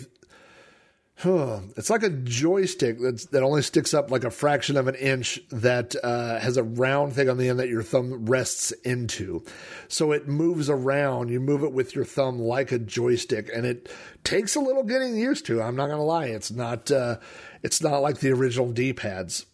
it's 1.22 1.90
like 1.90 2.02
a 2.02 2.10
joystick 2.10 2.98
that's, 3.00 3.26
that 3.26 3.42
only 3.42 3.62
sticks 3.62 3.92
up 3.92 4.10
like 4.10 4.24
a 4.24 4.30
fraction 4.30 4.76
of 4.76 4.88
an 4.88 4.94
inch 4.94 5.38
that 5.50 5.94
uh, 6.02 6.38
has 6.38 6.56
a 6.56 6.62
round 6.62 7.12
thing 7.12 7.28
on 7.28 7.36
the 7.36 7.48
end 7.48 7.58
that 7.58 7.68
your 7.68 7.82
thumb 7.82 8.26
rests 8.26 8.70
into. 8.84 9.44
So 9.88 10.12
it 10.12 10.28
moves 10.28 10.70
around. 10.70 11.28
You 11.28 11.40
move 11.40 11.62
it 11.62 11.72
with 11.72 11.94
your 11.94 12.04
thumb 12.04 12.38
like 12.38 12.72
a 12.72 12.78
joystick, 12.78 13.50
and 13.54 13.66
it 13.66 13.90
takes 14.24 14.54
a 14.54 14.60
little 14.60 14.82
getting 14.82 15.16
used 15.16 15.46
to. 15.46 15.60
I'm 15.60 15.76
not 15.76 15.88
gonna 15.88 16.04
lie, 16.04 16.26
it's 16.26 16.50
not 16.50 16.90
uh, 16.90 17.18
it's 17.62 17.82
not 17.82 17.98
like 17.98 18.20
the 18.20 18.30
original 18.32 18.72
D 18.72 18.92
pads. 18.92 19.46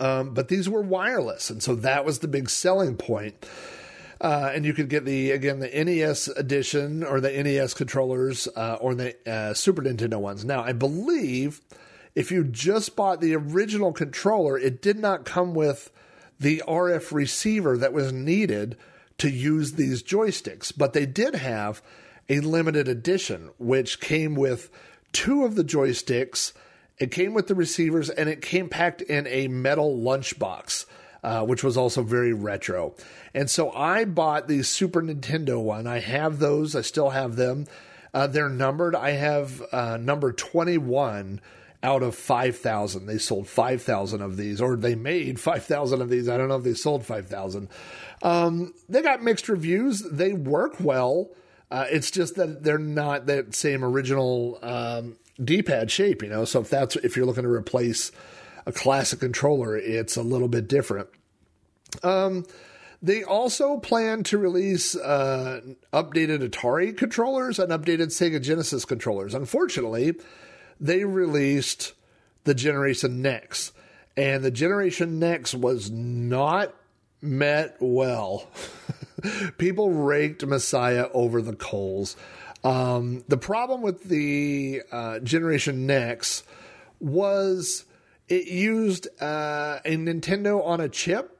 Um, 0.00 0.32
but 0.32 0.48
these 0.48 0.70
were 0.70 0.80
wireless, 0.80 1.50
and 1.50 1.62
so 1.62 1.74
that 1.76 2.06
was 2.06 2.20
the 2.20 2.28
big 2.28 2.48
selling 2.48 2.96
point. 2.96 3.46
Uh, 4.22 4.52
and 4.54 4.64
you 4.64 4.72
could 4.72 4.88
get 4.88 5.04
the 5.04 5.32
again 5.32 5.58
the 5.58 5.84
NES 5.84 6.28
edition 6.28 7.02
or 7.02 7.20
the 7.20 7.42
NES 7.42 7.74
controllers 7.74 8.46
uh, 8.54 8.78
or 8.80 8.94
the 8.94 9.16
uh, 9.28 9.52
Super 9.52 9.82
Nintendo 9.82 10.14
ones. 10.14 10.44
Now, 10.44 10.62
I 10.62 10.72
believe 10.72 11.60
if 12.14 12.30
you 12.30 12.44
just 12.44 12.94
bought 12.94 13.20
the 13.20 13.34
original 13.34 13.92
controller, 13.92 14.56
it 14.56 14.80
did 14.80 14.96
not 14.96 15.24
come 15.24 15.54
with 15.54 15.90
the 16.38 16.62
RF 16.68 17.10
receiver 17.10 17.76
that 17.78 17.92
was 17.92 18.12
needed 18.12 18.76
to 19.18 19.28
use 19.28 19.72
these 19.72 20.04
joysticks, 20.04 20.72
but 20.76 20.92
they 20.92 21.06
did 21.06 21.34
have 21.34 21.82
a 22.28 22.38
limited 22.40 22.86
edition 22.86 23.50
which 23.58 24.00
came 24.00 24.36
with 24.36 24.70
two 25.12 25.44
of 25.44 25.56
the 25.56 25.64
joysticks. 25.64 26.52
It 26.98 27.10
came 27.10 27.34
with 27.34 27.48
the 27.48 27.54
receivers 27.56 28.08
and 28.08 28.28
it 28.28 28.40
came 28.40 28.68
packed 28.68 29.02
in 29.02 29.26
a 29.26 29.48
metal 29.48 29.98
lunchbox 29.98 30.86
uh, 31.22 31.44
which 31.44 31.62
was 31.62 31.76
also 31.76 32.02
very 32.02 32.32
retro. 32.32 32.94
And 33.34 33.48
so 33.48 33.70
I 33.72 34.04
bought 34.04 34.48
the 34.48 34.62
Super 34.62 35.02
Nintendo 35.02 35.62
one. 35.62 35.86
I 35.86 36.00
have 36.00 36.38
those, 36.38 36.74
I 36.74 36.80
still 36.80 37.10
have 37.10 37.36
them. 37.36 37.66
Uh, 38.14 38.26
they're 38.26 38.48
numbered. 38.48 38.94
I 38.94 39.10
have 39.10 39.62
uh, 39.72 39.96
number 39.96 40.32
21 40.32 41.40
out 41.82 42.02
of 42.02 42.14
5,000. 42.14 43.06
They 43.06 43.18
sold 43.18 43.48
5,000 43.48 44.22
of 44.22 44.36
these, 44.36 44.60
or 44.60 44.76
they 44.76 44.94
made 44.94 45.40
5,000 45.40 46.02
of 46.02 46.10
these. 46.10 46.28
I 46.28 46.36
don't 46.36 46.48
know 46.48 46.56
if 46.56 46.64
they 46.64 46.74
sold 46.74 47.04
5,000. 47.04 47.68
Um, 48.22 48.74
they 48.88 49.02
got 49.02 49.22
mixed 49.22 49.48
reviews. 49.48 50.00
They 50.00 50.32
work 50.32 50.76
well. 50.80 51.30
Uh, 51.70 51.86
it's 51.90 52.10
just 52.10 52.34
that 52.36 52.62
they're 52.62 52.78
not 52.78 53.26
that 53.26 53.54
same 53.54 53.82
original 53.82 54.58
um, 54.62 55.16
D-pad 55.42 55.90
shape, 55.90 56.22
you 56.22 56.28
know. 56.28 56.44
So 56.44 56.60
if 56.60 56.68
that's 56.68 56.96
if 56.96 57.16
you're 57.16 57.24
looking 57.24 57.44
to 57.44 57.48
replace 57.48 58.12
a 58.66 58.72
classic 58.72 59.20
controller, 59.20 59.76
it's 59.76 60.16
a 60.16 60.22
little 60.22 60.48
bit 60.48 60.68
different. 60.68 61.08
Um, 62.02 62.44
they 63.02 63.24
also 63.24 63.78
plan 63.78 64.22
to 64.24 64.38
release 64.38 64.96
uh, 64.96 65.60
updated 65.92 66.48
Atari 66.48 66.96
controllers 66.96 67.58
and 67.58 67.72
updated 67.72 68.08
Sega 68.08 68.40
Genesis 68.40 68.84
controllers. 68.84 69.34
Unfortunately, 69.34 70.14
they 70.80 71.04
released 71.04 71.94
the 72.44 72.54
Generation 72.54 73.20
NEX, 73.20 73.72
and 74.16 74.44
the 74.44 74.50
Generation 74.50 75.18
NEX 75.18 75.54
was 75.54 75.90
not 75.90 76.74
met 77.20 77.76
well. 77.80 78.48
People 79.58 79.90
raked 79.90 80.44
Messiah 80.44 81.08
over 81.12 81.42
the 81.42 81.54
coals. 81.54 82.16
Um, 82.64 83.24
the 83.28 83.36
problem 83.36 83.82
with 83.82 84.04
the 84.04 84.82
uh, 84.92 85.18
Generation 85.20 85.86
NEX 85.86 86.44
was 87.00 87.84
it 88.32 88.48
used 88.48 89.08
uh, 89.20 89.80
a 89.84 89.96
Nintendo 89.96 90.64
on 90.64 90.80
a 90.80 90.88
chip. 90.88 91.38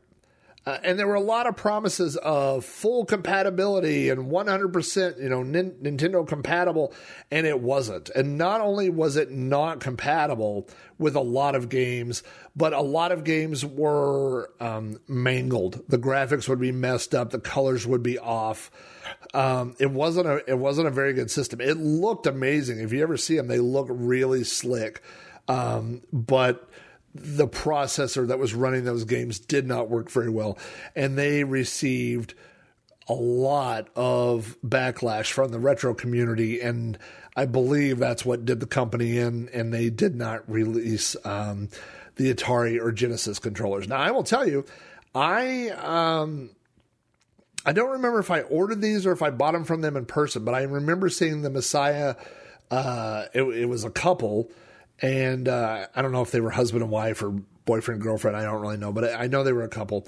Uh, 0.65 0.79
and 0.85 0.97
there 0.97 1.09
were 1.09 1.15
a 1.15 1.21
lot 1.21 1.49
of 1.49 1.57
promises 1.57 2.17
of 2.19 2.65
full 2.65 3.05
compatibility 3.05 4.11
and 4.11 4.31
100%, 4.31 5.21
you 5.21 5.29
know, 5.29 5.43
nin- 5.43 5.73
Nintendo 5.83 6.25
compatible, 6.25 6.95
and 7.33 7.49
it 7.49 7.59
wasn't. 7.61 8.11
And 8.11 8.39
not 8.39 8.61
only 8.61 8.89
was 8.89 9.17
it 9.17 9.33
not 9.33 9.81
compatible 9.81 10.69
with 10.99 11.17
a 11.17 11.21
lot 11.21 11.57
of 11.57 11.69
games, 11.69 12.23
but 12.55 12.73
a 12.73 12.81
lot 12.81 13.11
of 13.11 13.25
games 13.25 13.65
were 13.65 14.53
um, 14.61 15.01
mangled. 15.09 15.83
The 15.89 15.99
graphics 15.99 16.49
would 16.49 16.61
be 16.61 16.71
messed 16.71 17.13
up, 17.13 17.31
the 17.31 17.41
colors 17.41 17.85
would 17.85 18.05
be 18.05 18.21
off. 18.21 18.71
Um, 19.35 19.75
it 19.81 19.91
wasn't 19.91 20.29
a 20.29 20.49
it 20.49 20.59
wasn't 20.59 20.87
a 20.87 20.93
very 20.93 21.13
good 21.13 21.31
system. 21.31 21.61
It 21.61 21.77
looked 21.77 22.29
amazing. 22.29 22.79
If 22.79 22.93
you 22.93 23.03
ever 23.03 23.17
see 23.17 23.37
them, 23.37 23.49
they 23.49 23.59
look 23.59 23.89
really 23.91 24.45
slick. 24.45 25.03
Um, 25.49 26.03
but 26.13 26.69
the 27.15 27.49
processor 27.49 28.27
that 28.29 28.39
was 28.39 28.55
running 28.55 28.85
those 28.85 29.05
games 29.05 29.39
did 29.39 29.67
not 29.67 29.91
work 29.91 30.11
very 30.11 30.31
well, 30.31 30.59
and 30.97 31.19
they 31.19 31.45
received 31.45 32.35
a 33.09 33.15
lot 33.15 33.89
of 33.97 34.57
backlash 34.65 35.31
from 35.33 35.51
the 35.51 35.59
retro 35.59 35.95
community, 35.95 36.61
and 36.61 36.99
I 37.37 37.47
believe 37.47 37.99
that's 37.99 38.25
what 38.25 38.45
did 38.45 38.61
the 38.61 38.67
company 38.67 39.19
in, 39.19 39.49
and 39.53 39.73
they 39.73 39.91
did 39.91 40.15
not 40.15 40.49
release 40.51 41.17
um, 41.25 41.69
the 42.17 42.33
Atari 42.33 42.81
or 42.81 42.93
Genesis 42.93 43.39
controllers. 43.39 43.89
Now, 43.89 43.97
I 43.99 44.11
will 44.11 44.23
tell 44.23 44.47
you, 44.47 44.65
I 45.15 45.69
um, 45.71 46.51
I 47.65 47.73
don't 47.73 47.91
remember 47.91 48.19
if 48.19 48.31
I 48.31 48.43
ordered 48.43 48.81
these 48.81 49.07
or 49.07 49.13
if 49.13 49.23
I 49.23 49.31
bought 49.31 49.53
them 49.53 49.65
from 49.65 49.81
them 49.83 49.97
in 49.97 50.07
person, 50.07 50.45
but 50.45 50.55
I 50.55 50.63
remember 50.63 51.09
seeing 51.09 51.43
the 51.43 51.51
Messiah. 51.51 52.17
Uh, 52.71 53.27
it, 53.35 53.43
it 53.43 53.67
was 53.67 53.85
a 53.85 53.91
couple 53.91 54.51
and 55.01 55.49
uh, 55.49 55.87
I 55.95 56.03
don't 56.03 56.13
know 56.13 56.23
if 56.23 56.31
they 56.31 56.41
were 56.41 56.51
husband 56.51 56.83
and 56.83 56.91
wife 56.91 57.23
or 57.23 57.31
boyfriend 57.65 57.97
and 57.97 58.03
girlfriend. 58.03 58.37
I 58.37 58.43
don't 58.43 58.61
really 58.61 58.77
know, 58.77 58.93
but 58.93 59.13
I 59.15 59.27
know 59.27 59.45
they 59.45 59.53
were 59.53 59.65
a 59.65 59.69
couple. 59.69 60.07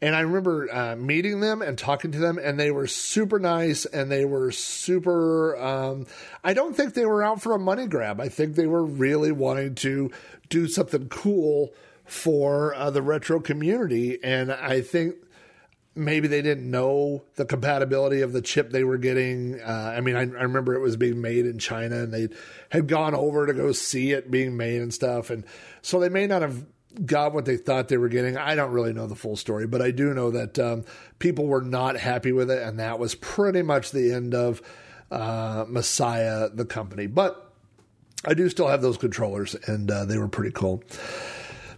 And 0.00 0.16
I 0.16 0.20
remember 0.20 0.68
uh, 0.74 0.96
meeting 0.96 1.38
them 1.38 1.62
and 1.62 1.78
talking 1.78 2.10
to 2.10 2.18
them, 2.18 2.36
and 2.36 2.58
they 2.58 2.72
were 2.72 2.88
super 2.88 3.38
nice 3.38 3.84
and 3.84 4.10
they 4.10 4.24
were 4.24 4.50
super. 4.50 5.56
Um, 5.56 6.06
I 6.42 6.54
don't 6.54 6.74
think 6.76 6.94
they 6.94 7.06
were 7.06 7.22
out 7.22 7.40
for 7.40 7.54
a 7.54 7.58
money 7.58 7.86
grab. 7.86 8.20
I 8.20 8.28
think 8.28 8.56
they 8.56 8.66
were 8.66 8.84
really 8.84 9.30
wanting 9.30 9.76
to 9.76 10.10
do 10.48 10.66
something 10.66 11.08
cool 11.08 11.72
for 12.04 12.74
uh, 12.74 12.90
the 12.90 13.00
retro 13.00 13.38
community. 13.38 14.18
And 14.24 14.52
I 14.52 14.80
think 14.80 15.14
maybe 15.94 16.28
they 16.28 16.42
didn't 16.42 16.70
know 16.70 17.22
the 17.36 17.44
compatibility 17.44 18.22
of 18.22 18.32
the 18.32 18.40
chip 18.40 18.70
they 18.70 18.84
were 18.84 18.98
getting. 18.98 19.60
Uh, 19.60 19.94
I 19.96 20.00
mean, 20.00 20.16
I, 20.16 20.20
I, 20.20 20.42
remember 20.42 20.74
it 20.74 20.80
was 20.80 20.96
being 20.96 21.20
made 21.20 21.44
in 21.44 21.58
China 21.58 21.96
and 21.96 22.12
they 22.12 22.28
had 22.70 22.86
gone 22.86 23.14
over 23.14 23.46
to 23.46 23.52
go 23.52 23.72
see 23.72 24.12
it 24.12 24.30
being 24.30 24.56
made 24.56 24.80
and 24.80 24.92
stuff. 24.92 25.30
And 25.30 25.44
so 25.82 26.00
they 26.00 26.08
may 26.08 26.26
not 26.26 26.42
have 26.42 26.64
got 27.04 27.34
what 27.34 27.44
they 27.44 27.56
thought 27.56 27.88
they 27.88 27.98
were 27.98 28.08
getting. 28.08 28.36
I 28.36 28.54
don't 28.54 28.72
really 28.72 28.92
know 28.92 29.06
the 29.06 29.14
full 29.14 29.36
story, 29.36 29.66
but 29.66 29.82
I 29.82 29.90
do 29.90 30.14
know 30.14 30.30
that 30.30 30.58
um, 30.58 30.84
people 31.18 31.46
were 31.46 31.62
not 31.62 31.96
happy 31.96 32.32
with 32.32 32.50
it. 32.50 32.62
And 32.62 32.78
that 32.78 32.98
was 32.98 33.14
pretty 33.14 33.62
much 33.62 33.90
the 33.90 34.12
end 34.12 34.34
of 34.34 34.62
uh, 35.10 35.66
Messiah, 35.68 36.48
the 36.48 36.64
company. 36.64 37.06
But 37.06 37.52
I 38.24 38.34
do 38.34 38.48
still 38.48 38.68
have 38.68 38.82
those 38.82 38.96
controllers 38.96 39.54
and 39.66 39.90
uh, 39.90 40.06
they 40.06 40.16
were 40.16 40.28
pretty 40.28 40.52
cool. 40.52 40.82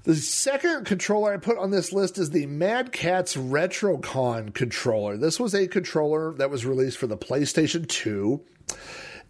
The 0.04 0.14
second 0.14 0.84
controller 0.84 1.32
I 1.32 1.38
put 1.38 1.56
on 1.56 1.70
this 1.70 1.90
list 1.90 2.18
is 2.18 2.28
the 2.28 2.44
Mad 2.44 2.92
Catz 2.92 3.38
RetroCon 3.38 4.52
controller. 4.52 5.16
This 5.16 5.40
was 5.40 5.54
a 5.54 5.66
controller 5.66 6.34
that 6.34 6.50
was 6.50 6.66
released 6.66 6.98
for 6.98 7.06
the 7.06 7.16
PlayStation 7.16 7.88
2. 7.88 8.38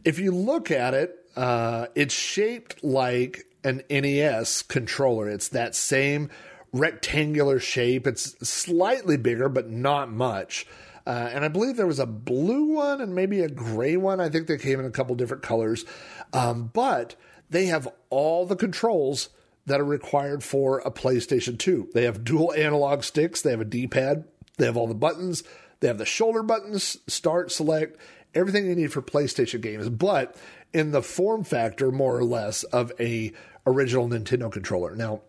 If 0.05 0.19
you 0.19 0.33
look 0.33 0.73
at 0.73 0.93
it, 0.93 1.17
uh, 1.37 1.87
it's 1.95 2.13
shaped 2.13 2.83
like 2.83 3.47
an 3.63 3.83
NES 3.89 4.63
controller. 4.63 5.29
It's 5.29 5.51
that 5.51 5.77
same 5.77 6.29
rectangular 6.73 7.61
shape. 7.61 8.05
It's 8.09 8.37
slightly 8.47 9.17
bigger, 9.17 9.49
but 9.49 9.71
not 9.71 10.11
much. 10.11 10.67
Uh, 11.07 11.31
and 11.33 11.45
I 11.45 11.49
believe 11.49 11.77
there 11.77 11.87
was 11.87 12.01
a 12.01 12.07
blue 12.07 12.75
one 12.75 13.01
and 13.01 13.15
maybe 13.15 13.43
a 13.43 13.49
gray 13.49 13.97
one. 13.97 14.21
I 14.21 14.29
think 14.29 14.49
they 14.49 14.59
came 14.59 14.81
in 14.81 14.87
a 14.87 14.91
couple 14.91 15.15
different 15.15 15.45
colors. 15.45 15.85
Um, 16.33 16.73
but 16.73 17.15
they 17.49 17.67
have 17.67 17.87
all 18.11 18.45
the 18.45 18.57
controls 18.57 19.29
that 19.67 19.81
are 19.81 19.85
required 19.85 20.45
for 20.45 20.81
a 20.81 20.91
PlayStation 20.91 21.59
2. 21.59 21.91
They 21.95 22.05
have 22.05 22.25
dual 22.25 22.53
analog 22.53 23.03
sticks, 23.03 23.43
they 23.43 23.51
have 23.51 23.61
a 23.61 23.65
D 23.65 23.87
pad, 23.87 24.25
they 24.59 24.67
have 24.67 24.77
all 24.77 24.87
the 24.87 24.95
buttons, 24.95 25.43
they 25.81 25.89
have 25.89 25.99
the 25.99 26.05
shoulder 26.05 26.43
buttons, 26.43 26.99
start, 27.07 27.51
select, 27.51 27.99
everything 28.35 28.67
you 28.67 28.75
need 28.75 28.93
for 28.93 29.03
PlayStation 29.03 29.61
games, 29.61 29.89
but 29.89 30.37
in 30.73 30.91
the 30.91 31.03
form 31.03 31.45
factor, 31.45 31.91
more 31.91 32.17
or 32.17 32.25
less, 32.25 32.65
of 32.65 32.93
a 32.99 33.33
original 33.67 34.09
Nintendo 34.09 34.51
controller. 34.51 34.95
Now, 34.95 35.23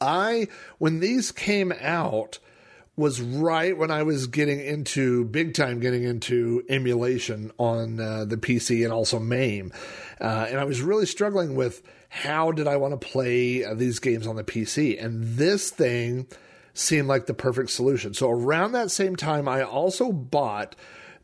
I, 0.00 0.48
when 0.78 1.00
these 1.00 1.32
came 1.32 1.72
out, 1.80 2.38
was 2.96 3.20
right 3.20 3.76
when 3.76 3.90
I 3.90 4.04
was 4.04 4.28
getting 4.28 4.60
into 4.60 5.24
big 5.24 5.54
time 5.54 5.80
getting 5.80 6.04
into 6.04 6.62
emulation 6.68 7.50
on 7.58 7.98
uh, 7.98 8.24
the 8.24 8.36
PC 8.36 8.84
and 8.84 8.92
also 8.92 9.18
MAME. 9.18 9.72
Uh, 10.20 10.46
and 10.48 10.60
I 10.60 10.64
was 10.64 10.80
really 10.80 11.06
struggling 11.06 11.56
with 11.56 11.82
how 12.14 12.52
did 12.52 12.68
I 12.68 12.76
want 12.76 12.92
to 12.92 13.08
play 13.08 13.64
uh, 13.64 13.74
these 13.74 13.98
games 13.98 14.28
on 14.28 14.36
the 14.36 14.44
PC? 14.44 15.04
And 15.04 15.36
this 15.36 15.70
thing 15.70 16.28
seemed 16.72 17.08
like 17.08 17.26
the 17.26 17.34
perfect 17.34 17.70
solution. 17.70 18.14
So 18.14 18.30
around 18.30 18.70
that 18.70 18.92
same 18.92 19.16
time, 19.16 19.48
I 19.48 19.62
also 19.62 20.12
bought 20.12 20.76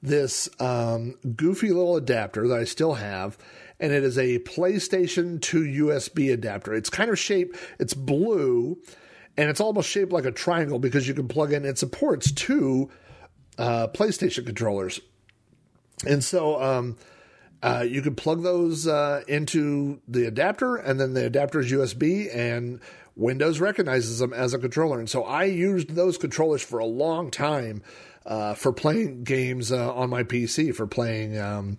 this 0.03 0.49
um, 0.59 1.15
goofy 1.37 1.71
little 1.71 1.95
adapter 1.95 2.49
that 2.49 2.59
I 2.59 2.65
still 2.65 2.95
have, 2.95 3.39
and 3.79 3.93
it 3.93 4.03
is 4.03 4.19
a 4.19 4.41
PlayStation 4.41 5.41
2 5.41 5.87
USB 5.87 6.33
adapter. 6.33 6.75
It's 6.75 6.91
kind 6.91 7.09
of 7.09 7.21
shaped, 7.21 7.57
it's 7.79 7.95
blue, 7.95 8.77
and 9.37 9.49
it's 9.49 9.61
almost 9.61 9.89
shaped 9.89 10.11
like 10.11 10.25
a 10.25 10.33
triangle 10.33 10.81
because 10.81 11.07
you 11.07 11.15
can 11.15 11.29
plug 11.29 11.53
in, 11.53 11.65
it 11.65 11.79
supports 11.79 12.33
two 12.33 12.91
uh, 13.59 13.87
PlayStation 13.95 14.45
controllers. 14.45 15.01
And 16.05 16.25
so, 16.25 16.61
um, 16.61 16.97
uh, 17.63 17.85
you 17.87 18.01
can 18.03 18.15
plug 18.15 18.43
those 18.43 18.87
uh, 18.87 19.23
into 19.29 20.01
the 20.09 20.27
adapter, 20.27 20.77
and 20.77 20.99
then 20.99 21.15
the 21.15 21.27
adapter 21.27 21.61
is 21.61 21.71
USB, 21.71 22.35
and 22.35 22.81
Windows 23.17 23.61
recognizes 23.61 24.19
them 24.19 24.33
as 24.33 24.55
a 24.55 24.59
controller. 24.59 24.99
And 24.99 25.11
so 25.11 25.25
I 25.25 25.45
used 25.45 25.91
those 25.91 26.17
controllers 26.17 26.63
for 26.63 26.79
a 26.79 26.87
long 26.87 27.31
time 27.31 27.83
uh, 28.25 28.55
for 28.55 28.73
playing 28.73 29.25
games 29.25 29.73
uh, 29.73 29.93
on 29.93 30.09
my 30.09 30.23
PC, 30.23 30.75
for 30.75 30.87
playing. 30.87 31.39
Um, 31.39 31.79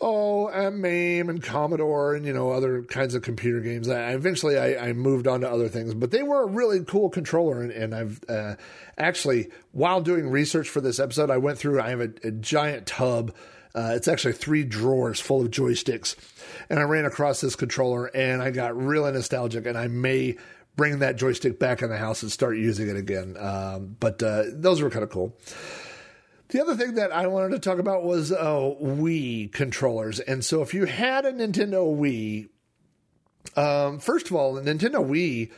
oh, 0.00 0.48
and 0.48 0.80
MAME 0.80 1.28
and 1.28 1.42
Commodore 1.42 2.14
and 2.14 2.24
you 2.24 2.32
know 2.32 2.50
other 2.50 2.82
kinds 2.82 3.14
of 3.14 3.22
computer 3.22 3.60
games. 3.60 3.90
I, 3.90 4.12
eventually 4.12 4.58
I, 4.58 4.88
I, 4.88 4.92
moved 4.94 5.26
on 5.26 5.42
to 5.42 5.50
other 5.50 5.68
things, 5.68 5.92
but 5.92 6.10
they 6.10 6.22
were 6.22 6.42
a 6.42 6.46
really 6.46 6.82
cool 6.84 7.10
controller. 7.10 7.60
And, 7.60 7.70
and 7.70 7.94
I've 7.94 8.20
uh, 8.26 8.54
actually, 8.96 9.50
while 9.72 10.00
doing 10.00 10.30
research 10.30 10.68
for 10.68 10.80
this 10.80 10.98
episode, 10.98 11.30
I 11.30 11.36
went 11.36 11.58
through. 11.58 11.80
I 11.80 11.90
have 11.90 12.00
a, 12.00 12.10
a 12.24 12.30
giant 12.30 12.86
tub 12.86 13.34
uh, 13.74 13.92
it's 13.94 14.08
actually 14.08 14.34
three 14.34 14.64
drawers 14.64 15.20
full 15.20 15.42
of 15.42 15.50
joysticks. 15.50 16.14
And 16.68 16.78
I 16.78 16.82
ran 16.82 17.04
across 17.04 17.40
this 17.40 17.56
controller 17.56 18.06
and 18.06 18.42
I 18.42 18.50
got 18.50 18.76
really 18.76 19.12
nostalgic 19.12 19.66
and 19.66 19.78
I 19.78 19.88
may 19.88 20.36
bring 20.76 21.00
that 21.00 21.16
joystick 21.16 21.58
back 21.58 21.82
in 21.82 21.90
the 21.90 21.96
house 21.96 22.22
and 22.22 22.32
start 22.32 22.56
using 22.56 22.88
it 22.88 22.96
again. 22.96 23.36
Um, 23.38 23.96
but 23.98 24.22
uh, 24.22 24.44
those 24.48 24.80
were 24.80 24.90
kind 24.90 25.02
of 25.02 25.10
cool. 25.10 25.36
The 26.48 26.60
other 26.60 26.76
thing 26.76 26.94
that 26.94 27.12
I 27.12 27.28
wanted 27.28 27.50
to 27.52 27.58
talk 27.58 27.78
about 27.78 28.04
was 28.04 28.30
uh, 28.30 28.36
Wii 28.36 29.52
controllers. 29.52 30.20
And 30.20 30.44
so 30.44 30.60
if 30.60 30.74
you 30.74 30.84
had 30.84 31.24
a 31.24 31.32
Nintendo 31.32 31.96
Wii, 31.96 32.48
um, 33.56 33.98
first 33.98 34.26
of 34.26 34.36
all, 34.36 34.54
the 34.54 34.60
Nintendo 34.60 34.96
Wii 34.96 35.50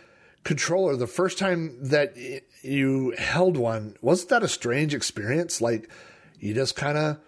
controller, 0.45 0.95
the 0.95 1.09
first 1.09 1.39
time 1.39 1.77
that 1.81 2.17
you 2.63 3.13
held 3.19 3.57
one, 3.57 3.97
wasn't 4.03 4.31
that 4.31 4.45
a 4.45 4.49
strange 4.49 4.95
experience? 4.95 5.61
Like 5.61 5.91
you 6.39 6.55
just 6.55 6.77
kind 6.77 6.97
of 6.97 7.19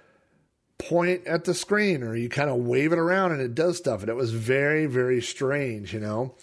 point 0.79 1.27
at 1.27 1.45
the 1.45 1.55
screen 1.55 2.03
or 2.03 2.15
you 2.15 2.29
kind 2.29 2.51
of 2.51 2.57
wave 2.57 2.93
it 2.93 2.99
around 2.99 3.33
and 3.33 3.41
it 3.41 3.55
does 3.55 3.77
stuff. 3.77 4.01
And 4.01 4.09
it 4.09 4.17
was 4.17 4.33
very, 4.33 4.87
very 4.87 5.23
strange, 5.23 5.95
you 5.95 6.01
know. 6.01 6.35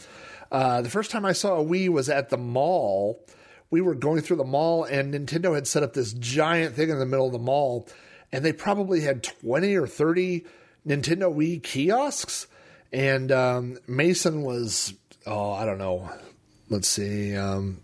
Uh, 0.52 0.82
the 0.82 0.90
first 0.90 1.12
time 1.12 1.26
I 1.26 1.34
saw 1.34 1.60
a 1.60 1.64
Wii 1.64 1.90
was 1.90 2.10
at 2.10 2.30
the 2.30 2.38
mall. 2.38 3.26
We 3.70 3.82
were 3.82 3.96
going 3.96 4.22
through 4.22 4.38
the 4.38 4.44
mall 4.44 4.84
and 4.84 5.14
Nintendo 5.14 5.56
had 5.56 5.68
set 5.68 5.84
up 5.84 5.94
this 5.94 6.14
giant 6.14 6.76
thing 6.76 6.90
in 6.90 7.00
the 7.00 7.06
middle 7.06 7.28
of 7.28 7.34
the 7.34 7.40
mall. 7.40 7.88
And 8.32 8.44
they 8.44 8.54
probably 8.54 9.02
had 9.02 9.24
20 9.24 9.76
or 9.76 9.88
30 9.88 10.46
Nintendo 10.88 11.34
Wii 11.34 11.62
kiosks. 11.62 12.48
And 12.92 13.32
um, 13.32 13.78
Mason 13.88 14.44
was, 14.44 14.94
oh, 15.26 15.52
I 15.52 15.66
don't 15.66 15.80
know. 15.80 16.10
Let's 16.70 16.88
see. 16.88 17.36
Um, 17.36 17.82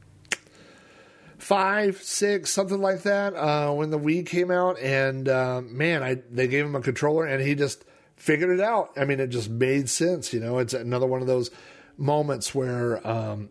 five, 1.50 1.98
six, 2.04 2.52
something 2.52 2.80
like 2.80 3.02
that, 3.02 3.34
uh, 3.34 3.74
when 3.74 3.90
the 3.90 3.98
Wii 3.98 4.24
came 4.24 4.52
out. 4.52 4.78
And 4.78 5.28
uh, 5.28 5.62
man, 5.66 6.04
I 6.04 6.22
they 6.30 6.48
gave 6.48 6.64
him 6.64 6.76
a 6.76 6.82
controller, 6.82 7.26
and 7.26 7.42
he 7.42 7.56
just 7.56 7.84
figured 8.16 8.52
it 8.52 8.64
out. 8.64 8.92
I 8.96 9.06
mean, 9.06 9.20
it 9.20 9.28
just 9.28 9.50
made 9.50 9.90
sense. 9.90 10.32
You 10.32 10.42
know, 10.42 10.60
it's 10.60 10.76
another 10.76 11.08
one 11.08 11.22
of 11.22 11.28
those 11.28 11.50
moments 11.98 12.54
where 12.54 13.06
um, 13.06 13.50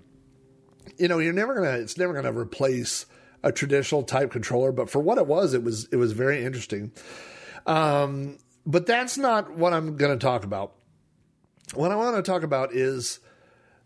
you 0.96 1.08
know 1.08 1.18
you're 1.18 1.32
never 1.32 1.56
gonna 1.56 1.78
it's 1.78 1.98
never 1.98 2.14
gonna 2.14 2.32
replace 2.32 3.04
a 3.42 3.50
traditional 3.50 4.04
type 4.04 4.30
controller, 4.30 4.70
but 4.70 4.88
for 4.88 5.00
what 5.00 5.18
it 5.18 5.26
was, 5.26 5.52
it 5.52 5.64
was 5.64 5.88
it 5.90 5.96
was 5.96 6.12
very 6.12 6.44
interesting. 6.44 6.92
Um, 7.66 8.38
but 8.64 8.86
that's 8.86 9.18
not 9.18 9.50
what 9.56 9.72
I'm 9.72 9.96
going 9.96 10.16
to 10.16 10.24
talk 10.24 10.44
about. 10.44 10.74
What 11.74 11.90
I 11.90 11.96
want 11.96 12.16
to 12.16 12.22
talk 12.22 12.44
about 12.44 12.72
is 12.72 13.18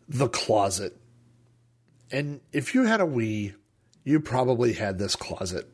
the 0.06 0.28
closet. 0.28 0.96
And 2.10 2.40
if 2.52 2.74
you 2.74 2.84
had 2.84 3.00
a 3.00 3.04
Wii, 3.04 3.54
you 4.04 4.20
probably 4.20 4.72
had 4.72 4.98
this 4.98 5.16
closet. 5.16 5.68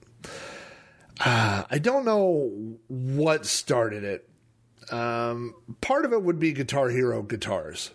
Uh, 1.20 1.64
I 1.70 1.78
don't 1.78 2.04
know 2.04 2.76
what 2.88 3.46
started 3.46 4.04
it. 4.04 4.28
Um, 4.92 5.54
part 5.80 6.04
of 6.04 6.12
it 6.12 6.22
would 6.22 6.38
be 6.38 6.52
Guitar 6.52 6.88
Hero 6.88 7.22
guitars. 7.22 7.90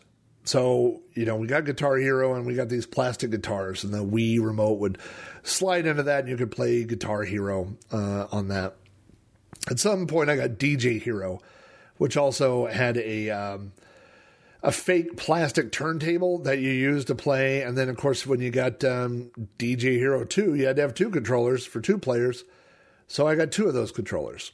So, 0.46 1.02
you 1.14 1.26
know, 1.26 1.38
we 1.38 1.48
got 1.48 1.64
Guitar 1.64 1.98
Hero 1.98 2.36
and 2.36 2.46
we 2.46 2.54
got 2.54 2.68
these 2.68 2.86
plastic 2.86 3.32
guitars, 3.32 3.84
and 3.84 3.94
the 3.94 4.04
Wii 4.04 4.42
remote 4.42 4.80
would 4.80 4.98
slide 5.44 5.86
into 5.86 6.04
that, 6.04 6.22
and 6.22 6.30
you 6.30 6.36
could 6.36 6.52
play 6.52 6.84
Guitar 6.84 7.24
Hero 7.24 7.78
uh, 7.92 8.28
on 8.32 8.50
that. 8.50 8.76
At 9.70 9.80
some 9.80 10.06
point, 10.08 10.30
I 10.30 10.36
got 10.36 10.52
DJ 10.52 11.02
Hero, 11.02 11.40
which 11.98 12.18
also 12.18 12.66
had 12.66 12.98
a 12.98 13.30
um, 13.30 13.72
a 14.64 14.72
fake 14.72 15.18
plastic 15.18 15.72
turntable 15.72 16.40
that 16.40 16.60
you 16.60 16.72
use 16.72 17.06
to 17.06 17.16
play, 17.16 17.62
and 17.62 17.78
then 17.78 17.90
of 17.90 17.98
course 17.98 18.26
when 18.26 18.40
you 18.40 18.50
got 18.50 18.84
um, 18.84 19.30
DJ 19.60 19.98
Hero 19.98 20.24
Two, 20.24 20.56
you 20.56 20.66
had 20.66 20.78
to 20.78 20.82
have 20.82 20.94
two 20.94 21.10
controllers 21.10 21.66
for 21.66 21.82
two 21.82 21.98
players. 21.98 22.46
So 23.08 23.28
I 23.28 23.36
got 23.36 23.52
two 23.52 23.68
of 23.68 23.74
those 23.74 23.92
controllers. 23.92 24.54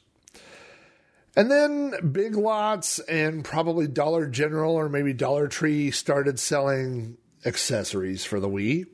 And 1.36 1.50
then 1.50 2.12
Big 2.12 2.34
Lots 2.34 2.98
and 2.98 3.44
probably 3.44 3.86
Dollar 3.86 4.26
General 4.26 4.74
or 4.74 4.88
maybe 4.88 5.12
Dollar 5.12 5.46
Tree 5.46 5.92
started 5.92 6.40
selling 6.40 7.16
accessories 7.46 8.24
for 8.24 8.40
the 8.40 8.48
Wii. 8.48 8.86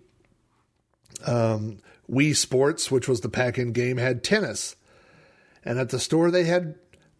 Um, 1.27 1.79
Wii 2.11 2.37
Sports, 2.37 2.91
which 2.91 3.09
was 3.09 3.23
the 3.23 3.31
pack 3.31 3.59
in 3.59 3.73
game, 3.73 3.97
had 3.97 4.23
tennis. 4.23 4.77
And 5.65 5.79
at 5.79 5.89
the 5.89 5.99
store, 5.99 6.31
they 6.31 6.45
had 6.45 6.77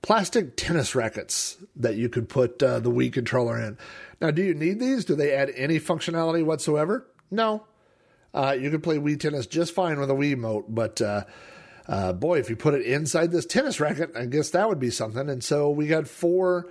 plastic 0.07 0.55
tennis 0.55 0.95
rackets 0.95 1.57
that 1.75 1.97
you 1.97 2.09
could 2.09 2.29
put 2.29 2.63
uh, 2.63 2.79
the 2.79 2.93
Wii 2.93 3.13
controller 3.13 3.59
in. 3.59 3.77
Now, 4.21 4.31
do 4.31 4.41
you 4.41 4.55
need 4.55 4.79
these? 4.79 5.05
Do 5.05 5.17
they 5.17 5.33
add 5.33 5.51
any 5.57 5.81
functionality 5.81 6.45
whatsoever? 6.45 7.05
No. 7.29 7.67
Uh, 8.33 8.57
you 8.57 8.71
can 8.71 8.81
play 8.81 8.99
Wii 8.99 9.19
tennis 9.19 9.49
just 9.49 9.75
fine 9.75 9.99
with 9.99 10.09
a 10.09 10.15
Wii 10.15 10.39
mote, 10.39 10.73
but 10.73 11.03
uh, 11.03 11.25
uh, 11.89 12.13
boy, 12.13 12.39
if 12.39 12.49
you 12.49 12.55
put 12.55 12.75
it 12.75 12.83
inside 12.83 13.33
this 13.33 13.47
tennis 13.47 13.81
racket, 13.81 14.13
I 14.15 14.27
guess 14.27 14.51
that 14.51 14.69
would 14.69 14.79
be 14.79 14.91
something. 14.91 15.29
And 15.29 15.43
so 15.43 15.71
we 15.71 15.89
got 15.89 16.07
four 16.07 16.71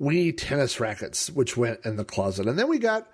Wii 0.00 0.36
tennis 0.36 0.78
rackets, 0.78 1.28
which 1.28 1.56
went 1.56 1.84
in 1.84 1.96
the 1.96 2.04
closet. 2.04 2.46
And 2.46 2.56
then 2.56 2.68
we 2.68 2.78
got 2.78 3.10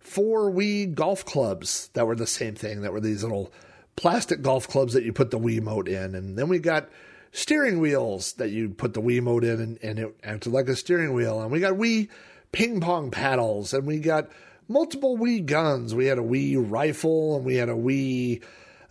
four 0.00 0.50
Wii 0.50 0.92
golf 0.92 1.24
clubs 1.24 1.90
that 1.94 2.08
were 2.08 2.16
the 2.16 2.26
same 2.26 2.56
thing, 2.56 2.80
that 2.80 2.92
were 2.92 3.00
these 3.00 3.22
little 3.22 3.52
plastic 3.94 4.42
golf 4.42 4.66
clubs 4.66 4.94
that 4.94 5.04
you 5.04 5.12
put 5.12 5.30
the 5.30 5.38
Wii 5.38 5.62
mote 5.62 5.86
in. 5.86 6.16
And 6.16 6.36
then 6.36 6.48
we 6.48 6.58
got 6.58 6.88
steering 7.32 7.80
wheels 7.80 8.34
that 8.34 8.50
you 8.50 8.70
put 8.70 8.94
the 8.94 9.02
Wii 9.02 9.22
mote 9.22 9.44
in 9.44 9.60
and, 9.60 9.78
and 9.82 9.98
it 9.98 10.16
acted 10.22 10.52
like 10.52 10.68
a 10.68 10.76
steering 10.76 11.12
wheel. 11.12 11.40
And 11.40 11.50
we 11.50 11.60
got 11.60 11.74
Wii 11.74 12.08
ping 12.52 12.80
pong 12.80 13.10
paddles 13.10 13.74
and 13.74 13.86
we 13.86 13.98
got 13.98 14.28
multiple 14.68 15.18
Wii 15.18 15.44
guns. 15.46 15.94
We 15.94 16.06
had 16.06 16.18
a 16.18 16.22
Wii 16.22 16.64
rifle 16.70 17.36
and 17.36 17.44
we 17.44 17.56
had 17.56 17.68
a 17.68 17.74
Wii 17.74 18.42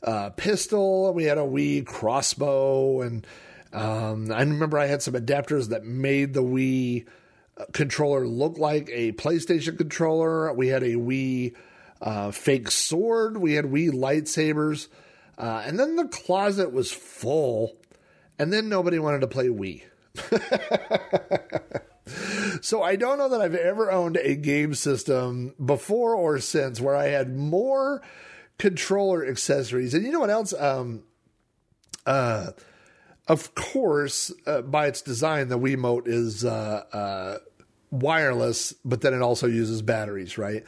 uh, 0.03 0.29
pistol, 0.31 1.13
we 1.13 1.23
had 1.23 1.37
a 1.37 1.41
Wii 1.41 1.85
crossbow, 1.85 3.01
and 3.01 3.25
um, 3.73 4.31
I 4.31 4.39
remember 4.39 4.77
I 4.77 4.85
had 4.85 5.01
some 5.01 5.15
adapters 5.15 5.69
that 5.69 5.83
made 5.83 6.33
the 6.33 6.43
Wii 6.43 7.05
uh, 7.57 7.65
controller 7.73 8.27
look 8.27 8.57
like 8.57 8.89
a 8.91 9.13
PlayStation 9.13 9.77
controller. 9.77 10.53
We 10.53 10.67
had 10.67 10.83
a 10.83 10.93
Wii 10.93 11.55
uh, 12.01 12.31
fake 12.31 12.69
sword. 12.71 13.37
We 13.37 13.53
had 13.53 13.65
Wii 13.65 13.91
lightsabers. 13.91 14.87
Uh, 15.37 15.63
and 15.65 15.77
then 15.77 15.95
the 15.97 16.07
closet 16.07 16.71
was 16.71 16.91
full, 16.91 17.75
and 18.37 18.51
then 18.51 18.69
nobody 18.69 18.99
wanted 18.99 19.21
to 19.21 19.27
play 19.27 19.47
Wii. 19.47 19.83
so 22.61 22.81
I 22.81 22.95
don't 22.95 23.17
know 23.17 23.29
that 23.29 23.41
I've 23.41 23.55
ever 23.55 23.91
owned 23.91 24.17
a 24.17 24.35
game 24.35 24.73
system 24.73 25.53
before 25.63 26.15
or 26.15 26.39
since 26.39 26.79
where 26.79 26.95
I 26.95 27.07
had 27.07 27.35
more 27.35 28.01
controller 28.57 29.27
accessories. 29.27 29.93
And 29.93 30.05
you 30.05 30.11
know 30.11 30.21
what 30.21 30.29
else? 30.29 30.53
Um, 30.53 31.03
uh, 32.05 32.51
of 33.27 33.55
course, 33.55 34.31
uh, 34.45 34.61
by 34.61 34.87
its 34.87 35.01
design, 35.01 35.47
the 35.47 35.57
Wiimote 35.57 36.07
is 36.07 36.45
uh, 36.45 36.83
uh, 36.93 37.37
wireless, 37.89 38.73
but 38.85 39.01
then 39.01 39.13
it 39.13 39.21
also 39.21 39.47
uses 39.47 39.81
batteries, 39.81 40.37
right? 40.37 40.63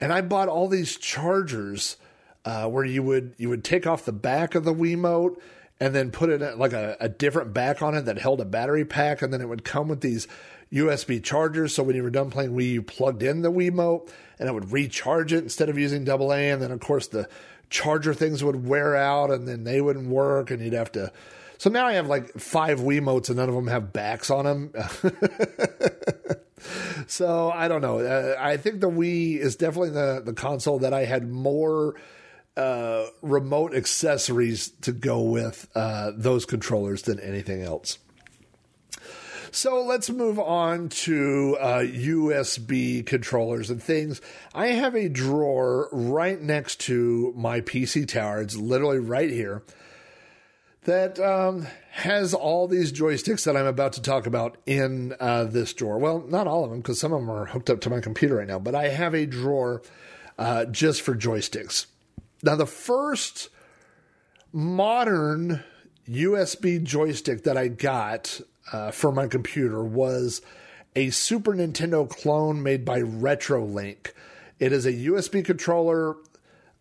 And 0.00 0.12
I 0.12 0.20
bought 0.20 0.48
all 0.48 0.68
these 0.68 0.96
chargers 0.96 1.96
uh, 2.44 2.68
where 2.68 2.84
you 2.84 3.02
would 3.02 3.34
you 3.36 3.48
would 3.48 3.64
take 3.64 3.86
off 3.86 4.04
the 4.04 4.12
back 4.12 4.54
of 4.54 4.64
the 4.64 4.72
Wiimote 4.72 5.36
and 5.80 5.94
then 5.94 6.10
put 6.10 6.30
it 6.30 6.58
like 6.58 6.72
a, 6.72 6.96
a 7.00 7.08
different 7.08 7.52
back 7.52 7.82
on 7.82 7.94
it 7.94 8.02
that 8.02 8.18
held 8.18 8.40
a 8.40 8.44
battery 8.44 8.84
pack, 8.84 9.22
and 9.22 9.32
then 9.32 9.40
it 9.40 9.48
would 9.48 9.64
come 9.64 9.88
with 9.88 10.00
these 10.00 10.26
USB 10.72 11.22
chargers. 11.22 11.74
So 11.74 11.82
when 11.82 11.96
you 11.96 12.02
were 12.02 12.10
done 12.10 12.30
playing 12.30 12.52
Wii, 12.52 12.72
you 12.72 12.82
plugged 12.82 13.22
in 13.22 13.42
the 13.42 13.50
Wiimote 13.50 14.10
and 14.38 14.48
it 14.48 14.52
would 14.52 14.72
recharge 14.72 15.32
it 15.32 15.42
instead 15.42 15.68
of 15.68 15.78
using 15.78 16.08
AA. 16.08 16.52
And 16.52 16.62
then, 16.62 16.70
of 16.70 16.80
course, 16.80 17.08
the 17.08 17.28
charger 17.70 18.14
things 18.14 18.44
would 18.44 18.66
wear 18.66 18.96
out 18.96 19.30
and 19.30 19.48
then 19.48 19.64
they 19.64 19.80
wouldn't 19.80 20.08
work 20.08 20.50
and 20.50 20.62
you'd 20.62 20.74
have 20.74 20.92
to. 20.92 21.12
So 21.58 21.70
now 21.70 21.86
I 21.86 21.94
have 21.94 22.06
like 22.06 22.38
five 22.38 22.80
Wiimotes 22.80 23.28
and 23.28 23.38
none 23.38 23.48
of 23.48 23.54
them 23.54 23.66
have 23.66 23.92
backs 23.92 24.30
on 24.30 24.44
them. 24.44 24.72
so 27.06 27.50
I 27.50 27.66
don't 27.66 27.82
know. 27.82 27.98
Uh, 27.98 28.36
I 28.38 28.58
think 28.58 28.80
the 28.80 28.90
Wii 28.90 29.38
is 29.38 29.56
definitely 29.56 29.90
the, 29.90 30.22
the 30.24 30.34
console 30.34 30.78
that 30.80 30.94
I 30.94 31.04
had 31.04 31.28
more 31.28 31.96
uh, 32.58 33.06
remote 33.22 33.74
accessories 33.74 34.70
to 34.82 34.92
go 34.92 35.22
with 35.22 35.68
uh, 35.74 36.10
those 36.14 36.44
controllers 36.44 37.02
than 37.02 37.20
anything 37.20 37.62
else. 37.62 37.98
So 39.50 39.82
let's 39.82 40.10
move 40.10 40.38
on 40.38 40.88
to 40.90 41.56
uh, 41.58 41.78
USB 41.80 43.06
controllers 43.06 43.70
and 43.70 43.82
things. 43.82 44.20
I 44.54 44.68
have 44.68 44.94
a 44.94 45.08
drawer 45.08 45.88
right 45.92 46.40
next 46.40 46.80
to 46.82 47.32
my 47.36 47.60
PC 47.62 48.06
tower. 48.06 48.42
It's 48.42 48.56
literally 48.56 48.98
right 48.98 49.30
here 49.30 49.62
that 50.82 51.18
um, 51.20 51.66
has 51.92 52.34
all 52.34 52.66
these 52.66 52.92
joysticks 52.92 53.44
that 53.44 53.56
I'm 53.56 53.66
about 53.66 53.94
to 53.94 54.02
talk 54.02 54.26
about 54.26 54.56
in 54.66 55.14
uh, 55.20 55.44
this 55.44 55.72
drawer. 55.72 55.98
Well, 55.98 56.24
not 56.28 56.46
all 56.46 56.64
of 56.64 56.70
them 56.70 56.80
because 56.80 57.00
some 57.00 57.12
of 57.12 57.20
them 57.20 57.30
are 57.30 57.46
hooked 57.46 57.70
up 57.70 57.80
to 57.82 57.90
my 57.90 58.00
computer 58.00 58.36
right 58.36 58.48
now, 58.48 58.58
but 58.58 58.74
I 58.74 58.88
have 58.88 59.14
a 59.14 59.26
drawer 59.26 59.82
uh, 60.38 60.66
just 60.66 61.02
for 61.02 61.14
joysticks. 61.14 61.86
Now, 62.42 62.54
the 62.54 62.66
first 62.66 63.48
modern 64.52 65.62
USB 66.08 66.82
joystick 66.82 67.44
that 67.44 67.56
I 67.56 67.68
got 67.68 68.40
uh, 68.72 68.90
for 68.90 69.12
my 69.12 69.26
computer 69.26 69.82
was 69.82 70.40
a 70.94 71.10
Super 71.10 71.52
Nintendo 71.52 72.08
clone 72.08 72.62
made 72.62 72.84
by 72.84 73.00
RetroLink. 73.00 74.12
It 74.58 74.72
is 74.72 74.86
a 74.86 74.92
USB 74.92 75.44
controller 75.44 76.16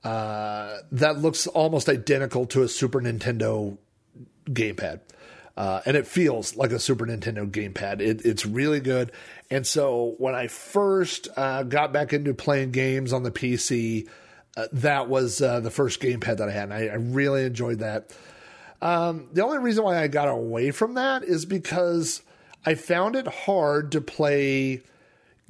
uh, 0.03 0.77
that 0.91 1.19
looks 1.19 1.47
almost 1.47 1.89
identical 1.89 2.45
to 2.47 2.63
a 2.63 2.67
Super 2.67 3.01
Nintendo 3.01 3.77
gamepad. 4.45 5.01
Uh, 5.55 5.81
and 5.88 5.97
it 5.97 6.05
feels 6.05 6.55
like 6.55 6.71
a 6.71 6.79
Super 6.79 7.05
Nintendo 7.07 7.49
gamepad. 7.49 7.99
It, 7.99 8.23
it's 8.25 8.45
really 8.45 8.79
good. 8.79 9.11
And 9.49 9.65
so 9.65 10.15
when 10.19 10.35
I 10.35 10.47
first 10.47 11.27
uh, 11.35 11.63
got 11.63 11.91
back 11.91 12.13
into 12.13 12.35
playing 12.35 12.71
games 12.71 13.11
on 13.11 13.23
the 13.23 13.31
PC, 13.31 14.07
uh, 14.57 14.67
that 14.73 15.07
was 15.07 15.41
uh, 15.41 15.59
the 15.59 15.69
first 15.69 16.01
gamepad 16.01 16.38
that 16.38 16.49
I 16.49 16.51
had. 16.51 16.63
And 16.63 16.73
I, 16.73 16.88
I 16.88 16.95
really 16.95 17.45
enjoyed 17.45 17.79
that. 17.79 18.11
Um, 18.81 19.29
the 19.31 19.43
only 19.43 19.59
reason 19.59 19.84
why 19.84 20.01
I 20.01 20.07
got 20.07 20.27
away 20.27 20.71
from 20.71 20.95
that 20.95 21.23
is 21.23 21.45
because 21.45 22.23
I 22.65 22.73
found 22.75 23.15
it 23.15 23.27
hard 23.27 23.91
to 23.93 24.01
play 24.01 24.81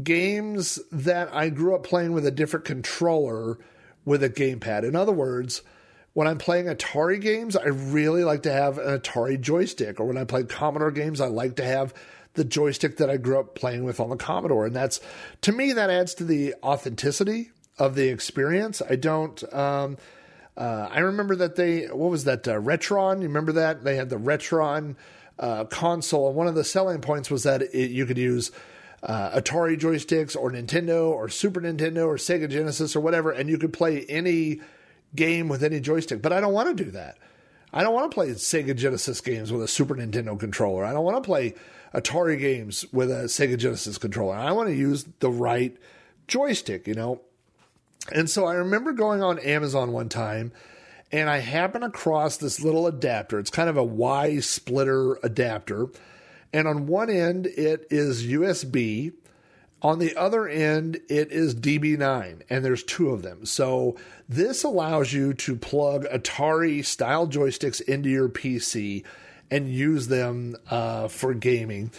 games 0.04 0.80
that 0.92 1.34
I 1.34 1.50
grew 1.50 1.74
up 1.74 1.84
playing 1.84 2.12
with 2.12 2.26
a 2.26 2.32
different 2.32 2.66
controller 2.66 3.58
with 4.06 4.24
a 4.24 4.30
gamepad. 4.30 4.84
In 4.84 4.96
other 4.96 5.14
words, 5.14 5.62
when 6.14 6.28
I'm 6.28 6.38
playing 6.38 6.66
Atari 6.66 7.22
games, 7.22 7.56
I 7.56 7.68
really 7.68 8.24
like 8.24 8.44
to 8.44 8.52
have 8.52 8.78
an 8.78 9.00
Atari 9.00 9.40
joystick. 9.40 10.00
Or 10.00 10.06
when 10.06 10.18
I 10.18 10.26
play 10.26 10.44
Commodore 10.44 10.92
games, 10.92 11.22
I 11.22 11.28
like 11.28 11.56
to 11.58 11.64
have 11.64 11.94
the 12.34 12.44
joystick 12.44 12.98
that 12.98 13.10
I 13.10 13.18
grew 13.18 13.40
up 13.40 13.56
playing 13.56 13.84
with 13.84 14.00
on 14.00 14.10
the 14.10 14.16
Commodore. 14.16 14.66
And 14.66 14.76
that's, 14.76 15.00
to 15.42 15.52
me, 15.52 15.74
that 15.74 15.90
adds 15.90 16.14
to 16.16 16.24
the 16.24 16.56
authenticity 16.62 17.52
of 17.78 17.96
the 17.96 18.10
experience. 18.10 18.82
I 18.88 18.96
don't, 18.96 19.42
um, 19.54 19.98
uh, 20.56 20.90
I 20.92 21.00
remember 21.00 21.36
that 21.38 21.56
they, 21.56 21.86
what 21.86 22.10
was 22.10 22.24
that, 22.24 22.48
uh, 22.48 22.56
Retron? 22.60 23.22
You 23.22 23.28
remember 23.28 23.52
that? 23.54 23.84
They 23.84 23.96
had 23.96 24.10
the 24.10 24.18
Retron 24.18 24.96
uh, 25.40 25.66
console, 25.66 26.28
and 26.28 26.36
one 26.36 26.48
of 26.48 26.56
the 26.56 26.64
selling 26.64 27.02
points 27.02 27.30
was 27.30 27.44
that 27.44 27.62
it, 27.62 27.92
you 27.92 28.06
could 28.06 28.18
use 28.18 28.52
uh, 29.04 29.40
Atari 29.40 29.80
joysticks 29.80 30.36
or 30.36 30.52
Nintendo 30.52 31.10
or 31.10 31.30
Super 31.30 31.62
Nintendo 31.62 32.08
or 32.08 32.16
Sega 32.16 32.50
Genesis 32.50 32.96
or 32.96 33.02
whatever, 33.02 33.32
and 33.32 33.50
you 33.50 33.58
could 33.58 33.74
play 33.74 34.06
any 34.10 34.62
game 35.16 35.48
with 35.48 35.64
any 35.64 35.80
joystick. 35.80 36.22
But 36.22 36.34
I 36.34 36.42
don't 36.42 36.54
want 36.54 36.76
to 36.76 36.84
do 36.84 36.92
that. 36.92 37.18
I 37.74 37.84
don't 37.84 37.94
want 37.94 38.10
to 38.10 38.16
play 38.16 38.30
Sega 38.30 38.76
Genesis 38.76 39.22
games 39.22 39.52
with 39.52 39.62
a 39.62 39.68
Super 39.68 39.96
Nintendo 39.96 40.40
controller. 40.40 40.86
I 40.86 40.94
don't 40.94 41.04
want 41.04 41.18
to 41.18 41.28
play 41.28 41.54
Atari 41.94 42.40
games 42.40 42.86
with 42.92 43.12
a 43.12 43.26
Sega 43.26 43.58
Genesis 43.58 43.98
controller. 43.98 44.36
I 44.36 44.52
want 44.54 44.70
to 44.70 44.76
use 44.76 45.06
the 45.20 45.30
right 45.30 45.78
joystick, 46.28 46.88
you 46.88 46.94
know. 46.94 47.22
And 48.12 48.30
so 48.30 48.46
I 48.46 48.56
remember 48.56 48.94
going 48.94 49.22
on 49.22 49.40
Amazon 49.40 49.92
one 49.92 50.10
time 50.10 50.52
and 51.12 51.30
I 51.30 51.40
happened 51.40 51.84
across 51.84 52.38
this 52.38 52.62
little 52.62 52.88
adapter. 52.88 53.40
It's 53.40 53.50
kind 53.50 53.70
of 53.70 53.78
a 53.78 53.84
Y 53.84 54.40
splitter 54.40 55.16
adapter. 55.24 55.88
And 56.52 56.68
on 56.68 56.88
one 56.88 57.10
end, 57.10 57.48
it 57.48 57.88
is 57.90 58.26
USB. 58.26 59.14
On 59.82 60.00
the 60.00 60.16
other 60.16 60.48
end, 60.48 61.00
it 61.08 61.32
is 61.32 61.54
DB9, 61.54 62.42
and 62.50 62.66
there's 62.66 62.84
two 62.84 63.12
of 63.12 63.22
them. 63.22 63.46
So 63.46 63.96
this 64.28 64.64
allows 64.64 65.14
you 65.14 65.34
to 65.36 65.56
plug 65.56 66.06
Atari 66.06 66.84
style 66.84 67.28
joysticks 67.28 67.80
into 67.82 68.10
your 68.10 68.28
PC 68.28 69.04
and 69.52 69.70
use 69.72 70.08
them 70.08 70.56
uh, 70.70 71.08
for 71.10 71.34
gaming. 71.34 71.92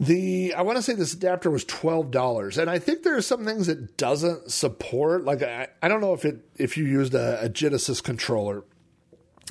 The 0.00 0.54
I 0.54 0.62
want 0.62 0.76
to 0.76 0.82
say 0.82 0.94
this 0.94 1.12
adapter 1.12 1.50
was 1.50 1.62
twelve 1.62 2.10
dollars, 2.10 2.56
and 2.56 2.70
I 2.70 2.78
think 2.78 3.02
there 3.02 3.16
are 3.16 3.22
some 3.22 3.44
things 3.44 3.68
it 3.68 3.98
doesn't 3.98 4.50
support. 4.50 5.24
Like 5.24 5.42
I, 5.42 5.68
I 5.82 5.88
don't 5.88 6.00
know 6.00 6.14
if 6.14 6.24
it 6.24 6.40
if 6.56 6.78
you 6.78 6.86
used 6.86 7.14
a, 7.14 7.38
a 7.42 7.50
Genesis 7.50 8.00
controller. 8.00 8.64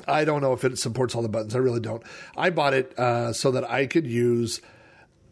I 0.08 0.24
don't 0.24 0.40
know 0.40 0.52
if 0.52 0.64
it 0.64 0.76
supports 0.76 1.14
all 1.14 1.22
the 1.22 1.28
buttons. 1.28 1.54
I 1.54 1.58
really 1.58 1.78
don't. 1.78 2.02
I 2.36 2.50
bought 2.50 2.74
it 2.74 2.98
uh, 2.98 3.32
so 3.32 3.52
that 3.52 3.70
I 3.70 3.86
could 3.86 4.08
use 4.08 4.60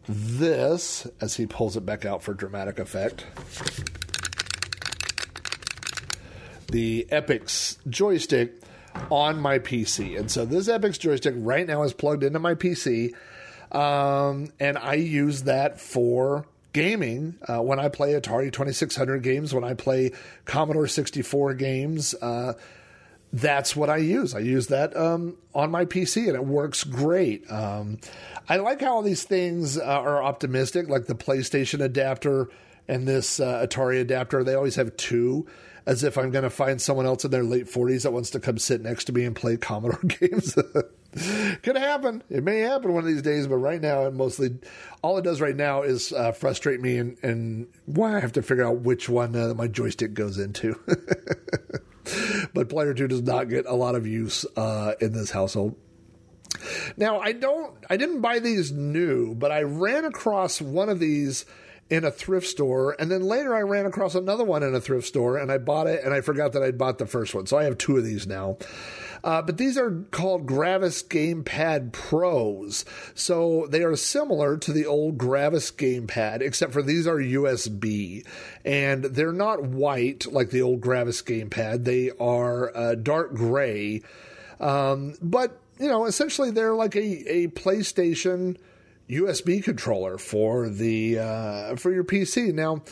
this 0.07 1.07
as 1.21 1.35
he 1.35 1.47
pulls 1.47 1.77
it 1.77 1.85
back 1.85 2.05
out 2.05 2.23
for 2.23 2.33
dramatic 2.33 2.79
effect. 2.79 3.27
The 6.71 7.09
Epyx 7.11 7.79
joystick 7.89 8.61
on 9.11 9.41
my 9.41 9.59
PC. 9.59 10.19
And 10.19 10.31
so 10.31 10.45
this 10.45 10.69
Epyx 10.69 10.99
joystick 10.99 11.35
right 11.37 11.67
now 11.67 11.83
is 11.83 11.93
plugged 11.93 12.23
into 12.23 12.39
my 12.39 12.55
PC. 12.55 13.15
Um, 13.73 14.53
and 14.59 14.79
I 14.79 14.95
use 14.95 15.43
that 15.43 15.81
for 15.81 16.47
gaming 16.73 17.37
uh, 17.49 17.61
when 17.61 17.81
I 17.81 17.89
play 17.89 18.13
Atari 18.13 18.53
2600 18.53 19.23
games, 19.23 19.55
when 19.55 19.65
I 19.65 19.75
play 19.75 20.13
Commodore 20.45 20.87
64 20.87 21.55
games. 21.55 22.15
Uh, 22.15 22.55
that's 23.33 23.77
what 23.77 23.91
I 23.91 23.99
use. 23.99 24.35
I 24.35 24.39
use 24.39 24.69
that 24.69 24.97
um, 24.97 25.37
on 25.55 25.71
my 25.71 25.85
PC, 25.85 26.29
and 26.29 26.37
it 26.37 26.45
works 26.45 26.85
great. 26.85 27.51
Um, 27.51 27.99
I 28.49 28.57
like 28.57 28.81
how 28.81 28.95
all 28.95 29.03
these 29.03 29.25
things 29.25 29.77
uh, 29.77 29.83
are 29.83 30.23
optimistic, 30.23 30.89
like 30.89 31.07
the 31.07 31.15
PlayStation 31.15 31.81
adapter 31.83 32.49
and 32.87 33.07
this 33.07 33.39
uh, 33.39 33.67
Atari 33.67 34.01
adapter. 34.01 34.43
They 34.43 34.55
always 34.55 34.77
have 34.77 34.97
two, 34.97 35.47
as 35.85 36.05
if 36.05 36.17
I'm 36.17 36.31
going 36.31 36.45
to 36.45 36.51
find 36.51 36.81
someone 36.81 37.05
else 37.05 37.25
in 37.25 37.31
their 37.31 37.45
late 37.45 37.67
40s 37.67 38.05
that 38.05 38.13
wants 38.13 38.31
to 38.31 38.41
come 38.41 38.57
sit 38.57 38.81
next 38.81 39.05
to 39.07 39.13
me 39.13 39.25
and 39.25 39.37
play 39.37 39.59
Commodore 39.59 40.01
games. 40.07 40.57
Could 41.63 41.77
happen. 41.77 42.23
It 42.29 42.45
may 42.45 42.59
happen 42.61 42.93
one 42.93 43.03
of 43.03 43.09
these 43.09 43.23
days, 43.23 43.47
but 43.47 43.57
right 43.57 43.81
now, 43.81 44.07
it 44.07 44.15
mostly 44.15 44.59
all 45.03 45.17
it 45.17 45.23
does 45.23 45.41
right 45.41 45.57
now 45.57 45.83
is 45.83 46.13
uh, 46.13 46.33
frustrate 46.33 46.81
me 46.81 46.99
and, 46.99 47.17
and 47.23 47.69
why 47.87 48.17
I 48.17 48.21
have 48.21 48.33
to 48.33 48.43
figure 48.43 48.67
out 48.67 48.81
which 48.81 49.09
one 49.09 49.35
uh, 49.35 49.55
my 49.55 49.69
joystick 49.69 50.13
goes 50.13 50.39
into. 50.39 50.79
but 52.55 52.69
Player 52.69 52.95
2 52.95 53.09
does 53.09 53.23
not 53.23 53.49
get 53.49 53.67
a 53.67 53.75
lot 53.75 53.95
of 53.95 54.07
use 54.07 54.45
uh, 54.57 54.95
in 55.01 55.13
this 55.13 55.31
household. 55.31 55.77
Now, 56.97 57.21
I 57.21 57.33
don't 57.33 57.75
I 57.89 57.97
didn't 57.97 58.21
buy 58.21 58.39
these 58.39 58.71
new, 58.73 59.35
but 59.35 59.51
I 59.51 59.63
ran 59.63 60.05
across 60.05 60.61
one 60.61 60.89
of 60.89 60.99
these 60.99 61.47
in 61.91 62.05
a 62.05 62.11
thrift 62.11 62.47
store 62.47 62.95
and 62.99 63.11
then 63.11 63.23
later 63.23 63.55
I 63.55 63.61
ran 63.61 63.87
across 63.87 64.15
another 64.15 64.45
one 64.45 64.63
in 64.63 64.75
a 64.75 64.81
thrift 64.81 65.07
store 65.07 65.39
and 65.39 65.51
I 65.51 65.57
bought 65.57 65.87
it 65.87 66.05
and 66.05 66.13
I 66.13 66.21
forgot 66.21 66.53
that 66.53 66.63
I'd 66.63 66.77
bought 66.77 66.99
the 66.99 67.07
first 67.07 67.35
one. 67.35 67.47
So 67.47 67.57
I 67.57 67.65
have 67.65 67.79
two 67.79 67.97
of 67.97 68.05
these 68.05 68.27
now. 68.27 68.59
Uh, 69.25 69.43
but 69.43 69.59
these 69.59 69.77
are 69.77 70.05
called 70.11 70.47
Gravis 70.47 71.03
Gamepad 71.03 71.93
Pros. 71.93 72.85
So 73.15 73.67
they 73.71 73.83
are 73.83 73.97
similar 73.97 74.57
to 74.59 74.73
the 74.73 74.87
old 74.87 75.19
Gravis 75.19 75.71
Gamepad, 75.71 76.41
except 76.41 76.73
for 76.73 76.83
these 76.83 77.07
are 77.07 77.17
USB. 77.17 78.27
And 78.65 79.05
they're 79.05 79.33
not 79.33 79.63
white 79.63 80.27
like 80.31 80.51
the 80.51 80.63
old 80.63 80.81
Gravis 80.81 81.23
Gamepad, 81.23 81.85
they 81.85 82.11
are 82.21 82.77
uh, 82.77 82.95
dark 82.95 83.35
gray. 83.35 84.03
Um, 84.61 85.15
but, 85.23 85.61
you 85.79 85.89
know, 85.89 86.07
essentially 86.07 86.51
they're 86.51 86.75
like 86.75 86.97
a, 86.97 87.33
a 87.33 87.49
PlayStation 87.49 88.57
USB 89.09 89.63
controller 89.63 90.19
for 90.19 90.69
the 90.69 91.19
uh, 91.19 91.77
for 91.77 91.93
your 91.93 92.05
PC. 92.05 92.53
Now, 92.53 92.83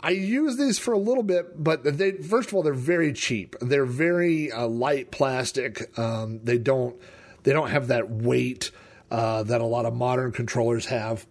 I 0.00 0.10
use 0.10 0.56
these 0.56 0.78
for 0.78 0.92
a 0.92 0.98
little 0.98 1.22
bit, 1.22 1.62
but 1.62 1.82
they 1.82 2.12
first 2.12 2.48
of 2.48 2.54
all 2.54 2.62
they're 2.62 2.74
very 2.74 3.12
cheap. 3.12 3.56
They're 3.60 3.84
very 3.84 4.52
uh, 4.52 4.66
light 4.66 5.10
plastic. 5.10 5.98
Um, 5.98 6.40
they 6.44 6.58
don't 6.58 6.96
they 7.42 7.52
don't 7.52 7.70
have 7.70 7.88
that 7.88 8.10
weight 8.10 8.70
uh, 9.10 9.42
that 9.44 9.60
a 9.60 9.66
lot 9.66 9.86
of 9.86 9.94
modern 9.94 10.32
controllers 10.32 10.86
have. 10.86 11.26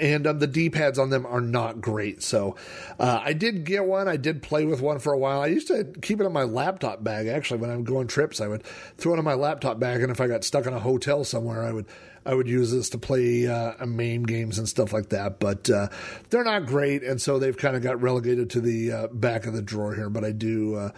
And 0.00 0.26
um, 0.26 0.40
the 0.40 0.48
D 0.48 0.70
pads 0.70 0.98
on 0.98 1.10
them 1.10 1.24
are 1.24 1.40
not 1.40 1.80
great. 1.80 2.22
So 2.22 2.56
uh, 2.98 3.20
I 3.22 3.32
did 3.32 3.64
get 3.64 3.84
one. 3.84 4.08
I 4.08 4.16
did 4.16 4.42
play 4.42 4.64
with 4.64 4.80
one 4.80 4.98
for 4.98 5.12
a 5.12 5.18
while. 5.18 5.40
I 5.40 5.46
used 5.46 5.68
to 5.68 5.84
keep 6.02 6.20
it 6.20 6.24
in 6.24 6.32
my 6.32 6.42
laptop 6.42 7.04
bag. 7.04 7.28
Actually, 7.28 7.60
when 7.60 7.70
I'm 7.70 7.84
going 7.84 8.08
trips, 8.08 8.40
I 8.40 8.48
would 8.48 8.64
throw 8.96 9.14
it 9.14 9.18
in 9.18 9.24
my 9.24 9.34
laptop 9.34 9.78
bag. 9.78 10.02
And 10.02 10.10
if 10.10 10.20
I 10.20 10.26
got 10.26 10.42
stuck 10.42 10.66
in 10.66 10.72
a 10.72 10.80
hotel 10.80 11.22
somewhere, 11.22 11.62
I 11.62 11.72
would 11.72 11.86
I 12.26 12.34
would 12.34 12.48
use 12.48 12.72
this 12.72 12.90
to 12.90 12.98
play 12.98 13.46
uh, 13.46 13.84
MAME 13.84 14.24
games 14.24 14.58
and 14.58 14.68
stuff 14.68 14.92
like 14.92 15.10
that. 15.10 15.40
But 15.40 15.68
uh, 15.70 15.88
they're 16.30 16.44
not 16.44 16.66
great, 16.66 17.02
and 17.02 17.20
so 17.20 17.38
they've 17.38 17.56
kind 17.56 17.76
of 17.76 17.82
got 17.82 18.00
relegated 18.00 18.50
to 18.50 18.60
the 18.60 18.92
uh, 18.92 19.06
back 19.08 19.46
of 19.46 19.52
the 19.52 19.62
drawer 19.62 19.94
here. 19.94 20.10
But 20.10 20.24
I 20.24 20.32
do, 20.32 20.76
uh, 20.76 20.90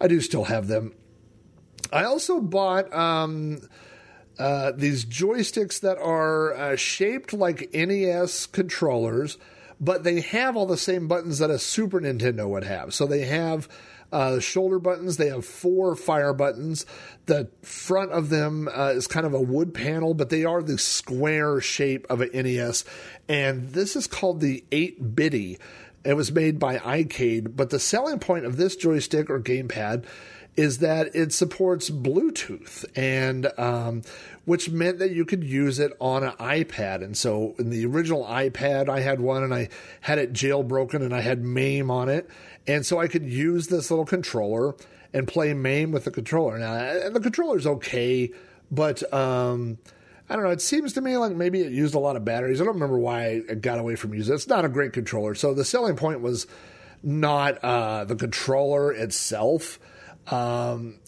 I 0.00 0.08
do 0.08 0.20
still 0.20 0.44
have 0.44 0.68
them. 0.68 0.94
I 1.92 2.04
also 2.04 2.40
bought. 2.40 2.92
Um, 2.92 3.60
uh, 4.38 4.72
these 4.76 5.06
joysticks 5.06 5.80
that 5.80 5.96
are 5.96 6.54
uh, 6.54 6.76
shaped 6.76 7.32
like 7.32 7.72
NES 7.72 8.44
controllers, 8.44 9.38
but 9.80 10.04
they 10.04 10.20
have 10.20 10.56
all 10.56 10.66
the 10.66 10.76
same 10.76 11.08
buttons 11.08 11.38
that 11.38 11.50
a 11.50 11.58
Super 11.58 12.00
Nintendo 12.00 12.46
would 12.46 12.64
have. 12.64 12.92
So 12.92 13.06
they 13.06 13.24
have 13.24 13.66
uh, 14.12 14.40
shoulder 14.40 14.78
buttons. 14.78 15.16
They 15.16 15.28
have 15.28 15.44
four 15.44 15.96
fire 15.96 16.32
buttons. 16.32 16.86
The 17.26 17.48
front 17.62 18.12
of 18.12 18.28
them 18.28 18.68
uh, 18.68 18.92
is 18.94 19.06
kind 19.06 19.26
of 19.26 19.34
a 19.34 19.40
wood 19.40 19.74
panel, 19.74 20.14
but 20.14 20.30
they 20.30 20.44
are 20.44 20.62
the 20.62 20.78
square 20.78 21.60
shape 21.60 22.06
of 22.08 22.20
an 22.20 22.30
NES. 22.32 22.84
And 23.28 23.70
this 23.72 23.96
is 23.96 24.06
called 24.06 24.40
the 24.40 24.64
8 24.70 25.14
bitty. 25.14 25.58
It 26.04 26.14
was 26.14 26.30
made 26.30 26.58
by 26.60 26.78
iCade, 26.78 27.56
but 27.56 27.70
the 27.70 27.80
selling 27.80 28.20
point 28.20 28.44
of 28.44 28.56
this 28.56 28.76
joystick 28.76 29.28
or 29.28 29.40
gamepad 29.40 30.04
is 30.56 30.78
that 30.78 31.14
it 31.14 31.32
supports 31.32 31.90
Bluetooth, 31.90 32.84
and 32.96 33.52
um, 33.58 34.02
which 34.44 34.70
meant 34.70 34.98
that 34.98 35.10
you 35.10 35.24
could 35.24 35.44
use 35.44 35.78
it 35.78 35.92
on 36.00 36.24
an 36.24 36.32
iPad. 36.32 37.04
And 37.04 37.16
so, 37.16 37.54
in 37.58 37.70
the 37.70 37.84
original 37.84 38.24
iPad, 38.24 38.88
I 38.88 39.00
had 39.00 39.20
one, 39.20 39.42
and 39.42 39.54
I 39.54 39.68
had 40.00 40.18
it 40.18 40.32
jailbroken, 40.32 41.02
and 41.02 41.14
I 41.14 41.20
had 41.20 41.44
MAME 41.44 41.90
on 41.90 42.08
it, 42.08 42.28
and 42.66 42.86
so 42.86 42.98
I 42.98 43.08
could 43.08 43.24
use 43.24 43.68
this 43.68 43.90
little 43.90 44.06
controller 44.06 44.74
and 45.12 45.28
play 45.28 45.52
MAME 45.52 45.92
with 45.92 46.04
the 46.04 46.10
controller. 46.10 46.58
Now, 46.58 46.74
and 46.74 47.14
the 47.14 47.20
controller's 47.20 47.66
okay, 47.66 48.32
but 48.70 49.12
um, 49.12 49.78
I 50.28 50.34
don't 50.34 50.44
know. 50.44 50.50
It 50.50 50.62
seems 50.62 50.94
to 50.94 51.00
me 51.00 51.16
like 51.16 51.32
maybe 51.32 51.60
it 51.60 51.72
used 51.72 51.94
a 51.94 51.98
lot 51.98 52.16
of 52.16 52.24
batteries. 52.24 52.60
I 52.60 52.64
don't 52.64 52.74
remember 52.74 52.98
why 52.98 53.42
I 53.48 53.54
got 53.54 53.78
away 53.78 53.96
from 53.96 54.14
using 54.14 54.32
it. 54.32 54.36
It's 54.36 54.48
not 54.48 54.64
a 54.64 54.68
great 54.68 54.92
controller. 54.92 55.34
So 55.34 55.54
the 55.54 55.64
selling 55.64 55.96
point 55.96 56.20
was 56.20 56.46
not 57.02 57.62
uh, 57.62 58.04
the 58.04 58.16
controller 58.16 58.92
itself 58.92 59.78
um, 60.30 60.98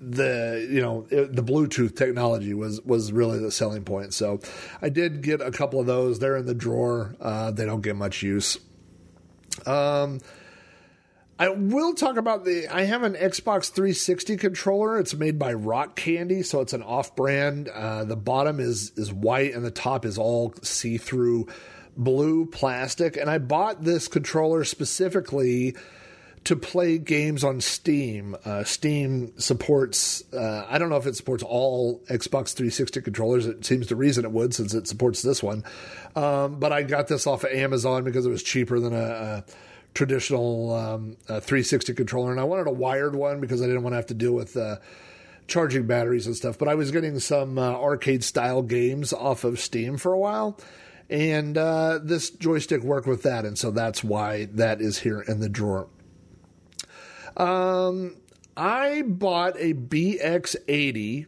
the 0.00 0.66
you 0.70 0.80
know 0.80 1.02
the 1.10 1.42
Bluetooth 1.42 1.96
technology 1.96 2.54
was 2.54 2.80
was 2.82 3.12
really 3.12 3.38
the 3.38 3.50
selling 3.50 3.84
point. 3.84 4.14
So 4.14 4.40
I 4.80 4.88
did 4.88 5.22
get 5.22 5.40
a 5.40 5.50
couple 5.50 5.80
of 5.80 5.86
those. 5.86 6.18
They're 6.18 6.36
in 6.36 6.46
the 6.46 6.54
drawer. 6.54 7.16
Uh, 7.20 7.50
they 7.50 7.66
don't 7.66 7.80
get 7.80 7.96
much 7.96 8.22
use. 8.22 8.58
Um, 9.66 10.20
I 11.40 11.48
will 11.50 11.94
talk 11.94 12.16
about 12.16 12.44
the. 12.44 12.68
I 12.68 12.82
have 12.82 13.02
an 13.02 13.14
Xbox 13.14 13.70
360 13.70 14.36
controller. 14.36 14.98
It's 14.98 15.14
made 15.14 15.38
by 15.38 15.52
Rock 15.54 15.96
Candy, 15.96 16.42
so 16.42 16.60
it's 16.60 16.72
an 16.72 16.82
off-brand. 16.82 17.68
Uh, 17.68 18.04
the 18.04 18.16
bottom 18.16 18.60
is 18.60 18.92
is 18.96 19.12
white 19.12 19.54
and 19.54 19.64
the 19.64 19.70
top 19.70 20.04
is 20.04 20.18
all 20.18 20.54
see-through 20.62 21.46
blue 21.96 22.46
plastic. 22.46 23.16
And 23.16 23.28
I 23.28 23.38
bought 23.38 23.84
this 23.84 24.08
controller 24.08 24.64
specifically 24.64 25.76
to 26.44 26.56
play 26.56 26.98
games 26.98 27.44
on 27.44 27.60
Steam. 27.60 28.36
Uh, 28.44 28.64
Steam 28.64 29.38
supports, 29.38 30.22
uh, 30.32 30.66
I 30.68 30.78
don't 30.78 30.88
know 30.88 30.96
if 30.96 31.06
it 31.06 31.16
supports 31.16 31.42
all 31.42 32.00
Xbox 32.08 32.54
360 32.54 33.00
controllers. 33.02 33.46
It 33.46 33.64
seems 33.64 33.86
to 33.88 33.96
reason 33.96 34.24
it 34.24 34.30
would 34.30 34.54
since 34.54 34.74
it 34.74 34.86
supports 34.86 35.22
this 35.22 35.42
one. 35.42 35.64
Um, 36.16 36.58
but 36.58 36.72
I 36.72 36.82
got 36.82 37.08
this 37.08 37.26
off 37.26 37.44
of 37.44 37.50
Amazon 37.50 38.04
because 38.04 38.26
it 38.26 38.30
was 38.30 38.42
cheaper 38.42 38.80
than 38.80 38.94
a, 38.94 38.98
a 38.98 39.44
traditional 39.94 40.74
um, 40.74 41.16
a 41.28 41.40
360 41.40 41.94
controller. 41.94 42.30
And 42.30 42.40
I 42.40 42.44
wanted 42.44 42.66
a 42.66 42.72
wired 42.72 43.14
one 43.14 43.40
because 43.40 43.60
I 43.62 43.66
didn't 43.66 43.82
want 43.82 43.92
to 43.92 43.96
have 43.96 44.06
to 44.06 44.14
deal 44.14 44.32
with 44.32 44.56
uh, 44.56 44.76
charging 45.48 45.86
batteries 45.86 46.26
and 46.26 46.36
stuff. 46.36 46.58
But 46.58 46.68
I 46.68 46.74
was 46.74 46.90
getting 46.90 47.18
some 47.18 47.58
uh, 47.58 47.72
arcade 47.72 48.22
style 48.22 48.62
games 48.62 49.12
off 49.12 49.44
of 49.44 49.58
Steam 49.58 49.96
for 49.96 50.12
a 50.12 50.18
while. 50.18 50.58
And 51.10 51.56
uh, 51.56 52.00
this 52.02 52.30
joystick 52.30 52.82
worked 52.82 53.06
with 53.06 53.22
that. 53.22 53.44
And 53.44 53.58
so 53.58 53.70
that's 53.70 54.04
why 54.04 54.46
that 54.52 54.80
is 54.80 54.98
here 54.98 55.20
in 55.22 55.40
the 55.40 55.48
drawer. 55.48 55.88
Um, 57.38 58.16
I 58.56 59.02
bought 59.02 59.56
a 59.56 59.72
BX80, 59.72 61.26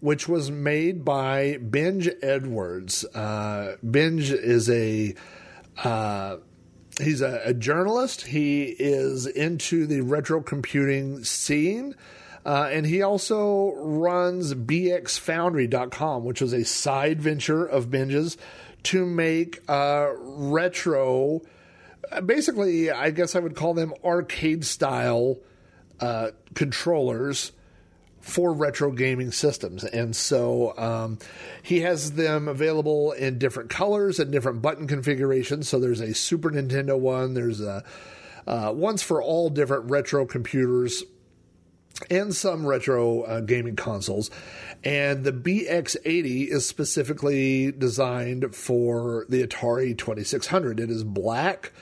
which 0.00 0.26
was 0.26 0.50
made 0.50 1.04
by 1.04 1.58
Benj 1.60 2.08
Edwards. 2.22 3.04
Uh, 3.14 3.76
Benj 3.82 4.30
is 4.30 4.70
a 4.70 5.14
uh, 5.82 6.36
he's 7.00 7.20
a, 7.20 7.42
a, 7.44 7.54
journalist. 7.54 8.22
He 8.22 8.64
is 8.64 9.26
into 9.26 9.86
the 9.86 10.00
retro 10.00 10.40
computing 10.40 11.24
scene. 11.24 11.94
Uh, 12.46 12.68
and 12.70 12.86
he 12.86 13.02
also 13.02 13.72
runs 13.76 14.54
bxfoundry.com, 14.54 16.24
which 16.24 16.40
was 16.40 16.52
a 16.52 16.64
side 16.64 17.20
venture 17.20 17.64
of 17.64 17.90
Benj's 17.90 18.36
to 18.84 19.06
make 19.06 19.62
uh, 19.68 20.10
retro. 20.18 21.40
Uh, 22.12 22.20
Basically, 22.20 22.90
I 22.90 23.10
guess 23.10 23.36
I 23.36 23.40
would 23.40 23.56
call 23.56 23.74
them 23.74 23.92
arcade 24.04 24.64
style 24.64 25.38
uh, 26.00 26.30
controllers 26.54 27.52
for 28.20 28.54
retro 28.54 28.90
gaming 28.90 29.30
systems. 29.32 29.84
And 29.84 30.16
so 30.16 30.76
um, 30.78 31.18
he 31.62 31.80
has 31.80 32.12
them 32.12 32.48
available 32.48 33.12
in 33.12 33.38
different 33.38 33.68
colors 33.68 34.18
and 34.18 34.32
different 34.32 34.62
button 34.62 34.86
configurations. 34.86 35.68
So 35.68 35.78
there's 35.78 36.00
a 36.00 36.14
Super 36.14 36.50
Nintendo 36.50 36.98
one, 36.98 37.34
there's 37.34 37.60
a 37.60 37.84
uh, 38.46 38.72
ones 38.74 39.02
for 39.02 39.22
all 39.22 39.50
different 39.50 39.90
retro 39.90 40.26
computers 40.26 41.02
and 42.10 42.34
some 42.34 42.66
retro 42.66 43.22
uh, 43.22 43.40
gaming 43.40 43.76
consoles. 43.76 44.30
And 44.82 45.24
the 45.24 45.32
BX80 45.32 46.48
is 46.48 46.66
specifically 46.66 47.72
designed 47.72 48.54
for 48.54 49.26
the 49.28 49.46
Atari 49.46 49.96
2600. 49.96 50.80
It 50.80 50.90
is 50.90 51.04
black. 51.04 51.72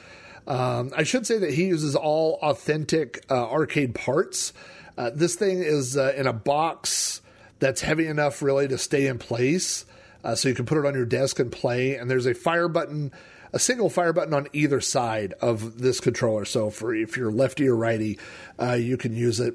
Um, 0.46 0.92
I 0.96 1.04
should 1.04 1.26
say 1.26 1.38
that 1.38 1.54
he 1.54 1.66
uses 1.66 1.94
all 1.94 2.38
authentic 2.42 3.24
uh, 3.30 3.50
arcade 3.50 3.94
parts. 3.94 4.52
Uh, 4.96 5.10
this 5.14 5.34
thing 5.34 5.62
is 5.62 5.96
uh, 5.96 6.12
in 6.16 6.26
a 6.26 6.32
box 6.32 7.20
that's 7.58 7.80
heavy 7.80 8.06
enough, 8.06 8.42
really, 8.42 8.68
to 8.68 8.78
stay 8.78 9.06
in 9.06 9.18
place. 9.18 9.84
Uh, 10.24 10.34
so 10.34 10.48
you 10.48 10.54
can 10.54 10.66
put 10.66 10.78
it 10.78 10.86
on 10.86 10.94
your 10.94 11.06
desk 11.06 11.38
and 11.38 11.50
play. 11.50 11.96
And 11.96 12.10
there's 12.10 12.26
a 12.26 12.34
fire 12.34 12.68
button, 12.68 13.12
a 13.52 13.58
single 13.58 13.90
fire 13.90 14.12
button 14.12 14.34
on 14.34 14.48
either 14.52 14.80
side 14.80 15.34
of 15.40 15.78
this 15.78 16.00
controller. 16.00 16.44
So 16.44 16.70
for 16.70 16.94
if 16.94 17.16
you're 17.16 17.32
lefty 17.32 17.68
or 17.68 17.76
righty, 17.76 18.18
uh, 18.60 18.72
you 18.72 18.96
can 18.96 19.14
use 19.14 19.40
it. 19.40 19.54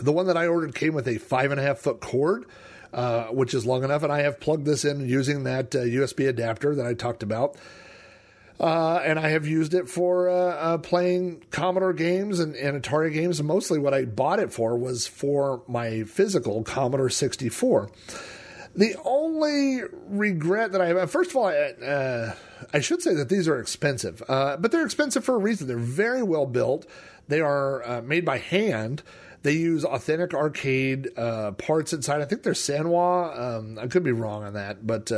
The 0.00 0.12
one 0.12 0.26
that 0.26 0.36
I 0.36 0.46
ordered 0.46 0.74
came 0.74 0.94
with 0.94 1.08
a 1.08 1.18
five 1.18 1.50
and 1.50 1.58
a 1.58 1.62
half 1.62 1.78
foot 1.78 2.00
cord, 2.00 2.44
uh, 2.92 3.24
which 3.26 3.52
is 3.52 3.66
long 3.66 3.84
enough, 3.84 4.02
and 4.02 4.12
I 4.12 4.20
have 4.22 4.38
plugged 4.38 4.64
this 4.64 4.84
in 4.84 5.08
using 5.08 5.44
that 5.44 5.70
USB 5.70 6.28
adapter 6.28 6.74
that 6.76 6.86
I 6.86 6.94
talked 6.94 7.22
about. 7.22 7.56
Uh, 8.60 9.00
and 9.04 9.18
I 9.18 9.28
have 9.28 9.46
used 9.46 9.72
it 9.72 9.88
for 9.88 10.28
uh, 10.28 10.34
uh, 10.34 10.78
playing 10.78 11.44
Commodore 11.50 11.92
games 11.92 12.40
and, 12.40 12.56
and 12.56 12.82
Atari 12.82 13.12
games. 13.12 13.40
Mostly 13.42 13.78
what 13.78 13.94
I 13.94 14.04
bought 14.04 14.40
it 14.40 14.52
for 14.52 14.76
was 14.76 15.06
for 15.06 15.62
my 15.68 16.02
physical 16.04 16.64
Commodore 16.64 17.10
64. 17.10 17.90
The 18.74 18.96
only 19.04 19.82
regret 20.08 20.72
that 20.72 20.80
I 20.80 20.88
have, 20.88 21.10
first 21.10 21.30
of 21.30 21.36
all, 21.36 21.46
I, 21.46 21.52
uh, 21.52 22.34
I 22.72 22.80
should 22.80 23.00
say 23.00 23.14
that 23.14 23.28
these 23.28 23.46
are 23.46 23.60
expensive, 23.60 24.22
uh, 24.28 24.56
but 24.56 24.72
they're 24.72 24.84
expensive 24.84 25.24
for 25.24 25.36
a 25.36 25.38
reason. 25.38 25.68
They're 25.68 25.78
very 25.78 26.22
well 26.22 26.46
built. 26.46 26.84
They 27.28 27.40
are 27.40 27.86
uh, 27.88 28.02
made 28.02 28.24
by 28.24 28.38
hand. 28.38 29.02
They 29.42 29.52
use 29.52 29.84
authentic 29.84 30.34
arcade 30.34 31.14
parts 31.14 31.92
inside. 31.92 32.20
I 32.20 32.24
think 32.24 32.42
they're 32.42 32.54
Sanwa. 32.54 33.38
Um, 33.38 33.78
I 33.78 33.86
could 33.86 34.02
be 34.02 34.10
wrong 34.10 34.42
on 34.42 34.54
that, 34.54 34.84
but 34.84 35.12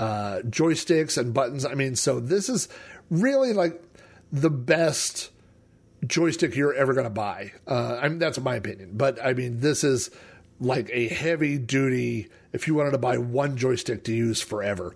uh, 0.00 0.40
joysticks 0.46 1.18
and 1.18 1.34
buttons. 1.34 1.66
I 1.66 1.74
mean, 1.74 1.94
so 1.94 2.20
this 2.20 2.48
is 2.48 2.68
really 3.10 3.52
like 3.52 3.80
the 4.32 4.48
best 4.48 5.30
joystick 6.06 6.56
you're 6.56 6.72
ever 6.72 6.94
going 6.94 7.04
to 7.04 7.10
buy. 7.10 7.52
Uh, 7.66 7.98
I 8.00 8.08
mean, 8.08 8.18
that's 8.18 8.40
my 8.40 8.54
opinion. 8.54 8.92
But 8.94 9.22
I 9.22 9.34
mean, 9.34 9.60
this 9.60 9.84
is 9.84 10.10
like 10.58 10.88
a 10.90 11.08
heavy 11.08 11.58
duty. 11.58 12.28
If 12.54 12.66
you 12.66 12.74
wanted 12.74 12.92
to 12.92 12.98
buy 12.98 13.18
one 13.18 13.58
joystick 13.58 14.04
to 14.04 14.14
use 14.14 14.40
forever, 14.40 14.94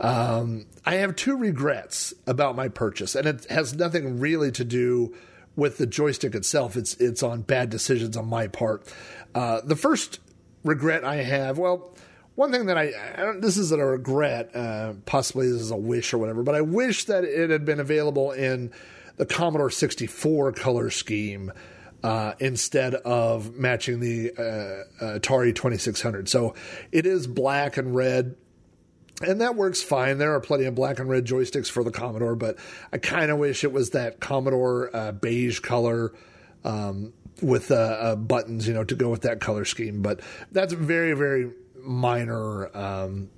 um, 0.00 0.66
I 0.84 0.94
have 0.94 1.16
two 1.16 1.36
regrets 1.36 2.14
about 2.28 2.54
my 2.54 2.68
purchase, 2.68 3.16
and 3.16 3.26
it 3.26 3.46
has 3.50 3.74
nothing 3.74 4.20
really 4.20 4.52
to 4.52 4.64
do 4.64 5.12
with 5.56 5.78
the 5.78 5.86
joystick 5.86 6.36
itself. 6.36 6.76
It's 6.76 6.94
it's 6.94 7.22
on 7.24 7.42
bad 7.42 7.68
decisions 7.68 8.16
on 8.16 8.28
my 8.28 8.46
part. 8.46 8.90
Uh, 9.34 9.60
the 9.64 9.76
first 9.76 10.20
regret 10.62 11.04
I 11.04 11.16
have, 11.16 11.58
well, 11.58 11.95
one 12.36 12.52
thing 12.52 12.66
that 12.66 12.78
I, 12.78 12.92
I 13.16 13.32
this 13.38 13.56
isn't 13.56 13.80
a 13.80 13.86
regret, 13.86 14.54
uh, 14.54 14.92
possibly 15.06 15.50
this 15.50 15.60
is 15.60 15.70
a 15.70 15.76
wish 15.76 16.14
or 16.14 16.18
whatever, 16.18 16.42
but 16.42 16.54
I 16.54 16.60
wish 16.60 17.04
that 17.04 17.24
it 17.24 17.50
had 17.50 17.64
been 17.64 17.80
available 17.80 18.30
in 18.30 18.70
the 19.16 19.26
Commodore 19.26 19.70
64 19.70 20.52
color 20.52 20.90
scheme 20.90 21.52
uh, 22.04 22.34
instead 22.38 22.94
of 22.94 23.56
matching 23.56 24.00
the 24.00 24.32
uh, 24.32 25.18
Atari 25.18 25.54
2600. 25.54 26.28
So 26.28 26.54
it 26.92 27.06
is 27.06 27.26
black 27.26 27.76
and 27.76 27.96
red. 27.96 28.36
And 29.22 29.40
that 29.40 29.56
works 29.56 29.82
fine. 29.82 30.18
There 30.18 30.34
are 30.34 30.40
plenty 30.40 30.64
of 30.64 30.74
black 30.74 30.98
and 30.98 31.08
red 31.08 31.24
joysticks 31.24 31.70
for 31.70 31.82
the 31.82 31.90
Commodore, 31.90 32.36
but 32.36 32.58
I 32.92 32.98
kind 32.98 33.30
of 33.30 33.38
wish 33.38 33.64
it 33.64 33.72
was 33.72 33.90
that 33.90 34.20
Commodore 34.20 34.94
uh, 34.94 35.12
beige 35.12 35.60
color 35.60 36.12
um, 36.64 37.14
with 37.40 37.70
uh, 37.70 37.74
uh, 37.74 38.16
buttons, 38.16 38.68
you 38.68 38.74
know, 38.74 38.84
to 38.84 38.94
go 38.94 39.08
with 39.08 39.22
that 39.22 39.40
color 39.40 39.64
scheme. 39.64 40.02
But 40.02 40.20
that's 40.52 40.74
very, 40.74 41.14
very 41.14 41.50
minor, 41.86 42.76
um, 42.76 43.30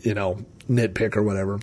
you 0.00 0.14
know, 0.14 0.44
nitpick 0.68 1.16
or 1.16 1.22
whatever. 1.22 1.60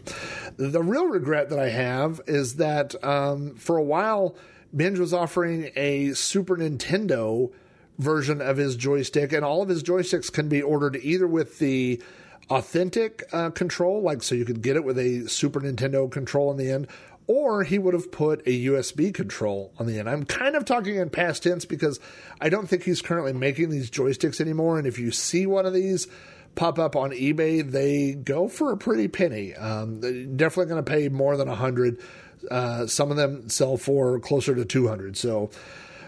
The 0.57 0.81
real 0.81 1.05
regret 1.05 1.49
that 1.49 1.59
I 1.59 1.69
have 1.69 2.21
is 2.27 2.55
that 2.55 3.01
um, 3.03 3.55
for 3.55 3.77
a 3.77 3.83
while, 3.83 4.35
Benj 4.73 4.99
was 4.99 5.13
offering 5.13 5.71
a 5.75 6.13
Super 6.13 6.57
Nintendo 6.57 7.51
version 7.97 8.41
of 8.41 8.57
his 8.57 8.75
joystick, 8.75 9.33
and 9.33 9.45
all 9.45 9.61
of 9.61 9.69
his 9.69 9.83
joysticks 9.83 10.31
can 10.31 10.49
be 10.49 10.61
ordered 10.61 10.97
either 11.01 11.27
with 11.27 11.59
the 11.59 12.01
authentic 12.49 13.23
uh, 13.31 13.49
control, 13.49 14.01
like 14.01 14.23
so 14.23 14.35
you 14.35 14.45
could 14.45 14.61
get 14.61 14.75
it 14.75 14.83
with 14.83 14.97
a 14.97 15.27
Super 15.27 15.61
Nintendo 15.61 16.11
control 16.11 16.51
in 16.51 16.57
the 16.57 16.69
end, 16.69 16.87
or 17.31 17.63
he 17.63 17.79
would 17.79 17.93
have 17.93 18.11
put 18.11 18.41
a 18.45 18.65
USB 18.65 19.13
control 19.13 19.71
on 19.79 19.85
the 19.85 19.97
end. 19.97 20.09
I'm 20.09 20.25
kind 20.25 20.53
of 20.53 20.65
talking 20.65 20.97
in 20.97 21.09
past 21.09 21.43
tense 21.43 21.63
because 21.63 21.97
I 22.41 22.49
don't 22.49 22.67
think 22.67 22.83
he's 22.83 23.01
currently 23.01 23.31
making 23.31 23.69
these 23.69 23.89
joysticks 23.89 24.41
anymore. 24.41 24.77
And 24.77 24.85
if 24.85 24.99
you 24.99 25.11
see 25.11 25.45
one 25.45 25.65
of 25.65 25.71
these 25.71 26.09
pop 26.55 26.77
up 26.77 26.97
on 26.97 27.11
eBay, 27.11 27.63
they 27.63 28.15
go 28.15 28.49
for 28.49 28.73
a 28.73 28.77
pretty 28.77 29.07
penny. 29.07 29.55
Um, 29.55 30.01
definitely 30.35 30.65
going 30.65 30.83
to 30.83 30.91
pay 30.91 31.07
more 31.07 31.37
than 31.37 31.47
a 31.47 31.55
hundred. 31.55 32.01
Uh, 32.49 32.85
some 32.85 33.11
of 33.11 33.15
them 33.15 33.47
sell 33.47 33.77
for 33.77 34.19
closer 34.19 34.53
to 34.53 34.65
200. 34.65 35.15
So 35.15 35.51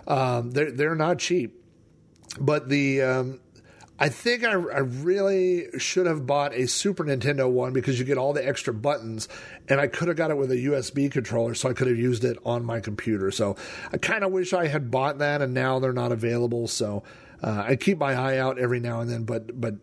um, 0.05 0.51
they're 0.51 0.71
they're 0.71 0.93
not 0.93 1.19
cheap. 1.19 1.57
But 2.37 2.67
the 2.67 3.01
um, 3.01 3.39
I 3.99 4.09
think 4.09 4.43
I, 4.43 4.51
I, 4.51 4.79
really 4.79 5.67
should 5.77 6.07
have 6.07 6.25
bought 6.25 6.53
a 6.53 6.67
Super 6.67 7.03
Nintendo 7.03 7.49
one 7.49 7.73
because 7.73 7.99
you 7.99 8.05
get 8.05 8.17
all 8.17 8.33
the 8.33 8.45
extra 8.45 8.73
buttons, 8.73 9.27
and 9.69 9.79
I 9.79 9.87
could 9.87 10.07
have 10.07 10.17
got 10.17 10.31
it 10.31 10.37
with 10.37 10.51
a 10.51 10.55
USB 10.55 11.11
controller, 11.11 11.53
so 11.53 11.69
I 11.69 11.73
could 11.73 11.87
have 11.87 11.97
used 11.97 12.23
it 12.23 12.37
on 12.43 12.65
my 12.65 12.79
computer. 12.79 13.29
So 13.29 13.55
I 13.91 13.97
kind 13.97 14.23
of 14.23 14.31
wish 14.31 14.51
I 14.51 14.67
had 14.67 14.89
bought 14.89 15.19
that, 15.19 15.41
and 15.41 15.53
now 15.53 15.77
they're 15.79 15.93
not 15.93 16.11
available. 16.11 16.67
So 16.67 17.03
uh, 17.43 17.65
I 17.67 17.75
keep 17.75 17.99
my 17.99 18.13
eye 18.13 18.37
out 18.39 18.57
every 18.57 18.79
now 18.79 19.01
and 19.01 19.09
then, 19.09 19.25
but 19.25 19.59
but 19.59 19.75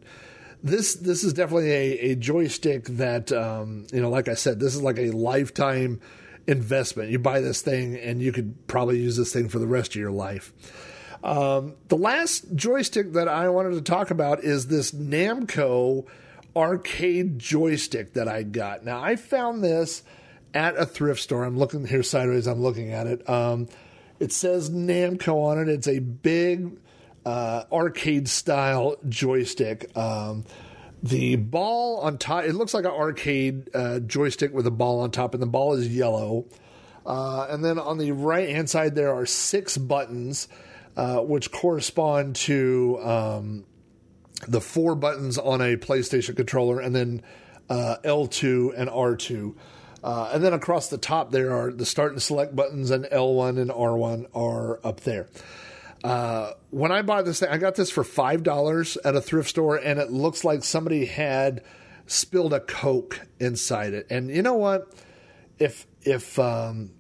this 0.63 0.97
this 0.97 1.23
is 1.23 1.33
definitely 1.33 1.71
a, 1.71 1.99
a 2.11 2.15
joystick 2.17 2.87
that 2.87 3.31
um, 3.31 3.87
you 3.93 4.01
know, 4.01 4.11
like 4.11 4.29
I 4.29 4.35
said, 4.35 4.59
this 4.59 4.75
is 4.75 4.83
like 4.83 4.99
a 4.99 5.13
lifetime 5.13 6.01
investment. 6.49 7.11
You 7.11 7.21
buy 7.21 7.41
this 7.41 7.63
thing, 7.63 7.97
and 7.97 8.21
you 8.21 8.33
could 8.33 8.67
probably 8.67 8.99
use 8.99 9.17
this 9.17 9.33
thing 9.33 9.49
for 9.49 9.61
the 9.61 9.69
rest 9.69 9.93
of 9.93 10.01
your 10.01 10.11
life. 10.11 10.53
Um, 11.23 11.75
the 11.89 11.97
last 11.97 12.55
joystick 12.55 13.13
that 13.13 13.29
I 13.29 13.49
wanted 13.51 13.75
to 13.75 13.83
talk 13.83 14.11
about 14.11 14.43
is 14.43 14.67
this 14.67 14.93
Namco 14.93 16.07
arcade 16.57 17.39
joystick 17.39 18.15
that 18.15 18.29
I 18.29 18.43
got. 18.43 18.85
Now, 18.85 19.03
I 19.03 19.17
found 19.17 19.63
this 19.63 20.03
at 20.55 20.77
a 20.77 20.87
thrift 20.87 21.21
store. 21.21 21.45
I'm 21.45 21.59
looking 21.59 21.87
here 21.87 22.03
sideways, 22.03 22.47
I'm 22.47 22.63
looking 22.63 22.93
at 22.93 23.07
it. 23.07 23.29
Um, 23.29 23.69
it 24.19 24.33
says 24.33 24.71
Namco 24.71 25.35
on 25.45 25.59
it. 25.59 25.69
It's 25.69 25.89
a 25.89 25.99
big 25.99 26.79
uh, 27.25 27.65
arcade 27.71 28.29
style 28.29 28.97
joystick. 29.09 29.97
Um, 29.97 30.45
the 31.03 31.37
ball 31.37 32.01
on 32.01 32.19
top, 32.19 32.45
it 32.45 32.55
looks 32.55 32.75
like 32.75 32.85
an 32.85 32.91
arcade 32.91 33.71
uh, 33.75 34.01
joystick 34.01 34.53
with 34.53 34.67
a 34.67 34.71
ball 34.71 35.01
on 35.01 35.11
top, 35.11 35.35
and 35.35 35.43
the 35.43 35.47
ball 35.47 35.75
is 35.75 35.89
yellow. 35.89 36.47
Uh, 37.07 37.47
and 37.49 37.65
then 37.65 37.79
on 37.79 37.97
the 37.97 38.13
right 38.13 38.51
hand 38.51 38.69
side, 38.69 38.95
there 38.95 39.15
are 39.15 39.25
six 39.25 39.79
buttons 39.79 40.49
uh, 40.97 41.21
which 41.21 41.51
correspond 41.51 42.37
to 42.37 42.99
um, 43.03 43.65
the 44.49 44.61
four 44.61 44.95
buttons 44.95 45.39
on 45.39 45.61
a 45.61 45.77
PlayStation 45.77 46.37
controller, 46.37 46.81
and 46.81 46.95
then 46.95 47.23
uh, 47.69 47.97
L2 48.05 48.73
and 48.77 48.91
R2. 48.91 49.55
Uh, 50.03 50.31
and 50.33 50.43
then 50.43 50.53
across 50.53 50.89
the 50.89 50.99
top, 50.99 51.31
there 51.31 51.55
are 51.55 51.71
the 51.71 51.85
start 51.85 52.13
and 52.13 52.23
select 52.23 52.57
buttons, 52.57 52.91
and 52.91 53.05
L1 53.07 53.61
and 53.61 53.71
R1 53.71 54.27
are 54.35 54.85
up 54.85 55.01
there. 55.01 55.29
Uh, 56.03 56.53
when 56.71 56.91
I 56.91 57.03
bought 57.03 57.27
this 57.27 57.41
thing, 57.41 57.51
I 57.51 57.59
got 57.59 57.75
this 57.75 57.91
for 57.91 58.03
$5 58.03 58.97
at 59.05 59.15
a 59.15 59.21
thrift 59.21 59.51
store, 59.51 59.77
and 59.77 59.99
it 60.01 60.11
looks 60.11 60.45
like 60.45 60.65
somebody 60.65 61.05
had 61.05 61.63
spilled 62.07 62.55
a 62.55 62.61
Coke 62.61 63.21
inside 63.39 63.93
it. 63.93 64.07
And 64.11 64.31
you 64.31 64.43
know 64.43 64.55
what? 64.55 64.93
If, 65.59 65.87
if, 66.03 66.39
um, 66.39 66.93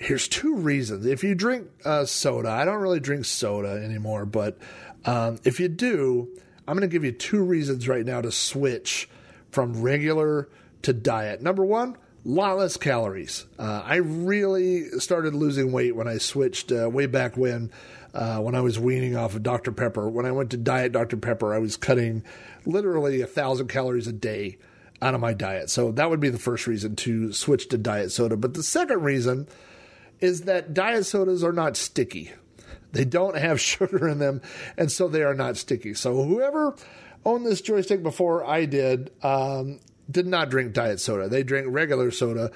here's 0.00 0.26
two 0.26 0.56
reasons. 0.56 1.06
If 1.06 1.22
you 1.22 1.34
drink 1.34 1.68
uh, 1.84 2.06
soda, 2.06 2.48
I 2.48 2.64
don't 2.64 2.80
really 2.80 3.00
drink 3.00 3.26
soda 3.26 3.82
anymore, 3.84 4.24
but 4.24 4.56
um, 5.04 5.38
if 5.44 5.60
you 5.60 5.68
do, 5.68 6.28
I'm 6.66 6.76
going 6.76 6.88
to 6.88 6.92
give 6.92 7.04
you 7.04 7.12
two 7.12 7.42
reasons 7.42 7.86
right 7.86 8.04
now 8.04 8.22
to 8.22 8.32
switch 8.32 9.08
from 9.50 9.82
regular 9.82 10.48
to 10.82 10.94
diet. 10.94 11.42
Number 11.42 11.64
one, 11.64 11.98
lot 12.24 12.56
less 12.56 12.78
calories. 12.78 13.46
Uh, 13.58 13.82
I 13.84 13.96
really 13.96 14.88
started 14.98 15.34
losing 15.34 15.70
weight 15.70 15.94
when 15.94 16.08
I 16.08 16.16
switched 16.18 16.72
uh, 16.72 16.88
way 16.88 17.06
back 17.06 17.36
when. 17.36 17.70
Uh, 18.12 18.40
when 18.40 18.56
I 18.56 18.60
was 18.60 18.76
weaning 18.76 19.14
off 19.14 19.36
of 19.36 19.44
Dr. 19.44 19.70
Pepper, 19.70 20.08
when 20.08 20.26
I 20.26 20.32
went 20.32 20.50
to 20.50 20.56
diet 20.56 20.90
Dr. 20.90 21.16
Pepper, 21.16 21.54
I 21.54 21.60
was 21.60 21.76
cutting 21.76 22.24
literally 22.66 23.20
a 23.20 23.26
thousand 23.26 23.68
calories 23.68 24.08
a 24.08 24.12
day 24.12 24.58
out 25.00 25.14
of 25.14 25.20
my 25.20 25.32
diet. 25.32 25.70
So 25.70 25.92
that 25.92 26.10
would 26.10 26.18
be 26.18 26.28
the 26.28 26.36
first 26.36 26.66
reason 26.66 26.96
to 26.96 27.32
switch 27.32 27.68
to 27.68 27.78
diet 27.78 28.10
soda. 28.10 28.36
But 28.36 28.54
the 28.54 28.64
second 28.64 29.04
reason 29.04 29.46
is 30.20 30.42
that 30.42 30.74
diet 30.74 31.06
sodas 31.06 31.42
are 31.42 31.52
not 31.52 31.76
sticky. 31.76 32.32
They 32.92 33.04
don't 33.04 33.36
have 33.36 33.60
sugar 33.60 34.08
in 34.08 34.18
them, 34.18 34.42
and 34.76 34.90
so 34.90 35.08
they 35.08 35.22
are 35.22 35.34
not 35.34 35.56
sticky. 35.56 35.94
So 35.94 36.22
whoever 36.24 36.76
owned 37.24 37.46
this 37.46 37.60
joystick 37.60 38.02
before 38.02 38.44
I 38.44 38.64
did 38.64 39.10
um, 39.22 39.80
did 40.10 40.26
not 40.26 40.50
drink 40.50 40.72
diet 40.72 41.00
soda. 41.00 41.28
They 41.28 41.42
drank 41.42 41.66
regular 41.70 42.10
soda, 42.10 42.50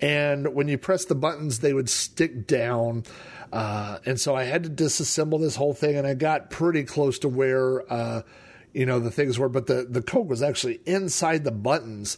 and 0.00 0.54
when 0.54 0.68
you 0.68 0.78
press 0.78 1.04
the 1.04 1.14
buttons, 1.14 1.60
they 1.60 1.72
would 1.72 1.88
stick 1.88 2.46
down. 2.46 3.04
Uh, 3.52 3.98
and 4.06 4.20
so 4.20 4.36
I 4.36 4.44
had 4.44 4.62
to 4.64 4.70
disassemble 4.70 5.40
this 5.40 5.56
whole 5.56 5.74
thing, 5.74 5.96
and 5.96 6.06
I 6.06 6.14
got 6.14 6.50
pretty 6.50 6.84
close 6.84 7.18
to 7.20 7.28
where 7.28 7.90
uh, 7.92 8.22
you 8.72 8.86
know 8.86 9.00
the 9.00 9.10
things 9.10 9.38
were, 9.38 9.48
but 9.48 9.66
the 9.66 9.86
the 9.88 10.02
coke 10.02 10.28
was 10.28 10.42
actually 10.42 10.80
inside 10.86 11.44
the 11.44 11.50
buttons, 11.50 12.16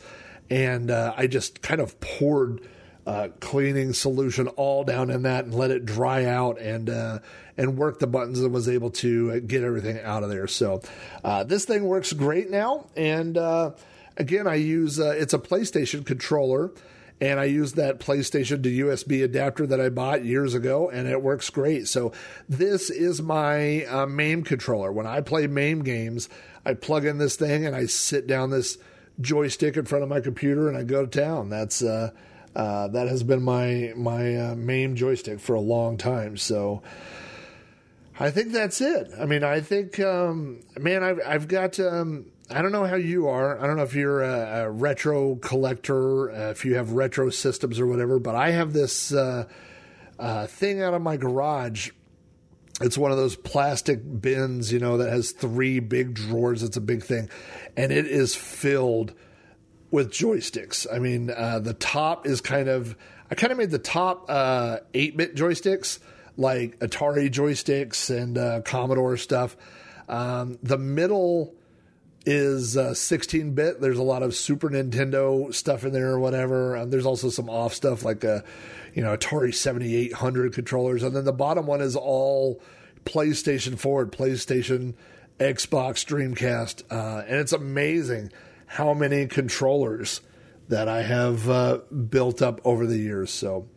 and 0.51 0.91
uh, 0.91 1.15
I 1.17 1.27
just 1.27 1.63
kind 1.63 1.81
of 1.81 1.99
poured 2.01 2.61
uh, 3.07 3.29
cleaning 3.41 3.93
solution 3.93 4.49
all 4.49 4.85
down 4.85 5.11
in 5.11 5.23
that 5.23 5.45
and 5.45 5.55
let 5.55 5.71
it 5.71 5.85
dry 5.85 6.25
out 6.25 6.61
and 6.61 6.89
uh, 6.89 7.19
and 7.57 7.77
work 7.77 7.99
the 7.99 8.07
buttons 8.07 8.41
and 8.41 8.53
was 8.53 8.69
able 8.69 8.91
to 8.91 9.41
get 9.41 9.63
everything 9.63 10.01
out 10.01 10.23
of 10.23 10.31
there. 10.31 10.47
So 10.47 10.81
uh, 11.25 11.45
this 11.45 11.65
thing 11.65 11.85
works 11.85 12.13
great 12.13 12.51
now. 12.51 12.87
And 12.97 13.37
uh, 13.37 13.73
again, 14.17 14.47
I 14.47 14.55
use 14.55 15.01
uh, 15.01 15.15
it's 15.17 15.35
a 15.35 15.39
PlayStation 15.39 16.05
controller. 16.05 16.73
And 17.21 17.39
I 17.39 17.45
use 17.45 17.75
that 17.75 18.01
PlayStation 18.01 18.65
to 18.65 18.87
USB 18.87 19.23
adapter 19.23 19.65
that 19.69 19.81
I 19.81 19.91
bought 19.91 20.25
years 20.25 20.55
ago, 20.55 20.91
and 20.91 21.07
it 21.07 21.23
works 21.23 21.51
great. 21.51 21.87
So, 21.87 22.11
this 22.49 22.91
is 22.91 23.23
my 23.23 23.85
uh, 23.85 24.07
MAME 24.07 24.43
controller. 24.43 24.91
When 24.91 25.07
I 25.07 25.21
play 25.21 25.47
MAME 25.47 25.85
games, 25.85 26.29
I 26.67 26.75
plug 26.75 27.05
in 27.05 27.19
this 27.19 27.37
thing 27.37 27.65
and 27.65 27.77
I 27.77 27.87
sit 27.87 28.27
down 28.27 28.51
this 28.51 28.77
joystick 29.21 29.77
in 29.77 29.85
front 29.85 30.03
of 30.03 30.09
my 30.09 30.21
computer 30.21 30.69
and 30.69 30.77
I 30.77 30.83
go 30.83 31.07
to 31.07 31.21
town. 31.21 31.49
That's 31.49 31.81
uh, 31.81 32.11
uh, 32.55 32.89
that 32.89 33.09
has 33.09 33.23
been 33.23 33.43
my 33.43 33.93
my 33.97 34.37
uh, 34.37 34.55
main 34.55 34.97
joystick 34.97 35.41
for 35.41 35.55
a 35.55 35.61
long 35.61 35.97
time. 35.97 36.37
So 36.37 36.83
I 38.19 38.31
think 38.31 38.53
that's 38.53 38.81
it. 38.81 39.11
I 39.19 39.25
mean, 39.25 39.43
I 39.43 39.61
think, 39.61 39.99
um, 39.99 40.61
man, 40.79 41.03
I've 41.03 41.21
I've 41.27 41.49
got. 41.49 41.81
Um, 41.81 42.27
I 42.51 42.61
don't 42.61 42.73
know 42.73 42.85
how 42.85 42.97
you 42.97 43.29
are. 43.29 43.59
I 43.59 43.67
don't 43.67 43.77
know 43.77 43.83
if 43.83 43.95
you're 43.95 44.23
a, 44.23 44.65
a 44.65 44.71
retro 44.71 45.37
collector, 45.37 46.31
uh, 46.31 46.51
if 46.51 46.67
you 46.67 46.75
have 46.75 46.93
retro 46.93 47.31
systems 47.31 47.81
or 47.81 47.87
whatever. 47.87 48.19
But 48.19 48.35
I 48.35 48.51
have 48.51 48.75
this 48.75 49.13
uh, 49.13 49.49
uh, 50.19 50.47
thing 50.49 50.83
out 50.83 50.93
of 50.93 51.01
my 51.01 51.17
garage. 51.17 51.91
It's 52.81 52.99
one 52.99 53.11
of 53.11 53.17
those 53.17 53.37
plastic 53.37 54.01
bins, 54.21 54.71
you 54.71 54.81
know, 54.81 54.99
that 54.99 55.09
has 55.09 55.31
three 55.31 55.81
big 55.81 56.15
drawers. 56.15 56.63
It's 56.63 56.77
a 56.77 56.81
big 56.83 57.03
thing, 57.03 57.31
and 57.77 57.91
it 57.91 58.07
is 58.07 58.35
filled 58.35 59.15
with 59.93 60.11
joysticks. 60.11 60.87
I 60.93 60.99
mean, 60.99 61.31
uh, 61.31 61.61
the 61.61 61.75
top 61.75 62.27
is 62.27 62.41
kind 62.41 62.69
of 62.69 62.97
I 63.31 63.37
kind 63.37 63.53
of 63.53 63.59
made 63.59 63.71
the 63.71 63.79
top 63.79 64.29
eight 64.93 65.17
bit 65.17 65.37
joysticks 65.37 66.01
like 66.37 66.79
Atari 66.81 67.31
joysticks 67.31 68.15
and 68.15 68.37
uh, 68.37 68.63
Commodore 68.63 69.17
stuff. 69.17 69.57
Um, 70.09 70.59
the 70.63 70.79
middle 70.79 71.55
is 72.25 72.79
16 72.99 73.49
uh, 73.49 73.51
bit. 73.53 73.81
There's 73.81 73.99
a 73.99 74.03
lot 74.03 74.23
of 74.23 74.35
Super 74.35 74.71
Nintendo 74.71 75.53
stuff 75.55 75.85
in 75.85 75.93
there 75.93 76.11
or 76.11 76.21
whatever. 76.21 76.77
Um, 76.77 76.91
there's 76.91 77.07
also 77.07 77.31
some 77.31 77.51
off 77.51 77.75
stuff 77.75 78.05
like 78.05 78.25
a, 78.25 78.33
uh, 78.33 78.41
you 78.95 79.03
know, 79.03 79.17
Atari 79.17 79.55
7800 79.55 80.53
controllers. 80.53 81.03
And 81.03 81.17
then 81.17 81.25
the 81.25 81.33
bottom 81.33 81.67
one 81.67 81.81
is 81.81 81.97
all 81.97 82.63
PlayStation 83.05 83.79
4, 83.79 84.07
PlayStation, 84.07 84.95
Xbox, 85.41 86.05
Dreamcast. 86.05 86.83
Uh, 86.91 87.25
and 87.27 87.41
it's 87.41 87.53
amazing 87.53 88.31
how 88.73 88.95
many 88.95 89.27
controllers 89.27 90.23
that 90.69 90.89
I 90.89 91.03
have 91.03 91.49
uh, 91.51 91.81
built 92.09 92.41
up 92.41 92.59
over 92.65 92.87
the 92.87 92.97
years. 92.97 93.31
So 93.31 93.69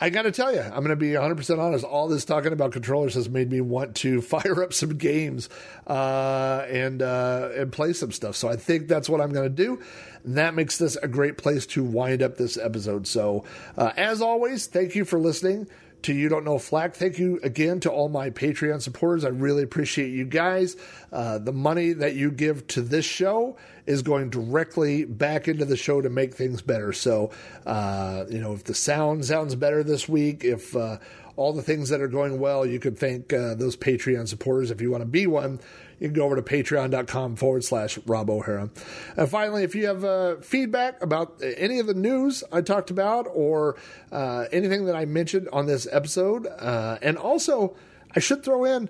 I 0.00 0.08
got 0.08 0.22
to 0.22 0.30
tell 0.30 0.54
you, 0.54 0.60
I'm 0.60 0.84
going 0.84 0.90
to 0.90 0.96
be 0.96 1.08
100% 1.08 1.58
honest. 1.58 1.84
All 1.84 2.06
this 2.06 2.24
talking 2.24 2.52
about 2.52 2.70
controllers 2.70 3.14
has 3.14 3.28
made 3.28 3.50
me 3.50 3.60
want 3.60 3.96
to 3.96 4.20
fire 4.22 4.62
up 4.62 4.72
some 4.72 4.96
games 4.98 5.48
uh, 5.88 6.64
and 6.68 7.02
uh, 7.02 7.48
and 7.56 7.72
play 7.72 7.92
some 7.92 8.12
stuff. 8.12 8.36
So 8.36 8.48
I 8.48 8.54
think 8.54 8.86
that's 8.86 9.08
what 9.08 9.20
I'm 9.20 9.32
going 9.32 9.48
to 9.48 9.64
do. 9.64 9.80
And 10.22 10.38
that 10.38 10.54
makes 10.54 10.78
this 10.78 10.94
a 10.94 11.08
great 11.08 11.36
place 11.36 11.66
to 11.66 11.82
wind 11.82 12.22
up 12.22 12.36
this 12.36 12.56
episode. 12.56 13.08
So 13.08 13.44
uh, 13.76 13.90
as 13.96 14.22
always, 14.22 14.66
thank 14.66 14.94
you 14.94 15.04
for 15.04 15.18
listening 15.18 15.66
to 16.02 16.14
You 16.14 16.28
Don't 16.28 16.44
Know 16.44 16.58
Flack. 16.58 16.94
Thank 16.94 17.18
you 17.18 17.40
again 17.42 17.80
to 17.80 17.90
all 17.90 18.08
my 18.08 18.30
Patreon 18.30 18.82
supporters. 18.82 19.24
I 19.24 19.28
really 19.28 19.62
appreciate 19.62 20.10
you 20.10 20.24
guys. 20.24 20.76
Uh, 21.12 21.38
the 21.38 21.52
money 21.52 21.92
that 21.92 22.14
you 22.14 22.30
give 22.30 22.66
to 22.68 22.82
this 22.82 23.04
show 23.04 23.56
is 23.86 24.02
going 24.02 24.30
directly 24.30 25.04
back 25.04 25.48
into 25.48 25.64
the 25.64 25.76
show 25.76 26.00
to 26.00 26.10
make 26.10 26.34
things 26.34 26.62
better. 26.62 26.92
So, 26.92 27.30
uh, 27.66 28.24
you 28.28 28.40
know, 28.40 28.52
if 28.52 28.64
the 28.64 28.74
sound 28.74 29.24
sounds 29.24 29.54
better 29.54 29.82
this 29.82 30.08
week, 30.08 30.44
if 30.44 30.76
uh, 30.76 30.98
all 31.36 31.52
the 31.52 31.62
things 31.62 31.88
that 31.88 32.00
are 32.00 32.08
going 32.08 32.38
well, 32.38 32.66
you 32.66 32.78
could 32.78 32.98
thank 32.98 33.32
uh, 33.32 33.54
those 33.54 33.76
Patreon 33.76 34.28
supporters. 34.28 34.70
If 34.70 34.80
you 34.80 34.90
want 34.90 35.02
to 35.02 35.08
be 35.08 35.26
one, 35.26 35.60
you 36.00 36.08
can 36.08 36.14
go 36.14 36.24
over 36.24 36.34
to 36.34 36.42
patreon.com 36.42 37.36
forward 37.36 37.62
slash 37.62 37.98
Rob 38.06 38.30
O'Hara. 38.30 38.70
And 39.16 39.28
finally, 39.28 39.62
if 39.62 39.74
you 39.74 39.86
have 39.86 40.04
uh, 40.04 40.36
feedback 40.36 41.00
about 41.02 41.40
any 41.42 41.78
of 41.78 41.86
the 41.86 41.94
news 41.94 42.42
I 42.50 42.62
talked 42.62 42.90
about 42.90 43.28
or 43.32 43.76
uh, 44.10 44.46
anything 44.50 44.86
that 44.86 44.96
I 44.96 45.04
mentioned 45.04 45.48
on 45.52 45.66
this 45.66 45.86
episode, 45.92 46.46
uh, 46.46 46.98
and 47.02 47.16
also 47.18 47.76
I 48.16 48.20
should 48.20 48.42
throw 48.42 48.64
in, 48.64 48.88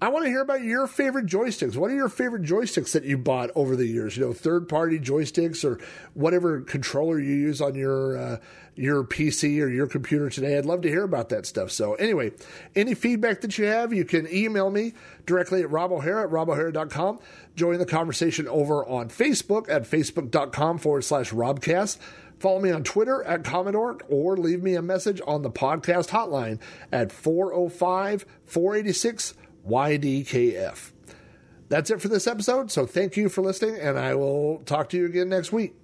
I 0.00 0.10
want 0.10 0.26
to 0.26 0.30
hear 0.30 0.42
about 0.42 0.62
your 0.62 0.86
favorite 0.86 1.26
joysticks. 1.26 1.76
What 1.76 1.90
are 1.90 1.94
your 1.94 2.08
favorite 2.08 2.42
joysticks 2.42 2.92
that 2.92 3.02
you 3.02 3.18
bought 3.18 3.50
over 3.56 3.74
the 3.74 3.86
years? 3.86 4.16
You 4.16 4.26
know, 4.26 4.32
third 4.32 4.68
party 4.68 5.00
joysticks 5.00 5.64
or 5.64 5.80
whatever 6.14 6.60
controller 6.60 7.18
you 7.18 7.34
use 7.34 7.60
on 7.60 7.74
your 7.74 8.16
uh, 8.16 8.36
your 8.76 9.02
PC 9.02 9.60
or 9.60 9.68
your 9.68 9.88
computer 9.88 10.30
today. 10.30 10.56
I'd 10.56 10.66
love 10.66 10.82
to 10.82 10.88
hear 10.88 11.02
about 11.02 11.30
that 11.30 11.46
stuff. 11.46 11.72
So 11.72 11.94
anyway, 11.94 12.30
any 12.76 12.94
feedback 12.94 13.40
that 13.40 13.58
you 13.58 13.64
have, 13.64 13.92
you 13.92 14.04
can 14.04 14.32
email 14.32 14.70
me 14.70 14.94
directly 15.26 15.62
at 15.62 15.70
Rob 15.70 15.90
O'Hara 15.90 16.24
at 16.24 16.30
robohara.com. 16.30 17.18
Join 17.56 17.78
the 17.78 17.86
conversation 17.86 18.46
over 18.46 18.86
on 18.86 19.08
Facebook 19.08 19.68
at 19.68 19.82
facebook.com 19.82 20.78
forward 20.78 21.02
slash 21.02 21.32
Robcast. 21.32 21.98
Follow 22.38 22.60
me 22.60 22.70
on 22.70 22.84
Twitter 22.84 23.24
at 23.24 23.42
Commodore 23.42 23.98
or 24.08 24.36
leave 24.36 24.62
me 24.62 24.76
a 24.76 24.82
message 24.82 25.20
on 25.26 25.42
the 25.42 25.50
podcast 25.50 26.10
hotline 26.10 26.60
at 26.92 27.10
405 27.10 28.24
486 28.44 29.34
YDKF. 29.68 30.92
That's 31.68 31.90
it 31.90 32.00
for 32.00 32.08
this 32.08 32.26
episode. 32.26 32.70
So 32.70 32.86
thank 32.86 33.16
you 33.16 33.28
for 33.28 33.42
listening, 33.42 33.78
and 33.80 33.98
I 33.98 34.14
will 34.14 34.62
talk 34.64 34.88
to 34.90 34.96
you 34.96 35.06
again 35.06 35.28
next 35.28 35.52
week. 35.52 35.74